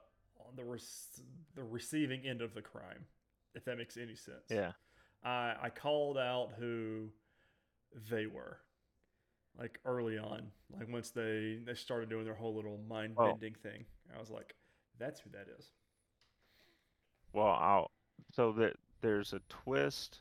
the 0.56 0.64
the 1.54 1.62
receiving 1.62 2.26
end 2.26 2.42
of 2.42 2.54
the 2.54 2.62
crime, 2.62 3.04
if 3.54 3.64
that 3.66 3.78
makes 3.78 3.96
any 3.96 4.16
sense. 4.16 4.46
Yeah. 4.48 4.72
I 5.22 5.54
I 5.62 5.70
called 5.70 6.18
out 6.18 6.50
who 6.58 7.10
they 8.10 8.26
were, 8.26 8.58
like 9.56 9.78
early 9.84 10.18
on, 10.18 10.50
like 10.76 10.88
once 10.90 11.10
they 11.10 11.60
they 11.64 11.74
started 11.74 12.08
doing 12.10 12.24
their 12.24 12.34
whole 12.34 12.56
little 12.56 12.78
mind 12.88 13.14
Oh. 13.16 13.28
bending 13.28 13.54
thing. 13.62 13.84
I 14.16 14.18
was 14.18 14.30
like, 14.30 14.54
that's 14.98 15.20
who 15.20 15.30
that 15.30 15.46
is. 15.58 15.70
Well, 17.32 17.46
I'll 17.46 17.90
so 18.32 18.52
that 18.52 18.76
there's 19.00 19.32
a 19.32 19.40
twist. 19.48 20.20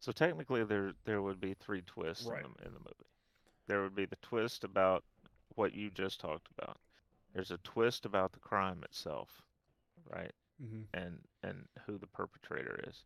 So 0.00 0.12
technically, 0.12 0.64
there 0.64 0.92
there 1.04 1.22
would 1.22 1.40
be 1.40 1.54
three 1.54 1.82
twists 1.82 2.26
Right. 2.26 2.44
in, 2.44 2.50
the, 2.58 2.66
in 2.66 2.72
the 2.74 2.80
movie. 2.80 3.10
There 3.66 3.82
would 3.82 3.94
be 3.94 4.06
the 4.06 4.16
twist 4.22 4.64
about 4.64 5.04
what 5.54 5.74
you 5.74 5.90
just 5.90 6.20
talked 6.20 6.48
about. 6.56 6.78
There's 7.34 7.50
a 7.50 7.58
twist 7.58 8.06
about 8.06 8.32
the 8.32 8.38
crime 8.38 8.82
itself, 8.84 9.42
right? 10.10 10.32
Mm-hmm. 10.62 10.82
And 10.94 11.18
and 11.42 11.66
who 11.86 11.98
the 11.98 12.06
perpetrator 12.06 12.80
is. 12.86 13.04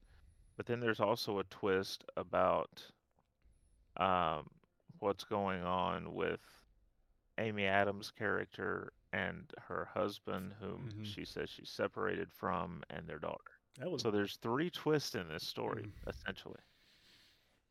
But 0.56 0.66
then 0.66 0.80
there's 0.80 1.00
also 1.00 1.38
a 1.38 1.44
twist 1.44 2.04
about 2.16 2.82
um, 3.96 4.48
what's 5.00 5.24
going 5.24 5.62
on 5.62 6.14
with 6.14 6.40
Amy 7.38 7.64
Adams' 7.64 8.10
character 8.16 8.92
and 9.12 9.52
her 9.68 9.84
husband, 9.86 10.55
whom 10.60 10.93
Mhm. 10.93 11.05
she 11.05 11.24
says 11.24 11.51
she's 11.51 11.70
separated 11.70 12.32
from, 12.32 12.82
and 12.90 13.06
their 13.06 13.18
daughter. 13.18 13.59
Was 13.80 14.02
So 14.02 14.10
there's 14.10 14.36
three 14.36 14.70
twists 14.70 15.14
in 15.14 15.28
this 15.28 15.44
story, 15.44 15.86
Mhm. 15.86 16.09
essentially. 16.09 16.60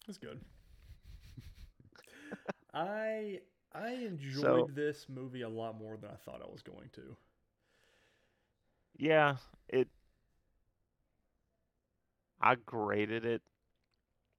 that's 0.05 0.17
good. 0.17 0.39
I 2.73 3.41
I 3.73 3.91
enjoyed 3.91 4.67
So- 4.67 4.67
this 4.73 5.07
movie 5.09 5.41
a 5.41 5.49
lot 5.49 5.75
more 5.75 5.97
than 5.97 6.09
I 6.11 6.15
thought 6.15 6.41
I 6.41 6.47
was 6.49 6.61
going 6.61 6.89
to. 6.93 7.17
Yeah, 8.97 9.37
it. 9.69 9.89
I 12.41 12.55
graded 12.55 13.25
it 13.25 13.41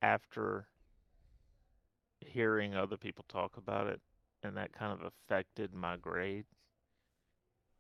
after 0.03 0.69
hearing 2.21 2.75
other 2.75 2.97
people 2.97 3.25
talk 3.29 3.57
about 3.57 3.87
it, 3.87 4.01
and 4.43 4.57
that 4.57 4.73
kind 4.73 4.93
of 4.93 5.03
affected 5.03 5.73
my 5.75 5.97
grade. 5.97 6.47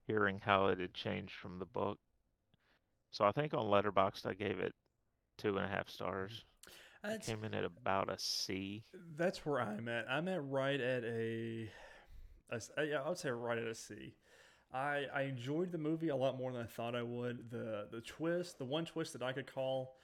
Hearing 0.06 0.40
how 0.42 0.66
it 0.66 0.80
had 0.80 0.94
changed 0.94 1.34
from 1.34 1.58
the 1.58 1.66
book. 1.66 1.98
So 3.10 3.24
I 3.24 3.32
think 3.32 3.54
on 3.54 3.66
Letterboxd 3.66 4.26
I 4.26 4.34
gave 4.34 4.58
it 4.58 4.74
two 5.38 5.56
and 5.56 5.64
a 5.64 5.68
half 5.68 5.88
stars. 5.88 6.44
It 7.04 7.22
came 7.24 7.42
in 7.44 7.54
at 7.54 7.64
about 7.64 8.12
a 8.12 8.18
C. 8.18 8.84
that's 9.16 9.44
where 9.44 9.60
I'm 9.60 9.88
at. 9.88 10.06
I'm 10.08 10.28
at 10.28 10.44
right 10.44 10.80
at 10.80 11.02
a, 11.02 11.68
a 12.50 12.56
uh, 12.78 12.82
yeah, 12.82 13.02
I 13.04 13.08
would 13.08 13.18
say 13.18 13.30
right 13.30 13.58
at 13.58 13.66
a 13.66 13.74
C. 13.74 14.14
I 14.72 15.06
I 15.12 15.22
enjoyed 15.22 15.72
the 15.72 15.78
movie 15.78 16.08
a 16.08 16.16
lot 16.16 16.38
more 16.38 16.52
than 16.52 16.62
I 16.62 16.66
thought 16.66 16.94
I 16.94 17.02
would. 17.02 17.50
The 17.50 17.88
the 17.90 18.00
twist, 18.00 18.58
the 18.58 18.64
one 18.64 18.84
twist 18.84 19.12
that 19.14 19.22
I 19.22 19.32
could 19.32 19.52
call, 19.52 19.96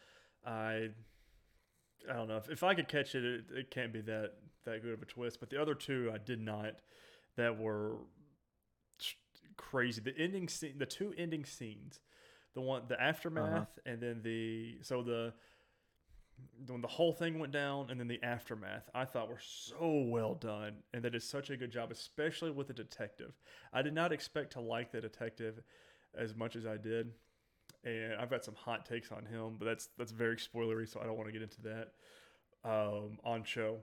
I 0.44 0.88
I 2.10 2.14
don't 2.14 2.28
know 2.28 2.36
if, 2.36 2.50
if 2.50 2.62
I 2.64 2.74
could 2.74 2.88
catch 2.88 3.14
it, 3.14 3.24
it, 3.24 3.44
it 3.54 3.70
can't 3.70 3.92
be 3.92 4.00
that 4.02 4.32
that 4.64 4.82
good 4.82 4.94
of 4.94 5.02
a 5.02 5.06
twist. 5.06 5.38
But 5.38 5.50
the 5.50 5.60
other 5.60 5.74
two 5.74 6.10
I 6.12 6.18
did 6.18 6.40
not. 6.40 6.74
That 7.36 7.56
were 7.56 7.98
crazy. 9.58 10.00
The 10.00 10.16
ending 10.16 10.48
scene, 10.48 10.78
the 10.78 10.86
two 10.86 11.12
ending 11.18 11.44
scenes, 11.44 12.00
the 12.54 12.62
one 12.62 12.82
the 12.88 13.00
aftermath, 13.00 13.78
and 13.84 14.00
then 14.00 14.22
the 14.22 14.78
so 14.82 15.02
the 15.02 15.34
when 16.68 16.80
the 16.80 16.88
whole 16.88 17.12
thing 17.12 17.38
went 17.38 17.52
down 17.52 17.90
and 17.90 17.98
then 17.98 18.06
the 18.06 18.22
aftermath 18.22 18.88
i 18.94 19.04
thought 19.04 19.28
were 19.28 19.40
so 19.40 20.04
well 20.06 20.34
done 20.34 20.74
and 20.94 21.02
they 21.02 21.10
did 21.10 21.22
such 21.22 21.50
a 21.50 21.56
good 21.56 21.70
job 21.70 21.90
especially 21.90 22.50
with 22.50 22.68
the 22.68 22.72
detective. 22.72 23.32
I 23.72 23.82
did 23.82 23.92
not 23.92 24.12
expect 24.12 24.52
to 24.52 24.60
like 24.60 24.92
the 24.92 25.00
detective 25.00 25.60
as 26.16 26.36
much 26.36 26.54
as 26.56 26.64
i 26.64 26.76
did 26.76 27.10
and 27.84 28.14
i've 28.20 28.30
got 28.30 28.44
some 28.44 28.54
hot 28.54 28.86
takes 28.86 29.10
on 29.10 29.26
him 29.26 29.56
but 29.58 29.64
that's 29.64 29.88
that's 29.98 30.12
very 30.12 30.36
spoilery 30.36 30.88
so 30.88 31.00
i 31.00 31.04
don't 31.04 31.16
want 31.16 31.26
to 31.28 31.32
get 31.32 31.42
into 31.42 31.60
that 31.62 31.88
um, 32.64 33.18
on 33.24 33.44
show. 33.44 33.78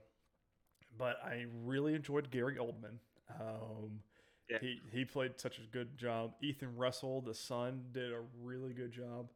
But 0.97 1.18
i 1.23 1.45
really 1.64 1.93
enjoyed 1.93 2.31
gary 2.31 2.56
oldman. 2.56 2.99
Um, 3.39 3.99
Yeah. 4.49 4.59
he, 4.61 4.80
he 4.91 5.05
played 5.05 5.39
such 5.39 5.57
a 5.57 5.61
good 5.72 5.97
job 5.97 6.34
ethan 6.41 6.76
russell 6.76 7.19
the 7.22 7.34
son 7.34 7.84
did 7.91 8.11
a 8.11 8.22
really 8.43 8.73
good 8.73 8.91
job 8.91 9.27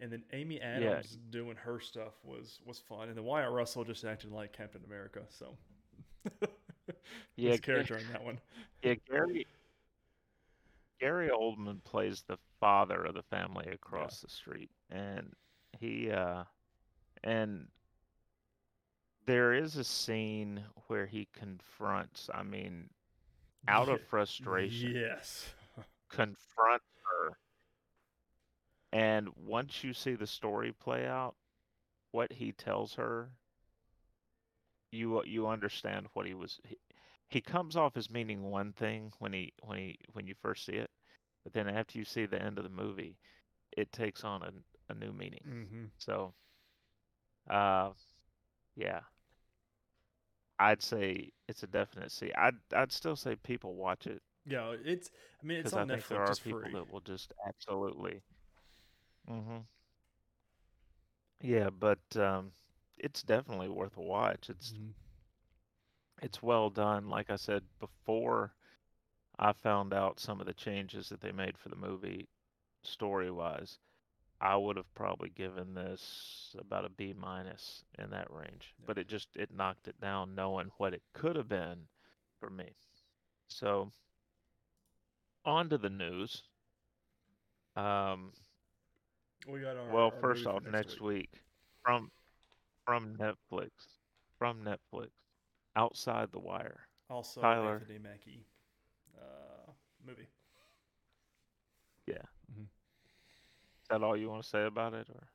and 0.00 0.12
then 0.12 0.22
Amy 0.32 0.60
Adams 0.60 1.18
doing 1.30 1.56
her 1.56 1.80
stuff 1.80 2.12
was 2.22 2.60
was 2.64 2.78
fun, 2.78 3.08
and 3.08 3.16
then 3.16 3.24
Wyatt 3.24 3.50
Russell 3.50 3.84
just 3.84 4.04
acted 4.04 4.30
like 4.30 4.52
Captain 4.52 4.82
America. 4.86 5.22
So, 5.28 5.56
Yeah, 7.36 7.52
his 7.52 7.60
character 7.60 7.96
in 7.96 8.08
that 8.12 8.24
one. 8.24 8.40
Yeah, 8.82 8.94
Gary 9.10 9.46
Gary 11.00 11.30
Oldman 11.30 11.82
plays 11.84 12.24
the 12.26 12.38
father 12.60 13.04
of 13.04 13.14
the 13.14 13.22
family 13.22 13.66
across 13.72 14.20
the 14.20 14.28
street, 14.28 14.70
and 14.90 15.32
he 15.78 16.10
uh, 16.10 16.44
and 17.24 17.66
there 19.26 19.52
is 19.52 19.76
a 19.76 19.84
scene 19.84 20.62
where 20.86 21.06
he 21.06 21.28
confronts. 21.32 22.30
I 22.32 22.42
mean, 22.42 22.88
out 23.66 23.88
of 23.88 24.00
frustration, 24.10 24.94
Yes. 24.94 25.46
confront 26.08 26.82
her. 27.04 27.38
And 28.92 29.28
once 29.36 29.84
you 29.84 29.92
see 29.92 30.14
the 30.14 30.26
story 30.26 30.72
play 30.72 31.06
out, 31.06 31.34
what 32.12 32.32
he 32.32 32.52
tells 32.52 32.94
her, 32.94 33.30
you 34.90 35.22
you 35.24 35.46
understand 35.46 36.06
what 36.14 36.26
he 36.26 36.34
was. 36.34 36.58
He, 36.64 36.78
he 37.28 37.40
comes 37.42 37.76
off 37.76 37.96
as 37.98 38.08
meaning 38.10 38.42
one 38.50 38.72
thing 38.72 39.12
when 39.18 39.32
he 39.34 39.52
when 39.62 39.78
he 39.78 39.98
when 40.12 40.26
you 40.26 40.34
first 40.40 40.64
see 40.64 40.72
it, 40.72 40.90
but 41.44 41.52
then 41.52 41.68
after 41.68 41.98
you 41.98 42.04
see 42.04 42.24
the 42.24 42.40
end 42.42 42.56
of 42.56 42.64
the 42.64 42.70
movie, 42.70 43.18
it 43.76 43.92
takes 43.92 44.24
on 44.24 44.42
a, 44.42 44.52
a 44.90 44.94
new 44.94 45.12
meaning. 45.12 45.42
Mm-hmm. 45.46 45.84
So, 45.98 46.32
uh, 47.50 47.90
yeah, 48.76 49.00
I'd 50.58 50.82
say 50.82 51.30
it's 51.48 51.62
a 51.62 51.66
definite 51.66 52.10
C. 52.12 52.32
I'd 52.32 52.56
I'd 52.72 52.92
still 52.92 53.16
say 53.16 53.36
people 53.36 53.74
watch 53.74 54.06
it 54.06 54.22
Yeah, 54.46 54.74
it's. 54.84 55.10
I 55.42 55.46
mean, 55.46 55.58
it's 55.58 55.72
because 55.72 55.76
I 55.76 55.82
on 55.82 55.88
think 55.88 56.02
Netflix. 56.02 56.08
there 56.08 56.22
are 56.22 56.36
people 56.36 56.60
free. 56.60 56.72
that 56.72 56.92
will 56.92 57.00
just 57.00 57.32
absolutely. 57.46 58.22
Mm-hmm. 59.30 59.58
Yeah, 61.40 61.70
but 61.70 61.98
um, 62.16 62.52
it's 62.98 63.22
definitely 63.22 63.68
worth 63.68 63.96
a 63.96 64.02
watch. 64.02 64.50
It's 64.50 64.72
Mhm. 64.72 64.92
it's 66.22 66.42
well 66.42 66.70
done. 66.70 67.08
Like 67.08 67.30
I 67.30 67.36
said 67.36 67.62
before, 67.78 68.52
I 69.38 69.52
found 69.52 69.94
out 69.94 70.20
some 70.20 70.40
of 70.40 70.46
the 70.46 70.54
changes 70.54 71.08
that 71.10 71.20
they 71.20 71.32
made 71.32 71.56
for 71.58 71.68
the 71.68 71.76
movie, 71.76 72.28
story 72.82 73.30
wise. 73.30 73.78
I 74.40 74.56
would 74.56 74.76
have 74.76 74.92
probably 74.94 75.30
given 75.30 75.74
this 75.74 76.54
about 76.58 76.84
a 76.84 76.88
B 76.90 77.12
minus 77.18 77.82
in 77.98 78.10
that 78.10 78.30
range, 78.30 78.74
Yeah. 78.78 78.84
but 78.86 78.98
it 78.98 79.08
just 79.08 79.28
it 79.34 79.52
knocked 79.52 79.88
it 79.88 80.00
down, 80.00 80.34
knowing 80.34 80.70
what 80.78 80.94
it 80.94 81.02
could 81.12 81.34
have 81.36 81.48
been 81.48 81.88
for 82.38 82.48
me. 82.50 82.72
So, 83.48 83.90
on 85.44 85.68
to 85.70 85.78
the 85.78 85.90
news. 85.90 86.44
Um, 87.74 88.32
We 89.46 89.60
got 89.60 89.76
our. 89.76 89.90
well, 89.92 90.04
our 90.14 90.20
first 90.20 90.46
off, 90.46 90.62
for 90.62 90.70
next 90.70 91.00
week 91.00 91.30
from 91.82 92.10
from 92.84 93.16
Netflix, 93.16 93.70
from 94.38 94.62
Netflix, 94.64 95.10
Outside 95.74 96.30
the 96.32 96.38
Wire. 96.38 96.88
Also, 97.10 97.40
Tyler. 97.40 97.78
Anthony 97.80 97.98
Mackie 97.98 98.46
uh, 99.16 99.72
movie. 100.06 100.28
Is 102.06 102.18
that 103.90 104.02
all 104.02 104.16
you 104.16 104.28
want 104.28 104.42
to 104.42 104.48
say 104.48 104.64
about 104.66 104.94
it, 104.94 105.06
or 105.10 105.26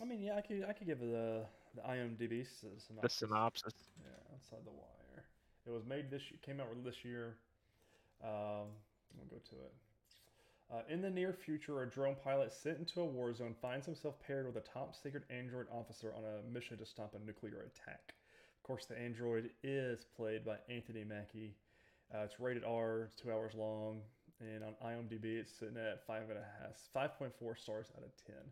I 0.00 0.04
mean, 0.04 0.22
yeah, 0.22 0.36
I 0.36 0.40
could 0.40 0.64
I 0.68 0.72
could 0.72 0.86
give 0.86 1.00
the 1.00 1.44
the 1.74 1.82
IMDb 1.82 2.46
synopsis. 2.46 2.88
the 3.02 3.08
synopsis? 3.08 3.74
Yeah, 4.00 4.34
outside 4.34 4.64
the 4.64 4.70
wire. 4.70 5.24
It 5.66 5.70
was 5.70 5.84
made 5.84 6.10
this 6.10 6.22
year, 6.30 6.38
came 6.44 6.60
out 6.60 6.66
this 6.84 7.04
year. 7.04 7.36
Um, 8.22 8.68
we'll 9.16 9.28
go 9.30 9.36
to 9.50 9.56
it. 9.56 9.72
Uh, 10.72 10.80
in 10.88 11.02
the 11.02 11.10
near 11.10 11.32
future, 11.32 11.82
a 11.82 11.90
drone 11.90 12.16
pilot 12.24 12.52
sent 12.52 12.78
into 12.78 13.00
a 13.00 13.04
war 13.04 13.34
zone 13.34 13.54
finds 13.60 13.84
himself 13.84 14.14
paired 14.26 14.46
with 14.46 14.56
a 14.56 14.66
top 14.66 14.94
secret 14.96 15.22
android 15.28 15.66
officer 15.70 16.14
on 16.16 16.22
a 16.24 16.52
mission 16.52 16.78
to 16.78 16.86
stop 16.86 17.14
a 17.14 17.26
nuclear 17.26 17.66
attack. 17.66 18.14
Of 18.56 18.62
course, 18.62 18.86
the 18.86 18.98
android 18.98 19.50
is 19.62 20.06
played 20.16 20.44
by 20.44 20.56
Anthony 20.70 21.04
Mackie. 21.04 21.54
Uh, 22.14 22.20
it's 22.20 22.40
rated 22.40 22.64
R, 22.64 23.08
it's 23.12 23.20
two 23.20 23.30
hours 23.30 23.52
long, 23.54 24.00
and 24.54 24.64
on 24.64 24.74
IMDb, 24.84 25.38
it's 25.38 25.52
sitting 25.52 25.76
at 25.76 26.04
five 26.06 26.22
and 26.28 26.38
a 26.38 26.46
half, 26.60 26.76
five 26.92 27.16
point 27.18 27.32
four 27.38 27.56
stars 27.56 27.86
out 27.96 28.02
of 28.04 28.10
ten. 28.26 28.42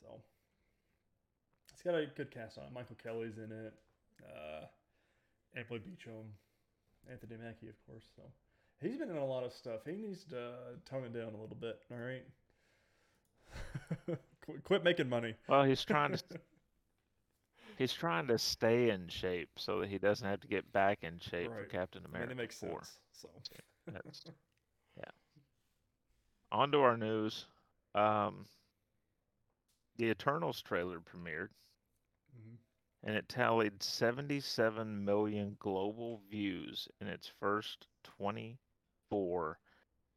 So 0.00 0.08
it's 1.72 1.82
got 1.82 1.94
a 1.94 2.06
good 2.16 2.30
cast 2.30 2.58
on 2.58 2.64
it. 2.64 2.72
Michael 2.72 2.96
Kelly's 3.02 3.38
in 3.38 3.50
it. 3.52 3.74
Uh, 4.24 4.66
Emily 5.56 5.80
Beecham, 5.80 6.24
Anthony 7.10 7.36
Mackie, 7.42 7.68
of 7.68 7.86
course. 7.86 8.04
So 8.16 8.22
he's 8.80 8.96
been 8.96 9.10
in 9.10 9.16
a 9.16 9.24
lot 9.24 9.44
of 9.44 9.52
stuff. 9.52 9.80
He 9.86 9.92
needs 9.92 10.24
to 10.24 10.38
uh, 10.38 10.52
tone 10.88 11.04
it 11.04 11.14
down 11.14 11.34
a 11.34 11.40
little 11.40 11.56
bit. 11.60 11.78
All 11.90 11.98
right. 11.98 12.24
quit, 14.44 14.64
quit 14.64 14.84
making 14.84 15.08
money. 15.08 15.34
Well, 15.48 15.64
he's 15.64 15.84
trying 15.84 16.12
to 16.12 16.22
he's 17.78 17.92
trying 17.92 18.26
to 18.26 18.38
stay 18.38 18.90
in 18.90 19.08
shape 19.08 19.48
so 19.56 19.80
that 19.80 19.88
he 19.88 19.98
doesn't 19.98 20.26
have 20.26 20.40
to 20.40 20.48
get 20.48 20.70
back 20.72 20.98
in 21.02 21.18
shape 21.18 21.48
for 21.48 21.60
Right. 21.60 21.70
Captain 21.70 22.02
I 22.04 22.08
America 22.08 22.30
mean, 22.30 22.38
it 22.38 22.42
makes 22.42 22.58
4. 22.58 22.68
sense. 22.70 22.98
So 23.12 23.28
That's. 23.86 24.24
On 26.52 26.70
to 26.72 26.78
our 26.80 26.96
news. 26.96 27.46
Um, 27.94 28.46
the 29.96 30.06
Eternals 30.08 30.62
trailer 30.62 31.00
premiered, 31.00 31.50
Mhm. 32.34 32.58
and 33.02 33.16
it 33.16 33.28
tallied 33.28 33.82
77 33.82 35.04
million 35.04 35.56
global 35.58 36.18
views 36.30 36.88
in 37.00 37.06
its 37.08 37.26
first 37.26 37.86
24 38.02 39.58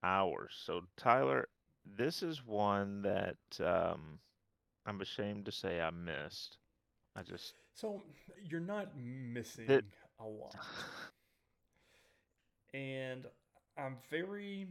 hours. 0.04 0.54
So, 0.66 0.88
Tyler, 0.98 1.50
this 1.86 2.24
is 2.24 2.46
one 2.46 3.02
that 3.04 3.38
um, 3.60 4.20
I'm 4.86 5.02
ashamed 5.02 5.46
to 5.46 5.52
say 5.52 5.82
I 5.82 5.92
missed. 5.92 6.58
I 7.16 7.24
just 7.24 7.56
so 7.74 8.04
you're 8.44 8.60
not 8.60 8.96
missing 8.98 9.92
a 10.20 10.26
lot. 10.26 10.56
and 12.74 13.26
I'm 13.78 13.98
very, 14.10 14.68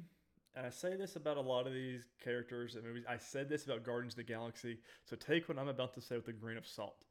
and 0.57 0.67
I 0.67 0.71
say 0.71 0.97
this 0.97 1.17
about 1.17 1.37
a 1.37 1.41
lot 1.41 1.67
of 1.67 1.73
these 1.73 2.03
characters 2.23 2.75
and 2.75 2.85
movies. 2.85 3.05
I 3.09 3.19
said 3.19 3.49
this 3.49 3.65
about 3.65 3.85
Guardians 3.85 4.15
of 4.15 4.19
the 4.19 4.23
Galaxy, 4.25 4.79
so 5.05 5.17
take 5.17 5.49
what 5.49 5.59
I'm 5.59 5.69
about 5.69 5.95
to 5.95 6.01
say 6.01 6.17
with 6.17 6.29
a 6.29 6.33
grain 6.33 6.57
of 6.57 6.67
salt. 6.67 7.05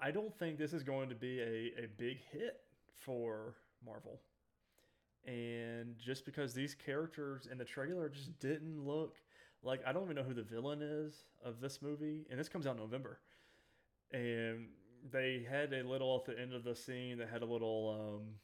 I 0.00 0.10
don't 0.10 0.34
think 0.38 0.56
this 0.58 0.72
is 0.72 0.82
going 0.82 1.08
to 1.10 1.14
be 1.14 1.40
a, 1.40 1.84
a 1.84 1.88
big 1.98 2.18
hit 2.32 2.60
for 2.96 3.54
Marvel. 3.84 4.20
And 5.26 5.98
just 5.98 6.24
because 6.24 6.54
these 6.54 6.74
characters 6.74 7.46
in 7.50 7.58
the 7.58 7.64
trailer 7.64 8.08
just 8.08 8.38
didn't 8.40 8.84
look 8.86 9.16
Like 9.62 9.82
I 9.86 9.92
don't 9.92 10.04
even 10.04 10.16
know 10.16 10.22
who 10.22 10.34
the 10.34 10.42
villain 10.42 10.80
is 10.82 11.24
of 11.44 11.60
this 11.60 11.82
movie, 11.82 12.26
and 12.30 12.40
this 12.40 12.48
comes 12.48 12.66
out 12.66 12.76
in 12.76 12.80
November. 12.80 13.18
And 14.12 14.68
they 15.12 15.46
had 15.48 15.72
a 15.72 15.82
little 15.86 16.16
at 16.16 16.24
the 16.24 16.40
end 16.40 16.52
of 16.54 16.64
the 16.64 16.74
scene. 16.74 17.18
They 17.18 17.26
had 17.26 17.42
a 17.42 17.46
little 17.46 18.18
um, 18.18 18.34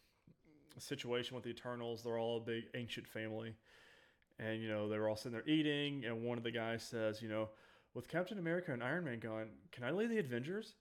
situation 0.81 1.35
with 1.35 1.45
the 1.45 1.51
Eternals. 1.51 2.03
They're 2.03 2.19
all 2.19 2.39
a 2.39 2.41
big 2.41 2.65
ancient 2.75 3.07
family, 3.07 3.55
and 4.39 4.61
you 4.63 4.69
know 4.69 4.89
they 4.89 4.99
were 4.99 5.09
all 5.09 5.17
sitting 5.17 5.33
there 5.33 5.49
eating. 5.49 6.05
And 6.05 6.23
one 6.23 6.39
of 6.39 6.45
the 6.45 6.51
guys 6.51 6.83
says, 6.83 7.23
you 7.23 7.29
know, 7.29 7.51
with 7.95 8.09
Captain 8.09 8.39
America 8.39 8.73
and 8.73 8.83
Iron 8.83 9.05
Man 9.05 9.19
gone, 9.19 9.49
can 9.73 9.85
I 9.85 9.91
lead 9.91 10.11
the 10.11 10.19
Avengers? 10.19 10.75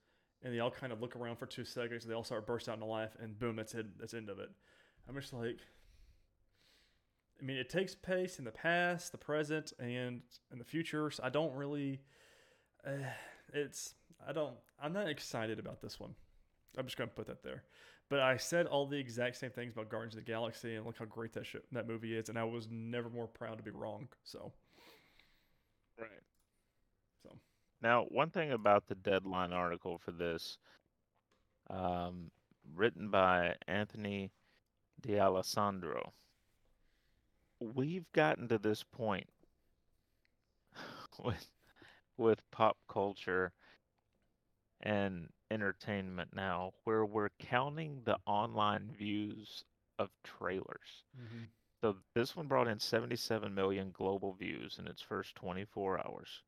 And 0.43 0.53
they 0.53 0.59
all 0.59 0.71
kind 0.71 0.93
of 0.93 1.01
look 1.01 1.15
around 1.15 1.37
for 1.37 1.45
two 1.45 1.65
seconds. 1.65 2.03
And 2.03 2.11
they 2.11 2.15
all 2.15 2.23
start 2.23 2.45
burst 2.45 2.69
out 2.69 2.75
into 2.75 2.85
laugh, 2.85 3.15
and 3.19 3.37
boom, 3.37 3.55
that's 3.55 3.73
it. 3.73 3.87
That's 3.99 4.13
end 4.13 4.29
of 4.29 4.39
it. 4.39 4.49
I'm 5.07 5.15
just 5.15 5.33
like, 5.33 5.59
I 7.39 7.45
mean, 7.45 7.57
it 7.57 7.69
takes 7.69 7.95
place 7.95 8.39
in 8.39 8.45
the 8.45 8.51
past, 8.51 9.11
the 9.11 9.17
present, 9.17 9.73
and 9.79 10.21
in 10.51 10.59
the 10.59 10.65
future. 10.65 11.09
So 11.11 11.23
I 11.23 11.29
don't 11.29 11.53
really. 11.53 12.01
Uh, 12.85 12.91
it's 13.53 13.95
I 14.27 14.33
don't. 14.33 14.55
I'm 14.81 14.93
not 14.93 15.07
excited 15.07 15.59
about 15.59 15.81
this 15.81 15.99
one. 15.99 16.15
I'm 16.77 16.85
just 16.85 16.97
gonna 16.97 17.09
put 17.09 17.27
that 17.27 17.43
there. 17.43 17.63
But 18.09 18.19
I 18.19 18.37
said 18.37 18.67
all 18.67 18.85
the 18.85 18.97
exact 18.97 19.37
same 19.37 19.49
things 19.49 19.73
about 19.73 19.89
Guardians 19.89 20.13
of 20.13 20.23
the 20.23 20.31
Galaxy 20.31 20.75
and 20.75 20.85
look 20.85 20.97
how 20.99 21.05
great 21.05 21.33
that 21.33 21.45
shit, 21.45 21.65
that 21.71 21.87
movie 21.87 22.15
is, 22.15 22.29
and 22.29 22.37
I 22.37 22.43
was 22.43 22.67
never 22.69 23.09
more 23.09 23.27
proud 23.27 23.57
to 23.57 23.63
be 23.63 23.71
wrong. 23.71 24.07
So. 24.23 24.51
Right. 25.99 26.09
So. 27.23 27.31
Now, 27.81 28.03
one 28.09 28.29
thing 28.29 28.51
about 28.51 28.87
the 28.87 28.95
deadline 28.95 29.53
article 29.53 29.97
for 29.97 30.11
this, 30.11 30.59
um, 31.69 32.29
written 32.75 33.09
by 33.09 33.55
Anthony 33.67 34.31
D'Alessandro, 35.01 36.13
we've 37.59 38.11
gotten 38.13 38.47
to 38.49 38.59
this 38.59 38.83
point 38.83 39.27
with 41.23 41.49
with 42.17 42.39
pop 42.51 42.77
culture 42.87 43.51
and 44.81 45.27
entertainment 45.51 46.29
now 46.33 46.73
where 46.83 47.05
we're 47.05 47.29
counting 47.39 48.01
the 48.05 48.17
online 48.25 48.89
views 48.97 49.63
of 49.99 50.09
trailers. 50.23 51.03
Mm-hmm. 51.17 51.45
So 51.81 51.97
this 52.13 52.35
one 52.35 52.47
brought 52.47 52.67
in 52.67 52.79
77 52.79 53.53
million 53.53 53.91
global 53.91 54.33
views 54.33 54.77
in 54.79 54.87
its 54.87 55.01
first 55.01 55.35
24 55.35 55.99
hours. 55.99 56.41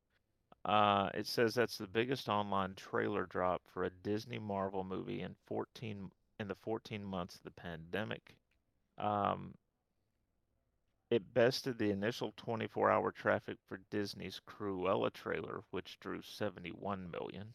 Uh, 0.65 1.09
it 1.13 1.27
says 1.27 1.53
that's 1.53 1.77
the 1.77 1.87
biggest 1.87 2.27
online 2.27 2.73
trailer 2.75 3.25
drop 3.25 3.61
for 3.73 3.83
a 3.83 3.89
Disney 4.03 4.39
Marvel 4.39 4.83
movie 4.83 5.21
in 5.21 5.35
14 5.45 6.11
in 6.39 6.47
the 6.47 6.55
14 6.55 7.03
months 7.03 7.35
of 7.35 7.43
the 7.43 7.51
pandemic. 7.51 8.35
Um, 8.97 9.53
it 11.09 11.33
bested 11.33 11.77
the 11.77 11.91
initial 11.91 12.33
24-hour 12.33 13.11
traffic 13.11 13.57
for 13.67 13.79
Disney's 13.89 14.41
Cruella 14.47 15.11
trailer, 15.11 15.61
which 15.71 15.99
drew 15.99 16.21
71 16.21 17.09
million 17.09 17.53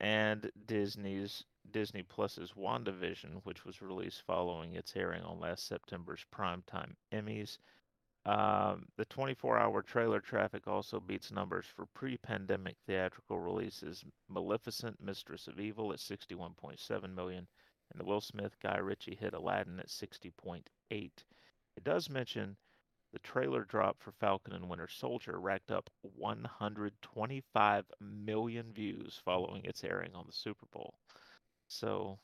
and 0.00 0.50
Disney's 0.66 1.44
Disney 1.70 2.02
Plus's 2.02 2.52
WandaVision, 2.52 3.40
which 3.44 3.64
was 3.64 3.82
released 3.82 4.22
following 4.26 4.74
its 4.74 4.94
airing 4.96 5.22
on 5.22 5.40
last 5.40 5.66
September's 5.66 6.24
primetime 6.34 6.94
Emmys. 7.12 7.58
Um, 8.24 8.86
the 8.96 9.06
24-hour 9.06 9.82
trailer 9.82 10.20
traffic 10.20 10.66
also 10.66 10.98
beats 10.98 11.30
numbers 11.30 11.66
for 11.66 11.86
pre-pandemic 11.86 12.76
theatrical 12.86 13.38
releases 13.38 14.04
Maleficent, 14.28 15.00
Mistress 15.00 15.46
of 15.46 15.60
Evil 15.60 15.92
at 15.92 15.98
61.7 15.98 17.14
million, 17.14 17.46
and 17.90 18.00
the 18.00 18.04
Will 18.04 18.20
Smith 18.20 18.56
Guy 18.60 18.78
Ritchie 18.78 19.14
hit 19.14 19.34
Aladdin 19.34 19.78
at 19.78 19.88
60.8. 19.88 20.64
It 20.90 21.84
does 21.84 22.10
mention 22.10 22.56
the 23.16 23.20
trailer 23.20 23.64
drop 23.64 23.96
for 23.98 24.12
Falcon 24.12 24.52
and 24.52 24.68
Winter 24.68 24.88
Soldier 24.88 25.40
racked 25.40 25.70
up 25.70 25.88
125 26.02 27.84
million 27.98 28.70
views 28.74 29.18
following 29.24 29.64
its 29.64 29.82
airing 29.84 30.10
on 30.14 30.24
the 30.26 30.34
Super 30.34 30.66
Bowl. 30.70 30.92
So 31.66 32.18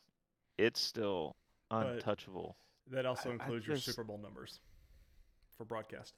it's 0.58 0.78
still 0.78 1.34
But 1.70 1.86
untouchable. 1.86 2.58
That 2.88 3.06
also 3.06 3.30
I- 3.30 3.32
I 3.32 3.34
includes 3.36 3.66
your 3.66 3.78
Super 3.78 4.04
Bowl 4.04 4.18
numbers 4.18 4.60
for 5.56 5.64
broadcast. 5.64 6.14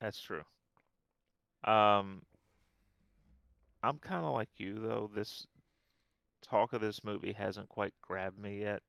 That's 0.00 0.20
true. 0.20 0.42
Um, 1.62 2.26
I'm 3.84 4.00
kind 4.00 4.24
of 4.24 4.34
like 4.34 4.48
you 4.58 4.80
though. 4.80 5.08
This 5.14 5.46
talk 6.42 6.72
of 6.72 6.80
this 6.80 7.04
movie 7.04 7.32
hasn't 7.32 7.68
quite 7.68 7.94
grabbed 8.02 8.40
me 8.40 8.58
yet. 8.58 8.82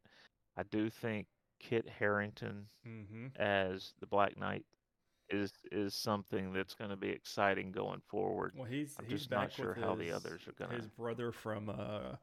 I 0.58 0.64
do 0.64 0.90
think 0.90 1.28
Kit 1.62 1.88
Harington 2.00 2.66
Mm-hmm. 2.88 3.28
as 3.42 3.94
the 4.00 4.08
Black 4.08 4.38
Knight 4.38 4.66
is 5.30 5.54
is 5.72 5.94
something 5.96 6.52
that's 6.52 6.74
going 6.74 6.90
to 6.90 6.98
be 6.98 7.10
exciting 7.10 7.72
going 7.72 8.02
forward. 8.08 8.54
Well, 8.56 8.66
he's 8.68 8.96
I'm 9.00 9.06
he's 9.06 9.20
just 9.20 9.32
not 9.32 9.54
sure 9.54 9.74
with 9.76 9.84
how 9.84 9.96
the 9.96 10.12
others 10.12 10.42
are 10.48 10.54
gonna. 10.54 10.76
His 10.76 10.88
brother 10.88 11.32
from 11.32 11.70
uh, 11.70 12.16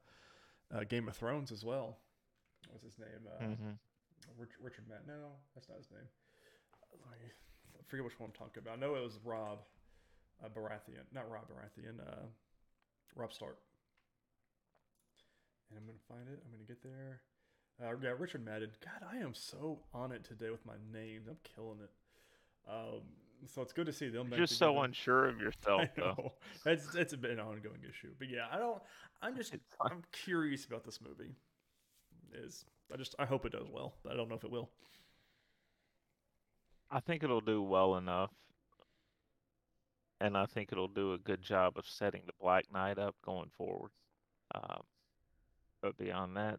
uh, 0.74 0.84
Game 0.88 1.08
of 1.08 1.16
Thrones 1.16 1.52
as 1.52 1.64
well. 1.64 1.96
What's 2.70 2.84
his 2.84 2.98
name? 2.98 3.24
Uh, 3.40 3.44
hmm 3.44 3.70
Rich, 4.36 4.50
Richard 4.60 4.84
Matt. 4.88 5.06
No, 5.06 5.14
that's 5.54 5.68
not 5.68 5.78
his 5.78 5.90
name. 5.90 6.06
I 7.08 7.82
forget 7.86 8.04
which 8.04 8.18
one 8.20 8.28
I'm 8.30 8.36
talking 8.38 8.62
about. 8.62 8.76
I 8.76 8.80
know 8.80 8.94
it 8.94 9.02
was 9.02 9.18
Rob 9.24 9.60
uh, 10.44 10.48
Baratheon. 10.48 11.06
Not 11.14 11.30
Rob 11.30 11.44
Baratheon. 11.48 11.98
Uh, 12.00 12.26
Rob 13.16 13.32
Stark. 13.32 13.58
And 15.70 15.78
I'm 15.78 15.86
gonna 15.86 15.98
find 16.08 16.28
it. 16.28 16.42
I'm 16.44 16.52
gonna 16.52 16.66
get 16.68 16.82
there. 16.82 17.20
Uh, 17.80 17.92
yeah, 18.02 18.12
Richard 18.18 18.44
Madden. 18.44 18.70
God, 18.84 19.08
I 19.12 19.18
am 19.18 19.34
so 19.34 19.78
on 19.94 20.10
it 20.10 20.24
today 20.24 20.50
with 20.50 20.64
my 20.66 20.74
names. 20.92 21.26
I'm 21.28 21.36
killing 21.54 21.78
it. 21.82 21.90
Um, 22.68 23.02
so 23.46 23.62
it's 23.62 23.72
good 23.72 23.86
to 23.86 23.92
see 23.92 24.08
them. 24.08 24.30
back 24.30 24.38
Just 24.38 24.58
so 24.58 24.80
unsure 24.82 25.28
of 25.28 25.40
yourself, 25.40 25.88
though. 25.96 26.32
It's 26.66 26.94
it's 26.94 27.14
been 27.14 27.32
an 27.32 27.40
ongoing 27.40 27.80
issue, 27.88 28.10
but 28.18 28.28
yeah, 28.28 28.46
I 28.50 28.58
don't. 28.58 28.82
I'm 29.22 29.36
just 29.36 29.54
I'm 29.80 30.02
curious 30.12 30.64
about 30.64 30.84
this 30.84 31.00
movie. 31.00 31.34
Is 32.34 32.64
I 32.92 32.96
just 32.96 33.14
I 33.18 33.24
hope 33.26 33.46
it 33.46 33.52
does 33.52 33.68
well, 33.72 33.94
but 34.02 34.12
I 34.12 34.16
don't 34.16 34.28
know 34.28 34.34
if 34.34 34.44
it 34.44 34.50
will. 34.50 34.70
I 36.90 37.00
think 37.00 37.22
it'll 37.22 37.40
do 37.40 37.62
well 37.62 37.96
enough, 37.96 38.30
and 40.20 40.36
I 40.36 40.46
think 40.46 40.70
it'll 40.72 40.88
do 40.88 41.12
a 41.12 41.18
good 41.18 41.42
job 41.42 41.74
of 41.76 41.86
setting 41.86 42.22
the 42.26 42.32
Black 42.40 42.64
Knight 42.72 42.98
up 42.98 43.14
going 43.24 43.50
forward. 43.56 43.90
Um, 44.54 44.82
but 45.80 45.96
beyond 45.96 46.36
that, 46.36 46.58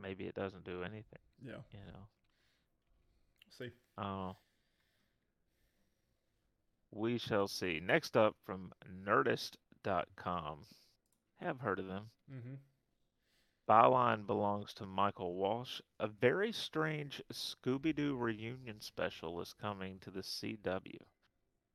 maybe 0.00 0.24
it 0.24 0.34
doesn't 0.34 0.64
do 0.64 0.82
anything. 0.82 1.18
Yeah, 1.44 1.62
You 1.72 1.78
know. 1.92 2.06
see. 3.50 3.70
Uh, 3.98 4.32
we 6.90 7.18
shall 7.18 7.48
see. 7.48 7.80
Next 7.84 8.16
up 8.16 8.36
from 8.44 8.72
Nerdist.com. 9.04 10.58
Have 11.40 11.60
heard 11.60 11.78
of 11.78 11.86
them. 11.86 12.04
Mm-hmm. 12.32 12.54
Byline 13.68 14.26
belongs 14.26 14.74
to 14.74 14.86
Michael 14.86 15.34
Walsh. 15.34 15.80
A 15.98 16.06
very 16.06 16.52
strange 16.52 17.22
Scooby 17.32 17.94
Doo 17.94 18.14
reunion 18.16 18.80
special 18.80 19.40
is 19.40 19.54
coming 19.60 19.98
to 20.00 20.10
the 20.10 20.20
CW. 20.20 20.98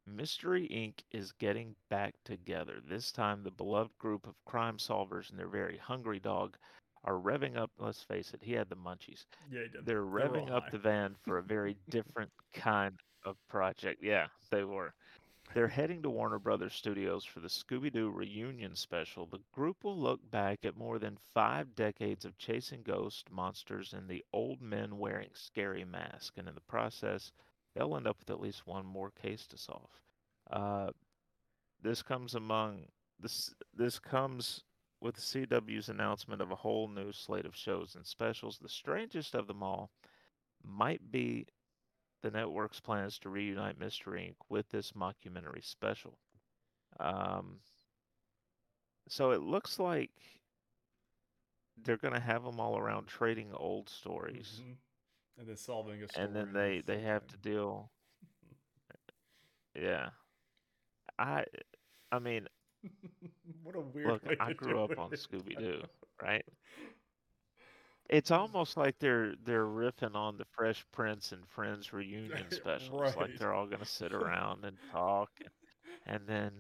Mystery 0.08 0.68
Inc. 0.72 1.02
is 1.12 1.32
getting 1.34 1.76
back 1.90 2.16
together. 2.24 2.76
This 2.88 3.12
time, 3.12 3.44
the 3.44 3.52
beloved 3.52 3.98
group 4.00 4.26
of 4.28 4.34
crime 4.46 4.78
solvers 4.78 5.30
and 5.30 5.38
their 5.38 5.48
very 5.48 5.78
hungry 5.78 6.20
dog 6.20 6.58
are 7.04 7.16
revving 7.16 7.58
up. 7.58 7.72
Let's 7.80 8.04
face 8.04 8.34
it, 8.34 8.42
he 8.44 8.54
had 8.54 8.70
the 8.70 8.76
munchies. 8.76 9.26
Yeah, 9.52 9.62
he 9.64 9.70
did. 9.70 9.86
They're 9.86 10.04
revving 10.04 10.52
up 10.52 10.64
high. 10.64 10.70
the 10.72 10.78
van 10.80 11.16
for 11.24 11.38
a 11.38 11.44
very 11.44 11.78
different 11.90 12.32
kind 12.54 12.96
of 13.26 13.36
project. 13.50 14.04
Yeah, 14.04 14.28
they 14.52 14.64
were. 14.64 14.94
They're 15.54 15.68
heading 15.68 16.04
to 16.04 16.12
Warner 16.12 16.38
Brothers 16.38 16.76
Studios 16.76 17.26
for 17.26 17.40
the 17.40 17.48
Scooby 17.48 17.92
Doo 17.92 18.12
reunion 18.12 18.76
special. 18.76 19.26
The 19.26 19.42
group 19.52 19.84
will 19.84 19.98
look 19.98 20.20
back 20.30 20.60
at 20.64 20.78
more 20.78 21.00
than 21.00 21.18
five 21.34 21.74
decades 21.74 22.24
of 22.24 22.38
chasing 22.38 22.84
ghosts, 22.84 23.24
monsters, 23.32 23.94
and 23.94 24.08
the 24.08 24.24
old 24.32 24.62
men 24.62 25.00
wearing 25.00 25.30
scary 25.34 25.84
masks. 25.84 26.38
And 26.38 26.48
in 26.48 26.54
the 26.54 26.62
process, 26.62 27.32
they'll 27.74 27.96
end 27.96 28.06
up 28.06 28.20
with 28.20 28.30
at 28.30 28.40
least 28.40 28.68
one 28.68 28.86
more 28.86 29.10
case 29.10 29.48
to 29.48 29.58
solve. 29.58 29.90
Uh, 30.52 30.90
this 31.82 32.04
comes 32.04 32.36
among 32.36 32.86
this. 33.20 33.52
This 33.76 33.98
comes 33.98 34.64
with 35.02 35.16
the 35.16 35.22
CW's 35.22 35.90
announcement 35.90 36.42
of 36.42 36.52
a 36.52 36.56
whole 36.56 36.88
new 36.88 37.12
slate 37.12 37.46
of 37.46 37.56
shows 37.56 37.96
and 37.96 38.06
specials. 38.06 38.58
The 38.60 38.70
strangest 38.70 39.34
of 39.36 39.48
them 39.48 39.64
all 39.64 39.92
might 40.64 41.12
be 41.12 41.48
the 42.22 42.32
network's 42.32 42.80
plans 42.82 43.18
to 43.20 43.30
reunite 43.30 43.80
Mystery 43.80 44.30
Inc. 44.30 44.36
with 44.50 44.70
this 44.70 44.92
mockumentary 44.92 45.64
special. 45.64 46.18
Um, 47.00 47.62
so 49.08 49.32
it 49.32 49.42
looks 49.42 49.80
like 49.80 50.12
they're 51.78 51.98
going 51.98 52.14
to 52.14 52.20
have 52.20 52.44
them 52.44 52.60
all 52.60 52.78
around 52.78 53.08
trading 53.08 53.54
old 53.54 53.90
stories, 53.90 54.62
Mhm. 54.62 54.78
And 55.38 55.48
then 55.48 55.56
solving 55.56 56.04
a 56.04 56.10
story. 56.10 56.28
and 56.28 56.36
then 56.36 56.52
they 56.54 56.82
they 56.82 57.00
have 57.02 57.26
to 57.28 57.38
deal. 57.38 57.90
Yeah, 59.76 60.10
I 61.18 61.46
I 62.12 62.20
mean, 62.20 62.48
what 63.64 63.76
a 63.76 63.80
weird 63.80 64.08
look, 64.08 64.22
I 64.40 64.50
to 64.50 64.54
grew 64.54 64.84
up 64.84 64.98
on. 64.98 65.10
Scooby 65.12 65.58
Doo, 65.58 65.82
right? 66.22 66.46
It's 68.10 68.32
almost 68.32 68.78
like 68.78 68.98
they're 69.00 69.34
they're 69.46 69.66
riffing 69.66 70.16
on 70.16 70.38
the 70.38 70.46
Fresh 70.56 70.86
Prince 70.92 71.32
and 71.32 71.48
Friends 71.48 71.94
reunion 71.94 72.46
special. 72.50 72.98
specials. 73.00 73.16
Like 73.16 73.38
they're 73.38 73.54
all 73.54 73.68
gonna 73.68 73.86
sit 73.86 74.14
around 74.14 74.66
and 74.66 74.78
talk, 74.92 75.30
and, 75.40 76.16
and 76.16 76.28
then 76.28 76.52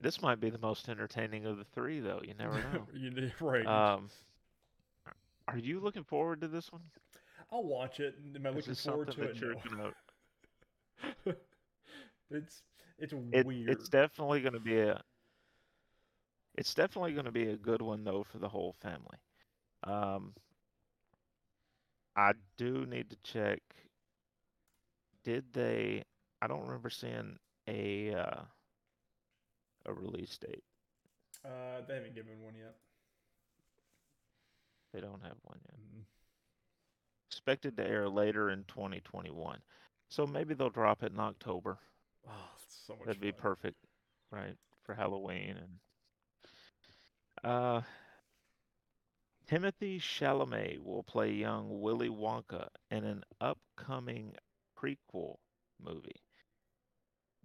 this 0.00 0.22
might 0.22 0.40
be 0.40 0.50
the 0.50 0.58
most 0.58 0.88
entertaining 0.88 1.46
of 1.46 1.58
the 1.58 1.64
three, 1.64 2.00
though. 2.00 2.20
You 2.22 2.34
never 2.34 2.54
know. 2.54 2.86
you 2.94 3.30
right. 3.40 3.66
Um, 3.66 4.10
are 5.48 5.58
you 5.58 5.80
looking 5.80 6.04
forward 6.04 6.40
to 6.42 6.48
this 6.48 6.72
one? 6.72 6.82
I'll 7.50 7.64
watch 7.64 8.00
it. 8.00 8.14
Am 8.34 8.46
I 8.46 8.50
looking 8.50 8.74
forward 8.74 9.10
to 9.12 9.22
it? 9.22 9.36
No. 9.76 11.34
it's 12.30 12.62
it's 13.02 13.12
It, 13.32 13.46
weird. 13.46 13.68
it's 13.68 13.88
definitely 13.90 14.40
gonna 14.42 14.60
be 14.60 14.78
a. 14.80 15.02
It's 16.56 16.74
definitely 16.74 17.12
gonna 17.14 17.32
be 17.32 17.48
a 17.50 17.56
good 17.56 17.82
one 17.82 18.04
though 18.04 18.22
for 18.24 18.38
the 18.38 18.48
whole 18.48 18.72
family. 18.80 19.18
Um, 19.84 20.34
I 22.16 22.32
do 22.56 22.86
need 22.86 23.10
to 23.10 23.16
check. 23.22 23.60
Did 25.24 25.52
they? 25.52 26.04
I 26.42 26.46
don't 26.48 26.62
remember 26.66 26.90
seeing 26.90 27.38
a 27.68 28.14
uh, 28.14 28.42
a 29.86 29.92
release 29.94 30.38
date. 30.38 30.64
uh, 31.44 31.80
they 31.88 31.94
haven't 31.94 32.14
given 32.14 32.40
one 32.42 32.54
yet. 32.56 32.76
They 34.92 35.00
don't 35.00 35.22
have 35.22 35.38
one 35.42 35.60
yet. 35.64 35.78
Mm. 35.80 36.04
Expected 37.30 37.76
to 37.76 37.84
air 37.86 38.08
later 38.08 38.50
in 38.50 38.64
2021. 38.64 39.60
So 40.08 40.26
maybe 40.26 40.54
they'll 40.54 40.70
drop 40.70 41.02
it 41.02 41.12
in 41.12 41.20
October. 41.20 41.78
Oh, 42.28 42.48
so 42.86 42.94
much 42.94 43.06
That'd 43.06 43.20
be 43.20 43.32
perfect, 43.32 43.76
right, 44.30 44.56
for 44.84 44.94
Halloween 44.94 45.56
and 45.56 45.78
uh 47.44 47.82
Timothy 49.46 49.98
Chalamet 49.98 50.82
will 50.82 51.02
play 51.02 51.32
young 51.32 51.80
Willy 51.80 52.08
Wonka 52.08 52.68
in 52.90 53.04
an 53.04 53.22
upcoming 53.40 54.34
prequel 54.78 55.36
movie. 55.78 56.22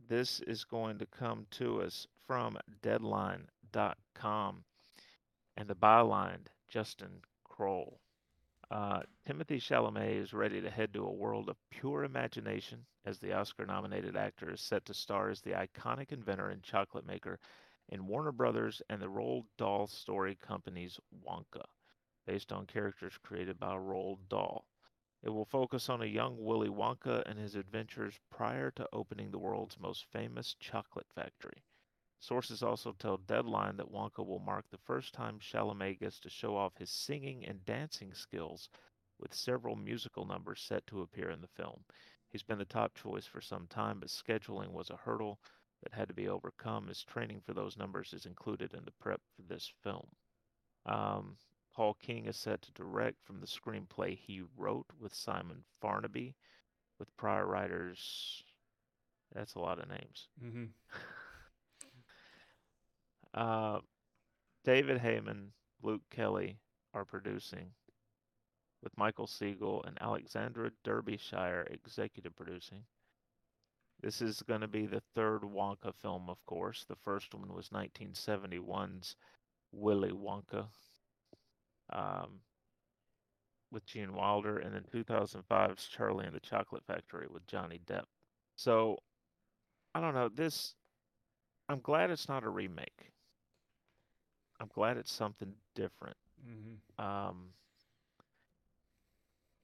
This 0.08 0.40
is 0.42 0.64
going 0.64 1.00
to 1.00 1.06
come 1.08 1.48
to 1.52 1.82
us 1.82 2.08
from 2.26 2.58
Deadline.com 2.82 4.64
and 5.58 5.68
the 5.68 5.76
byline 5.76 6.46
Justin 6.70 7.22
Kroll. 7.44 8.00
Uh, 8.70 9.02
Timothy 9.26 9.60
Chalamet 9.62 10.22
is 10.22 10.34
ready 10.34 10.60
to 10.60 10.70
head 10.70 10.94
to 10.94 11.06
a 11.06 11.14
world 11.14 11.48
of 11.48 11.56
pure 11.70 12.04
imagination 12.04 12.86
as 13.06 13.18
the 13.18 13.32
Oscar 13.32 13.66
nominated 13.66 14.18
actor 14.18 14.52
is 14.52 14.60
set 14.60 14.84
to 14.86 14.94
star 14.94 15.30
as 15.30 15.40
the 15.40 15.52
iconic 15.52 16.12
inventor 16.12 16.50
and 16.50 16.62
chocolate 16.64 17.06
maker 17.06 17.40
in 17.88 18.08
Warner 18.08 18.34
Brothers 18.34 18.82
and 18.90 19.02
the 19.02 19.10
Roald 19.10 19.46
Dahl 19.58 19.88
Story 19.88 20.36
Company's 20.36 21.00
Wonka, 21.26 21.64
based 22.26 22.52
on 22.52 22.66
characters 22.66 23.18
created 23.24 23.58
by 23.58 23.74
Roald 23.74 24.20
Dahl. 24.28 24.66
It 25.24 25.30
will 25.30 25.46
focus 25.46 25.88
on 25.88 26.02
a 26.02 26.06
young 26.06 26.36
Willy 26.38 26.70
Wonka 26.70 27.24
and 27.26 27.40
his 27.40 27.56
adventures 27.56 28.20
prior 28.30 28.72
to 28.72 28.90
opening 28.92 29.32
the 29.32 29.40
world's 29.40 29.80
most 29.80 30.06
famous 30.12 30.56
chocolate 30.60 31.08
factory. 31.16 31.64
Sources 32.20 32.64
also 32.64 32.94
tell 32.94 33.18
Deadline 33.18 33.78
that 33.78 33.92
Wonka 33.92 34.26
will 34.26 34.40
mark 34.40 34.66
the 34.70 34.78
first 34.78 35.14
time 35.14 35.40
Chalamet 35.40 36.00
gets 36.00 36.20
to 36.20 36.30
show 36.30 36.56
off 36.56 36.78
his 36.78 36.90
singing 36.90 37.46
and 37.46 37.64
dancing 37.66 38.14
skills, 38.14 38.70
with 39.20 39.34
several 39.34 39.76
musical 39.76 40.26
numbers 40.26 40.62
set 40.62 40.86
to 40.88 41.02
appear 41.02 41.30
in 41.30 41.42
the 41.42 41.48
film. 41.48 41.84
He's 42.30 42.44
been 42.44 42.58
the 42.58 42.66
top 42.66 42.96
choice 42.96 43.26
for 43.26 43.42
some 43.42 43.68
time, 43.68 44.00
but 44.00 44.10
scheduling 44.10 44.72
was 44.72 44.90
a 44.90 44.98
hurdle 44.98 45.40
that 45.84 45.94
had 45.94 46.08
to 46.08 46.14
be 46.14 46.28
overcome 46.28 46.90
as 46.90 47.04
training 47.04 47.42
for 47.46 47.54
those 47.54 47.78
numbers 47.78 48.14
is 48.14 48.26
included 48.26 48.74
in 48.74 48.84
the 48.86 48.92
prep 49.00 49.22
for 49.36 49.44
this 49.44 49.72
film. 49.84 50.08
Um, 50.86 51.38
Paul 51.74 51.94
King 51.96 52.26
is 52.26 52.38
set 52.38 52.62
to 52.64 52.72
direct 52.72 53.24
from 53.24 53.40
the 53.40 53.48
screenplay 53.48 54.18
he 54.18 54.42
wrote 54.58 54.88
with 55.00 55.14
Simon 55.14 55.64
Farnaby, 55.82 56.34
with 56.98 57.16
prior 57.18 57.46
writers. 57.46 58.44
That's 59.34 59.56
a 59.56 59.60
lot 59.60 59.80
of 59.80 59.90
names. 59.90 60.30
Mm-hmm. 60.44 60.66
Uh, 63.38 63.82
David 64.66 65.00
Heyman, 65.00 65.50
Luke 65.84 66.02
Kelly 66.10 66.58
are 66.96 67.06
producing, 67.06 67.68
with 68.82 68.98
Michael 68.98 69.28
Siegel 69.28 69.84
and 69.86 69.96
Alexandra 70.02 70.72
Derbyshire 70.84 71.68
executive 71.70 72.36
producing. 72.36 72.84
This 74.02 74.24
is 74.24 74.42
going 74.42 74.62
to 74.62 74.68
be 74.68 74.88
the 74.88 75.04
third 75.14 75.42
Wonka 75.44 75.94
film, 76.02 76.30
of 76.30 76.44
course. 76.48 76.84
The 76.90 76.96
first 76.96 77.36
one 77.36 77.54
was 77.54 77.70
1971's 77.70 79.16
Willy 79.72 80.12
Wonka 80.12 80.66
um, 81.94 82.40
with 83.72 83.86
Gene 83.86 84.14
Wilder, 84.16 84.58
and 84.58 84.74
then 84.74 84.84
2005's 84.92 85.88
Charlie 85.88 86.26
and 86.26 86.36
the 86.36 86.40
Chocolate 86.40 86.84
Factory 86.88 87.28
with 87.30 87.46
Johnny 87.46 87.82
Depp. 87.86 88.06
So, 88.56 88.98
I 89.94 90.02
don't 90.02 90.16
know. 90.16 90.28
This, 90.28 90.74
I'm 91.70 91.82
glad 91.82 92.10
it's 92.10 92.28
not 92.28 92.44
a 92.44 92.50
remake. 92.50 93.12
I'm 94.60 94.70
glad 94.74 94.98
it's 94.98 95.12
something 95.12 95.54
different. 95.76 96.18
Mm-hmm. 96.48 96.76
Um, 97.04 97.54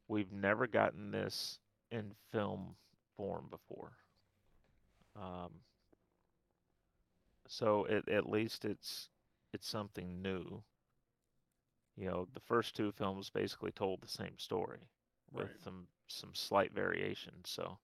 we've 0.07 0.32
never 0.32 0.68
gotten 0.68 1.11
this 1.11 1.60
in 1.91 2.14
film 2.32 2.76
form 3.18 3.48
before. 3.49 3.94
Um, 5.15 5.52
so 7.48 7.86
it, 7.86 8.07
at 8.10 8.30
least 8.30 8.65
it's 8.65 9.10
it's 9.53 9.68
something 9.68 10.22
new. 10.22 10.64
You 11.95 12.10
know, 12.10 12.28
the 12.34 12.40
first 12.40 12.76
two 12.76 12.91
films 12.91 13.30
basically 13.30 13.72
told 13.72 14.02
the 14.02 14.07
same 14.07 14.38
story 14.38 14.80
with 15.32 15.49
Right. 15.49 15.61
some 15.64 15.88
some 16.07 16.34
slight 16.36 16.74
variations. 16.74 17.49
So 17.49 17.78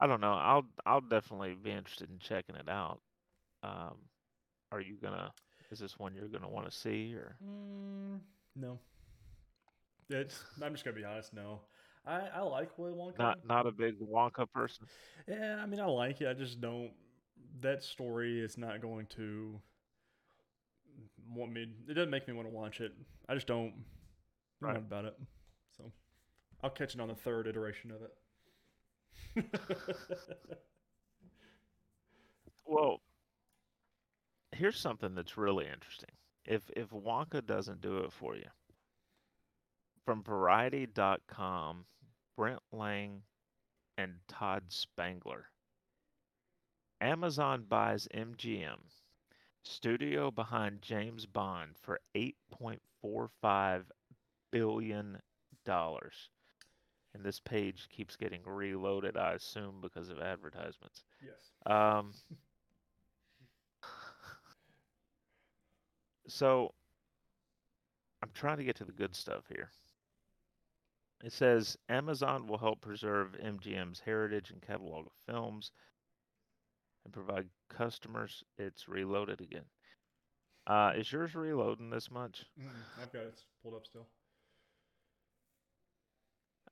I 0.00 0.06
don't 0.06 0.20
know. 0.20 0.34
I'll 0.34 0.66
I'll 0.86 1.00
definitely 1.00 1.54
be 1.54 1.70
interested 1.70 2.10
in 2.10 2.18
checking 2.18 2.56
it 2.56 2.68
out. 2.68 3.00
Um, 3.62 3.96
are 4.72 4.80
you 4.80 4.96
gonna? 5.02 5.32
Is 5.70 5.78
this 5.78 5.98
one 5.98 6.14
you're 6.14 6.28
gonna 6.28 6.48
want 6.48 6.70
to 6.70 6.76
see 6.76 7.14
or? 7.14 7.36
Mm, 7.44 8.20
no. 8.56 8.78
It's. 10.08 10.44
I'm 10.62 10.72
just 10.72 10.84
gonna 10.84 10.96
be 10.96 11.04
honest. 11.04 11.32
No. 11.32 11.60
I 12.06 12.22
I 12.34 12.40
like 12.40 12.76
Willy 12.78 12.92
Wonka. 12.92 13.18
Not 13.18 13.38
not 13.46 13.66
a 13.66 13.72
big 13.72 14.00
Wonka 14.00 14.50
person. 14.52 14.86
Yeah, 15.28 15.60
I 15.62 15.66
mean 15.66 15.80
I 15.80 15.86
like 15.86 16.20
it. 16.20 16.28
I 16.28 16.34
just 16.34 16.60
don't. 16.60 16.90
That 17.60 17.82
story 17.82 18.40
is 18.40 18.58
not 18.58 18.80
going 18.80 19.06
to 19.16 19.60
want 21.32 21.52
me. 21.52 21.66
It 21.88 21.94
doesn't 21.94 22.10
make 22.10 22.26
me 22.26 22.34
want 22.34 22.48
to 22.48 22.54
watch 22.54 22.80
it. 22.80 22.92
I 23.28 23.34
just 23.34 23.46
don't. 23.46 23.74
Right. 24.60 24.74
not 24.74 24.78
about 24.78 25.04
it. 25.06 25.18
So 25.76 25.84
I'll 26.62 26.70
catch 26.70 26.94
it 26.94 27.00
on 27.00 27.08
the 27.08 27.14
third 27.14 27.46
iteration 27.46 27.92
of 27.92 28.02
it. 28.02 28.12
Well, 32.70 33.00
here's 34.52 34.78
something 34.78 35.14
that's 35.14 35.36
really 35.36 35.66
interesting. 35.66 36.10
If 36.44 36.70
if 36.76 36.90
Wonka 36.90 37.44
doesn't 37.44 37.80
do 37.80 37.98
it 37.98 38.12
for 38.12 38.34
you, 38.36 38.48
from 40.04 40.22
Variety.com, 40.22 41.84
Brent 42.36 42.60
Lang 42.72 43.22
and 43.98 44.14
Todd 44.28 44.64
Spangler. 44.68 45.44
Amazon 47.00 47.64
buys 47.68 48.08
MGM, 48.14 48.78
studio 49.62 50.30
behind 50.30 50.82
James 50.82 51.24
Bond, 51.26 51.72
for 51.80 52.00
8.45 52.14 53.84
billion 54.50 55.18
dollars. 55.64 56.30
And 57.14 57.24
this 57.24 57.40
page 57.40 57.88
keeps 57.90 58.16
getting 58.16 58.42
reloaded, 58.44 59.16
I 59.16 59.32
assume, 59.32 59.80
because 59.80 60.10
of 60.10 60.20
advertisements. 60.20 61.02
yes. 61.22 61.50
Um, 61.66 62.12
so 66.30 66.72
I'm 68.22 68.30
trying 68.34 68.58
to 68.58 68.64
get 68.64 68.76
to 68.76 68.84
the 68.84 68.92
good 68.92 69.14
stuff 69.14 69.44
here. 69.48 69.70
It 71.22 71.32
says 71.32 71.76
Amazon 71.88 72.46
will 72.46 72.58
help 72.58 72.80
preserve 72.80 73.36
MGM's 73.42 74.00
heritage 74.00 74.50
and 74.50 74.62
catalog 74.62 75.06
of 75.06 75.12
films 75.26 75.72
and 77.04 77.12
provide 77.12 77.46
customers. 77.68 78.42
It's 78.58 78.88
reloaded 78.88 79.40
again. 79.40 79.64
Uh, 80.66 80.92
is 80.96 81.10
yours 81.12 81.34
reloading 81.34 81.90
this 81.90 82.10
much? 82.10 82.44
Mm, 82.58 82.68
I've 83.02 83.12
got 83.12 83.22
it 83.22 83.42
pulled 83.62 83.74
up 83.74 83.86
still. 83.86 84.06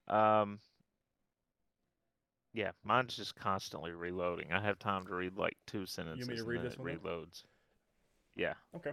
Um, 0.08 0.58
yeah, 2.54 2.70
mine's 2.84 3.16
just 3.16 3.34
constantly 3.36 3.92
reloading. 3.92 4.52
I 4.52 4.60
have 4.60 4.78
time 4.78 5.06
to 5.06 5.14
read 5.14 5.36
like 5.36 5.56
two 5.66 5.84
sentences 5.84 6.26
to 6.26 6.34
and 6.34 6.46
read 6.46 6.58
then 6.58 6.64
this 6.64 6.74
it 6.74 6.78
one 6.78 6.88
then? 6.88 6.98
reloads. 6.98 7.42
Yeah. 8.34 8.54
Okay. 8.76 8.92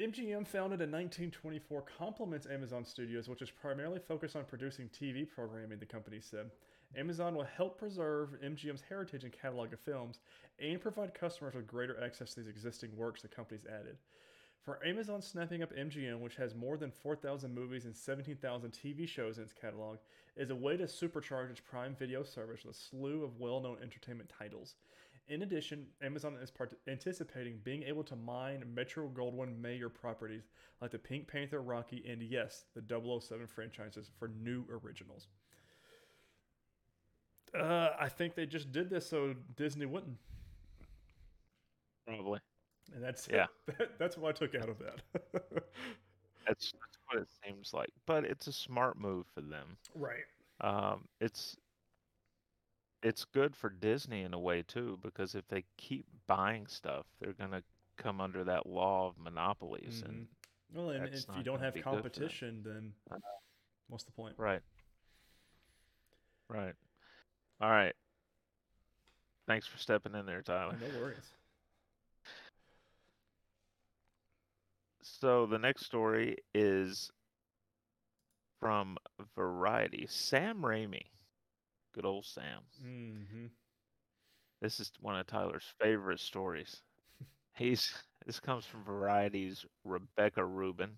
MGM, 0.00 0.46
founded 0.46 0.80
in 0.80 0.90
1924, 0.90 1.84
complements 1.98 2.46
Amazon 2.46 2.82
Studios, 2.82 3.28
which 3.28 3.42
is 3.42 3.50
primarily 3.50 3.98
focused 3.98 4.36
on 4.36 4.44
producing 4.44 4.88
TV 4.88 5.28
programming, 5.28 5.78
the 5.78 5.84
company 5.84 6.18
said. 6.18 6.50
Amazon 6.96 7.34
will 7.34 7.44
help 7.44 7.78
preserve 7.78 8.30
MGM's 8.42 8.80
heritage 8.88 9.24
and 9.24 9.32
catalog 9.34 9.74
of 9.74 9.80
films 9.80 10.20
and 10.58 10.80
provide 10.80 11.12
customers 11.12 11.54
with 11.54 11.66
greater 11.66 12.02
access 12.02 12.32
to 12.32 12.40
these 12.40 12.48
existing 12.48 12.96
works 12.96 13.20
the 13.20 13.28
company's 13.28 13.66
added. 13.66 13.98
For 14.62 14.84
Amazon 14.86 15.20
snapping 15.20 15.62
up 15.62 15.76
MGM, 15.76 16.20
which 16.20 16.36
has 16.36 16.54
more 16.54 16.78
than 16.78 16.90
4,000 16.90 17.54
movies 17.54 17.84
and 17.84 17.94
17,000 17.94 18.70
TV 18.70 19.06
shows 19.06 19.36
in 19.36 19.44
its 19.44 19.52
catalog, 19.52 19.98
is 20.36 20.48
a 20.48 20.54
way 20.54 20.78
to 20.78 20.84
supercharge 20.84 21.50
its 21.50 21.60
Prime 21.60 21.94
Video 21.98 22.22
service 22.22 22.64
with 22.64 22.76
a 22.76 22.78
slew 22.78 23.24
of 23.24 23.38
well 23.38 23.60
known 23.60 23.76
entertainment 23.82 24.30
titles. 24.38 24.76
In 25.28 25.42
addition, 25.42 25.86
Amazon 26.02 26.36
is 26.42 26.50
part- 26.50 26.74
anticipating 26.88 27.58
being 27.62 27.82
able 27.84 28.02
to 28.04 28.16
mine 28.16 28.64
Metro 28.74 29.08
Goldwyn 29.08 29.58
Mayer 29.60 29.88
properties 29.88 30.48
like 30.80 30.90
the 30.90 30.98
Pink 30.98 31.26
Panther, 31.28 31.62
Rocky, 31.62 32.04
and 32.08 32.22
yes, 32.22 32.64
the 32.74 32.82
007 33.20 33.46
franchises 33.46 34.10
for 34.18 34.28
new 34.28 34.64
originals. 34.70 35.28
Uh, 37.58 37.90
I 38.00 38.08
think 38.08 38.34
they 38.34 38.46
just 38.46 38.72
did 38.72 38.90
this 38.90 39.06
so 39.08 39.34
Disney 39.56 39.86
wouldn't. 39.86 40.16
Probably. 42.06 42.40
And 42.94 43.02
that's 43.02 43.28
Yeah. 43.30 43.46
That, 43.78 43.98
that's 43.98 44.16
what 44.18 44.30
I 44.30 44.32
took 44.46 44.54
out 44.54 44.68
of 44.68 44.78
that. 44.78 45.02
That's, 46.48 46.72
that's 46.72 46.98
what 47.06 47.22
it 47.22 47.28
seems 47.46 47.72
like. 47.72 47.90
But 48.04 48.24
it's 48.24 48.48
a 48.48 48.52
smart 48.52 48.98
move 48.98 49.26
for 49.32 49.42
them. 49.42 49.76
right. 49.94 50.24
Um, 50.60 51.04
it's 51.20 51.56
it's 53.02 53.24
good 53.24 53.56
for 53.56 53.68
Disney 53.68 54.22
in 54.22 54.34
a 54.34 54.38
way 54.38 54.62
too, 54.62 54.98
because 55.02 55.34
if 55.34 55.46
they 55.48 55.64
keep 55.76 56.06
buying 56.26 56.66
stuff, 56.66 57.06
they're 57.20 57.32
gonna 57.32 57.62
come 57.96 58.20
under 58.20 58.44
that 58.44 58.66
law 58.66 59.08
of 59.08 59.18
monopolies. 59.18 60.02
And 60.06 60.26
Well, 60.74 60.90
and 60.90 61.06
if 61.08 61.26
you 61.36 61.42
don't 61.42 61.60
have 61.60 61.74
be 61.74 61.80
good 61.80 61.84
for 61.84 61.90
them. 61.90 62.02
competition, 62.02 62.62
then 62.62 62.94
Uh, 63.10 63.18
what's 63.88 64.04
the 64.04 64.12
point? 64.12 64.38
right, 64.38 64.62
right, 66.48 66.74
all 67.60 67.70
right. 67.70 67.94
Thanks 69.46 69.66
for 69.66 69.78
stepping 69.78 70.14
in 70.14 70.24
there, 70.24 70.42
Tyler. 70.42 70.78
No 70.80 71.00
worries. 71.00 71.34
So 75.02 75.46
the 75.46 75.58
next 75.58 75.84
story 75.84 76.38
is 76.54 77.10
from 78.60 78.96
Variety. 79.34 80.06
Sam 80.08 80.62
Raimi, 80.62 81.06
good 81.92 82.04
old 82.04 82.24
Sam. 82.24 82.60
Mm-hmm. 82.84 83.46
This 84.60 84.80
is 84.80 84.92
one 85.00 85.18
of 85.18 85.26
Tyler's 85.26 85.72
favorite 85.80 86.20
stories. 86.20 86.82
He's 87.56 87.92
this 88.26 88.40
comes 88.40 88.64
from 88.64 88.84
Variety's 88.84 89.64
Rebecca 89.84 90.44
Rubin. 90.44 90.90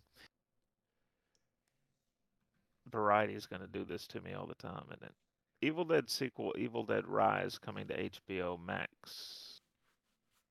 Variety 2.91 3.35
is 3.35 3.47
going 3.47 3.63
to 3.63 3.69
do 3.69 3.85
this 3.85 4.07
to 4.09 4.21
me 4.21 4.35
all 4.35 4.47
the 4.47 4.55
time, 4.55 4.85
isn't 4.89 5.03
it? 5.03 5.15
Evil 5.63 5.85
Dead 5.85 6.11
sequel, 6.11 6.55
Evil 6.59 6.85
Dead 6.85 7.07
Rise, 7.07 7.59
coming 7.59 7.87
to 7.87 8.11
HBO 8.11 8.59
Max. 8.63 9.61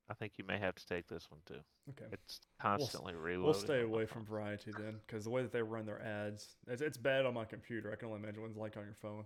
I 0.09 0.15
think 0.15 0.33
you 0.37 0.43
may 0.45 0.57
have 0.57 0.75
to 0.75 0.85
take 0.87 1.07
this 1.07 1.27
one 1.29 1.39
too. 1.45 1.61
Okay. 1.91 2.11
It's 2.11 2.39
constantly 2.59 3.13
reloading. 3.13 3.43
We'll 3.43 3.53
stay 3.53 3.81
away 3.81 4.05
from 4.05 4.25
Variety 4.25 4.71
then, 4.77 4.95
because 5.05 5.23
the 5.23 5.29
way 5.29 5.43
that 5.43 5.51
they 5.51 5.61
run 5.61 5.85
their 5.85 6.01
ads, 6.01 6.55
it's, 6.67 6.81
it's 6.81 6.97
bad 6.97 7.25
on 7.25 7.35
my 7.35 7.45
computer. 7.45 7.91
I 7.91 7.95
can 7.95 8.07
only 8.07 8.21
imagine 8.21 8.41
what 8.41 8.49
it's 8.49 8.57
like 8.57 8.75
on 8.75 8.83
your 8.83 8.95
phone. 9.01 9.25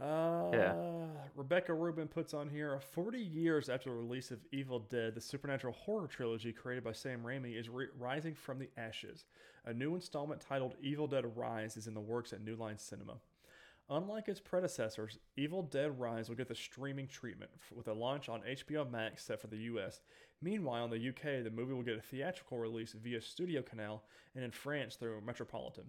Uh, 0.00 0.50
Rebecca 1.36 1.72
Rubin 1.72 2.08
puts 2.08 2.34
on 2.34 2.48
here 2.48 2.78
40 2.80 3.18
years 3.18 3.68
after 3.68 3.90
the 3.90 3.96
release 3.96 4.30
of 4.30 4.40
Evil 4.50 4.80
Dead, 4.80 5.14
the 5.14 5.20
supernatural 5.20 5.72
horror 5.72 6.06
trilogy 6.06 6.52
created 6.52 6.84
by 6.84 6.92
Sam 6.92 7.22
Raimi 7.22 7.58
is 7.58 7.68
ri 7.68 7.86
rising 7.98 8.34
from 8.34 8.58
the 8.58 8.68
ashes. 8.76 9.24
A 9.64 9.72
new 9.72 9.94
installment 9.94 10.40
titled 10.40 10.74
Evil 10.82 11.06
Dead 11.06 11.36
Rise 11.36 11.76
is 11.76 11.86
in 11.86 11.94
the 11.94 12.00
works 12.00 12.32
at 12.32 12.42
New 12.42 12.56
Line 12.56 12.78
Cinema. 12.78 13.14
Unlike 13.90 14.28
its 14.28 14.40
predecessors, 14.40 15.18
Evil 15.36 15.62
Dead 15.62 15.98
Rise 15.98 16.28
will 16.28 16.36
get 16.36 16.48
the 16.48 16.54
streaming 16.54 17.06
treatment 17.06 17.50
with 17.74 17.88
a 17.88 17.92
launch 17.92 18.28
on 18.28 18.40
HBO 18.42 18.90
Max 18.90 19.24
set 19.24 19.40
for 19.40 19.48
the 19.48 19.58
US. 19.58 20.00
Meanwhile, 20.40 20.86
in 20.86 20.90
the 20.90 21.08
UK, 21.08 21.44
the 21.44 21.50
movie 21.50 21.74
will 21.74 21.82
get 21.82 21.98
a 21.98 22.02
theatrical 22.02 22.58
release 22.58 22.92
via 22.92 23.20
Studio 23.20 23.62
Canal 23.62 24.02
and 24.34 24.44
in 24.44 24.50
France 24.50 24.96
through 24.96 25.20
Metropolitan. 25.20 25.84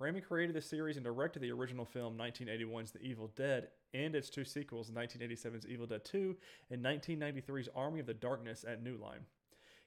Raimi 0.00 0.24
created 0.24 0.56
the 0.56 0.60
series 0.60 0.96
and 0.96 1.04
directed 1.04 1.40
the 1.40 1.52
original 1.52 1.84
film 1.84 2.18
1981's 2.18 2.90
The 2.90 3.02
Evil 3.02 3.30
Dead 3.36 3.68
and 3.92 4.16
its 4.16 4.28
two 4.28 4.44
sequels, 4.44 4.90
1987's 4.90 5.66
Evil 5.66 5.86
Dead 5.86 6.04
2 6.04 6.36
and 6.70 6.84
1993's 6.84 7.68
Army 7.76 8.00
of 8.00 8.06
the 8.06 8.14
Darkness 8.14 8.64
at 8.68 8.82
New 8.82 8.96
Line. 8.96 9.20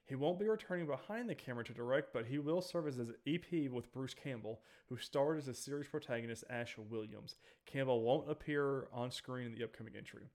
He 0.06 0.14
won't 0.14 0.38
be 0.38 0.48
returning 0.48 0.86
behind 0.86 1.28
the 1.28 1.34
camera 1.34 1.62
to 1.64 1.74
direct, 1.74 2.14
but 2.14 2.24
he 2.24 2.38
will 2.38 2.62
serve 2.62 2.88
as 2.88 2.96
an 2.96 3.14
EP 3.26 3.70
with 3.70 3.92
Bruce 3.92 4.14
Campbell, 4.14 4.60
who 4.88 4.96
starred 4.96 5.36
as 5.36 5.44
the 5.44 5.52
series 5.52 5.88
protagonist 5.88 6.44
Ash 6.48 6.76
Williams. 6.78 7.36
Campbell 7.66 8.00
won't 8.00 8.30
appear 8.30 8.88
on 8.90 9.10
screen 9.10 9.44
in 9.44 9.54
the 9.54 9.64
upcoming 9.64 9.92
entry. 9.94 10.30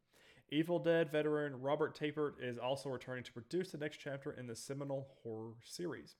Evil 0.51 0.77
Dead 0.77 1.11
veteran 1.11 1.59
Robert 1.59 1.97
Tapert 1.97 2.33
is 2.39 2.59
also 2.59 2.89
returning 2.89 3.23
to 3.23 3.33
produce 3.33 3.71
the 3.71 3.79
next 3.79 3.97
chapter 3.97 4.31
in 4.31 4.45
the 4.45 4.55
seminal 4.55 5.07
horror 5.23 5.53
series. 5.65 6.15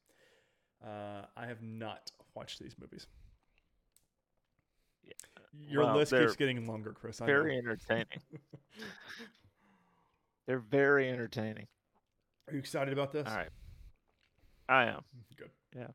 Uh, 0.84 1.26
I 1.38 1.46
have 1.46 1.62
not 1.62 2.12
watched 2.34 2.60
these 2.60 2.76
movies. 2.82 3.06
Your 5.56 5.84
Well, 5.86 5.96
list 5.98 6.12
keeps 6.12 6.36
getting 6.36 6.66
longer, 6.68 6.94
Chris. 6.94 7.20
Very 7.20 7.58
entertaining. 7.58 8.08
They're 10.48 10.60
very 10.60 11.10
entertaining. 11.10 11.68
Are 12.48 12.54
you 12.54 12.60
excited 12.60 12.92
about 12.92 13.14
this? 13.14 13.28
All 13.28 13.36
right. 13.36 13.50
I 14.68 14.86
am. 14.86 15.02
Good. 15.38 15.52
Yeah. 15.76 15.88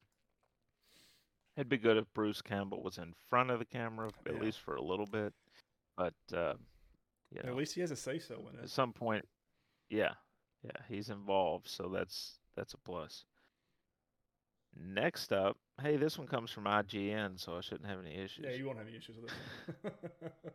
It'd 1.56 1.68
be 1.68 1.76
good 1.76 1.96
if 1.96 2.06
Bruce 2.14 2.40
Campbell 2.40 2.82
was 2.82 2.98
in 2.98 3.14
front 3.28 3.50
of 3.50 3.58
the 3.58 3.64
camera, 3.64 4.10
at 4.26 4.34
Yeah. 4.34 4.40
least 4.40 4.60
for 4.60 4.76
a 4.76 4.82
little 4.82 5.06
bit. 5.06 5.34
But, 5.96 6.14
uh, 6.32 6.54
you 7.30 7.40
At 7.44 7.56
least 7.56 7.74
he 7.74 7.80
has 7.80 7.90
a 7.90 7.96
say 7.96 8.18
so 8.18 8.48
in 8.48 8.58
it. 8.58 8.62
at 8.62 8.70
some 8.70 8.92
point, 8.92 9.28
yeah, 9.90 10.14
yeah, 10.62 10.82
he's 10.88 11.10
involved, 11.10 11.68
so 11.68 11.88
that's 11.88 12.38
that's 12.54 12.74
a 12.74 12.78
plus. 12.78 13.24
Next 14.80 15.32
up, 15.32 15.56
hey, 15.82 15.96
this 15.96 16.18
one 16.18 16.26
comes 16.28 16.50
from 16.50 16.64
IGN, 16.64 17.38
so 17.40 17.56
I 17.56 17.60
shouldn't 17.60 17.88
have 17.88 17.98
any 18.00 18.14
issues. 18.16 18.44
Yeah, 18.48 18.54
you 18.56 18.66
won't 18.66 18.78
have 18.78 18.86
any 18.86 18.96
issues 18.96 19.16
with 19.16 19.26
this. 19.26 19.34
one. 19.82 19.92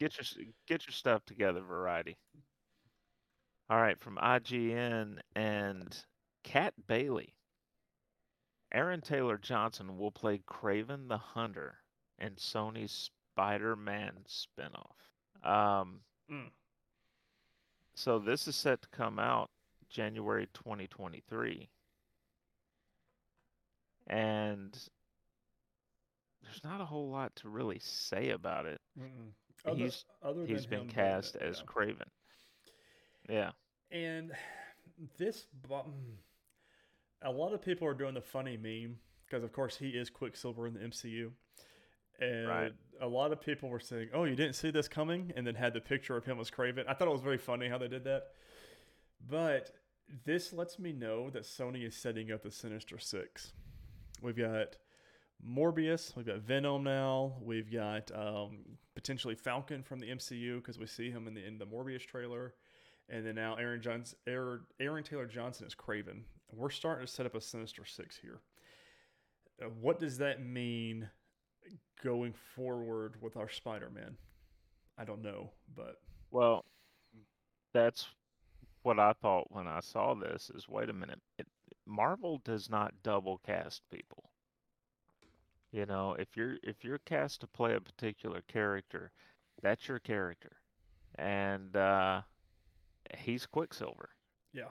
get 0.00 0.16
your 0.16 0.44
get 0.66 0.86
your 0.86 0.92
stuff 0.92 1.24
together, 1.24 1.60
Variety. 1.60 2.16
All 3.70 3.80
right, 3.80 3.98
from 3.98 4.16
IGN 4.16 5.18
and 5.36 5.96
Kat 6.44 6.74
Bailey. 6.88 7.34
Aaron 8.72 9.00
Taylor 9.00 9.38
Johnson 9.38 9.96
will 9.98 10.10
play 10.10 10.38
Kraven 10.48 11.08
the 11.08 11.18
Hunter 11.18 11.76
in 12.18 12.30
Sony's 12.36 13.10
Spider-Man 13.34 14.12
spinoff. 14.28 15.48
Um, 15.48 16.00
Mm. 16.30 16.50
so 17.94 18.18
this 18.18 18.48
is 18.48 18.56
set 18.56 18.80
to 18.82 18.88
come 18.88 19.18
out 19.18 19.50
January 19.90 20.46
2023, 20.54 21.68
and 24.06 24.72
there's 26.42 26.62
not 26.64 26.80
a 26.80 26.84
whole 26.84 27.10
lot 27.10 27.34
to 27.36 27.48
really 27.48 27.78
say 27.78 28.30
about 28.30 28.66
it. 28.66 28.80
Other, 29.64 29.76
He's- 29.76 30.04
other 30.22 30.44
He's 30.44 30.66
been 30.66 30.82
him 30.82 30.88
cast 30.88 31.36
it, 31.36 31.42
as 31.42 31.60
yeah. 31.60 31.64
Kraven. 31.66 32.08
Yeah. 33.28 33.50
And 33.90 34.32
this, 35.18 35.46
mm, 35.68 36.16
a 37.22 37.30
lot 37.30 37.52
of 37.52 37.62
people 37.62 37.86
are 37.86 37.94
doing 37.94 38.14
the 38.14 38.20
funny 38.20 38.56
meme 38.56 38.98
because, 39.24 39.44
of 39.44 39.52
course, 39.52 39.76
he 39.76 39.90
is 39.90 40.10
Quicksilver 40.10 40.66
in 40.66 40.74
the 40.74 40.80
MCU. 40.80 41.30
And 42.20 42.74
a 43.00 43.08
lot 43.08 43.32
of 43.32 43.40
people 43.40 43.68
were 43.68 43.80
saying, 43.80 44.10
"Oh, 44.12 44.24
you 44.24 44.36
didn't 44.36 44.54
see 44.54 44.70
this 44.70 44.86
coming," 44.86 45.32
and 45.34 45.46
then 45.46 45.54
had 45.56 45.72
the 45.74 45.80
picture 45.80 46.16
of 46.16 46.24
him 46.24 46.38
as 46.38 46.50
Kraven. 46.50 46.84
I 46.86 46.94
thought 46.94 47.08
it 47.08 47.12
was 47.12 47.20
very 47.22 47.38
funny 47.38 47.68
how 47.68 47.78
they 47.78 47.88
did 47.88 48.04
that. 48.04 48.32
But 49.28 49.70
this 50.24 50.52
lets 50.52 50.78
me 50.78 50.92
know 50.92 51.30
that 51.30 51.42
Sony 51.44 51.84
is 51.84 51.96
setting 51.96 52.30
up 52.30 52.42
the 52.42 52.50
Sinister 52.50 52.98
Six. 52.98 53.52
We've 54.22 54.36
got 54.36 54.76
Morbius, 55.44 56.14
we've 56.16 56.26
got 56.26 56.38
Venom 56.38 56.84
now, 56.84 57.34
we've 57.42 57.70
got 57.72 58.10
um, 58.14 58.60
potentially 58.94 59.34
Falcon 59.34 59.82
from 59.82 59.98
the 59.98 60.06
MCU 60.06 60.56
because 60.56 60.78
we 60.78 60.86
see 60.86 61.10
him 61.10 61.26
in 61.26 61.34
the 61.34 61.44
in 61.44 61.58
the 61.58 61.66
Morbius 61.66 62.06
trailer, 62.06 62.54
and 63.08 63.26
then 63.26 63.34
now 63.34 63.56
Aaron 63.56 63.82
Johnson, 63.82 64.16
Aaron, 64.26 64.60
Aaron 64.78 65.02
Taylor 65.02 65.26
Johnson 65.26 65.66
is 65.66 65.74
Kraven. 65.74 66.22
We're 66.52 66.70
starting 66.70 67.06
to 67.06 67.12
set 67.12 67.26
up 67.26 67.34
a 67.34 67.40
Sinister 67.40 67.84
Six 67.84 68.16
here. 68.16 68.40
Uh, 69.60 69.66
what 69.80 69.98
does 69.98 70.18
that 70.18 70.44
mean 70.44 71.08
going 72.02 72.34
forward 72.54 73.16
with 73.20 73.36
our 73.36 73.48
Spider-Man? 73.48 74.16
I 74.98 75.04
don't 75.04 75.22
know, 75.22 75.50
but 75.74 75.96
Well, 76.30 76.64
that's 77.72 78.06
what 78.82 78.98
I 78.98 79.12
thought 79.20 79.50
when 79.50 79.66
I 79.66 79.80
saw 79.80 80.14
this 80.14 80.50
is 80.54 80.68
wait 80.68 80.90
a 80.90 80.92
minute. 80.92 81.20
It, 81.38 81.46
Marvel 81.86 82.40
does 82.44 82.70
not 82.70 82.94
double 83.02 83.38
cast 83.46 83.82
people. 83.90 84.30
You 85.72 85.86
know, 85.86 86.14
if 86.18 86.36
you're 86.36 86.56
if 86.62 86.84
you're 86.84 86.98
cast 86.98 87.40
to 87.40 87.46
play 87.46 87.74
a 87.74 87.80
particular 87.80 88.42
character, 88.46 89.10
that's 89.62 89.88
your 89.88 89.98
character. 89.98 90.56
And 91.16 91.74
uh 91.76 92.22
he's 93.16 93.46
Quicksilver. 93.46 94.10
yeah. 94.52 94.64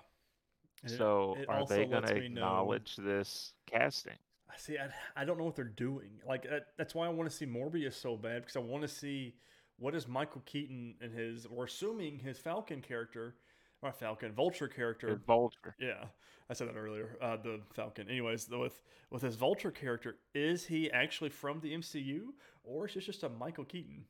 And 0.83 0.91
So 0.91 1.35
it 1.39 1.47
are 1.49 1.65
they 1.65 1.85
going 1.85 2.03
to 2.03 2.13
me 2.15 2.19
know- 2.29 2.41
acknowledge 2.41 2.95
this 2.95 3.53
casting? 3.69 4.17
I 4.49 4.57
see. 4.57 4.77
I, 4.77 4.89
I 5.15 5.23
don't 5.25 5.37
know 5.37 5.45
what 5.45 5.55
they're 5.55 5.63
doing. 5.65 6.19
Like 6.27 6.43
that, 6.49 6.67
that's 6.77 6.93
why 6.93 7.05
I 7.05 7.09
want 7.09 7.29
to 7.29 7.35
see 7.35 7.45
Morbius 7.45 7.93
so 7.93 8.17
bad 8.17 8.41
because 8.41 8.55
I 8.57 8.59
want 8.59 8.81
to 8.81 8.87
see 8.87 9.35
what 9.79 9.95
is 9.95 10.07
Michael 10.07 10.41
Keaton 10.45 10.95
and 11.01 11.13
his. 11.13 11.47
We're 11.49 11.65
assuming 11.65 12.19
his 12.19 12.37
Falcon 12.37 12.81
character 12.81 13.35
not 13.83 13.99
Falcon, 13.99 14.31
Vulture 14.31 14.67
character. 14.67 15.19
Vulture. 15.25 15.75
Yeah, 15.79 16.05
I 16.49 16.53
said 16.53 16.67
that 16.67 16.75
earlier. 16.75 17.17
Uh, 17.21 17.37
the 17.37 17.59
Falcon. 17.73 18.09
Anyways, 18.09 18.49
with 18.49 18.81
with 19.09 19.21
his 19.21 19.35
Vulture 19.35 19.71
character, 19.71 20.17
is 20.33 20.65
he 20.65 20.91
actually 20.91 21.29
from 21.29 21.59
the 21.59 21.73
MCU 21.73 22.27
or 22.63 22.87
is 22.87 22.93
this 22.93 23.05
just 23.05 23.23
a 23.23 23.29
Michael 23.29 23.65
Keaton? 23.65 24.05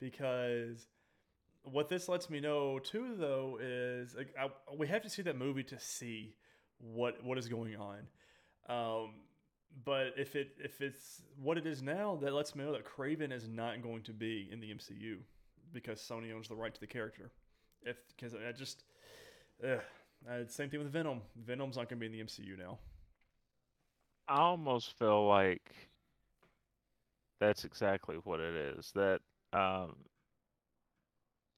Because 0.00 0.88
what 1.62 1.88
this 1.88 2.08
lets 2.08 2.30
me 2.30 2.40
know 2.40 2.78
too, 2.78 3.14
though, 3.16 3.58
is 3.60 4.14
like, 4.14 4.34
I, 4.38 4.48
we 4.76 4.86
have 4.88 5.02
to 5.02 5.10
see 5.10 5.22
that 5.22 5.36
movie 5.36 5.64
to 5.64 5.78
see 5.78 6.34
what 6.78 7.22
what 7.24 7.38
is 7.38 7.48
going 7.48 7.76
on. 7.76 7.98
Um, 8.68 9.14
but 9.84 10.14
if 10.16 10.36
it 10.36 10.50
if 10.58 10.80
it's 10.80 11.22
what 11.40 11.58
it 11.58 11.66
is 11.66 11.82
now, 11.82 12.18
that 12.22 12.32
lets 12.32 12.54
me 12.54 12.64
know 12.64 12.72
that 12.72 12.84
Kraven 12.84 13.32
is 13.32 13.48
not 13.48 13.82
going 13.82 14.02
to 14.02 14.12
be 14.12 14.48
in 14.50 14.60
the 14.60 14.72
MCU 14.72 15.18
because 15.72 16.00
Sony 16.00 16.34
owns 16.34 16.48
the 16.48 16.54
right 16.54 16.74
to 16.74 16.80
the 16.80 16.86
character. 16.86 17.30
If 17.82 17.96
because 18.08 18.34
I 18.34 18.52
just, 18.52 18.82
ugh, 19.64 19.80
uh, 20.28 20.44
same 20.48 20.70
thing 20.70 20.80
with 20.80 20.92
Venom. 20.92 21.20
Venom's 21.36 21.76
not 21.76 21.88
going 21.88 21.98
to 21.98 22.00
be 22.00 22.06
in 22.06 22.12
the 22.12 22.20
MCU 22.20 22.56
now. 22.56 22.78
I 24.28 24.38
almost 24.38 24.92
feel 24.98 25.26
like 25.26 25.90
that's 27.40 27.64
exactly 27.64 28.16
what 28.16 28.40
it 28.40 28.54
is. 28.54 28.92
That 28.92 29.20
um, 29.52 29.96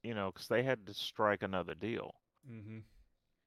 you 0.02 0.14
know, 0.14 0.30
because 0.30 0.48
they 0.48 0.62
had 0.62 0.86
to 0.86 0.94
strike 0.94 1.42
another 1.42 1.74
deal 1.74 2.14
Mm-hmm. 2.50 2.78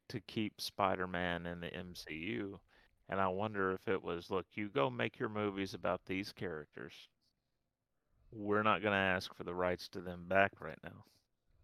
to 0.10 0.20
keep 0.22 0.62
Spider-Man 0.62 1.46
in 1.46 1.60
the 1.60 1.74
MCU, 1.74 2.60
and 3.10 3.20
I 3.20 3.28
wonder 3.28 3.72
if 3.74 3.88
it 3.88 4.02
was, 4.02 4.30
look, 4.32 4.46
you 4.54 4.70
go 4.70 4.90
make 4.90 5.20
your 5.20 5.30
movies 5.30 5.74
about 5.74 6.06
these 6.06 6.32
characters. 6.32 7.10
We're 8.32 8.64
not 8.64 8.82
going 8.82 8.92
to 8.94 8.98
ask 8.98 9.34
for 9.34 9.44
the 9.44 9.54
rights 9.56 9.88
to 9.90 10.02
them 10.02 10.26
back 10.28 10.60
right 10.60 10.78
now. 10.84 11.06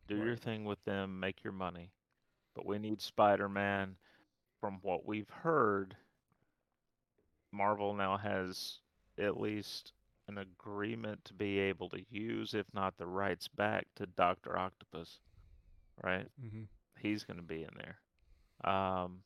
Do 0.08 0.16
your 0.18 0.36
thing 0.36 0.66
with 0.66 0.84
them, 0.86 1.20
make 1.20 1.44
your 1.44 1.54
money, 1.54 1.92
but 2.60 2.66
we 2.66 2.78
need 2.78 3.02
Spider-Man. 3.02 3.96
From 4.60 4.80
what 4.82 5.08
we've 5.08 5.30
heard, 5.30 5.96
Marvel 7.54 7.94
now 7.94 8.18
has 8.18 8.80
at 9.18 9.40
least 9.40 9.94
an 10.28 10.40
agreement 10.40 11.24
to 11.24 11.34
be 11.34 11.58
able 11.58 11.88
to 11.88 12.04
use, 12.10 12.54
if 12.54 12.66
not 12.74 12.98
the 12.98 13.06
rights 13.06 13.48
back, 13.48 13.88
to 13.96 14.06
Doctor 14.08 14.58
Octopus. 14.58 15.20
Right? 16.04 16.28
Mm-hmm. 16.44 16.64
He's 17.00 17.24
going 17.24 17.38
to 17.38 17.44
be 17.44 17.64
in 17.64 17.70
there. 17.78 18.70
Um, 18.70 19.20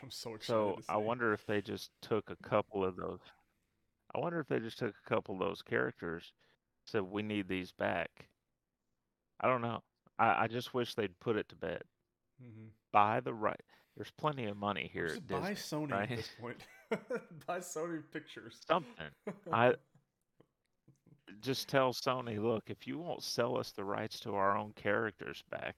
I'm 0.00 0.10
so 0.10 0.36
excited. 0.36 0.46
so 0.46 0.78
I 0.88 0.98
wonder 0.98 1.32
if 1.32 1.44
they 1.44 1.60
just 1.60 1.90
took 2.02 2.30
a 2.30 2.48
couple 2.48 2.84
of 2.84 2.94
those. 2.94 3.18
I 4.14 4.20
wonder 4.20 4.38
if 4.38 4.46
they 4.46 4.60
just 4.60 4.78
took 4.78 4.94
a 5.04 5.08
couple 5.08 5.34
of 5.34 5.40
those 5.40 5.62
characters, 5.62 6.32
said 6.84 7.02
we 7.02 7.22
need 7.22 7.48
these 7.48 7.72
back. 7.72 8.28
I 9.40 9.48
don't 9.48 9.62
know. 9.62 9.82
I, 10.20 10.44
I 10.44 10.46
just 10.46 10.72
wish 10.72 10.94
they'd 10.94 11.18
put 11.18 11.34
it 11.34 11.48
to 11.48 11.56
bed. 11.56 11.82
Mm-hmm. 12.42 12.66
Buy 12.92 13.20
the 13.20 13.32
right. 13.34 13.60
There's 13.96 14.10
plenty 14.10 14.46
of 14.46 14.56
money 14.56 14.90
here 14.92 15.08
Just 15.08 15.18
at 15.18 15.28
buy 15.28 15.50
Disney. 15.54 15.78
Sony 15.86 15.90
right? 15.92 16.10
at 16.10 16.16
this 16.16 16.30
point. 16.40 16.56
buy 17.46 17.58
Sony 17.58 18.02
Pictures. 18.12 18.58
Something. 18.66 19.06
I 19.52 19.74
just 21.40 21.68
tell 21.68 21.92
Sony, 21.92 22.42
look, 22.42 22.64
if 22.68 22.86
you 22.86 22.98
won't 22.98 23.22
sell 23.22 23.58
us 23.58 23.70
the 23.72 23.84
rights 23.84 24.18
to 24.20 24.34
our 24.34 24.56
own 24.56 24.72
characters 24.76 25.42
back, 25.50 25.76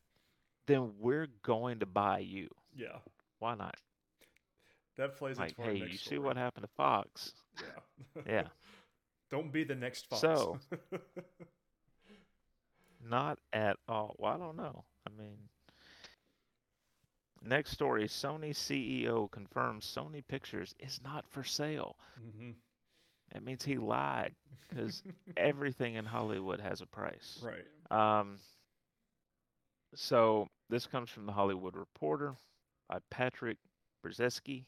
then 0.67 0.93
we're 0.99 1.29
going 1.43 1.81
to 1.81 1.87
buy 1.87 2.21
you. 2.21 2.49
yeah, 2.77 2.99
Why 3.41 3.55
not? 3.55 3.77
that 4.97 5.17
plays 5.17 5.39
Like, 5.39 5.55
hey, 5.59 5.75
you 5.91 5.99
see 5.99 6.19
what 6.19 6.37
happened 6.37 6.65
to 6.65 6.71
Fox? 6.77 7.33
Yeah. 8.17 8.23
Yeah. 8.27 8.43
Don't 9.31 9.53
be 9.53 9.65
the 9.65 9.75
next 9.75 10.07
Fox. 10.09 10.21
So- 10.21 10.59
Not 13.09 13.39
at 13.53 13.77
all. 13.89 14.15
Well, 14.19 14.33
I 14.33 14.39
don't 14.39 14.57
know. 14.57 14.85
I 15.07 15.11
mean, 15.21 15.37
next 17.45 17.71
story 17.73 18.05
Sony 18.09 18.51
CEO 18.51 19.31
confirms 19.31 19.85
Sony 19.87 20.23
Pictures 20.27 20.75
is 20.79 21.01
not 21.05 21.25
for 21.29 21.43
sale. 21.45 21.97
hmm 22.39 22.51
That 23.33 23.45
means 23.45 23.65
he 23.65 23.77
lied 23.77 24.35
because 24.69 25.03
everything 25.37 25.95
in 25.95 26.05
Hollywood 26.05 26.61
has 26.61 26.81
a 26.81 26.87
price. 26.87 27.43
right. 27.43 27.67
Um, 27.91 28.39
so 29.95 30.49
this 30.71 30.87
comes 30.87 31.11
from 31.11 31.27
the 31.27 31.33
Hollywood 31.33 31.77
Reporter 31.77 32.35
by 32.89 32.99
Patrick 33.11 33.59
Brzezinski. 34.05 34.65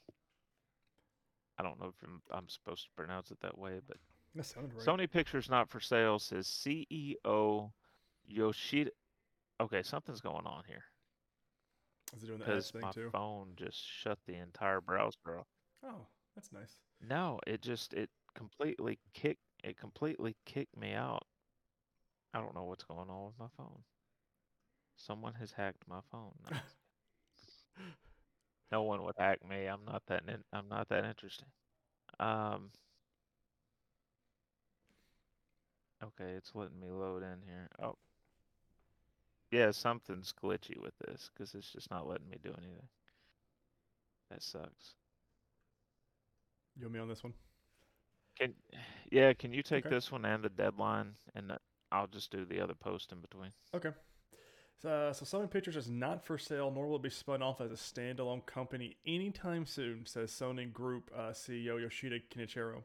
I 1.58 1.62
don't 1.62 1.80
know 1.80 1.86
if 1.88 1.94
I'm, 2.04 2.20
I'm 2.30 2.48
supposed 2.48 2.84
to 2.84 2.90
pronounce 2.96 3.30
it 3.30 3.40
that 3.40 3.56
way, 3.58 3.80
but 3.88 3.96
That 4.34 4.44
sounded 4.44 4.74
right. 4.74 4.86
Sony 4.86 5.10
Pictures 5.10 5.48
not 5.48 5.68
for 5.68 5.80
sale 5.80 6.18
says 6.18 6.46
CEO 6.46 7.72
Yoshida. 8.26 8.90
Okay, 9.60 9.82
something's 9.82 10.20
going 10.20 10.46
on 10.46 10.62
here 10.66 10.84
Is 12.14 12.22
it 12.22 12.26
doing 12.26 12.38
the 12.40 12.48
ads 12.50 12.70
because 12.70 12.72
thing 12.72 12.82
my 12.82 12.90
too? 12.90 13.12
phone 13.12 13.54
just 13.56 13.78
shut 13.84 14.18
the 14.26 14.34
entire 14.34 14.80
browser 14.80 15.38
off. 15.40 15.46
Oh, 15.82 16.06
that's 16.34 16.52
nice. 16.52 16.76
No, 17.00 17.40
it 17.46 17.62
just 17.62 17.94
it 17.94 18.10
completely 18.34 18.98
kicked 19.14 19.40
it 19.64 19.78
completely 19.78 20.36
kicked 20.44 20.76
me 20.76 20.92
out. 20.92 21.26
I 22.32 22.38
don't 22.40 22.54
know 22.54 22.62
what's 22.64 22.84
going 22.84 23.10
on 23.10 23.26
with 23.26 23.38
my 23.38 23.48
phone. 23.56 23.82
Someone 24.96 25.34
has 25.34 25.52
hacked 25.52 25.86
my 25.86 26.00
phone. 26.10 26.34
No, 26.50 26.56
no 28.72 28.82
one 28.82 29.02
would 29.04 29.16
hack 29.18 29.44
me. 29.48 29.66
I'm 29.66 29.84
not 29.84 30.06
that 30.06 30.22
in, 30.28 30.44
I'm 30.52 30.68
not 30.68 30.88
that 30.88 31.04
interesting. 31.04 31.48
Um 32.20 32.70
Okay, 36.02 36.32
it's 36.32 36.54
letting 36.54 36.80
me 36.80 36.90
load 36.90 37.22
in 37.22 37.42
here. 37.42 37.68
Oh. 37.82 37.96
Yeah, 39.50 39.70
something's 39.70 40.32
glitchy 40.32 40.76
with 40.78 40.96
this 40.98 41.30
cuz 41.36 41.54
it's 41.54 41.72
just 41.72 41.90
not 41.90 42.06
letting 42.06 42.28
me 42.28 42.38
do 42.42 42.52
anything. 42.58 42.88
That 44.30 44.42
sucks. 44.42 44.94
You 46.76 46.82
want 46.82 46.94
me 46.94 47.00
on 47.00 47.08
this 47.08 47.22
one? 47.24 47.34
Can 48.38 48.54
yeah, 49.10 49.32
can 49.32 49.52
you 49.52 49.62
take 49.62 49.86
Okay. 49.86 49.94
this 49.94 50.10
one 50.12 50.24
and 50.24 50.42
the 50.42 50.48
deadline 50.48 51.14
and 51.34 51.52
I'll 51.92 52.06
just 52.08 52.30
do 52.30 52.44
the 52.44 52.60
other 52.60 52.74
post 52.74 53.12
in 53.12 53.20
between. 53.20 53.52
Okay. 53.74 53.92
So, 54.82 54.90
uh, 54.90 55.12
so 55.12 55.24
Sony 55.24 55.50
Pictures 55.50 55.76
is 55.76 55.88
not 55.88 56.22
for 56.26 56.36
sale, 56.36 56.70
nor 56.70 56.86
will 56.86 56.96
it 56.96 57.02
be 57.02 57.08
spun 57.10 57.42
off 57.42 57.60
as 57.60 57.70
a 57.70 57.74
standalone 57.76 58.44
company 58.44 58.96
anytime 59.06 59.64
soon, 59.64 60.04
says 60.04 60.30
Sony 60.30 60.70
Group 60.70 61.10
uh, 61.16 61.30
CEO 61.30 61.80
Yoshida 61.80 62.18
Kenichiro. 62.20 62.82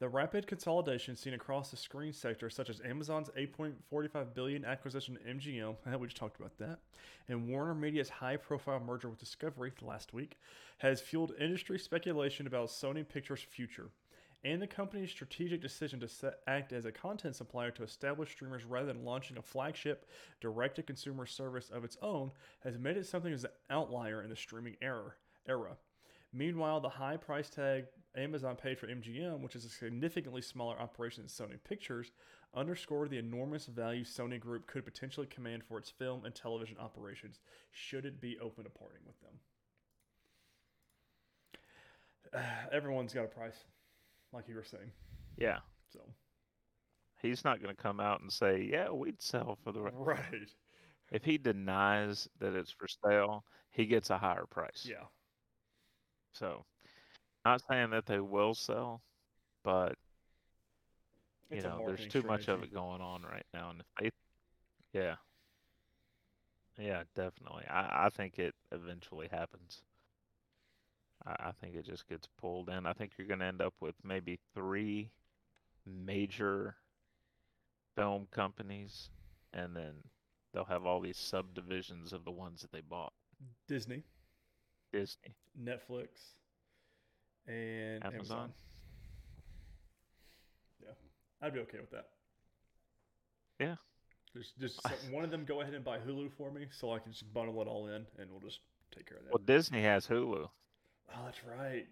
The 0.00 0.08
rapid 0.08 0.46
consolidation 0.46 1.14
seen 1.14 1.34
across 1.34 1.70
the 1.70 1.76
screen 1.76 2.14
sector, 2.14 2.48
such 2.48 2.70
as 2.70 2.80
Amazon's 2.80 3.28
8.45 3.36 4.32
billion 4.32 4.64
acquisition 4.64 5.16
of 5.16 5.22
MGM, 5.36 5.76
we 6.00 6.06
just 6.06 6.16
talked 6.16 6.40
about 6.40 6.56
that, 6.56 6.78
and 7.28 7.50
Warner 7.50 7.74
Media's 7.74 8.08
high-profile 8.08 8.80
merger 8.80 9.10
with 9.10 9.18
Discovery 9.18 9.72
last 9.82 10.14
week, 10.14 10.38
has 10.78 11.02
fueled 11.02 11.34
industry 11.38 11.78
speculation 11.78 12.46
about 12.46 12.68
Sony 12.68 13.06
Pictures' 13.06 13.42
future 13.42 13.90
and 14.42 14.62
the 14.62 14.66
company's 14.66 15.10
strategic 15.10 15.60
decision 15.60 16.00
to 16.00 16.08
set, 16.08 16.38
act 16.46 16.72
as 16.72 16.86
a 16.86 16.92
content 16.92 17.36
supplier 17.36 17.70
to 17.70 17.82
established 17.82 18.32
streamers 18.32 18.64
rather 18.64 18.86
than 18.86 19.04
launching 19.04 19.36
a 19.36 19.42
flagship 19.42 20.08
direct 20.40 20.76
to 20.76 20.82
consumer 20.82 21.26
service 21.26 21.68
of 21.68 21.84
its 21.84 21.98
own 22.00 22.30
has 22.60 22.78
made 22.78 22.96
it 22.96 23.06
something 23.06 23.34
as 23.34 23.44
an 23.44 23.50
outlier 23.68 24.22
in 24.22 24.30
the 24.30 24.36
streaming 24.36 24.76
era. 24.80 25.12
era. 25.46 25.76
Meanwhile, 26.32 26.80
the 26.80 26.88
high 26.88 27.18
price 27.18 27.50
tag 27.50 27.84
Amazon 28.16 28.56
paid 28.56 28.78
for 28.78 28.88
MGM, 28.88 29.40
which 29.40 29.54
is 29.54 29.64
a 29.64 29.68
significantly 29.68 30.42
smaller 30.42 30.76
operation 30.78 31.22
than 31.22 31.28
Sony 31.28 31.62
Pictures, 31.62 32.10
underscored 32.54 33.10
the 33.10 33.18
enormous 33.18 33.66
value 33.66 34.04
Sony 34.04 34.40
Group 34.40 34.66
could 34.66 34.84
potentially 34.84 35.26
command 35.26 35.62
for 35.64 35.78
its 35.78 35.90
film 35.90 36.24
and 36.24 36.34
television 36.34 36.76
operations 36.78 37.38
should 37.70 38.04
it 38.04 38.20
be 38.20 38.38
open 38.40 38.64
to 38.64 38.70
parting 38.70 39.02
with 39.06 39.20
them. 39.20 39.38
everyone's 42.72 43.14
got 43.14 43.24
a 43.24 43.28
price, 43.28 43.64
like 44.32 44.48
you 44.48 44.56
were 44.56 44.64
saying. 44.64 44.90
Yeah. 45.36 45.58
So 45.92 46.00
He's 47.22 47.44
not 47.44 47.62
going 47.62 47.74
to 47.74 47.82
come 47.82 48.00
out 48.00 48.22
and 48.22 48.32
say, 48.32 48.66
"Yeah, 48.70 48.90
we'd 48.90 49.20
sell 49.20 49.58
for 49.62 49.72
the 49.72 49.82
right." 49.82 49.92
right, 49.94 50.50
If 51.12 51.24
he 51.24 51.38
denies 51.38 52.28
that 52.38 52.54
it's 52.54 52.70
for 52.70 52.88
sale, 52.88 53.44
he 53.70 53.86
gets 53.86 54.10
a 54.10 54.18
higher 54.18 54.46
price. 54.46 54.86
yeah, 54.88 55.04
So, 56.32 56.64
not 57.44 57.62
saying 57.68 57.90
that 57.90 58.06
they 58.06 58.20
will 58.20 58.54
sell, 58.54 59.02
but 59.64 59.96
you 61.52 61.62
It's 61.62 61.62
know, 61.62 61.82
there's 61.84 62.06
too 62.06 62.22
much 62.22 62.48
of 62.48 62.62
it 62.62 62.72
going 62.72 63.00
on 63.00 63.22
right 63.22 63.46
now, 63.52 63.70
and 63.70 63.80
if 63.80 63.86
they, 64.00 64.10
yeah, 64.98 65.16
yeah, 66.78 67.04
definitely. 67.14 67.64
I, 67.68 68.06
I 68.06 68.08
think 68.10 68.38
it 68.38 68.54
eventually 68.72 69.28
happens. 69.28 69.82
I, 71.26 71.48
I 71.48 71.52
think 71.52 71.74
it 71.76 71.84
just 71.86 72.08
gets 72.08 72.26
pulled 72.40 72.68
in. 72.68 72.86
I 72.86 72.92
think 72.92 73.12
you're 73.16 73.26
going 73.26 73.40
to 73.40 73.46
end 73.46 73.62
up 73.62 73.74
with 73.80 73.94
maybe 74.04 74.38
three 74.54 75.10
major 75.86 76.76
film 77.96 78.26
companies, 78.32 79.10
and 79.52 79.76
then 79.76 79.94
they'll 80.52 80.64
have 80.64 80.86
all 80.86 81.00
these 81.00 81.18
subdivisions 81.18 82.12
of 82.12 82.24
the 82.24 82.30
ones 82.32 82.62
that 82.62 82.72
they 82.72 82.80
bought. 82.80 83.12
Disney, 83.66 84.04
Disney, 84.92 85.36
Netflix, 85.56 86.36
and 87.46 88.04
Amazon. 88.04 88.14
Amazon. 88.14 88.52
Yeah, 90.82 90.88
I'd 91.42 91.54
be 91.54 91.60
okay 91.60 91.78
with 91.80 91.90
that. 91.90 92.06
Yeah. 93.58 93.76
Just, 94.36 94.58
just 94.58 94.80
one 95.10 95.24
of 95.24 95.30
them 95.30 95.44
go 95.44 95.60
ahead 95.60 95.74
and 95.74 95.84
buy 95.84 95.98
Hulu 95.98 96.30
for 96.32 96.50
me, 96.50 96.66
so 96.70 96.92
I 96.92 96.98
can 96.98 97.12
just 97.12 97.32
bundle 97.32 97.60
it 97.60 97.66
all 97.68 97.88
in, 97.88 98.06
and 98.18 98.30
we'll 98.30 98.40
just 98.40 98.60
take 98.94 99.08
care 99.08 99.18
of 99.18 99.24
that. 99.24 99.32
Well, 99.32 99.42
Disney 99.44 99.82
has 99.82 100.06
Hulu. 100.06 100.48
Oh, 101.12 101.20
that's 101.24 101.44
right. 101.44 101.86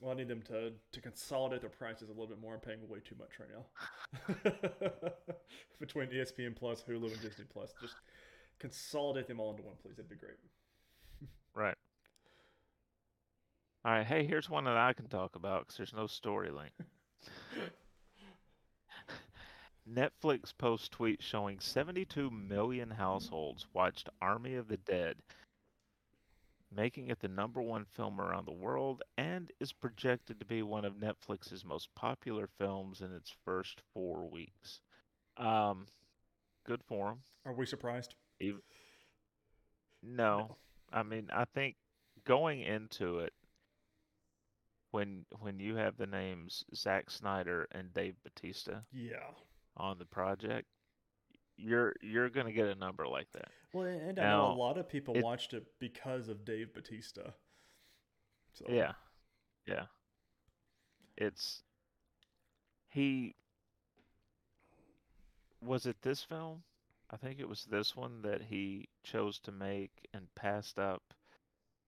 Well, 0.00 0.12
I 0.12 0.14
need 0.14 0.28
them 0.28 0.42
to 0.42 0.72
to 0.92 1.00
consolidate 1.00 1.60
their 1.60 1.70
prices 1.70 2.08
a 2.08 2.12
little 2.12 2.26
bit 2.26 2.40
more. 2.40 2.54
I'm 2.54 2.60
paying 2.60 2.88
way 2.88 2.98
too 3.00 3.14
much 3.18 3.30
right 3.38 3.48
now. 4.44 5.10
Between 5.80 6.08
ESPN 6.08 6.56
Plus, 6.56 6.84
Hulu, 6.88 7.12
and 7.12 7.20
Disney 7.20 7.44
Plus, 7.52 7.72
just 7.80 7.94
consolidate 8.58 9.28
them 9.28 9.40
all 9.40 9.50
into 9.50 9.62
one, 9.62 9.74
please. 9.82 9.96
That'd 9.96 10.10
be 10.10 10.16
great. 10.16 10.36
Right. 11.56 11.76
All 13.84 13.92
right. 13.92 14.06
Hey, 14.06 14.24
here's 14.24 14.48
one 14.48 14.64
that 14.64 14.76
I 14.76 14.92
can 14.94 15.08
talk 15.08 15.36
about 15.36 15.60
because 15.66 15.76
there's 15.76 15.92
no 15.94 16.06
story 16.06 16.50
link. 16.50 16.72
Netflix 19.90 20.56
post 20.56 20.92
tweet 20.92 21.22
showing 21.22 21.60
72 21.60 22.30
million 22.30 22.90
households 22.90 23.66
watched 23.74 24.08
Army 24.22 24.54
of 24.54 24.68
the 24.68 24.78
Dead, 24.78 25.16
making 26.74 27.08
it 27.08 27.20
the 27.20 27.28
number 27.28 27.60
one 27.60 27.84
film 27.84 28.18
around 28.18 28.46
the 28.46 28.52
world 28.52 29.02
and 29.18 29.52
is 29.60 29.72
projected 29.74 30.40
to 30.40 30.46
be 30.46 30.62
one 30.62 30.86
of 30.86 30.94
Netflix's 30.94 31.64
most 31.66 31.94
popular 31.94 32.48
films 32.58 33.02
in 33.02 33.12
its 33.12 33.34
first 33.44 33.82
four 33.92 34.26
weeks. 34.30 34.80
Um, 35.36 35.84
good 36.66 36.80
for 36.88 37.08
them. 37.10 37.18
Are 37.44 37.52
we 37.52 37.66
surprised? 37.66 38.14
Ev- 38.40 38.62
No, 40.02 40.56
I 40.90 41.02
mean 41.02 41.28
I 41.30 41.44
think 41.44 41.76
going 42.24 42.62
into 42.62 43.18
it, 43.18 43.34
when 44.94 45.26
when 45.40 45.58
you 45.58 45.74
have 45.74 45.96
the 45.96 46.06
names 46.06 46.64
Zack 46.72 47.10
Snyder 47.10 47.66
and 47.72 47.92
Dave 47.92 48.14
Batista 48.22 48.78
Yeah. 48.92 49.28
on 49.76 49.98
the 49.98 50.04
project, 50.06 50.68
you're 51.56 51.94
you're 52.00 52.30
gonna 52.30 52.52
get 52.52 52.68
a 52.68 52.76
number 52.76 53.04
like 53.08 53.26
that. 53.32 53.50
Well, 53.72 53.86
and 53.88 54.20
I 54.20 54.30
know 54.30 54.52
a 54.52 54.54
lot 54.54 54.78
of 54.78 54.88
people 54.88 55.16
it- 55.16 55.24
watched 55.24 55.52
it 55.52 55.66
because 55.80 56.28
of 56.28 56.44
Dave 56.44 56.72
Batista. 56.72 57.32
So 58.52 58.66
Yeah, 58.68 58.92
yeah. 59.66 59.86
It's 61.16 61.64
he 62.88 63.34
was 65.60 65.86
it 65.86 66.00
this 66.02 66.22
film? 66.22 66.62
I 67.10 67.16
think 67.16 67.40
it 67.40 67.48
was 67.48 67.64
this 67.64 67.96
one 67.96 68.22
that 68.22 68.42
he 68.42 68.88
chose 69.02 69.40
to 69.40 69.50
make 69.50 70.08
and 70.12 70.32
passed 70.36 70.78
up 70.78 71.02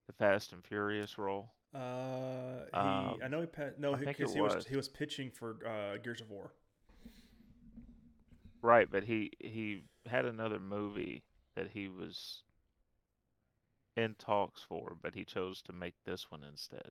the 0.08 0.12
Fast 0.12 0.52
and 0.52 0.64
Furious 0.64 1.18
role. 1.18 1.52
Uh, 1.76 2.64
he, 2.72 2.78
Um, 2.78 3.18
I 3.22 3.28
know 3.28 3.40
he 3.40 3.46
pa- 3.46 3.70
no, 3.78 3.94
because 3.96 4.32
he 4.32 4.40
was. 4.40 4.54
was. 4.54 4.66
he 4.66 4.76
was 4.76 4.88
pitching 4.88 5.30
for 5.30 5.58
uh, 5.66 5.98
Gears 5.98 6.20
of 6.20 6.30
War. 6.30 6.52
Right, 8.62 8.90
but 8.90 9.04
he 9.04 9.30
he 9.38 9.82
had 10.06 10.24
another 10.24 10.58
movie 10.58 11.22
that 11.54 11.68
he 11.72 11.88
was 11.88 12.42
in 13.96 14.14
talks 14.14 14.62
for, 14.62 14.96
but 15.02 15.14
he 15.14 15.24
chose 15.24 15.60
to 15.62 15.72
make 15.72 15.94
this 16.04 16.30
one 16.30 16.42
instead. 16.48 16.90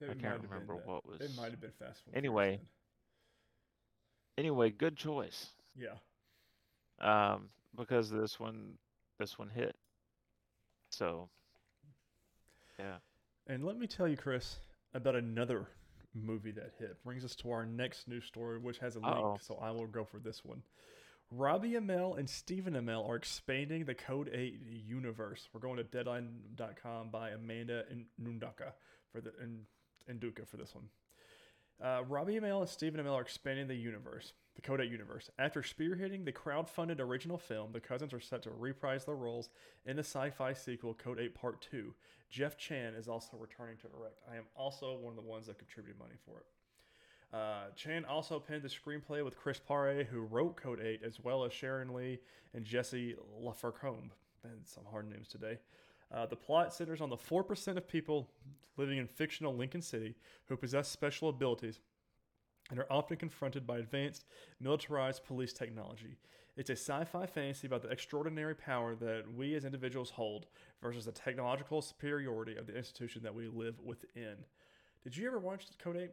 It 0.00 0.10
I 0.10 0.14
can't 0.14 0.42
remember 0.42 0.76
what 0.76 1.06
was. 1.06 1.20
It 1.20 1.36
might 1.36 1.50
have 1.50 1.60
been 1.60 1.70
Fast 1.78 2.02
Anyway. 2.14 2.60
Anyway, 4.38 4.70
good 4.70 4.96
choice. 4.96 5.50
Yeah. 5.76 5.96
Um, 7.00 7.50
because 7.76 8.10
this 8.10 8.40
one 8.40 8.78
this 9.18 9.38
one 9.38 9.50
hit. 9.50 9.76
So, 10.90 11.28
yeah. 12.78 12.96
And 13.46 13.64
let 13.64 13.78
me 13.78 13.86
tell 13.86 14.06
you, 14.08 14.16
Chris, 14.16 14.56
about 14.94 15.16
another 15.16 15.66
movie 16.14 16.52
that 16.52 16.72
hit. 16.78 17.02
Brings 17.04 17.24
us 17.24 17.34
to 17.36 17.50
our 17.50 17.64
next 17.66 18.08
news 18.08 18.24
story, 18.24 18.58
which 18.58 18.78
has 18.78 18.96
a 18.96 19.00
link, 19.00 19.16
Uh-oh. 19.16 19.38
so 19.40 19.58
I 19.60 19.70
will 19.70 19.86
go 19.86 20.04
for 20.04 20.18
this 20.18 20.44
one. 20.44 20.62
Robbie 21.30 21.72
Amell 21.72 22.18
and 22.18 22.28
Stephen 22.28 22.74
Amell 22.74 23.08
are 23.08 23.16
expanding 23.16 23.84
the 23.84 23.94
Code 23.94 24.30
8 24.32 24.60
universe. 24.86 25.48
We're 25.52 25.60
going 25.60 25.78
to 25.78 25.84
Deadline.com 25.84 27.08
by 27.10 27.30
Amanda 27.30 27.84
and 27.90 28.04
Nundaka 28.22 28.72
for 29.10 29.20
the 29.22 29.32
and 29.40 29.64
Nduka 30.10 30.46
for 30.46 30.58
this 30.58 30.74
one. 30.74 30.88
Uh, 31.82 32.04
Robbie 32.04 32.38
Amell 32.38 32.60
and 32.60 32.68
Stephen 32.68 33.00
Amell 33.00 33.14
are 33.14 33.22
expanding 33.22 33.66
the 33.66 33.74
universe, 33.74 34.34
the 34.54 34.62
Code 34.62 34.80
8 34.80 34.90
universe. 34.90 35.30
After 35.38 35.62
spearheading 35.62 36.24
the 36.24 36.32
crowd-funded 36.32 37.00
original 37.00 37.38
film, 37.38 37.72
the 37.72 37.80
cousins 37.80 38.12
are 38.12 38.20
set 38.20 38.42
to 38.42 38.50
reprise 38.50 39.04
their 39.04 39.14
roles 39.14 39.48
in 39.86 39.96
the 39.96 40.04
sci-fi 40.04 40.52
sequel 40.52 40.94
Code 40.94 41.18
8 41.18 41.34
Part 41.34 41.66
2. 41.70 41.94
Jeff 42.30 42.56
Chan 42.56 42.94
is 42.94 43.08
also 43.08 43.36
returning 43.36 43.76
to 43.78 43.88
direct. 43.88 44.20
I 44.30 44.36
am 44.36 44.44
also 44.56 44.96
one 44.96 45.16
of 45.16 45.22
the 45.22 45.28
ones 45.28 45.46
that 45.46 45.58
contributed 45.58 45.98
money 45.98 46.16
for 46.24 46.38
it. 46.38 46.46
Uh, 47.36 47.70
Chan 47.74 48.04
also 48.04 48.38
penned 48.38 48.62
the 48.62 48.68
screenplay 48.68 49.24
with 49.24 49.38
Chris 49.38 49.58
Pare, 49.58 50.04
who 50.04 50.20
wrote 50.20 50.56
Code 50.56 50.80
8, 50.80 51.02
as 51.02 51.18
well 51.18 51.44
as 51.44 51.52
Sherren 51.52 51.94
Lee 51.94 52.18
and 52.54 52.64
Jesse 52.64 53.16
LaVercombe. 53.42 54.10
Man, 54.44 54.58
some 54.64 54.84
hard 54.90 55.08
names 55.10 55.28
today. 55.28 55.58
Uh, 56.12 56.26
the 56.26 56.36
plot 56.36 56.74
centers 56.74 57.00
on 57.00 57.08
the 57.08 57.16
4% 57.16 57.76
of 57.76 57.88
people 57.88 58.28
living 58.76 58.98
in 58.98 59.06
fictional 59.06 59.54
Lincoln 59.54 59.80
City 59.80 60.14
who 60.46 60.56
possess 60.56 60.88
special 60.88 61.28
abilities 61.28 61.80
and 62.72 62.80
are 62.80 62.90
often 62.90 63.18
confronted 63.18 63.66
by 63.66 63.76
advanced 63.78 64.24
militarized 64.58 65.24
police 65.24 65.52
technology. 65.52 66.16
It's 66.56 66.70
a 66.70 66.72
sci 66.72 67.04
fi 67.04 67.26
fantasy 67.26 67.66
about 67.66 67.82
the 67.82 67.90
extraordinary 67.90 68.54
power 68.54 68.94
that 68.96 69.24
we 69.36 69.54
as 69.54 69.66
individuals 69.66 70.10
hold 70.10 70.46
versus 70.82 71.04
the 71.04 71.12
technological 71.12 71.82
superiority 71.82 72.56
of 72.56 72.66
the 72.66 72.74
institution 72.74 73.22
that 73.24 73.34
we 73.34 73.46
live 73.46 73.78
within. 73.84 74.36
Did 75.04 75.16
you 75.16 75.26
ever 75.26 75.38
watch 75.38 75.66
Code 75.78 75.98
8? 75.98 76.10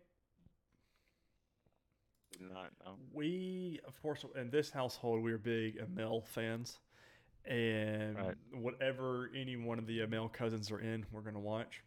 Not 2.41 2.72
no. 2.86 2.95
we 3.14 3.80
of 3.88 3.99
course 4.02 4.23
in 4.36 4.49
this 4.49 4.69
household 4.69 5.23
we 5.23 5.31
are 5.31 5.38
big 5.38 5.80
Amell 5.80 6.26
fans 6.26 6.80
and 7.45 8.18
Right. 8.18 8.36
whatever 8.53 9.30
any 9.36 9.56
one 9.57 9.80
of 9.80 9.88
the 9.88 9.99
Amell 9.99 10.31
cousins 10.31 10.72
are 10.72 10.80
in 10.80 11.06
we're 11.11 11.22
going 11.22 11.34
to 11.34 11.40
watch 11.40 11.81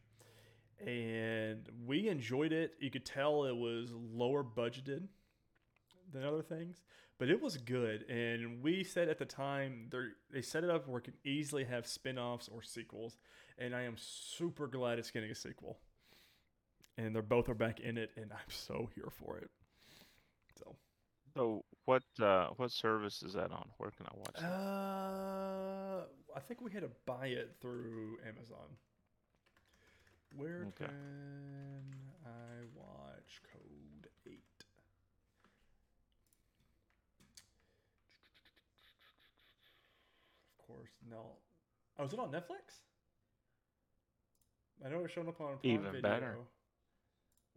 and 0.81 1.69
we 1.87 2.09
enjoyed 2.09 2.53
it 2.53 2.75
you 2.81 2.91
could 2.91 3.05
tell 3.05 3.45
it 3.45 3.57
was 3.57 3.93
lower 3.93 4.43
budgeted 4.43 5.07
than 6.13 6.25
other 6.25 6.43
things 6.43 6.83
but 7.19 7.29
it 7.29 7.41
was 7.41 7.57
good 7.57 8.03
and 8.11 8.63
we 8.63 8.83
said 8.83 9.09
at 9.09 9.19
the 9.19 9.25
time 9.25 9.89
they 9.91 9.99
they 10.33 10.43
set 10.43 10.65
it 10.65 10.71
up 10.71 10.89
where 10.89 10.99
it 10.99 11.05
can 11.05 11.15
easily 11.25 11.65
have 11.65 11.87
spin-offs 11.87 12.49
or 12.49 12.63
sequels 12.63 13.19
and 13.59 13.75
i 13.77 13.83
am 13.83 13.95
super 13.97 14.67
glad 14.67 14.99
it's 14.99 15.11
getting 15.11 15.31
a 15.31 15.35
sequel 15.35 15.79
and 16.99 17.15
they're 17.15 17.23
both 17.23 17.49
are 17.49 17.55
back 17.55 17.81
in 17.81 17.97
it 17.97 18.11
and 18.17 18.33
i'm 18.33 18.51
so 18.51 18.89
here 18.95 19.09
for 19.11 19.39
it 19.39 19.51
so 20.59 20.77
So 21.37 21.65
what 21.85 22.03
uh 22.21 22.49
what 22.57 22.71
service 22.71 23.23
is 23.23 23.33
that 23.35 23.51
on? 23.53 23.67
Where 23.79 23.91
can 23.91 24.07
I 24.07 24.15
watch 24.17 24.37
that? 24.41 24.47
Uh, 24.47 26.05
I 26.37 26.41
think 26.41 26.61
we 26.61 26.71
had 26.71 26.83
to 26.83 26.91
buy 27.07 27.27
it 27.29 27.57
through 27.61 28.19
Amazon. 28.27 28.69
Where 30.37 30.67
Okay. 30.69 30.87
can 30.87 31.83
I 32.25 32.65
watch 32.75 33.41
Code 33.53 34.09
8? 34.27 34.41
Of 40.59 40.67
course, 40.67 40.91
no. 41.09 41.37
Oh, 41.99 42.05
is 42.05 42.13
it 42.13 42.19
on 42.19 42.31
Netflix? 42.31 42.81
I 44.85 44.89
know 44.89 45.05
it's 45.05 45.13
showing 45.13 45.29
up 45.29 45.41
on 45.41 45.59
Prime 45.59 45.63
Even 45.63 45.93
Video. 45.93 46.01
better. 46.03 46.37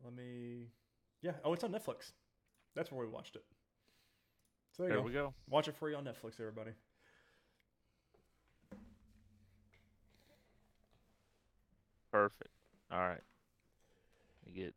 Let 0.03 0.13
me. 0.13 0.67
Yeah. 1.21 1.31
Oh, 1.43 1.53
it's 1.53 1.63
on 1.63 1.71
Netflix. 1.71 2.11
That's 2.75 2.91
where 2.91 3.05
we 3.05 3.11
watched 3.11 3.35
it. 3.35 3.43
So 4.75 4.83
there, 4.83 4.89
there 4.89 4.97
you 4.97 5.03
go. 5.03 5.07
we 5.07 5.13
go. 5.13 5.33
Watch 5.49 5.67
it 5.67 5.75
free 5.75 5.93
on 5.95 6.03
Netflix, 6.03 6.39
everybody. 6.39 6.71
Perfect. 12.11 12.54
All 12.91 12.99
right. 12.99 13.21
Let 14.45 14.53
me 14.55 14.61
get 14.61 14.73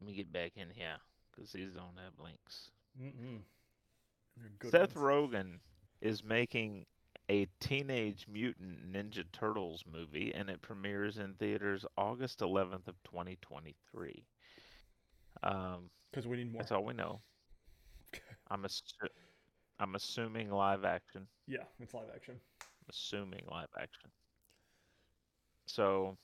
let 0.00 0.06
me 0.08 0.14
get 0.14 0.32
back 0.32 0.52
in 0.56 0.68
here 0.70 0.96
because 1.30 1.52
these 1.52 1.70
don't 1.72 1.98
have 2.02 2.12
links. 2.22 2.70
Mm-mm. 3.00 3.40
Seth 4.70 4.94
ones. 4.94 5.32
Rogen 5.32 5.58
is 6.00 6.22
making 6.22 6.86
a 7.28 7.46
Teenage 7.60 8.26
Mutant 8.32 8.92
Ninja 8.92 9.24
Turtles 9.32 9.84
movie, 9.92 10.32
and 10.34 10.48
it 10.48 10.62
premieres 10.62 11.18
in 11.18 11.34
theaters 11.34 11.84
August 11.96 12.38
11th 12.40 12.86
of 12.88 12.94
2023. 13.04 14.24
Um, 15.42 15.90
Because 16.10 16.26
we 16.26 16.36
need 16.38 16.52
more. 16.52 16.62
that's 16.62 16.72
all 16.72 16.84
we 16.84 16.94
know. 16.94 17.20
I'm 18.50 18.62
assu- 18.62 19.08
I'm 19.80 19.94
assuming 19.96 20.50
live 20.50 20.84
action. 20.84 21.26
Yeah, 21.48 21.64
it's 21.80 21.92
live 21.94 22.08
action. 22.14 22.36
assuming 22.88 23.42
live 23.50 23.68
action. 23.76 24.10
So, 25.66 26.16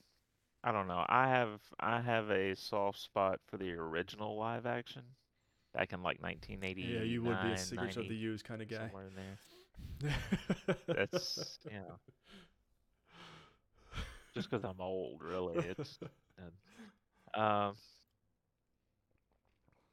I 0.67 0.73
don't 0.73 0.89
know. 0.89 1.05
I 1.07 1.29
have 1.29 1.61
I 1.79 2.01
have 2.01 2.31
a 2.31 2.57
soft 2.57 2.99
spot 2.99 3.39
for 3.47 3.59
the 3.59 3.73
original 3.73 4.39
live 4.39 4.65
action 4.65 5.03
back 5.75 5.93
in 5.93 6.03
like 6.03 6.23
1980. 6.23 6.81
Yeah, 6.81 7.03
you 7.03 7.23
would 7.23 7.43
be 7.43 7.53
a 7.53 7.59
Secrets 7.59 7.99
of 7.99 8.09
the 8.09 8.25
Ooze 8.25 8.43
kind 8.43 8.63
of 8.63 8.71
guy. 8.71 8.79
somewhere 8.79 9.05
in 9.07 9.15
there. 9.15 10.15
That's 10.89 11.59
you 11.71 11.77
know, 11.77 11.99
just 14.35 14.49
because 14.49 14.65
I'm 14.65 14.81
old, 14.81 15.21
really. 15.23 15.67
It's 15.69 15.99
uh, 17.37 17.39
um. 17.39 17.75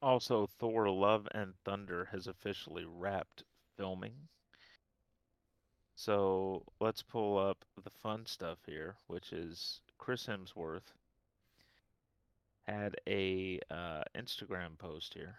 Also, 0.00 0.48
Thor: 0.58 0.88
Love 0.88 1.28
and 1.34 1.52
Thunder 1.66 2.08
has 2.12 2.26
officially 2.26 2.86
wrapped 2.86 3.44
filming. 3.76 4.14
So 5.96 6.64
let's 6.80 7.02
pull 7.02 7.38
up 7.38 7.58
the 7.84 7.90
fun 7.90 8.24
stuff 8.24 8.58
here, 8.66 8.96
which 9.06 9.32
is 9.32 9.80
Chris 10.02 10.26
Hemsworth 10.26 10.94
had 12.66 12.96
a 13.06 13.60
uh, 13.70 14.02
Instagram 14.18 14.76
post 14.76 15.14
here 15.14 15.36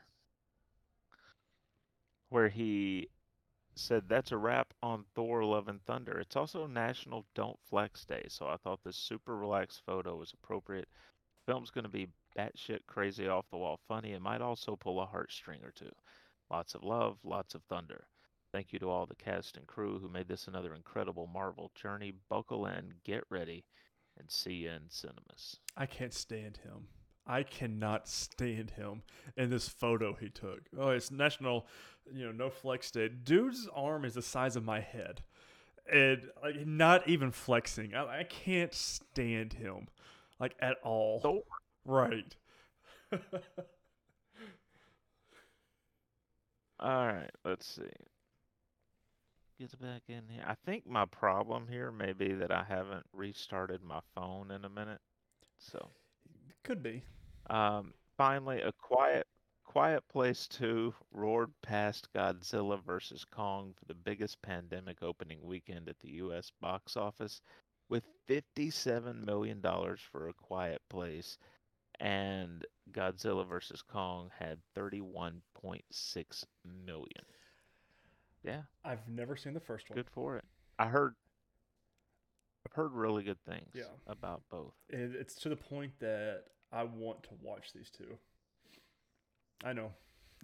where 2.29 2.47
he 2.47 3.09
said 3.75 4.03
that's 4.07 4.31
a 4.31 4.37
wrap 4.37 4.73
on 4.81 5.03
Thor: 5.15 5.43
Love 5.43 5.67
and 5.67 5.83
Thunder. 5.83 6.17
It's 6.17 6.37
also 6.37 6.65
National 6.65 7.25
Don't 7.35 7.59
Flex 7.69 8.05
Day, 8.05 8.23
so 8.29 8.47
I 8.47 8.55
thought 8.55 8.79
this 8.85 8.95
super 8.95 9.35
relaxed 9.35 9.81
photo 9.85 10.15
was 10.15 10.31
appropriate. 10.31 10.87
Film's 11.45 11.69
going 11.69 11.83
to 11.83 11.89
be 11.89 12.07
batshit 12.37 12.79
crazy, 12.87 13.27
off 13.27 13.49
the 13.51 13.57
wall 13.57 13.81
funny. 13.89 14.13
It 14.13 14.21
might 14.21 14.41
also 14.41 14.77
pull 14.77 15.01
a 15.01 15.05
heartstring 15.05 15.61
or 15.61 15.73
two. 15.75 15.91
Lots 16.49 16.73
of 16.73 16.83
love, 16.83 17.17
lots 17.25 17.53
of 17.53 17.63
thunder. 17.63 18.07
Thank 18.53 18.71
you 18.71 18.79
to 18.79 18.89
all 18.89 19.07
the 19.07 19.15
cast 19.15 19.57
and 19.57 19.67
crew 19.67 19.99
who 19.99 20.07
made 20.07 20.29
this 20.29 20.47
another 20.47 20.73
incredible 20.73 21.27
Marvel 21.27 21.69
journey. 21.75 22.13
Buckle 22.29 22.67
in, 22.67 22.93
get 23.03 23.25
ready, 23.29 23.65
and 24.17 24.29
see 24.29 24.53
you 24.53 24.71
in 24.71 24.89
cinemas. 24.89 25.57
I 25.75 25.85
can't 25.85 26.13
stand 26.13 26.59
him. 26.63 26.87
I 27.25 27.43
cannot 27.43 28.07
stand 28.07 28.71
him 28.71 29.03
in 29.37 29.49
this 29.49 29.69
photo 29.69 30.13
he 30.13 30.29
took. 30.29 30.61
Oh, 30.77 30.89
it's 30.89 31.09
national, 31.09 31.67
you 32.11 32.25
know, 32.25 32.31
no 32.31 32.49
flex 32.49 32.91
day. 32.91 33.07
Dude's 33.09 33.69
arm 33.73 34.03
is 34.03 34.15
the 34.15 34.21
size 34.21 34.55
of 34.55 34.65
my 34.65 34.81
head, 34.81 35.21
and 35.91 36.29
like 36.41 36.67
not 36.67 37.07
even 37.07 37.31
flexing. 37.31 37.95
I, 37.95 38.19
I 38.19 38.23
can't 38.23 38.73
stand 38.73 39.53
him, 39.53 39.87
like 40.39 40.55
at 40.59 40.77
all. 40.83 41.21
Thor. 41.21 41.43
Right. 41.85 42.35
All 46.79 47.07
right, 47.07 47.31
let's 47.45 47.65
see. 47.65 47.83
Get 49.59 49.79
back 49.79 50.03
in 50.09 50.27
here. 50.27 50.43
I 50.45 50.55
think 50.65 50.85
my 50.87 51.05
problem 51.05 51.67
here 51.67 51.91
may 51.91 52.13
be 52.13 52.33
that 52.33 52.51
I 52.51 52.63
haven't 52.63 53.05
restarted 53.13 53.81
my 53.83 53.99
phone 54.15 54.51
in 54.51 54.65
a 54.65 54.69
minute. 54.69 54.99
So, 55.59 55.91
Could 56.63 56.81
be. 56.83 57.03
um, 57.49 57.93
finally, 58.17 58.61
a 58.61 58.71
quiet, 58.73 59.27
quiet 59.63 60.03
place 60.09 60.47
two 60.47 60.93
roared 61.11 61.51
past 61.61 62.09
Godzilla 62.13 62.81
vs 62.83 63.25
Kong 63.25 63.73
for 63.77 63.85
the 63.85 63.93
biggest 63.93 64.41
pandemic 64.41 65.03
opening 65.03 65.39
weekend 65.43 65.87
at 65.89 65.99
the 65.99 66.11
U.S. 66.13 66.51
box 66.61 66.97
office, 66.97 67.41
with 67.89 68.03
fifty-seven 68.27 69.23
million 69.25 69.61
dollars 69.61 69.99
for 70.11 70.29
a 70.29 70.33
quiet 70.33 70.81
place, 70.89 71.37
and 71.99 72.65
Godzilla 72.91 73.47
vs 73.47 73.81
Kong 73.83 74.31
had 74.37 74.59
thirty-one 74.75 75.41
point 75.53 75.85
six 75.91 76.45
million. 76.85 77.23
Yeah. 78.43 78.61
I've 78.83 79.07
never 79.07 79.35
seen 79.35 79.53
the 79.53 79.59
first 79.59 79.89
one. 79.89 79.95
Good 79.97 80.09
for 80.09 80.37
it. 80.37 80.43
I 80.77 80.87
heard 80.87 81.15
I've 82.65 82.73
heard 82.73 82.91
really 82.93 83.23
good 83.23 83.39
things 83.45 83.71
Yeah. 83.73 83.83
about 84.07 84.43
both. 84.49 84.73
And 84.91 85.15
it's 85.15 85.35
to 85.35 85.49
the 85.49 85.55
point 85.55 85.99
that 85.99 86.45
I 86.71 86.83
want 86.83 87.23
to 87.23 87.29
watch 87.41 87.73
these 87.73 87.89
two. 87.89 88.17
I 89.63 89.73
know, 89.73 89.91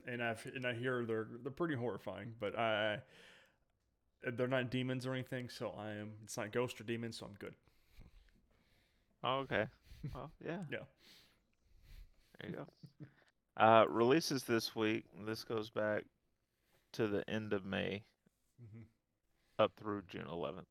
and 0.07 0.23
I've 0.23 0.45
and 0.55 0.65
I 0.65 0.73
hear 0.73 1.05
they're 1.05 1.27
they're 1.43 1.51
pretty 1.51 1.76
horrifying, 1.76 2.34
but 2.39 2.57
I 2.57 3.01
they're 4.23 4.47
not 4.47 4.69
demons 4.69 5.05
or 5.05 5.13
anything, 5.13 5.49
so 5.49 5.73
I 5.77 5.91
am. 5.91 6.11
It's 6.23 6.38
not 6.38 6.51
ghost 6.51 6.80
or 6.80 6.84
demons, 6.84 7.17
so 7.17 7.26
I'm 7.26 7.34
good. 7.39 7.55
Oh, 9.23 9.39
okay. 9.39 9.67
Well, 10.13 10.31
yeah. 10.45 10.59
Yeah. 10.71 10.80
There 12.39 12.49
you 12.49 12.55
go. 12.55 12.67
Uh, 13.57 13.85
releases 13.89 14.43
this 14.43 14.73
week. 14.76 15.05
This 15.26 15.43
goes 15.43 15.69
back 15.69 16.03
to 16.93 17.07
the 17.07 17.27
end 17.29 17.53
of 17.53 17.65
May 17.65 18.03
Mm-hmm. 18.61 18.83
up 19.63 19.71
through 19.77 20.01
June 20.09 20.25
11th. 20.29 20.65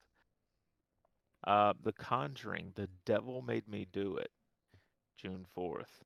Uh, 1.46 1.72
the 1.82 1.92
Conjuring, 1.92 2.72
The 2.74 2.88
Devil 3.06 3.40
Made 3.42 3.66
Me 3.68 3.86
Do 3.90 4.16
It, 4.16 4.30
June 5.16 5.46
4th, 5.56 6.02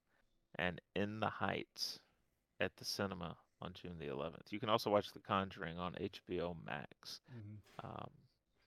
and 0.56 0.80
In 0.94 1.18
the 1.20 1.28
Heights 1.28 1.98
at 2.60 2.76
the 2.76 2.84
cinema 2.84 3.36
on 3.60 3.72
June 3.72 3.96
the 3.98 4.06
11th. 4.06 4.50
You 4.52 4.60
can 4.60 4.68
also 4.68 4.90
watch 4.90 5.10
The 5.12 5.18
Conjuring 5.20 5.78
on 5.78 5.94
HBO 5.94 6.54
Max. 6.64 7.20
Mm-hmm. 7.34 7.86
Um, 7.86 8.10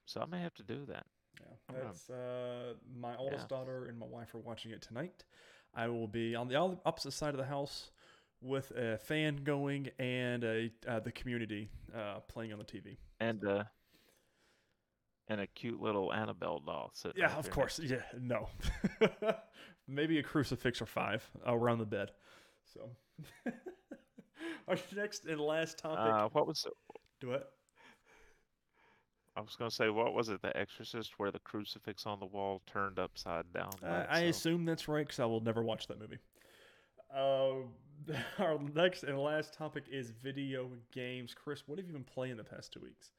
so 0.05 0.19
I 0.22 0.26
may 0.26 0.41
have 0.41 0.53
to 0.55 0.63
do 0.63 0.85
that. 0.88 1.05
Yeah, 1.39 1.77
that's 1.84 2.09
uh, 2.09 2.73
my 2.99 3.15
oldest 3.17 3.47
Yeah. 3.49 3.57
daughter 3.57 3.85
and 3.85 3.97
my 3.99 4.07
wife 4.07 4.34
are 4.35 4.39
watching 4.39 4.72
it 4.72 4.81
tonight. 4.81 5.23
I 5.73 5.88
will 5.88 6.07
be 6.07 6.35
on 6.35 6.47
the 6.47 6.55
opposite 6.55 7.11
side 7.11 7.34
of 7.34 7.38
the 7.38 7.45
house 7.45 7.91
with 8.45 8.72
a 8.72 8.97
fan 8.97 9.38
going 9.43 9.89
and 9.99 10.43
a 10.43 10.72
uh, 10.88 10.99
the 10.99 11.11
community 11.11 11.69
uh, 11.95 12.19
playing 12.27 12.53
on 12.53 12.59
the 12.59 12.65
TV. 12.65 12.97
And 13.19 13.45
uh, 13.45 13.63
and 15.27 15.41
a 15.41 15.47
cute 15.47 15.81
little 15.81 16.13
Annabelle 16.13 16.59
doll 16.59 16.91
sitting. 16.93 17.19
Yeah, 17.19 17.27
right 17.27 17.38
of 17.38 17.49
course. 17.49 17.80
Yeah, 17.84 17.97
no. 18.19 18.47
Maybe 19.88 20.19
a 20.19 20.23
crucifix 20.23 20.81
or 20.81 20.85
five 20.85 21.27
around 21.45 21.80
the 21.80 21.85
bed. 21.85 22.11
So, 22.73 22.89
our 24.67 24.77
next 24.95 25.26
and 25.26 25.39
last 25.39 25.77
topic. 25.77 26.13
Uh, 26.13 26.30
what 26.31 26.47
was 26.47 26.65
it? 26.65 26.73
Do 27.19 27.31
it. 27.31 27.43
I 29.38 29.41
was 29.41 29.55
gonna 29.57 29.69
say, 29.72 29.89
what 29.89 30.13
was 30.13 30.30
it? 30.30 30.41
The 30.41 30.55
Exorcist, 30.55 31.13
where 31.17 31.31
the 31.31 31.39
crucifix 31.39 32.05
on 32.05 32.19
the 32.19 32.26
wall 32.26 32.61
turned 32.65 32.99
upside 32.99 33.51
down. 33.51 33.72
Uh, 33.84 34.05
I 34.09 34.19
itself? 34.19 34.30
assume 34.30 34.65
that's 34.65 34.88
right 34.88 35.05
because 35.05 35.19
I 35.19 35.26
will 35.26 35.41
never 35.41 35.61
watch 35.61 35.88
that 35.88 35.99
movie. 35.99 36.19
Uh, 37.16 37.54
our 38.40 38.60
next 38.74 39.04
and 39.04 39.18
last 39.18 39.54
topic 39.54 39.86
is 39.90 40.12
video 40.22 40.70
games. 40.92 41.34
Chris, 41.34 41.64
what 41.66 41.78
have 41.78 41.88
you 41.88 41.94
been 41.94 42.04
playing 42.04 42.38
the 42.38 42.44
past 42.44 42.74
two 42.74 42.82
weeks? 42.82 43.12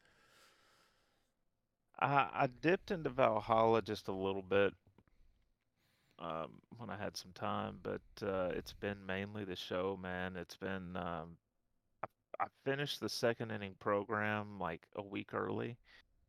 I, 1.99 2.29
I 2.33 2.49
dipped 2.61 2.91
into 2.91 3.09
Valhalla 3.09 3.81
just 3.81 4.09
a 4.09 4.13
little 4.13 4.43
bit 4.43 4.75
um, 6.19 6.61
when 6.77 6.91
I 6.91 6.97
had 6.97 7.17
some 7.17 7.33
time, 7.33 7.79
but 7.83 8.03
uh, 8.23 8.51
it's 8.55 8.75
been 8.75 8.99
mainly 9.07 9.45
the 9.45 9.57
show, 9.57 9.99
man. 10.01 10.37
It's 10.37 10.57
been 10.57 10.97
um, 10.97 11.37
I, 12.03 12.07
I 12.41 12.47
finished 12.65 13.01
the 13.01 13.09
second 13.09 13.51
inning 13.51 13.75
program 13.79 14.59
like 14.59 14.87
a 14.97 15.03
week 15.03 15.33
early, 15.33 15.79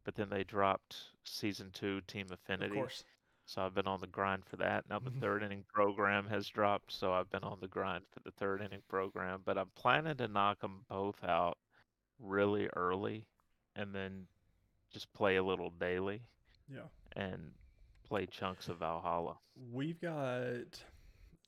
but 0.05 0.15
then 0.15 0.29
they 0.29 0.43
dropped 0.45 0.95
season 1.25 1.69
two 1.73 2.01
Team 2.07 2.27
Of 2.27 2.39
Affinity, 2.39 2.75
course. 2.75 3.03
So 3.47 3.61
I've 3.65 3.73
been 3.73 3.87
on 3.87 4.01
the 4.01 4.07
grind 4.07 4.45
for 4.45 4.57
that. 4.57 4.87
Now 4.89 4.99
the 4.99 5.09
Mhm. 5.09 5.19
third 5.21 5.41
inning 5.41 5.63
program 5.63 6.27
has 6.27 6.47
dropped, 6.47 6.91
so 6.91 7.13
I've 7.13 7.29
been 7.31 7.43
on 7.43 7.59
the 7.61 7.67
grind 7.67 8.05
for 8.09 8.19
the 8.19 8.31
third 8.31 8.61
inning 8.61 8.83
program. 8.89 9.41
But 9.43 9.57
I'm 9.57 9.69
planning 9.71 10.17
to 10.17 10.27
knock 10.27 10.59
them 10.59 10.85
both 10.89 11.23
out 11.23 11.57
really 12.19 12.67
early, 12.75 13.25
and 13.75 13.95
then 13.95 14.27
just 14.89 15.11
play 15.13 15.37
a 15.37 15.43
little 15.43 15.69
daily 15.71 16.21
Yeah. 16.67 16.89
and 17.15 17.53
play 18.03 18.25
chunks 18.27 18.67
of 18.69 18.79
Valhalla. 18.79 19.39
We've 19.55 19.99
got 19.99 20.83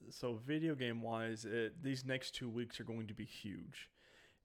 so 0.09 0.35
video 0.35 0.75
game 0.75 1.01
wise, 1.01 1.43
it, 1.45 1.81
these 1.83 2.05
next 2.05 2.31
two 2.31 2.49
weeks 2.49 2.79
are 2.79 2.85
going 2.85 3.07
to 3.07 3.13
be 3.13 3.25
huge, 3.25 3.89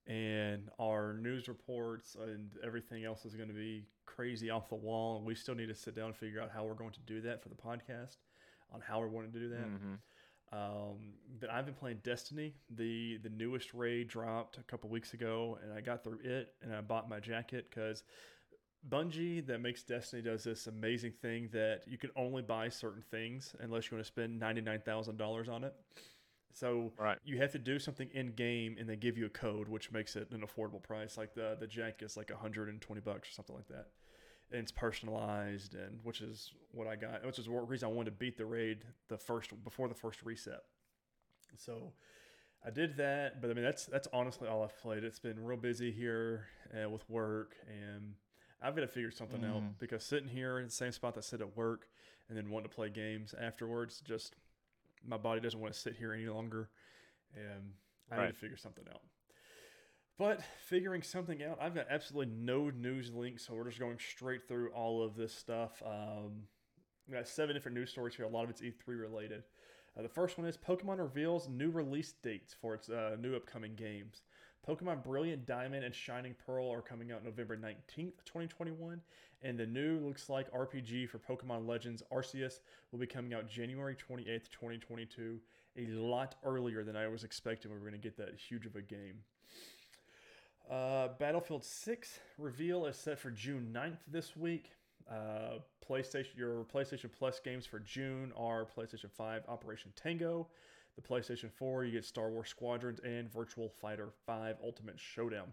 and 0.07 0.71
our 0.79 1.15
news 1.15 1.49
reports 1.49 2.17
and 2.21 2.51
everything 2.63 3.05
else 3.05 3.25
is 3.25 3.35
going 3.35 3.49
to 3.49 3.55
be 3.55 3.87
crazy 4.07 4.51
off 4.51 4.69
the 4.69 4.75
wall. 4.75 5.17
And 5.17 5.27
we 5.27 5.35
still 5.35 5.55
need 5.55 5.69
to 5.69 5.75
sit 5.75 5.95
down 5.95 6.07
and 6.07 6.17
figure 6.17 6.41
out 6.41 6.51
how 6.51 6.65
we're 6.65 6.75
going 6.75 6.93
to 6.93 7.01
do 7.01 7.21
that 7.23 7.43
for 7.43 7.49
the 7.49 7.55
podcast, 7.55 8.17
on 8.73 8.81
how 8.81 9.01
we're 9.01 9.09
going 9.09 9.31
to 9.33 9.39
do 9.39 9.49
that. 9.49 9.67
Mhm. 9.67 9.99
Um, 10.53 11.15
but 11.41 11.51
I've 11.51 11.65
been 11.65 11.75
playing 11.75 12.01
Destiny. 12.05 12.55
the 12.71 13.17
The 13.19 13.31
newest 13.31 13.75
raid 13.75 14.09
dropped 14.09 14.59
a 14.59 14.63
couple 14.63 14.89
weeks 14.91 15.15
ago, 15.15 15.59
and 15.63 15.73
I 15.73 15.81
got 15.81 16.05
through 16.05 16.21
it, 16.23 16.55
and 16.63 16.75
I 16.75 16.81
bought 16.81 17.09
my 17.09 17.19
jacket 17.19 17.67
because 17.71 18.05
Bungie, 18.89 19.45
that 19.47 19.61
makes 19.61 19.83
Destiny, 19.83 20.21
does 20.21 20.45
this 20.45 20.67
amazing 20.67 21.13
thing 21.13 21.49
that 21.53 21.85
you 21.89 21.97
can 21.97 22.11
only 22.17 22.43
buy 22.43 22.69
certain 22.69 23.03
things 23.11 23.57
unless 23.61 23.91
you 23.91 23.97
want 23.97 24.05
to 24.05 24.13
spend 24.13 24.39
ninety 24.39 24.61
nine 24.61 24.83
thousand 24.83 25.17
dollars 25.17 25.49
on 25.49 25.65
it. 25.65 25.75
So 26.55 26.93
Right. 26.99 27.19
you 27.25 27.37
have 27.39 27.53
to 27.53 27.59
do 27.59 27.79
something 27.79 28.09
in 28.15 28.33
game, 28.33 28.77
and 28.79 28.89
they 28.89 28.97
give 28.97 29.19
you 29.19 29.27
a 29.27 29.31
code, 29.31 29.69
which 29.69 29.93
makes 29.93 30.17
it 30.17 30.31
an 30.31 30.41
affordable 30.43 30.83
price. 30.83 31.19
Like 31.19 31.35
the 31.35 31.57
the 31.61 31.67
jacket 31.67 32.05
is 32.07 32.17
like 32.17 32.31
hundred 32.31 32.69
and 32.71 32.81
twenty 32.81 33.03
bucks 33.03 33.29
or 33.29 33.33
something 33.33 33.55
like 33.57 33.69
that 33.69 33.89
and 34.51 34.61
it's 34.61 34.73
personalized 34.73 35.75
and 35.75 35.99
which 36.05 36.21
is 36.21 36.53
what 36.71 36.87
I 36.87 36.97
got, 36.97 37.25
which 37.25 37.39
is 37.39 37.47
the 37.47 37.51
reason 37.53 37.89
I 37.89 37.93
wanted 37.93 38.11
to 38.11 38.17
beat 38.17 38.37
the 38.37 38.47
raid 38.47 38.85
the 39.09 39.17
first 39.19 39.51
before 39.65 39.89
the 39.89 39.95
first 39.95 40.23
reset. 40.23 40.61
So 41.57 41.93
I 42.65 42.71
did 42.71 42.97
that, 42.99 43.41
but 43.41 43.51
I 43.51 43.55
mean 43.55 43.65
that's 43.65 43.87
that's 43.87 44.09
honestly 44.13 44.49
all 44.49 44.63
I've 44.63 44.79
played. 44.81 45.05
It's 45.05 45.19
been 45.19 45.43
real 45.45 45.59
busy 45.59 45.91
here 45.91 46.47
uh, 46.75 46.89
with 46.89 47.09
work, 47.11 47.57
and 47.69 48.15
I've 48.63 48.75
got 48.75 48.83
to 48.83 48.89
figure 48.89 49.11
something 49.11 49.45
out 49.45 49.63
Mhm. 49.63 49.79
because 49.79 50.05
sitting 50.05 50.29
here 50.29 50.59
in 50.59 50.67
the 50.67 50.71
same 50.71 50.93
spot 50.93 51.15
that 51.15 51.21
I 51.21 51.23
sit 51.23 51.41
at 51.41 51.57
work 51.57 51.89
and 52.29 52.37
then 52.39 52.51
wanting 52.51 52.69
to 52.69 52.75
play 52.75 52.91
games 52.91 53.35
afterwards, 53.39 54.01
just 54.01 54.35
my 55.07 55.17
body 55.17 55.41
doesn't 55.41 55.61
want 55.61 55.73
to 55.75 55.79
sit 55.79 55.97
here 55.97 56.13
any 56.13 56.27
longer, 56.27 56.71
and 57.35 57.73
I 58.11 58.17
need 58.27 58.33
to 58.33 58.39
figure 58.39 58.57
something 58.57 58.85
out. 58.91 59.03
But 60.19 60.43
figuring 60.67 61.03
something 61.03 61.43
out, 61.43 61.59
I've 61.61 61.75
got 61.75 61.87
absolutely 61.91 62.33
no 62.37 62.71
news 62.71 63.11
links, 63.13 63.47
so 63.47 63.55
we're 63.55 63.69
just 63.69 63.81
going 63.81 63.99
straight 63.99 64.47
through 64.47 64.71
all 64.71 65.03
of 65.03 65.17
this 65.17 65.35
stuff. 65.35 65.83
Um, 65.85 66.45
we 67.09 67.15
got 67.15 67.27
seven 67.27 67.55
different 67.55 67.77
news 67.77 67.91
stories 67.91 68.15
here. 68.15 68.25
A 68.25 68.29
lot 68.29 68.45
of 68.45 68.51
it's 68.51 68.61
E3 68.61 69.01
related. 69.01 69.43
Uh, 69.99 70.03
the 70.03 70.09
first 70.09 70.39
one 70.39 70.47
is 70.47 70.57
Pokemon 70.57 70.99
reveals 70.99 71.49
new 71.49 71.71
release 71.71 72.15
dates 72.23 72.55
for 72.61 72.75
its 72.75 72.89
uh, 72.89 73.17
new 73.21 73.35
upcoming 73.35 73.75
games. 73.75 74.23
Pokemon 74.67 75.03
Brilliant 75.03 75.47
Diamond 75.47 75.85
and 75.85 75.95
Shining 75.95 76.35
Pearl 76.47 76.71
are 76.73 76.81
coming 76.81 77.13
out 77.13 77.23
November 77.23 77.57
19th, 77.57 78.25
2021, 78.25 79.01
and 79.43 79.59
the 79.59 79.67
new 79.67 79.99
looks 79.99 80.31
like 80.31 80.51
RPG 80.53 81.09
for 81.09 81.19
Pokemon 81.19 81.67
Legends 81.67 82.03
Arceus 82.11 82.61
will 82.91 82.99
be 82.99 83.07
coming 83.07 83.35
out 83.35 83.49
January 83.49 83.95
28th, 83.95 84.51
2022, 84.51 85.39
a 85.77 85.87
lot 86.01 86.37
earlier 86.45 86.83
than 86.83 86.97
I 86.97 87.09
was 87.09 87.25
expecting 87.25 87.71
we 87.71 87.77
were 87.77 87.81
going 87.89 87.93
to 87.93 87.99
get 87.99 88.17
that 88.17 88.35
huge 88.37 88.65
of 88.65 88.75
a 88.77 88.81
game. 88.81 89.19
Uh, 90.71 91.09
Battlefield 91.19 91.63
6 91.63 92.21
reveal 92.39 92.87
is 92.87 92.97
set 92.97 93.19
for 93.19 93.31
June 93.31 93.71
9th 93.75 93.99
this 94.11 94.35
week. 94.35 94.71
Uh, 95.11 95.59
PlayStation, 95.87 96.37
your 96.37 96.65
PlayStation 96.65 97.11
Plus 97.13 97.39
games 97.39 97.67
for 97.67 97.81
June 97.81 98.33
are 98.35 98.65
PlayStation 98.65 99.11
5 99.11 99.43
Operation 99.47 99.93
Tango, 99.95 100.47
the 100.97 101.03
PlayStation 101.03 101.51
4, 101.53 101.85
you 101.85 101.93
get 101.93 102.05
Star 102.05 102.31
Wars 102.31 102.49
Squadrons 102.49 103.01
and 103.05 103.33
Virtual 103.33 103.69
Fighter 103.69 104.11
5 104.27 104.57
Ultimate 104.63 104.99
Showdown. 104.99 105.49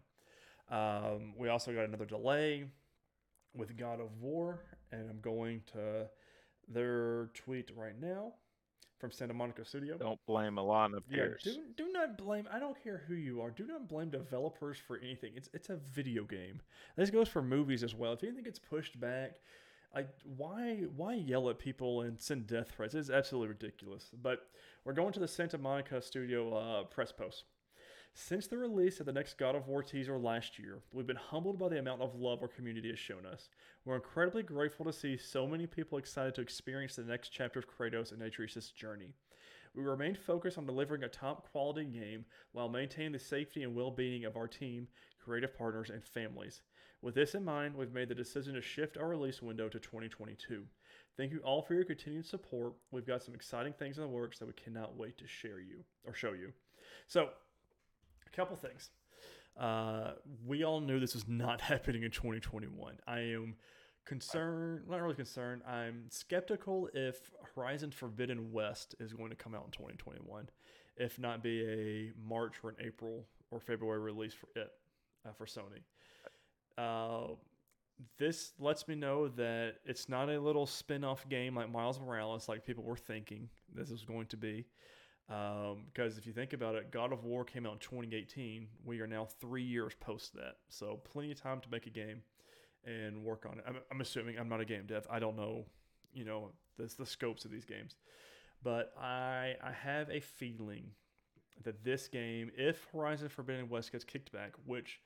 Um, 0.69 1.34
we 1.38 1.49
also 1.49 1.73
got 1.73 1.85
another 1.85 2.05
delay 2.05 2.65
with 3.55 3.76
God 3.77 3.99
of 3.99 4.22
War, 4.22 4.61
and 4.91 5.09
I'm 5.09 5.19
going 5.19 5.61
to 5.73 6.07
their 6.68 7.30
tweet 7.34 7.72
right 7.76 7.99
now 7.99 8.34
from 8.99 9.11
Santa 9.11 9.34
Monica 9.34 9.65
Studio. 9.65 9.97
Don't 9.97 10.19
blame 10.27 10.53
Alanah 10.55 11.01
Yeah, 11.09 11.26
Pearce. 11.26 11.43
do, 11.43 11.57
do 11.76 11.91
not 11.91 12.18
blame. 12.18 12.47
I 12.53 12.59
don't 12.59 12.81
care 12.81 13.03
who 13.07 13.15
you 13.15 13.41
are. 13.41 13.49
Do 13.49 13.65
not 13.65 13.89
blame 13.89 14.11
developers 14.11 14.77
for 14.77 14.99
anything. 14.99 15.34
It's 15.35 15.49
it's 15.53 15.69
a 15.69 15.77
video 15.91 16.23
game. 16.23 16.61
This 16.95 17.09
goes 17.09 17.27
for 17.27 17.41
movies 17.41 17.84
as 17.84 17.95
well. 17.95 18.13
If 18.13 18.23
anything 18.23 18.43
gets 18.43 18.59
pushed 18.59 18.99
back, 18.99 19.38
Why 20.23 20.85
why 20.95 21.15
yell 21.15 21.49
at 21.49 21.59
people 21.59 22.01
and 22.01 22.19
send 22.19 22.47
death 22.47 22.72
threats? 22.72 22.95
It's 22.95 23.09
absolutely 23.09 23.49
ridiculous. 23.49 24.09
But 24.22 24.47
we're 24.85 24.93
going 24.93 25.13
to 25.13 25.19
the 25.19 25.27
Santa 25.27 25.57
Monica 25.57 26.01
studio 26.01 26.53
uh, 26.53 26.84
press 26.84 27.11
post. 27.11 27.43
Since 28.13 28.47
the 28.47 28.57
release 28.57 28.99
of 28.99 29.05
the 29.05 29.13
next 29.13 29.38
God 29.38 29.55
of 29.55 29.68
War 29.68 29.81
teaser 29.81 30.18
last 30.18 30.59
year, 30.59 30.80
we've 30.93 31.07
been 31.07 31.15
humbled 31.15 31.57
by 31.57 31.69
the 31.69 31.80
amount 31.80 32.01
of 32.01 32.15
love 32.15 32.41
our 32.41 32.47
community 32.49 32.89
has 32.89 32.99
shown 32.99 33.26
us. 33.26 33.47
We're 33.85 33.95
incredibly 33.95 34.43
grateful 34.43 34.85
to 34.85 34.93
see 34.93 35.15
so 35.15 35.47
many 35.47 35.65
people 35.65 35.97
excited 35.97 36.35
to 36.35 36.41
experience 36.41 36.95
the 36.95 37.03
next 37.03 37.30
chapter 37.30 37.59
of 37.59 37.69
Kratos 37.69 38.11
and 38.11 38.22
Atreus' 38.22 38.72
journey. 38.72 39.13
We 39.73 39.84
remain 39.84 40.15
focused 40.15 40.57
on 40.57 40.65
delivering 40.65 41.03
a 41.03 41.07
top 41.07 41.49
quality 41.51 41.85
game 41.85 42.26
while 42.51 42.68
maintaining 42.68 43.13
the 43.13 43.19
safety 43.19 43.63
and 43.63 43.73
well 43.73 43.91
being 43.91 44.26
of 44.26 44.35
our 44.35 44.47
team, 44.47 44.89
creative 45.23 45.57
partners, 45.57 45.89
and 45.89 46.03
families. 46.03 46.61
With 47.01 47.15
this 47.15 47.33
in 47.33 47.43
mind, 47.43 47.75
we've 47.75 47.93
made 47.93 48.09
the 48.09 48.15
decision 48.15 48.53
to 48.53 48.61
shift 48.61 48.97
our 48.97 49.07
release 49.07 49.41
window 49.41 49.67
to 49.67 49.79
2022. 49.79 50.63
Thank 51.17 51.31
you 51.31 51.39
all 51.39 51.61
for 51.61 51.73
your 51.73 51.83
continued 51.83 52.25
support. 52.27 52.73
We've 52.91 53.05
got 53.05 53.23
some 53.23 53.33
exciting 53.33 53.73
things 53.73 53.97
in 53.97 54.03
the 54.03 54.09
works 54.09 54.37
that 54.39 54.45
we 54.45 54.53
cannot 54.53 54.95
wait 54.95 55.17
to 55.17 55.27
share 55.27 55.59
you 55.59 55.83
or 56.05 56.13
show 56.13 56.33
you. 56.33 56.53
So, 57.07 57.29
a 58.25 58.35
couple 58.35 58.55
things. 58.55 58.91
Uh, 59.59 60.11
we 60.45 60.63
all 60.63 60.79
knew 60.79 60.99
this 60.99 61.15
was 61.15 61.27
not 61.27 61.59
happening 61.61 62.03
in 62.03 62.11
2021. 62.11 62.99
I 63.07 63.19
am 63.19 63.55
concerned, 64.05 64.83
not 64.87 65.01
really 65.01 65.15
concerned. 65.15 65.63
I'm 65.67 66.05
skeptical 66.09 66.87
if 66.93 67.31
Horizon 67.55 67.91
Forbidden 67.91 68.51
West 68.51 68.95
is 68.99 69.11
going 69.11 69.31
to 69.31 69.35
come 69.35 69.55
out 69.55 69.65
in 69.65 69.71
2021, 69.71 70.49
if 70.97 71.17
not 71.17 71.41
be 71.41 71.65
a 71.65 72.11
March 72.27 72.55
or 72.63 72.69
an 72.69 72.75
April 72.79 73.25
or 73.49 73.59
February 73.59 73.99
release 73.99 74.33
for 74.33 74.47
it 74.55 74.71
uh, 75.27 75.33
for 75.33 75.45
Sony. 75.45 75.81
Uh, 76.77 77.34
this 78.18 78.53
lets 78.60 78.88
me 78.88 78.95
know 78.95 79.27
that 79.27 79.76
it's 79.85 80.10
not 80.10 80.30
a 80.30 80.39
little 80.39 80.65
spin-off 80.65 81.27
game 81.30 81.56
like 81.56 81.72
Miles 81.72 81.99
Morales, 81.99 82.49
like 82.49 82.65
people 82.65 82.84
were 82.84 82.98
thinking 82.98 83.49
this 83.73 83.89
was 83.89 84.03
going 84.03 84.27
to 84.27 84.38
be. 84.38 84.65
Um, 85.30 85.85
because 85.93 86.18
if 86.18 86.27
you 86.27 86.34
think 86.34 86.53
about 86.53 86.76
it, 86.76 86.91
God 86.91 87.14
of 87.14 87.23
War 87.23 87.45
came 87.45 87.65
out 87.65 87.73
in 87.73 87.80
2018. 87.80 88.68
We 88.84 88.99
are 88.99 89.07
now 89.07 89.27
three 89.39 89.64
years 89.64 89.93
post 89.99 90.34
that, 90.34 90.57
so 90.69 90.99
plenty 91.03 91.31
of 91.31 91.39
time 91.39 91.61
to 91.61 91.69
make 91.69 91.88
a 91.88 91.91
game 91.91 92.22
and 92.84 93.23
work 93.23 93.45
on 93.49 93.60
it. 93.60 93.65
I'm, 93.68 93.77
I'm 93.91 94.02
assuming 94.02 94.38
I'm 94.38 94.49
not 94.49 94.60
a 94.60 94.65
game 94.65 94.84
dev. 94.88 95.07
I 95.10 95.19
don't 95.19 95.38
know, 95.38 95.65
you 96.14 96.26
know, 96.26 96.52
the, 96.77 96.93
the 96.98 97.06
scopes 97.06 97.45
of 97.45 97.52
these 97.52 97.65
games, 97.65 97.95
but 98.64 98.93
I 98.99 99.56
I 99.64 99.72
have 99.72 100.10
a 100.10 100.19
feeling 100.19 100.91
that 101.64 101.84
this 101.84 102.07
game, 102.07 102.52
if 102.57 102.88
Horizon 102.91 103.30
Forbidden 103.30 103.69
West 103.69 103.91
gets 103.91 104.03
kicked 104.03 104.31
back, 104.31 104.53
which 104.65 104.99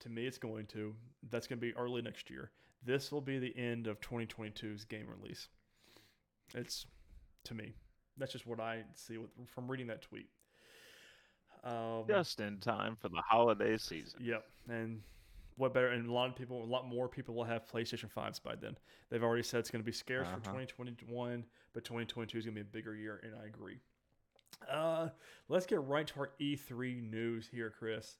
to 0.00 0.08
me 0.08 0.26
it's 0.26 0.38
going 0.38 0.66
to, 0.66 0.94
that's 1.30 1.46
going 1.46 1.58
to 1.58 1.66
be 1.66 1.74
early 1.76 2.02
next 2.02 2.30
year. 2.30 2.50
This 2.84 3.12
will 3.12 3.20
be 3.20 3.38
the 3.38 3.56
end 3.58 3.86
of 3.86 4.00
2022's 4.00 4.84
game 4.84 5.06
release. 5.08 5.48
It's 6.54 6.86
to 7.44 7.54
me. 7.54 7.74
That's 8.16 8.32
just 8.32 8.46
what 8.46 8.60
I 8.60 8.82
see 8.94 9.18
with, 9.18 9.30
from 9.46 9.70
reading 9.70 9.86
that 9.88 10.02
tweet. 10.02 10.28
Um, 11.62 12.04
Just 12.08 12.40
in 12.40 12.58
time 12.58 12.96
for 13.00 13.08
the 13.08 13.20
holiday 13.20 13.76
season. 13.76 14.20
Yep, 14.22 14.44
and 14.70 15.02
what 15.56 15.74
better? 15.74 15.88
And 15.88 16.08
a 16.08 16.12
lot 16.12 16.28
of 16.30 16.36
people, 16.36 16.62
a 16.62 16.64
lot 16.64 16.88
more 16.88 17.06
people 17.08 17.34
will 17.34 17.44
have 17.44 17.70
PlayStation 17.70 18.10
fives 18.10 18.38
by 18.38 18.54
then. 18.56 18.76
They've 19.10 19.22
already 19.22 19.42
said 19.42 19.60
it's 19.60 19.70
going 19.70 19.82
to 19.82 19.86
be 19.86 19.92
scarce 19.92 20.26
for 20.26 20.34
Uh-huh. 20.36 20.52
2021, 20.52 21.44
but 21.74 21.84
2022 21.84 22.38
is 22.38 22.44
going 22.46 22.54
to 22.56 22.62
be 22.62 22.66
a 22.66 22.72
bigger 22.72 22.94
year, 22.96 23.20
and 23.22 23.32
I 23.42 23.46
agree. 23.46 23.78
Uh, 24.68 25.08
let's 25.48 25.66
get 25.66 25.82
right 25.82 26.06
to 26.06 26.20
our 26.20 26.30
E3 26.40 27.10
news 27.10 27.48
here, 27.50 27.72
Chris. 27.76 28.16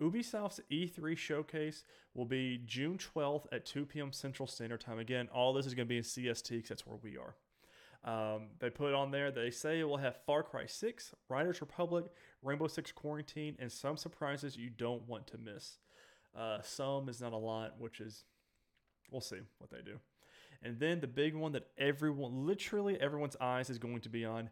Ubisoft's 0.00 0.60
E3 0.70 1.16
showcase 1.16 1.84
will 2.14 2.24
be 2.24 2.60
June 2.64 2.98
12th 2.98 3.46
at 3.52 3.66
2 3.66 3.86
p.m. 3.86 4.12
Central 4.12 4.46
Standard 4.46 4.80
Time. 4.80 4.98
Again, 4.98 5.28
all 5.32 5.52
this 5.52 5.66
is 5.66 5.74
going 5.74 5.86
to 5.86 5.88
be 5.88 5.98
in 5.98 6.02
CST 6.02 6.50
because 6.50 6.68
that's 6.68 6.86
where 6.86 6.98
we 7.02 7.16
are. 7.16 7.34
Um, 8.02 8.48
they 8.60 8.70
put 8.70 8.94
on 8.94 9.10
there, 9.10 9.30
they 9.30 9.50
say 9.50 9.80
it 9.80 9.84
will 9.84 9.98
have 9.98 10.16
Far 10.24 10.42
Cry 10.42 10.64
6, 10.64 11.14
Riders 11.28 11.60
Republic, 11.60 12.06
Rainbow 12.42 12.66
Six 12.66 12.92
Quarantine, 12.92 13.56
and 13.58 13.70
some 13.70 13.98
surprises 13.98 14.56
you 14.56 14.70
don't 14.70 15.06
want 15.06 15.26
to 15.28 15.38
miss. 15.38 15.78
Uh, 16.34 16.58
some 16.62 17.10
is 17.10 17.20
not 17.20 17.34
a 17.34 17.36
lot, 17.36 17.74
which 17.78 18.00
is, 18.00 18.24
we'll 19.10 19.20
see 19.20 19.40
what 19.58 19.70
they 19.70 19.82
do. 19.82 19.98
And 20.62 20.78
then 20.78 21.00
the 21.00 21.06
big 21.06 21.34
one 21.34 21.52
that 21.52 21.68
everyone, 21.76 22.46
literally 22.46 22.98
everyone's 22.98 23.36
eyes 23.38 23.68
is 23.68 23.78
going 23.78 24.00
to 24.00 24.08
be 24.08 24.24
on 24.24 24.48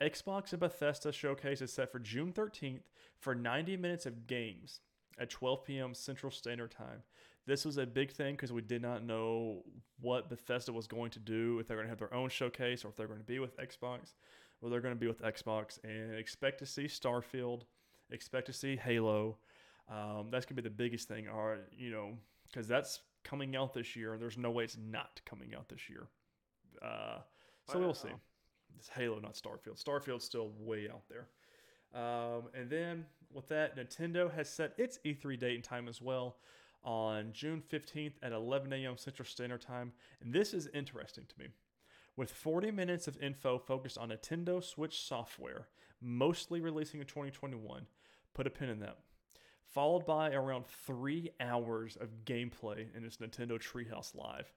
Xbox 0.00 0.52
and 0.52 0.60
Bethesda 0.60 1.12
showcase 1.12 1.62
is 1.62 1.72
set 1.72 1.90
for 1.90 1.98
June 1.98 2.32
13th 2.32 2.82
for 3.18 3.34
90 3.34 3.76
minutes 3.76 4.06
of 4.06 4.26
games 4.26 4.80
at 5.18 5.30
12 5.30 5.64
p.m. 5.64 5.94
Central 5.94 6.30
Standard 6.30 6.70
Time. 6.70 7.02
This 7.46 7.64
was 7.64 7.78
a 7.78 7.86
big 7.86 8.10
thing 8.10 8.34
because 8.34 8.52
we 8.52 8.60
did 8.60 8.82
not 8.82 9.04
know 9.04 9.62
what 10.00 10.28
Bethesda 10.28 10.72
was 10.72 10.86
going 10.86 11.10
to 11.12 11.18
do, 11.18 11.58
if 11.60 11.66
they're 11.66 11.76
going 11.76 11.86
to 11.86 11.90
have 11.90 11.98
their 11.98 12.12
own 12.12 12.28
showcase 12.28 12.84
or 12.84 12.88
if 12.88 12.96
they're 12.96 13.06
going 13.06 13.20
to 13.20 13.24
be 13.24 13.38
with 13.38 13.56
Xbox. 13.56 14.14
Well, 14.60 14.70
they're 14.70 14.80
going 14.80 14.94
to 14.94 15.00
be 15.00 15.06
with 15.06 15.22
Xbox 15.22 15.78
and 15.84 16.14
expect 16.14 16.58
to 16.58 16.66
see 16.66 16.84
Starfield, 16.84 17.62
expect 18.10 18.46
to 18.46 18.52
see 18.52 18.76
Halo. 18.76 19.38
Um, 19.88 20.28
that's 20.30 20.44
going 20.44 20.56
to 20.56 20.62
be 20.62 20.68
the 20.68 20.74
biggest 20.74 21.06
thing, 21.08 21.28
or, 21.28 21.58
you 21.76 21.90
know, 21.90 22.14
because 22.44 22.66
that's 22.66 23.00
coming 23.22 23.54
out 23.54 23.72
this 23.74 23.94
year. 23.94 24.14
and 24.14 24.20
There's 24.20 24.38
no 24.38 24.50
way 24.50 24.64
it's 24.64 24.76
not 24.76 25.20
coming 25.24 25.54
out 25.54 25.68
this 25.68 25.88
year. 25.88 26.08
Uh, 26.82 27.18
so 27.70 27.78
we'll 27.78 27.94
see. 27.94 28.08
It's 28.76 28.88
Halo, 28.88 29.18
not 29.18 29.34
Starfield. 29.34 29.82
Starfield's 29.82 30.24
still 30.24 30.52
way 30.58 30.88
out 30.88 31.02
there. 31.08 31.28
Um, 31.94 32.44
and 32.54 32.68
then 32.68 33.06
with 33.32 33.48
that, 33.48 33.76
Nintendo 33.76 34.32
has 34.32 34.48
set 34.48 34.74
its 34.76 34.98
E3 35.04 35.38
date 35.38 35.54
and 35.54 35.64
time 35.64 35.88
as 35.88 36.00
well 36.02 36.36
on 36.84 37.32
June 37.32 37.62
15th 37.72 38.12
at 38.22 38.32
11 38.32 38.72
a.m. 38.72 38.96
Central 38.96 39.26
Standard 39.26 39.60
Time. 39.60 39.92
And 40.22 40.32
this 40.32 40.54
is 40.54 40.68
interesting 40.72 41.24
to 41.28 41.38
me. 41.38 41.48
With 42.16 42.30
40 42.30 42.70
minutes 42.70 43.08
of 43.08 43.20
info 43.20 43.58
focused 43.58 43.98
on 43.98 44.08
Nintendo 44.08 44.62
Switch 44.62 45.02
software, 45.02 45.68
mostly 46.00 46.60
releasing 46.60 47.00
in 47.00 47.06
2021, 47.06 47.86
put 48.34 48.46
a 48.46 48.50
pin 48.50 48.68
in 48.68 48.80
that. 48.80 48.98
Followed 49.66 50.06
by 50.06 50.32
around 50.32 50.64
three 50.66 51.30
hours 51.40 51.96
of 51.96 52.24
gameplay 52.24 52.86
in 52.96 53.04
its 53.04 53.18
Nintendo 53.18 53.60
Treehouse 53.60 54.14
Live, 54.14 54.52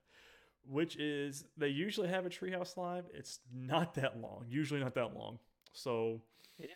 which 0.68 0.96
is, 0.98 1.46
they 1.58 1.70
usually 1.70 2.08
have 2.08 2.26
a 2.26 2.30
Treehouse 2.30 2.78
Live. 2.78 3.06
It's 3.14 3.40
not 3.54 3.94
that 3.96 4.20
long, 4.20 4.46
usually 4.50 4.80
not 4.80 4.94
that 4.96 5.16
long. 5.16 5.40
So, 5.74 6.22
Yeah. 6.58 6.68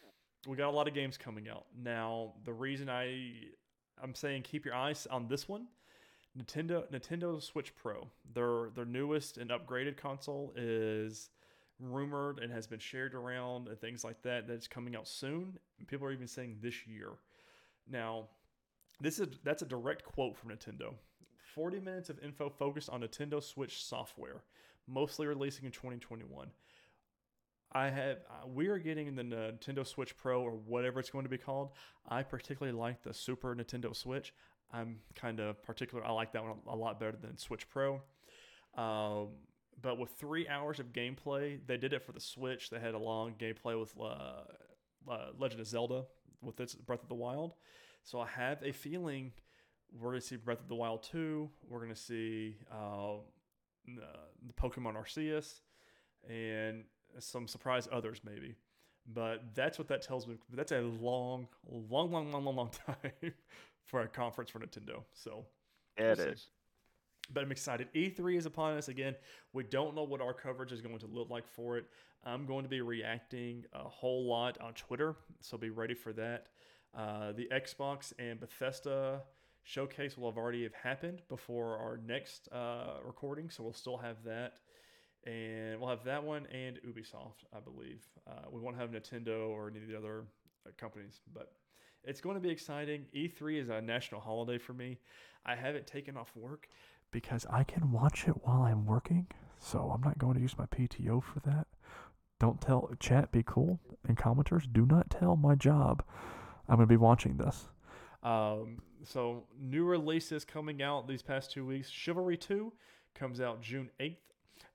we 0.47 0.55
got 0.57 0.69
a 0.69 0.75
lot 0.75 0.87
of 0.87 0.93
games 0.93 1.17
coming 1.17 1.47
out. 1.49 1.65
Now, 1.75 2.33
the 2.45 2.53
reason 2.53 2.89
I 2.89 3.49
I'm 4.01 4.15
saying 4.15 4.41
keep 4.43 4.65
your 4.65 4.73
eyes 4.75 5.07
on 5.07 5.27
this 5.27 5.47
one, 5.47 5.67
Nintendo 6.37 6.89
Nintendo 6.91 7.41
Switch 7.41 7.75
Pro. 7.75 8.09
Their 8.33 8.69
their 8.71 8.85
newest 8.85 9.37
and 9.37 9.51
upgraded 9.51 9.97
console 9.97 10.51
is 10.55 11.29
rumored 11.79 12.39
and 12.39 12.51
has 12.51 12.67
been 12.67 12.79
shared 12.79 13.13
around 13.13 13.67
and 13.67 13.79
things 13.79 14.03
like 14.03 14.21
that 14.23 14.47
that's 14.47 14.67
coming 14.67 14.95
out 14.95 15.07
soon. 15.07 15.57
People 15.87 16.07
are 16.07 16.11
even 16.11 16.27
saying 16.27 16.57
this 16.61 16.87
year. 16.87 17.09
Now, 17.87 18.27
this 18.99 19.19
is 19.19 19.27
that's 19.43 19.61
a 19.61 19.65
direct 19.67 20.03
quote 20.03 20.35
from 20.35 20.49
Nintendo. 20.49 20.95
40 21.53 21.79
minutes 21.79 22.09
of 22.09 22.19
info 22.23 22.49
focused 22.49 22.89
on 22.89 23.01
Nintendo 23.01 23.41
Switch 23.41 23.83
software, 23.83 24.43
mostly 24.87 25.27
releasing 25.27 25.65
in 25.65 25.71
2021. 25.71 26.47
I 27.75 27.89
have 27.89 28.17
uh, 28.29 28.47
we 28.47 28.67
are 28.67 28.77
getting 28.77 29.15
the 29.15 29.23
Nintendo 29.23 29.85
Switch 29.85 30.15
Pro 30.15 30.41
or 30.41 30.51
whatever 30.51 30.99
it's 30.99 31.09
going 31.09 31.25
to 31.25 31.29
be 31.29 31.37
called. 31.37 31.71
I 32.07 32.23
particularly 32.23 32.77
like 32.77 33.01
the 33.01 33.13
Super 33.13 33.55
Nintendo 33.55 33.95
Switch. 33.95 34.33
I'm 34.71 34.99
kind 35.15 35.39
of 35.39 35.61
particular. 35.63 36.03
I 36.05 36.11
like 36.11 36.33
that 36.33 36.43
one 36.43 36.57
a 36.67 36.75
lot 36.75 36.99
better 36.99 37.17
than 37.19 37.37
Switch 37.37 37.67
Pro. 37.69 38.01
Um, 38.75 39.29
but 39.81 39.99
with 39.99 40.11
three 40.11 40.47
hours 40.47 40.79
of 40.79 40.93
gameplay, 40.93 41.59
they 41.65 41.77
did 41.77 41.93
it 41.93 42.03
for 42.03 42.11
the 42.11 42.19
Switch. 42.19 42.69
They 42.69 42.79
had 42.79 42.93
a 42.93 42.99
long 42.99 43.33
gameplay 43.39 43.79
with 43.79 43.93
uh, 43.99 44.43
uh, 45.11 45.27
Legend 45.37 45.61
of 45.61 45.67
Zelda 45.67 46.05
with 46.41 46.59
its 46.59 46.75
Breath 46.75 47.03
of 47.03 47.09
the 47.09 47.15
Wild. 47.15 47.53
So 48.03 48.19
I 48.19 48.27
have 48.27 48.61
a 48.63 48.71
feeling 48.71 49.31
we're 49.99 50.09
going 50.09 50.21
to 50.21 50.27
see 50.27 50.35
Breath 50.35 50.59
of 50.59 50.67
the 50.67 50.75
Wild 50.75 51.03
2. 51.03 51.49
We're 51.69 51.79
going 51.79 51.93
to 51.93 51.95
see 51.95 52.57
uh, 52.71 53.17
the 53.87 54.53
Pokemon 54.53 54.95
Arceus 54.95 55.61
and 56.29 56.83
some 57.19 57.47
surprise 57.47 57.87
others, 57.91 58.21
maybe. 58.25 58.55
But 59.13 59.43
that's 59.53 59.77
what 59.77 59.87
that 59.89 60.01
tells 60.01 60.27
me. 60.27 60.35
That's 60.51 60.71
a 60.71 60.81
long, 60.81 61.47
long, 61.69 62.11
long, 62.11 62.31
long, 62.31 62.45
long, 62.45 62.55
long 62.55 62.71
time 62.85 63.33
for 63.83 64.01
a 64.01 64.07
conference 64.07 64.49
for 64.49 64.59
Nintendo. 64.59 65.03
So 65.13 65.45
we'll 65.99 66.11
it 66.11 66.19
is. 66.19 66.47
But 67.33 67.43
I'm 67.43 67.51
excited. 67.51 67.87
E3 67.93 68.37
is 68.37 68.45
upon 68.45 68.77
us 68.77 68.87
again. 68.87 69.15
We 69.53 69.63
don't 69.63 69.95
know 69.95 70.03
what 70.03 70.21
our 70.21 70.33
coverage 70.33 70.71
is 70.71 70.81
going 70.81 70.99
to 70.99 71.07
look 71.07 71.29
like 71.29 71.47
for 71.47 71.77
it. 71.77 71.85
I'm 72.25 72.45
going 72.45 72.63
to 72.63 72.69
be 72.69 72.81
reacting 72.81 73.65
a 73.73 73.83
whole 73.83 74.25
lot 74.25 74.57
on 74.61 74.73
Twitter, 74.73 75.15
so 75.41 75.57
be 75.57 75.69
ready 75.69 75.93
for 75.93 76.13
that. 76.13 76.47
Uh, 76.95 77.33
the 77.33 77.49
Xbox 77.51 78.13
and 78.19 78.39
Bethesda 78.39 79.21
showcase 79.63 80.17
will 80.17 80.29
have 80.29 80.37
already 80.37 80.63
have 80.63 80.73
happened 80.73 81.21
before 81.29 81.77
our 81.77 81.99
next 82.05 82.47
uh, 82.51 82.97
recording, 83.05 83.49
so 83.49 83.63
we'll 83.63 83.73
still 83.73 83.97
have 83.97 84.23
that. 84.25 84.53
And 85.25 85.79
we'll 85.79 85.89
have 85.89 86.03
that 86.03 86.23
one 86.23 86.45
and 86.47 86.77
Ubisoft, 86.85 87.45
I 87.55 87.59
believe. 87.61 88.03
Uh, 88.27 88.49
we 88.51 88.59
won't 88.59 88.77
have 88.77 88.89
Nintendo 88.89 89.47
or 89.47 89.69
any 89.69 89.81
of 89.81 89.87
the 89.87 89.97
other 89.97 90.25
uh, 90.67 90.71
companies, 90.77 91.21
but 91.33 91.53
it's 92.03 92.19
going 92.19 92.35
to 92.35 92.41
be 92.41 92.49
exciting. 92.49 93.05
E3 93.15 93.61
is 93.61 93.69
a 93.69 93.81
national 93.81 94.19
holiday 94.19 94.57
for 94.57 94.73
me. 94.73 94.99
I 95.45 95.55
haven't 95.55 95.87
taken 95.87 96.17
off 96.17 96.31
work 96.35 96.67
because 97.11 97.45
I 97.49 97.63
can 97.63 97.91
watch 97.91 98.27
it 98.27 98.35
while 98.43 98.63
I'm 98.63 98.85
working. 98.85 99.27
So 99.59 99.91
I'm 99.93 100.01
not 100.01 100.17
going 100.17 100.35
to 100.35 100.41
use 100.41 100.57
my 100.57 100.65
PTO 100.65 101.23
for 101.23 101.39
that. 101.41 101.67
Don't 102.39 102.59
tell 102.59 102.91
chat 102.99 103.31
be 103.31 103.43
cool 103.45 103.79
and 104.05 104.17
commenters 104.17 104.67
do 104.71 104.85
not 104.85 105.09
tell 105.09 105.37
my 105.37 105.55
job 105.55 106.03
I'm 106.67 106.75
going 106.75 106.87
to 106.87 106.91
be 106.91 106.97
watching 106.97 107.37
this. 107.37 107.69
Um, 108.23 108.79
so 109.03 109.43
new 109.59 109.85
releases 109.85 110.45
coming 110.45 110.81
out 110.81 111.07
these 111.07 111.21
past 111.21 111.51
two 111.51 111.65
weeks. 111.65 111.89
Chivalry 111.89 112.37
2 112.37 112.71
comes 113.15 113.41
out 113.41 113.61
June 113.61 113.89
8th. 113.99 114.17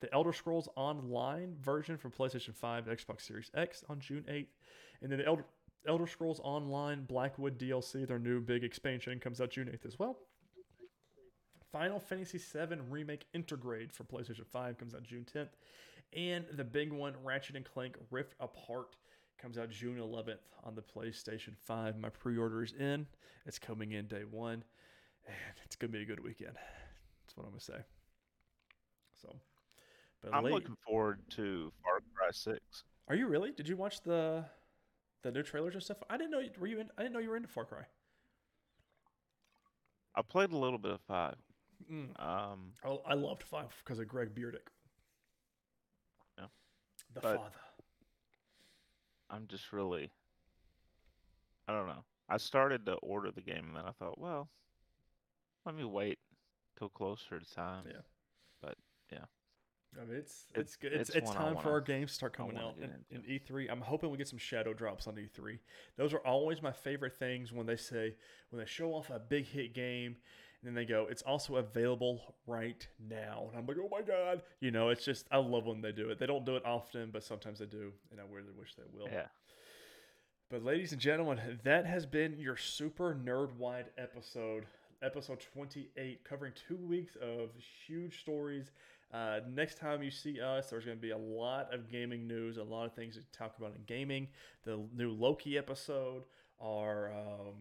The 0.01 0.13
Elder 0.15 0.33
Scrolls 0.33 0.69
Online 0.77 1.57
version 1.61 1.97
for 1.97 2.09
PlayStation 2.09 2.55
5 2.55 2.87
and 2.87 2.99
Xbox 2.99 3.23
Series 3.23 3.51
X 3.55 3.85
on 3.89 4.01
June 4.01 4.25
8th. 4.29 4.47
And 5.03 5.11
then 5.11 5.19
the 5.19 5.27
Elder, 5.27 5.45
Elder 5.87 6.07
Scrolls 6.07 6.41
Online 6.45 7.05
Blackwood 7.05 7.59
DLC, 7.59 8.07
their 8.07 8.19
new 8.19 8.41
big 8.41 8.65
expansion, 8.65 9.19
comes 9.19 9.41
out 9.41 9.51
June 9.51 9.69
8th 9.69 9.87
as 9.87 9.99
well. 9.99 10.19
Final 11.73 12.01
Fantasy 12.01 12.39
VII 12.39 12.77
Remake 12.89 13.27
Intergrade 13.35 13.93
for 13.93 14.05
PlayStation 14.05 14.47
5 14.47 14.79
comes 14.79 14.95
out 14.95 15.03
June 15.03 15.27
10th. 15.33 15.51
And 16.17 16.45
the 16.53 16.65
big 16.65 16.93
one, 16.93 17.15
Ratchet 17.23 17.57
and 17.57 17.65
Clank 17.65 17.97
Rift 18.11 18.35
Apart, 18.41 18.97
comes 19.39 19.59
out 19.59 19.71
June 19.71 19.99
11th 19.99 20.39
on 20.65 20.75
the 20.75 20.83
PlayStation 20.83 21.57
5. 21.57 21.99
My 21.99 22.09
pre 22.09 22.37
order 22.37 22.63
is 22.63 22.73
in, 22.73 23.07
it's 23.47 23.59
coming 23.59 23.93
in 23.93 24.07
day 24.07 24.23
one, 24.31 24.65
and 25.27 25.57
it's 25.65 25.77
going 25.77 25.93
to 25.93 25.99
be 25.99 26.03
a 26.03 26.07
good 26.07 26.23
weekend. 26.23 26.55
That's 26.55 27.37
what 27.37 27.47
I'm 27.47 27.55
to 27.55 27.61
say. 27.61 27.79
So, 29.23 29.35
but 30.23 30.35
I'm 30.35 30.45
late, 30.45 30.55
looking 30.55 30.77
forward 30.87 31.21
to 31.31 31.73
Far 31.83 32.01
Cry 32.15 32.31
6. 32.31 32.59
Are 33.09 33.15
you 33.15 33.27
really? 33.27 33.53
Did 33.53 33.69
you 33.69 33.77
watch 33.77 34.03
the 34.03 34.45
the 35.23 35.33
new 35.33 35.43
trailers 35.43 35.75
and 35.75 35.83
stuff? 35.83 35.99
I 36.09 36.17
didn't 36.17 36.31
know. 36.31 36.43
Were 36.59 36.67
you? 36.67 36.81
In, 36.81 36.89
I 36.97 37.03
didn't 37.03 37.15
know 37.15 37.21
you 37.21 37.31
were 37.31 37.37
into 37.37 37.49
Far 37.49 37.65
Cry. 37.65 37.83
I 40.15 40.23
played 40.23 40.53
a 40.53 40.57
little 40.57 40.79
bit 40.79 40.93
of 40.93 41.01
five. 41.03 41.37
Mm. 41.91 42.09
Um, 42.21 42.73
oh, 42.85 43.03
I 43.07 43.15
loved 43.15 43.43
Five 43.43 43.75
because 43.85 43.99
of 43.99 44.09
Greg 44.09 44.35
Beardick. 44.35 44.67
Yeah, 46.37 46.47
the 47.15 47.21
but 47.21 47.37
father. 47.37 47.51
I'm 49.31 49.47
just 49.47 49.73
really, 49.73 50.11
I 51.67 51.73
don't 51.73 51.87
know. 51.87 52.05
I 52.29 52.37
started 52.37 52.87
to 52.87 52.95
order 52.95 53.31
the 53.31 53.41
game 53.41 53.67
and 53.69 53.77
then 53.77 53.85
I 53.87 53.93
thought, 53.93 54.19
well, 54.19 54.49
let 55.65 55.75
me 55.75 55.85
wait 55.85 56.19
till 56.79 56.89
closer 56.89 57.39
to 57.39 57.55
time. 57.55 57.85
Yeah, 57.87 58.01
but 58.63 58.77
yeah. 59.13 59.25
I 60.01 60.05
mean, 60.05 60.19
it's 60.19 60.47
it's 60.55 60.77
good. 60.77 60.93
It's, 60.93 61.11
it's, 61.11 61.19
it's 61.19 61.31
time 61.31 61.55
wanna, 61.55 61.61
for 61.61 61.71
our 61.71 61.81
games 61.81 62.11
to 62.11 62.15
start 62.15 62.33
coming 62.33 62.59
out 62.59 62.77
in, 62.81 62.91
in, 63.11 63.23
E3. 63.23 63.69
I'm 63.71 63.81
hoping 63.81 64.11
we 64.11 64.19
get 64.19 64.29
some 64.29 64.39
shadow 64.39 64.75
drops 64.75 65.07
on 65.07 65.15
E3. 65.15 65.59
Those 65.97 66.13
are 66.13 66.19
always 66.19 66.63
my 66.63 66.73
favorite 66.73 67.17
things 67.17 67.53
when 67.53 67.67
they 67.67 67.77
say 67.77 68.15
when 68.51 68.61
they 68.61 68.67
show 68.67 68.93
off 68.93 69.11
a 69.11 69.19
big 69.19 69.47
hit 69.47 69.75
game 69.75 70.17
then 70.63 70.75
they 70.75 70.85
go, 70.85 71.07
it's 71.09 71.23
also 71.23 71.57
available 71.57 72.35
right 72.47 72.87
now. 72.99 73.47
And 73.49 73.59
I'm 73.59 73.67
like, 73.67 73.77
oh 73.81 73.89
my 73.91 74.03
God. 74.03 74.43
You 74.61 74.71
know, 74.71 74.89
it's 74.89 75.05
just, 75.05 75.27
I 75.31 75.39
love 75.39 75.67
when 75.67 75.81
they 75.81 75.93
do 75.93 76.11
it. 76.11 76.19
They 76.19 76.27
don't 76.27 76.45
do 76.45 76.57
it 76.57 76.65
often, 76.67 77.11
but 77.13 77.23
sometimes 77.23 77.61
they 77.61 77.67
do. 77.67 77.93
And 78.11 78.21
I 78.21 78.25
really 78.31 78.53
wish 78.59 78.75
they 78.75 78.83
will. 78.93 79.07
Yeah. 79.07 79.27
But 80.51 80.65
ladies 80.65 80.93
and 80.93 81.01
gentlemen, 81.01 81.61
that 81.63 81.87
has 81.87 82.07
been 82.07 82.39
your 82.39 82.57
super 82.57 83.15
nerd 83.15 83.55
wide 83.57 83.87
episode, 83.99 84.65
episode 85.03 85.45
28, 85.55 86.25
covering 86.25 86.53
two 86.67 86.77
weeks 86.77 87.17
of 87.17 87.51
huge 87.87 88.21
stories. 88.21 88.73
Uh, 89.13 89.41
next 89.49 89.79
time 89.79 90.03
you 90.03 90.11
see 90.11 90.41
us, 90.41 90.71
there's 90.71 90.85
going 90.85 90.97
to 90.97 91.03
be 91.03 91.11
a 91.11 91.19
lot 91.19 91.73
of 91.73 91.91
gaming 91.91 92.27
news, 92.27 92.57
a 92.57 92.63
lot 92.63 92.87
of 92.87 92.95
things 92.95 93.17
to 93.17 93.23
talk 93.39 93.57
about 93.59 93.75
in 93.77 93.83
gaming. 93.87 94.27
The 94.65 94.81
new 94.95 95.13
Loki 95.13 95.57
episode, 95.57 96.25
our 96.61 97.13
um, 97.13 97.55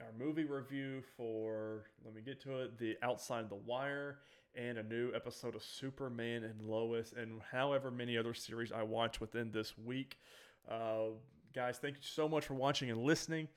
our 0.00 0.12
movie 0.18 0.44
review 0.44 1.02
for, 1.16 1.84
let 2.04 2.14
me 2.14 2.22
get 2.22 2.40
to 2.42 2.60
it, 2.60 2.78
The 2.78 2.96
Outside 3.02 3.48
the 3.48 3.56
Wire, 3.56 4.18
and 4.54 4.78
a 4.78 4.82
new 4.82 5.12
episode 5.14 5.54
of 5.54 5.62
Superman 5.62 6.44
and 6.44 6.62
Lois, 6.62 7.12
and 7.16 7.40
however 7.50 7.90
many 7.90 8.16
other 8.16 8.34
series 8.34 8.72
I 8.72 8.82
watch 8.82 9.20
within 9.20 9.50
this 9.50 9.76
week. 9.78 10.18
Uh, 10.68 11.10
guys, 11.54 11.78
thank 11.78 11.96
you 11.96 12.02
so 12.02 12.28
much 12.28 12.46
for 12.46 12.54
watching 12.54 12.90
and 12.90 13.02
listening. 13.02 13.48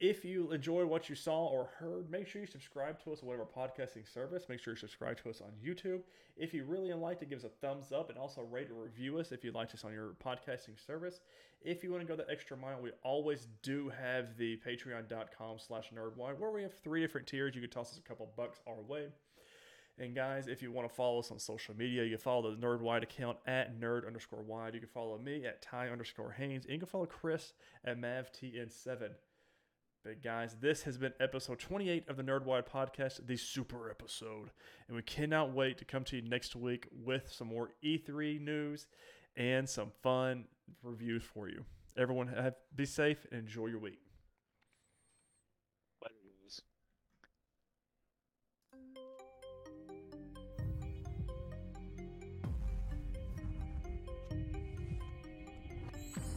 If 0.00 0.24
you 0.24 0.50
enjoyed 0.52 0.86
what 0.86 1.10
you 1.10 1.14
saw 1.14 1.44
or 1.44 1.68
heard, 1.78 2.10
make 2.10 2.26
sure 2.26 2.40
you 2.40 2.46
subscribe 2.46 3.04
to 3.04 3.12
us 3.12 3.20
on 3.20 3.28
whatever 3.28 3.44
podcasting 3.44 4.10
service. 4.10 4.46
Make 4.48 4.58
sure 4.58 4.72
you 4.72 4.78
subscribe 4.78 5.18
to 5.22 5.28
us 5.28 5.42
on 5.42 5.50
YouTube. 5.62 6.00
If 6.38 6.54
you 6.54 6.64
really 6.64 6.90
liked 6.94 7.22
it, 7.22 7.28
give 7.28 7.40
us 7.40 7.44
a 7.44 7.50
thumbs 7.50 7.92
up 7.92 8.08
and 8.08 8.18
also 8.18 8.40
rate 8.40 8.70
or 8.70 8.82
review 8.82 9.18
us 9.18 9.30
if 9.30 9.44
you 9.44 9.52
liked 9.52 9.74
us 9.74 9.84
on 9.84 9.92
your 9.92 10.14
podcasting 10.24 10.82
service. 10.86 11.20
If 11.60 11.84
you 11.84 11.90
want 11.90 12.00
to 12.00 12.08
go 12.08 12.16
the 12.16 12.30
extra 12.30 12.56
mile, 12.56 12.80
we 12.80 12.92
always 13.02 13.46
do 13.62 13.90
have 13.90 14.38
the 14.38 14.58
patreon.com 14.66 15.58
slash 15.58 15.90
nerdwide 15.94 16.38
where 16.38 16.50
we 16.50 16.62
have 16.62 16.72
three 16.72 17.02
different 17.02 17.26
tiers. 17.26 17.54
You 17.54 17.60
can 17.60 17.68
toss 17.68 17.92
us 17.92 17.98
a 17.98 18.08
couple 18.08 18.26
bucks 18.38 18.60
our 18.66 18.80
way. 18.80 19.08
And 19.98 20.14
guys, 20.14 20.48
if 20.48 20.62
you 20.62 20.72
want 20.72 20.88
to 20.88 20.94
follow 20.94 21.18
us 21.18 21.30
on 21.30 21.38
social 21.38 21.76
media, 21.76 22.04
you 22.04 22.10
can 22.10 22.18
follow 22.18 22.50
the 22.50 22.56
Nerdwide 22.56 23.02
account 23.02 23.36
at 23.46 23.78
nerd 23.78 24.06
underscore 24.06 24.40
wide. 24.40 24.72
You 24.72 24.80
can 24.80 24.88
follow 24.88 25.18
me 25.18 25.44
at 25.44 25.60
Ty 25.60 25.90
underscore 25.90 26.30
Haynes. 26.30 26.64
And 26.64 26.72
you 26.72 26.78
can 26.78 26.88
follow 26.88 27.04
Chris 27.04 27.52
at 27.84 28.00
MavTN7. 28.00 29.10
But 30.02 30.22
guys, 30.22 30.56
this 30.62 30.84
has 30.84 30.96
been 30.96 31.12
episode 31.20 31.58
28 31.58 32.08
of 32.08 32.16
the 32.16 32.22
Nerdwide 32.22 32.66
podcast, 32.66 33.26
the 33.26 33.36
super 33.36 33.90
episode. 33.90 34.50
And 34.88 34.96
we 34.96 35.02
cannot 35.02 35.52
wait 35.52 35.76
to 35.76 35.84
come 35.84 36.04
to 36.04 36.16
you 36.16 36.22
next 36.22 36.56
week 36.56 36.88
with 37.04 37.30
some 37.30 37.48
more 37.48 37.72
E3 37.84 38.40
news 38.40 38.86
and 39.36 39.68
some 39.68 39.92
fun 40.02 40.46
reviews 40.82 41.22
for 41.22 41.48
you. 41.48 41.66
Everyone, 41.98 42.28
have, 42.28 42.54
be 42.74 42.86
safe 42.86 43.26
and 43.30 43.40
enjoy 43.40 43.66
your 43.66 43.78
week. 43.78 43.98